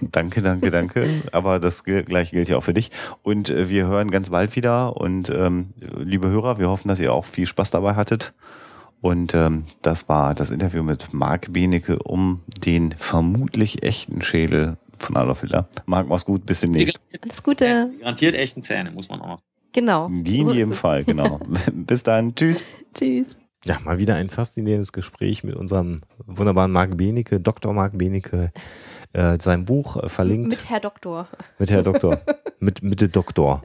Danke, 0.00 0.42
danke, 0.42 0.70
danke. 0.70 1.06
Aber 1.32 1.58
das 1.58 1.84
gl- 1.84 2.02
gleiche 2.02 2.34
gilt 2.36 2.48
ja 2.48 2.56
auch 2.56 2.62
für 2.64 2.74
dich. 2.74 2.90
Und 3.22 3.50
äh, 3.50 3.68
wir 3.68 3.86
hören 3.86 4.10
ganz 4.10 4.30
bald 4.30 4.56
wieder. 4.56 4.96
Und 4.96 5.30
ähm, 5.30 5.70
liebe 5.98 6.28
Hörer, 6.28 6.58
wir 6.58 6.68
hoffen, 6.68 6.88
dass 6.88 7.00
ihr 7.00 7.12
auch 7.12 7.24
viel 7.24 7.46
Spaß 7.46 7.70
dabei 7.70 7.94
hattet. 7.94 8.32
Und 9.00 9.34
ähm, 9.34 9.64
das 9.82 10.08
war 10.08 10.34
das 10.34 10.50
Interview 10.50 10.82
mit 10.82 11.12
Marc 11.12 11.52
Benecke 11.52 11.98
um 12.02 12.40
den 12.64 12.92
vermutlich 12.96 13.82
echten 13.82 14.22
Schädel 14.22 14.78
von 14.98 15.16
Adolf 15.16 15.42
Hitler. 15.42 15.68
Marc, 15.84 16.08
mach's 16.08 16.24
gut, 16.24 16.46
bis 16.46 16.60
demnächst. 16.60 16.98
Alles 17.22 17.42
Gute. 17.42 17.90
Garantiert 18.00 18.34
echten 18.34 18.62
Zähne, 18.62 18.90
muss 18.90 19.08
man 19.08 19.20
auch 19.20 19.28
noch. 19.28 19.40
Genau. 19.72 20.08
Wie 20.10 20.38
in 20.40 20.46
So 20.46 20.52
jedem. 20.54 20.72
Fall, 20.72 21.04
genau. 21.04 21.38
bis 21.72 22.02
dann. 22.02 22.34
Tschüss. 22.34 22.64
Tschüss. 22.94 23.36
Ja, 23.66 23.78
mal 23.84 23.98
wieder 23.98 24.14
ein 24.14 24.30
faszinierendes 24.30 24.92
Gespräch 24.92 25.44
mit 25.44 25.54
unserem 25.56 26.00
wunderbaren 26.24 26.70
Marc 26.72 26.96
Benecke, 26.96 27.40
Dr. 27.40 27.72
Marc 27.74 27.98
Benecke. 27.98 28.52
Äh, 29.16 29.38
sein 29.40 29.64
Buch 29.64 29.96
äh, 29.96 30.10
verlinkt 30.10 30.50
Mit 30.50 30.68
Herr 30.68 30.80
Doktor. 30.80 31.26
mit 31.58 31.70
Herr 31.70 31.82
Doktor. 31.82 32.20
mit, 32.60 32.82
mit 32.82 33.00
dem 33.00 33.10
Doktor. 33.10 33.62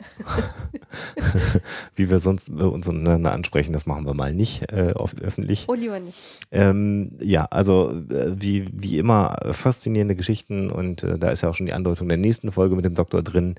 Wie 1.95 2.09
wir 2.09 2.19
sonst 2.19 2.47
äh, 2.47 2.53
uns 2.53 2.87
untereinander 2.87 3.33
ansprechen, 3.33 3.73
das 3.73 3.85
machen 3.85 4.05
wir 4.05 4.13
mal 4.13 4.31
nicht 4.31 4.71
äh, 4.71 4.93
auf, 4.93 5.13
öffentlich. 5.19 5.65
Oh, 5.67 5.73
lieber 5.73 5.99
nicht. 5.99 6.17
Ähm, 6.51 7.17
ja, 7.19 7.47
also 7.51 7.91
äh, 7.91 8.31
wie, 8.39 8.69
wie 8.71 8.97
immer 8.97 9.35
äh, 9.43 9.51
faszinierende 9.51 10.15
Geschichten 10.15 10.71
und 10.71 11.03
äh, 11.03 11.19
da 11.19 11.31
ist 11.31 11.41
ja 11.41 11.49
auch 11.49 11.53
schon 11.55 11.65
die 11.65 11.73
Andeutung 11.73 12.07
der 12.07 12.17
nächsten 12.17 12.53
Folge 12.53 12.77
mit 12.77 12.85
dem 12.85 12.95
Doktor 12.95 13.21
drin. 13.21 13.55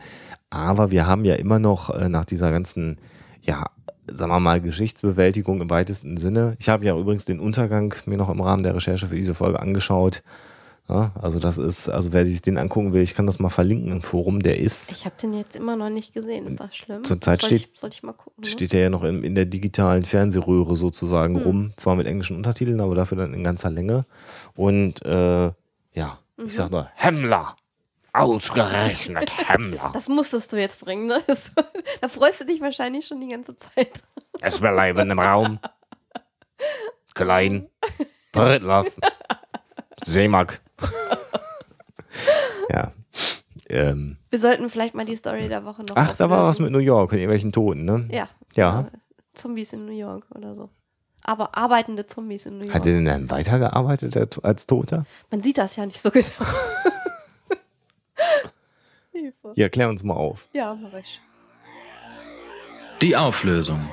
Aber 0.48 0.92
wir 0.92 1.06
haben 1.06 1.26
ja 1.26 1.34
immer 1.34 1.58
noch 1.58 1.94
nach 2.08 2.24
dieser 2.24 2.52
ganzen, 2.52 2.96
ja, 3.42 3.66
sagen 4.06 4.32
wir 4.32 4.40
mal, 4.40 4.62
Geschichtsbewältigung 4.62 5.60
im 5.60 5.68
weitesten 5.68 6.16
Sinne. 6.16 6.56
Ich 6.58 6.70
habe 6.70 6.86
ja 6.86 6.96
übrigens 6.96 7.26
den 7.26 7.38
Untergang 7.38 7.94
mir 8.06 8.16
noch 8.16 8.30
im 8.30 8.40
Rahmen 8.40 8.62
der 8.62 8.74
Recherche 8.74 9.08
für 9.08 9.16
diese 9.16 9.34
Folge 9.34 9.60
angeschaut. 9.60 10.22
Ja, 10.88 11.12
also 11.20 11.38
das 11.38 11.58
ist, 11.58 11.88
also 11.88 12.12
wer 12.12 12.24
sich 12.24 12.42
den 12.42 12.58
angucken 12.58 12.92
will, 12.92 13.02
ich 13.02 13.14
kann 13.14 13.24
das 13.26 13.38
mal 13.38 13.48
verlinken 13.50 13.92
im 13.92 14.02
Forum, 14.02 14.40
der 14.42 14.58
ist, 14.58 14.90
Ich 14.90 15.04
habe 15.06 15.14
den 15.22 15.32
jetzt 15.32 15.54
immer 15.56 15.76
noch 15.76 15.88
nicht 15.88 16.12
gesehen. 16.12 16.44
Ist 16.44 16.58
das 16.58 16.74
schlimm? 16.76 17.04
Zurzeit 17.04 17.40
soll 17.40 17.50
steht- 17.50 17.70
Ich, 17.72 17.80
soll 17.80 17.90
ich 17.90 18.02
mal 18.02 18.12
gucken? 18.12 18.42
Ne? 18.42 18.46
steht 18.50 18.72
der 18.72 18.80
ja 18.82 18.90
noch 18.90 19.04
in, 19.04 19.22
in 19.22 19.34
der 19.36 19.44
digitalen 19.46 20.04
Fernsehröhre 20.04 20.76
sozusagen 20.76 21.36
Hm. 21.36 21.42
rum. 21.42 21.72
Zwar 21.76 21.94
mit 21.96 22.06
englischen 22.06 22.36
Untertiteln, 22.36 22.80
aber 22.80 22.94
dafür 22.96 23.16
dann 23.18 23.32
in 23.32 23.44
ganzer 23.44 23.70
Länge. 23.70 24.04
Und 24.54 25.04
äh, 25.06 25.52
ja, 25.94 26.18
Mhm. 26.36 26.46
ich 26.46 26.54
sag 26.54 26.70
nur, 26.70 26.88
Hemmler. 26.94 27.56
Ausgerechnet 28.14 29.30
Hemmler. 29.48 29.90
Das 29.94 30.08
musstest 30.08 30.52
du 30.52 30.56
jetzt 30.60 30.80
bringen, 30.84 31.06
ne? 31.06 31.22
Das, 31.26 31.52
da 32.02 32.08
freust 32.08 32.40
du 32.40 32.44
dich 32.44 32.60
wahrscheinlich 32.60 33.06
schon 33.06 33.20
die 33.20 33.28
ganze 33.28 33.56
Zeit. 33.56 34.02
Es 34.40 34.60
bleiben 34.60 35.10
im 35.10 35.18
Raum. 35.18 35.58
Klein. 37.14 37.68
Britlaff. 38.32 38.86
Seemark. 40.04 40.60
Ja. 42.70 42.92
Ähm, 43.68 44.18
Wir 44.30 44.38
sollten 44.38 44.68
vielleicht 44.70 44.94
mal 44.94 45.06
die 45.06 45.16
Story 45.16 45.48
der 45.48 45.64
Woche 45.64 45.82
noch 45.82 45.96
ach, 45.96 46.14
da 46.16 46.28
war 46.28 46.44
was 46.44 46.58
mit 46.58 46.70
New 46.70 46.78
York 46.78 47.12
und 47.12 47.18
irgendwelchen 47.18 47.52
Toten, 47.52 47.84
ne? 47.84 48.08
Ja. 48.10 48.28
Ja. 48.54 48.82
Äh, 48.82 48.98
Zombies 49.34 49.72
in 49.72 49.86
New 49.86 49.92
York 49.92 50.26
oder 50.34 50.54
so. 50.54 50.68
Aber 51.24 51.56
arbeitende 51.56 52.06
Zombies 52.06 52.46
in 52.46 52.58
New 52.58 52.64
York. 52.64 52.74
Hat 52.74 52.86
er 52.86 52.94
denn 52.94 53.04
dann 53.04 53.30
weitergearbeitet 53.30 54.44
als 54.44 54.66
Toter? 54.66 55.06
Man 55.30 55.42
sieht 55.42 55.58
das 55.58 55.76
ja 55.76 55.86
nicht 55.86 56.02
so 56.02 56.10
genau. 56.10 56.26
Ja, 59.54 59.68
klär 59.68 59.88
uns 59.88 60.02
mal 60.02 60.14
auf. 60.14 60.48
Ja, 60.52 60.74
mach 60.74 60.94
ich. 60.94 61.20
Die 63.02 63.16
Auflösung. 63.16 63.86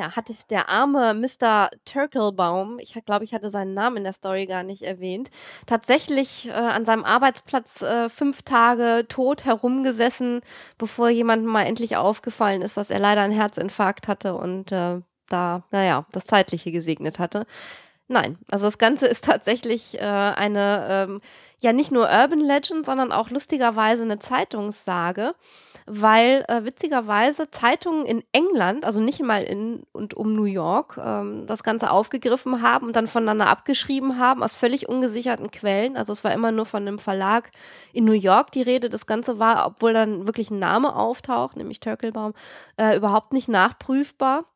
Ja, 0.00 0.16
hatte 0.16 0.34
der 0.48 0.70
arme 0.70 1.12
Mr. 1.12 1.68
Turklebaum, 1.84 2.78
ich 2.78 2.94
glaube, 3.04 3.22
ich 3.22 3.34
hatte 3.34 3.50
seinen 3.50 3.74
Namen 3.74 3.98
in 3.98 4.04
der 4.04 4.14
Story 4.14 4.46
gar 4.46 4.62
nicht 4.62 4.80
erwähnt, 4.80 5.28
tatsächlich 5.66 6.48
äh, 6.48 6.52
an 6.52 6.86
seinem 6.86 7.04
Arbeitsplatz 7.04 7.82
äh, 7.82 8.08
fünf 8.08 8.40
Tage 8.40 9.04
tot 9.10 9.44
herumgesessen, 9.44 10.40
bevor 10.78 11.10
jemandem 11.10 11.52
mal 11.52 11.64
endlich 11.64 11.98
aufgefallen 11.98 12.62
ist, 12.62 12.78
dass 12.78 12.88
er 12.88 12.98
leider 12.98 13.20
einen 13.20 13.34
Herzinfarkt 13.34 14.08
hatte 14.08 14.36
und 14.36 14.72
äh, 14.72 15.02
da, 15.28 15.64
naja, 15.70 16.06
das 16.12 16.24
Zeitliche 16.24 16.72
gesegnet 16.72 17.18
hatte. 17.18 17.44
Nein, 18.12 18.38
also 18.50 18.66
das 18.66 18.78
Ganze 18.78 19.06
ist 19.06 19.24
tatsächlich 19.24 19.96
äh, 19.96 20.00
eine, 20.00 20.86
ähm, 20.90 21.20
ja 21.60 21.72
nicht 21.72 21.92
nur 21.92 22.08
Urban 22.10 22.40
Legend, 22.40 22.84
sondern 22.84 23.12
auch 23.12 23.30
lustigerweise 23.30 24.02
eine 24.02 24.18
Zeitungssage, 24.18 25.36
weil 25.86 26.44
äh, 26.48 26.64
witzigerweise 26.64 27.52
Zeitungen 27.52 28.06
in 28.06 28.24
England, 28.32 28.84
also 28.84 29.00
nicht 29.00 29.22
mal 29.22 29.44
in 29.44 29.84
und 29.92 30.14
um 30.14 30.34
New 30.34 30.42
York, 30.42 30.98
ähm, 31.00 31.46
das 31.46 31.62
Ganze 31.62 31.92
aufgegriffen 31.92 32.62
haben 32.62 32.88
und 32.88 32.96
dann 32.96 33.06
voneinander 33.06 33.46
abgeschrieben 33.46 34.18
haben 34.18 34.42
aus 34.42 34.56
völlig 34.56 34.88
ungesicherten 34.88 35.52
Quellen. 35.52 35.96
Also 35.96 36.12
es 36.12 36.24
war 36.24 36.32
immer 36.32 36.50
nur 36.50 36.66
von 36.66 36.82
einem 36.82 36.98
Verlag 36.98 37.52
in 37.92 38.06
New 38.06 38.12
York 38.12 38.50
die 38.50 38.62
Rede. 38.62 38.88
Das 38.88 39.06
Ganze 39.06 39.38
war, 39.38 39.68
obwohl 39.68 39.92
dann 39.92 40.26
wirklich 40.26 40.50
ein 40.50 40.58
Name 40.58 40.96
auftaucht, 40.96 41.56
nämlich 41.56 41.78
Turklebaum, 41.78 42.32
äh, 42.76 42.96
überhaupt 42.96 43.32
nicht 43.32 43.48
nachprüfbar. 43.48 44.46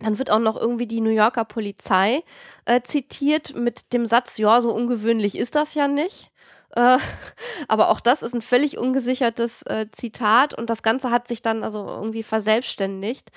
Dann 0.00 0.18
wird 0.18 0.30
auch 0.30 0.38
noch 0.40 0.56
irgendwie 0.56 0.86
die 0.86 1.00
New 1.00 1.10
Yorker 1.10 1.44
Polizei 1.44 2.22
äh, 2.64 2.80
zitiert 2.82 3.54
mit 3.54 3.92
dem 3.92 4.06
Satz, 4.06 4.38
ja, 4.38 4.60
so 4.60 4.72
ungewöhnlich 4.72 5.36
ist 5.38 5.54
das 5.54 5.74
ja 5.74 5.86
nicht. 5.88 6.30
Äh, 6.74 6.98
aber 7.68 7.90
auch 7.90 8.00
das 8.00 8.22
ist 8.22 8.34
ein 8.34 8.42
völlig 8.42 8.76
ungesichertes 8.78 9.62
äh, 9.62 9.86
Zitat 9.92 10.54
und 10.54 10.68
das 10.70 10.82
Ganze 10.82 11.10
hat 11.10 11.28
sich 11.28 11.42
dann 11.42 11.62
also 11.62 11.86
irgendwie 11.86 12.22
verselbstständigt. 12.24 13.30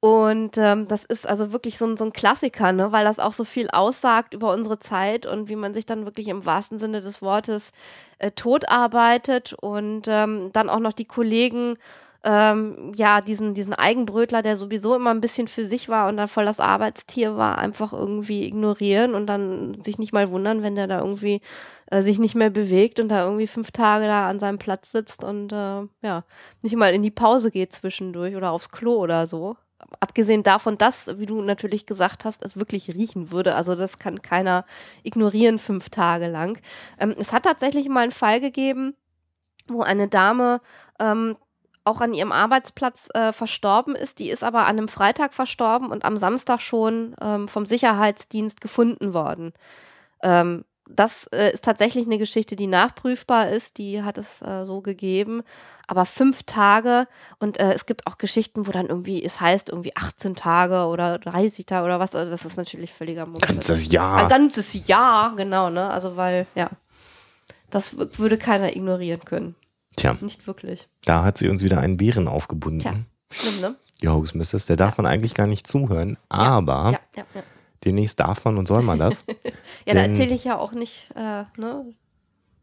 Und 0.00 0.56
ähm, 0.58 0.86
das 0.86 1.04
ist 1.04 1.28
also 1.28 1.50
wirklich 1.50 1.76
so, 1.76 1.84
ein- 1.84 1.96
so 1.96 2.04
ein 2.04 2.12
Klassiker, 2.12 2.70
ne? 2.70 2.92
weil 2.92 3.04
das 3.04 3.18
auch 3.18 3.32
so 3.32 3.42
viel 3.42 3.68
aussagt 3.70 4.32
über 4.32 4.52
unsere 4.52 4.78
Zeit 4.78 5.26
und 5.26 5.48
wie 5.48 5.56
man 5.56 5.74
sich 5.74 5.86
dann 5.86 6.04
wirklich 6.04 6.28
im 6.28 6.46
wahrsten 6.46 6.78
Sinne 6.78 7.00
des 7.00 7.20
Wortes 7.20 7.72
äh, 8.20 8.30
totarbeitet 8.30 9.54
und 9.54 10.06
ähm, 10.06 10.50
dann 10.52 10.70
auch 10.70 10.78
noch 10.78 10.92
die 10.92 11.04
Kollegen 11.06 11.76
ähm, 12.24 12.92
ja, 12.96 13.20
diesen, 13.20 13.54
diesen 13.54 13.74
Eigenbrötler, 13.74 14.42
der 14.42 14.56
sowieso 14.56 14.96
immer 14.96 15.10
ein 15.10 15.20
bisschen 15.20 15.46
für 15.46 15.64
sich 15.64 15.88
war 15.88 16.08
und 16.08 16.16
dann 16.16 16.26
voll 16.26 16.44
das 16.44 16.58
Arbeitstier 16.58 17.36
war, 17.36 17.58
einfach 17.58 17.92
irgendwie 17.92 18.44
ignorieren 18.44 19.14
und 19.14 19.26
dann 19.26 19.82
sich 19.84 19.98
nicht 19.98 20.12
mal 20.12 20.28
wundern, 20.30 20.62
wenn 20.62 20.74
der 20.74 20.88
da 20.88 20.98
irgendwie 20.98 21.40
äh, 21.90 22.02
sich 22.02 22.18
nicht 22.18 22.34
mehr 22.34 22.50
bewegt 22.50 22.98
und 22.98 23.08
da 23.08 23.24
irgendwie 23.24 23.46
fünf 23.46 23.70
Tage 23.70 24.06
da 24.06 24.28
an 24.28 24.40
seinem 24.40 24.58
Platz 24.58 24.90
sitzt 24.90 25.22
und 25.22 25.52
äh, 25.52 25.82
ja, 26.02 26.24
nicht 26.62 26.76
mal 26.76 26.92
in 26.92 27.02
die 27.02 27.12
Pause 27.12 27.52
geht 27.52 27.72
zwischendurch 27.72 28.34
oder 28.34 28.50
aufs 28.50 28.70
Klo 28.70 28.96
oder 28.96 29.26
so. 29.28 29.56
Abgesehen 30.00 30.42
davon, 30.42 30.76
dass, 30.76 31.18
wie 31.18 31.26
du 31.26 31.40
natürlich 31.40 31.86
gesagt 31.86 32.24
hast, 32.24 32.44
es 32.44 32.58
wirklich 32.58 32.88
riechen 32.88 33.30
würde. 33.30 33.54
Also 33.54 33.76
das 33.76 34.00
kann 34.00 34.22
keiner 34.22 34.64
ignorieren 35.04 35.60
fünf 35.60 35.88
Tage 35.88 36.26
lang. 36.26 36.60
Ähm, 36.98 37.14
es 37.16 37.32
hat 37.32 37.44
tatsächlich 37.44 37.88
mal 37.88 38.00
einen 38.00 38.10
Fall 38.10 38.40
gegeben, 38.40 38.96
wo 39.68 39.82
eine 39.82 40.08
Dame 40.08 40.60
ähm, 40.98 41.36
auch 41.88 42.00
an 42.00 42.14
ihrem 42.14 42.32
Arbeitsplatz 42.32 43.08
äh, 43.14 43.32
verstorben 43.32 43.94
ist. 43.94 44.18
Die 44.18 44.30
ist 44.30 44.44
aber 44.44 44.60
an 44.60 44.78
einem 44.78 44.88
Freitag 44.88 45.34
verstorben 45.34 45.88
und 45.90 46.04
am 46.04 46.16
Samstag 46.16 46.60
schon 46.60 47.16
ähm, 47.20 47.48
vom 47.48 47.66
Sicherheitsdienst 47.66 48.60
gefunden 48.60 49.14
worden. 49.14 49.52
Ähm, 50.22 50.64
das 50.90 51.26
äh, 51.26 51.52
ist 51.52 51.64
tatsächlich 51.64 52.06
eine 52.06 52.18
Geschichte, 52.18 52.56
die 52.56 52.66
nachprüfbar 52.66 53.50
ist. 53.50 53.78
Die 53.78 54.02
hat 54.02 54.18
es 54.18 54.40
äh, 54.42 54.64
so 54.64 54.80
gegeben. 54.80 55.42
Aber 55.86 56.06
fünf 56.06 56.42
Tage 56.44 57.06
und 57.38 57.60
äh, 57.60 57.72
es 57.72 57.86
gibt 57.86 58.06
auch 58.06 58.18
Geschichten, 58.18 58.66
wo 58.66 58.70
dann 58.70 58.86
irgendwie 58.86 59.22
es 59.22 59.40
heißt 59.40 59.68
irgendwie 59.68 59.94
18 59.96 60.34
Tage 60.34 60.86
oder 60.86 61.18
30 61.18 61.66
Tage 61.66 61.84
oder 61.84 62.00
was. 62.00 62.14
Also 62.14 62.30
das 62.30 62.44
ist 62.44 62.56
natürlich 62.56 62.92
völliger 62.92 63.26
Mumpitz. 63.26 63.48
Ganzes 63.48 63.92
Jahr. 63.92 64.22
Ein 64.22 64.28
ganzes 64.28 64.86
Jahr, 64.86 65.36
genau, 65.36 65.70
ne? 65.70 65.90
Also 65.90 66.16
weil, 66.16 66.46
ja, 66.54 66.70
das 67.70 67.96
würde 68.18 68.38
keiner 68.38 68.74
ignorieren 68.74 69.24
können. 69.24 69.54
Tja. 69.98 70.16
Nicht 70.20 70.46
wirklich. 70.46 70.88
Da 71.04 71.24
hat 71.24 71.38
sie 71.38 71.48
uns 71.48 71.62
wieder 71.62 71.80
einen 71.80 71.96
Bären 71.96 72.28
aufgebunden. 72.28 72.80
Tja, 72.80 72.94
schlimm, 73.30 73.60
ne? 73.60 73.74
Die 74.02 74.08
Hoax 74.08 74.34
Misters, 74.34 74.66
der 74.66 74.76
darf 74.76 74.96
ja. 74.96 75.02
man 75.02 75.12
eigentlich 75.12 75.34
gar 75.34 75.46
nicht 75.46 75.66
zuhören, 75.66 76.16
aber 76.28 76.92
ja, 76.92 77.00
ja, 77.16 77.26
ja, 77.34 77.42
demnächst 77.84 78.20
darf 78.20 78.44
man 78.44 78.56
und 78.56 78.68
soll 78.68 78.82
man 78.82 78.98
das. 78.98 79.24
ja, 79.86 79.94
da 79.94 80.00
erzähle 80.00 80.34
ich 80.34 80.44
ja 80.44 80.58
auch 80.58 80.72
nicht, 80.72 81.08
äh, 81.16 81.44
ne? 81.56 81.94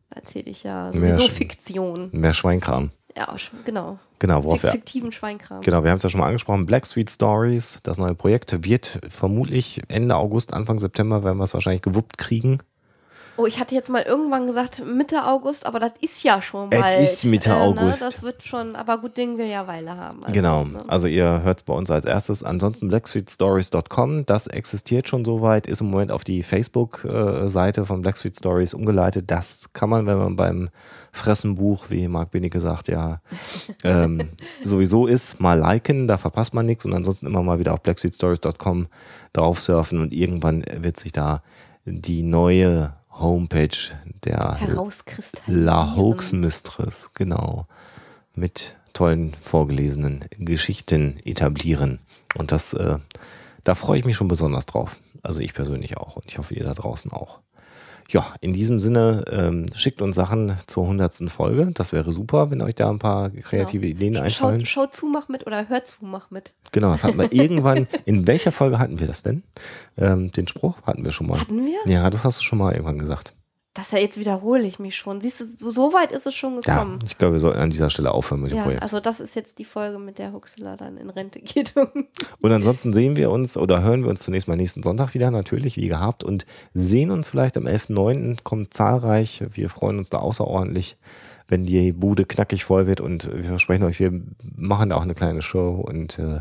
Da 0.10 0.16
erzähle 0.16 0.50
ich 0.50 0.64
ja 0.64 0.94
sowieso 0.94 1.18
mehr 1.18 1.30
Fiktion. 1.30 2.10
Mehr 2.14 2.34
Schweinkram. 2.34 2.92
Ja, 3.18 3.34
genau. 3.66 3.98
Genau, 4.20 4.44
worauf 4.44 4.62
Fik 4.62 4.72
fiktiven 4.72 5.12
Schweinkram. 5.12 5.62
Genau, 5.62 5.84
wir 5.84 5.92
haben 5.92 5.98
es 5.98 6.04
ja 6.04 6.10
schon 6.10 6.20
mal 6.20 6.28
angesprochen. 6.28 6.66
Black 6.66 6.86
Street 6.86 7.10
Stories, 7.10 7.80
das 7.84 7.98
neue 7.98 8.16
Projekt, 8.16 8.64
wird 8.64 9.00
vermutlich 9.10 9.82
Ende 9.88 10.16
August, 10.16 10.54
Anfang 10.54 10.80
September, 10.80 11.24
werden 11.24 11.38
wir 11.38 11.44
es 11.44 11.54
wahrscheinlich 11.54 11.82
gewuppt 11.82 12.18
kriegen. 12.18 12.60
Oh, 13.38 13.46
ich 13.46 13.60
hatte 13.60 13.76
jetzt 13.76 13.90
mal 13.90 14.02
irgendwann 14.02 14.48
gesagt 14.48 14.84
Mitte 14.86 15.26
August, 15.26 15.66
aber 15.66 15.80
das 15.80 15.94
ist 16.00 16.24
ja 16.24 16.42
schon 16.42 16.70
mal. 16.70 16.94
Es 16.94 17.14
ist 17.14 17.26
Mitte 17.26 17.50
äh, 17.50 17.54
August. 17.54 18.02
Ne? 18.02 18.08
Das 18.08 18.24
wird 18.24 18.44
schon, 18.44 18.76
aber 18.78 18.98
gut 18.98 19.18
Ding 19.18 19.38
will 19.38 19.48
ja 19.48 19.68
Weile 19.68 19.98
haben. 19.98 20.24
Also, 20.24 20.34
genau, 20.34 20.64
ne? 20.64 20.78
also 20.88 21.08
ihr 21.08 21.42
hört 21.44 21.60
es 21.60 21.64
bei 21.64 21.74
uns 21.74 21.92
als 21.92 22.06
erstes. 22.06 22.44
Ansonsten 22.44 22.88
blackstreetstories.com, 22.88 24.26
das 24.26 24.48
existiert 24.48 25.10
schon 25.10 25.26
soweit, 25.26 25.68
ist 25.68 25.82
im 25.82 25.92
Moment 25.92 26.12
auf 26.12 26.24
die 26.24 26.44
Facebook-Seite 26.44 27.86
von 27.86 28.02
Black 28.02 28.18
Street 28.18 28.38
Stories 28.38 28.74
umgeleitet. 28.74 29.26
Das 29.28 29.74
kann 29.74 29.90
man, 29.90 30.06
wenn 30.06 30.18
man 30.18 30.36
beim 30.38 30.70
Fressenbuch, 31.12 31.90
wie 31.90 32.08
Marc 32.08 32.32
Benecke 32.32 32.62
sagt, 32.62 32.88
ja, 32.88 33.20
ähm, 33.84 34.30
sowieso 34.64 35.08
ist, 35.08 35.42
mal 35.42 35.60
liken, 35.60 36.08
da 36.08 36.18
verpasst 36.18 36.54
man 36.54 36.66
nichts 36.66 36.86
und 36.86 36.94
ansonsten 36.94 37.26
immer 37.26 37.44
mal 37.44 37.60
wieder 37.60 37.74
auf 37.74 37.82
blackstreetstories.com 37.82 38.88
drauf 39.34 39.60
surfen 39.60 40.00
und 40.00 40.14
irgendwann 40.14 40.64
wird 40.80 40.98
sich 40.98 41.12
da 41.12 41.42
die 41.86 42.24
neue 42.24 42.94
Homepage 43.20 43.78
der 44.24 44.58
La 45.48 45.96
Hoax 45.96 46.32
Mistress, 46.32 47.12
genau, 47.14 47.68
mit 48.34 48.76
tollen 48.94 49.34
vorgelesenen 49.34 50.26
Geschichten 50.38 51.20
etablieren. 51.24 52.00
Und 52.36 52.52
das, 52.52 52.74
äh, 52.74 52.98
da 53.64 53.76
freue 53.76 54.00
ich 54.00 54.06
mich 54.06 54.16
schon 54.16 54.28
besonders 54.28 54.66
drauf. 54.66 55.00
Also 55.22 55.40
ich 55.40 55.54
persönlich 55.54 55.98
auch 55.98 56.16
und 56.16 56.26
ich 56.28 56.38
hoffe, 56.38 56.54
ihr 56.54 56.64
da 56.64 56.74
draußen 56.74 57.12
auch. 57.12 57.40
Ja, 58.10 58.34
in 58.42 58.54
diesem 58.54 58.80
Sinne, 58.80 59.26
ähm, 59.32 59.66
schickt 59.74 60.02
uns 60.02 60.16
Sachen 60.16 60.58
zur 60.68 60.88
hundertsten 60.88 61.30
Folge. 61.30 61.70
Das 61.74 61.92
wäre 61.92 62.12
super, 62.12 62.52
wenn 62.52 62.62
euch 62.62 62.76
da 62.76 62.90
ein 62.90 63.00
paar 63.00 63.30
kreative 63.30 63.88
genau. 63.88 63.96
Ideen 63.96 64.18
einfallen. 64.18 64.66
Schau, 64.66 64.84
schau 64.84 64.92
zu, 64.92 65.08
mach 65.08 65.28
mit 65.28 65.48
oder 65.48 65.68
hör 65.70 65.84
zu, 65.86 66.06
mach 66.06 66.30
mit. 66.30 66.54
Genau, 66.72 66.92
das 66.92 67.04
hatten 67.04 67.18
wir 67.18 67.32
irgendwann. 67.34 67.88
In 68.06 68.28
welcher 68.28 68.52
Folge 68.52 68.80
hatten 68.80 69.00
wir 69.00 69.08
das 69.08 69.24
denn? 69.24 69.44
Ähm, 69.98 70.32
den 70.32 70.48
Spruch 70.48 70.78
hatten 70.84 71.04
wir 71.04 71.12
schon 71.12 71.28
mal. 71.28 71.40
Hatten 71.40 71.66
wir? 71.66 71.80
Ja, 71.92 72.10
das 72.10 72.24
hast 72.24 72.40
du 72.40 72.44
schon 72.44 72.60
mal 72.60 72.74
irgendwann 72.74 73.00
gesagt. 73.00 73.34
Das 73.76 73.92
ja, 73.92 74.00
jetzt 74.00 74.18
wiederhole 74.18 74.64
ich 74.64 74.80
mich 74.80 74.96
schon. 74.96 75.20
Siehst 75.20 75.42
du, 75.42 75.46
so, 75.58 75.70
so 75.70 75.92
weit 75.92 76.14
ist 76.14 76.26
es 76.26 76.34
schon 76.34 76.62
gekommen. 76.62 77.00
Ja, 77.02 77.08
ich 77.08 77.18
glaube, 77.18 77.34
wir 77.34 77.40
sollten 77.42 77.60
an 77.60 77.70
dieser 77.70 77.90
Stelle 77.90 78.12
aufhören 78.12 78.40
mit 78.42 78.52
dem 78.52 78.60
ja, 78.60 78.64
Projekt. 78.64 78.82
Also, 78.82 79.02
das 79.02 79.20
ist 79.20 79.36
jetzt 79.36 79.60
die 79.60 79.66
Folge, 79.66 80.00
mit 80.00 80.18
der 80.18 80.32
Huxela 80.32 80.78
dann 80.78 80.96
in 80.96 81.10
Rente 81.10 81.42
geht. 81.42 81.76
und 82.40 82.52
ansonsten 82.54 82.94
sehen 82.94 83.18
wir 83.18 83.30
uns 83.32 83.58
oder 83.58 83.84
hören 83.84 84.04
wir 84.04 84.10
uns 84.10 84.22
zunächst 84.22 84.48
mal 84.48 84.56
nächsten 84.56 84.82
Sonntag 84.82 85.14
wieder, 85.14 85.30
natürlich, 85.30 85.76
wie 85.76 85.90
gehabt, 85.90 86.24
und 86.24 86.46
sehen 86.74 87.12
uns 87.12 87.28
vielleicht 87.28 87.58
am 87.58 87.66
11.09. 87.66 88.44
Kommt 88.44 88.74
zahlreich. 88.74 89.44
Wir 89.50 89.70
freuen 89.70 89.98
uns 89.98 90.10
da 90.10 90.20
außerordentlich, 90.20 90.96
wenn 91.50 91.66
die 91.66 91.92
Bude 91.92 92.24
knackig 92.24 92.64
voll 92.64 92.88
wird 92.88 93.02
und 93.02 93.30
wir 93.30 93.44
versprechen 93.44 93.84
euch, 93.84 94.00
wir 94.00 94.14
machen 94.56 94.92
da 94.92 94.96
auch 94.96 95.02
eine 95.02 95.16
kleine 95.16 95.42
Show 95.42 95.84
und 95.86 96.18
äh, 96.18 96.40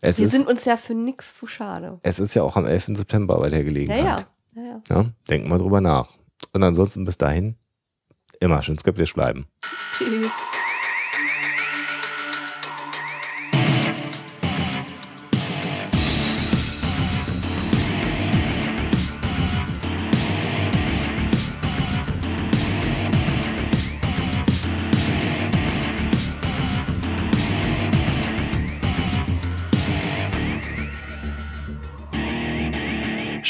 es 0.00 0.18
wir 0.18 0.26
ist, 0.26 0.32
sind 0.32 0.48
uns 0.48 0.64
ja 0.64 0.76
für 0.76 0.94
nichts 0.94 1.36
zu 1.36 1.46
schade. 1.46 2.00
Es 2.02 2.18
ist 2.18 2.34
ja 2.34 2.42
auch 2.42 2.56
am 2.56 2.66
11. 2.66 2.96
September 2.96 3.38
bei 3.38 3.48
der 3.48 3.62
Gelegenheit. 3.62 4.00
Ja, 4.00 4.16
ja. 4.56 4.62
ja, 4.62 4.82
ja. 4.90 5.02
ja 5.02 5.04
denkt 5.28 5.48
mal 5.48 5.58
drüber 5.58 5.80
nach. 5.80 6.08
Und 6.52 6.62
ansonsten 6.62 7.04
bis 7.04 7.18
dahin 7.18 7.56
immer 8.40 8.62
schön 8.62 8.78
skeptisch 8.78 9.14
bleiben. 9.14 9.46
Tschüss. 9.96 10.30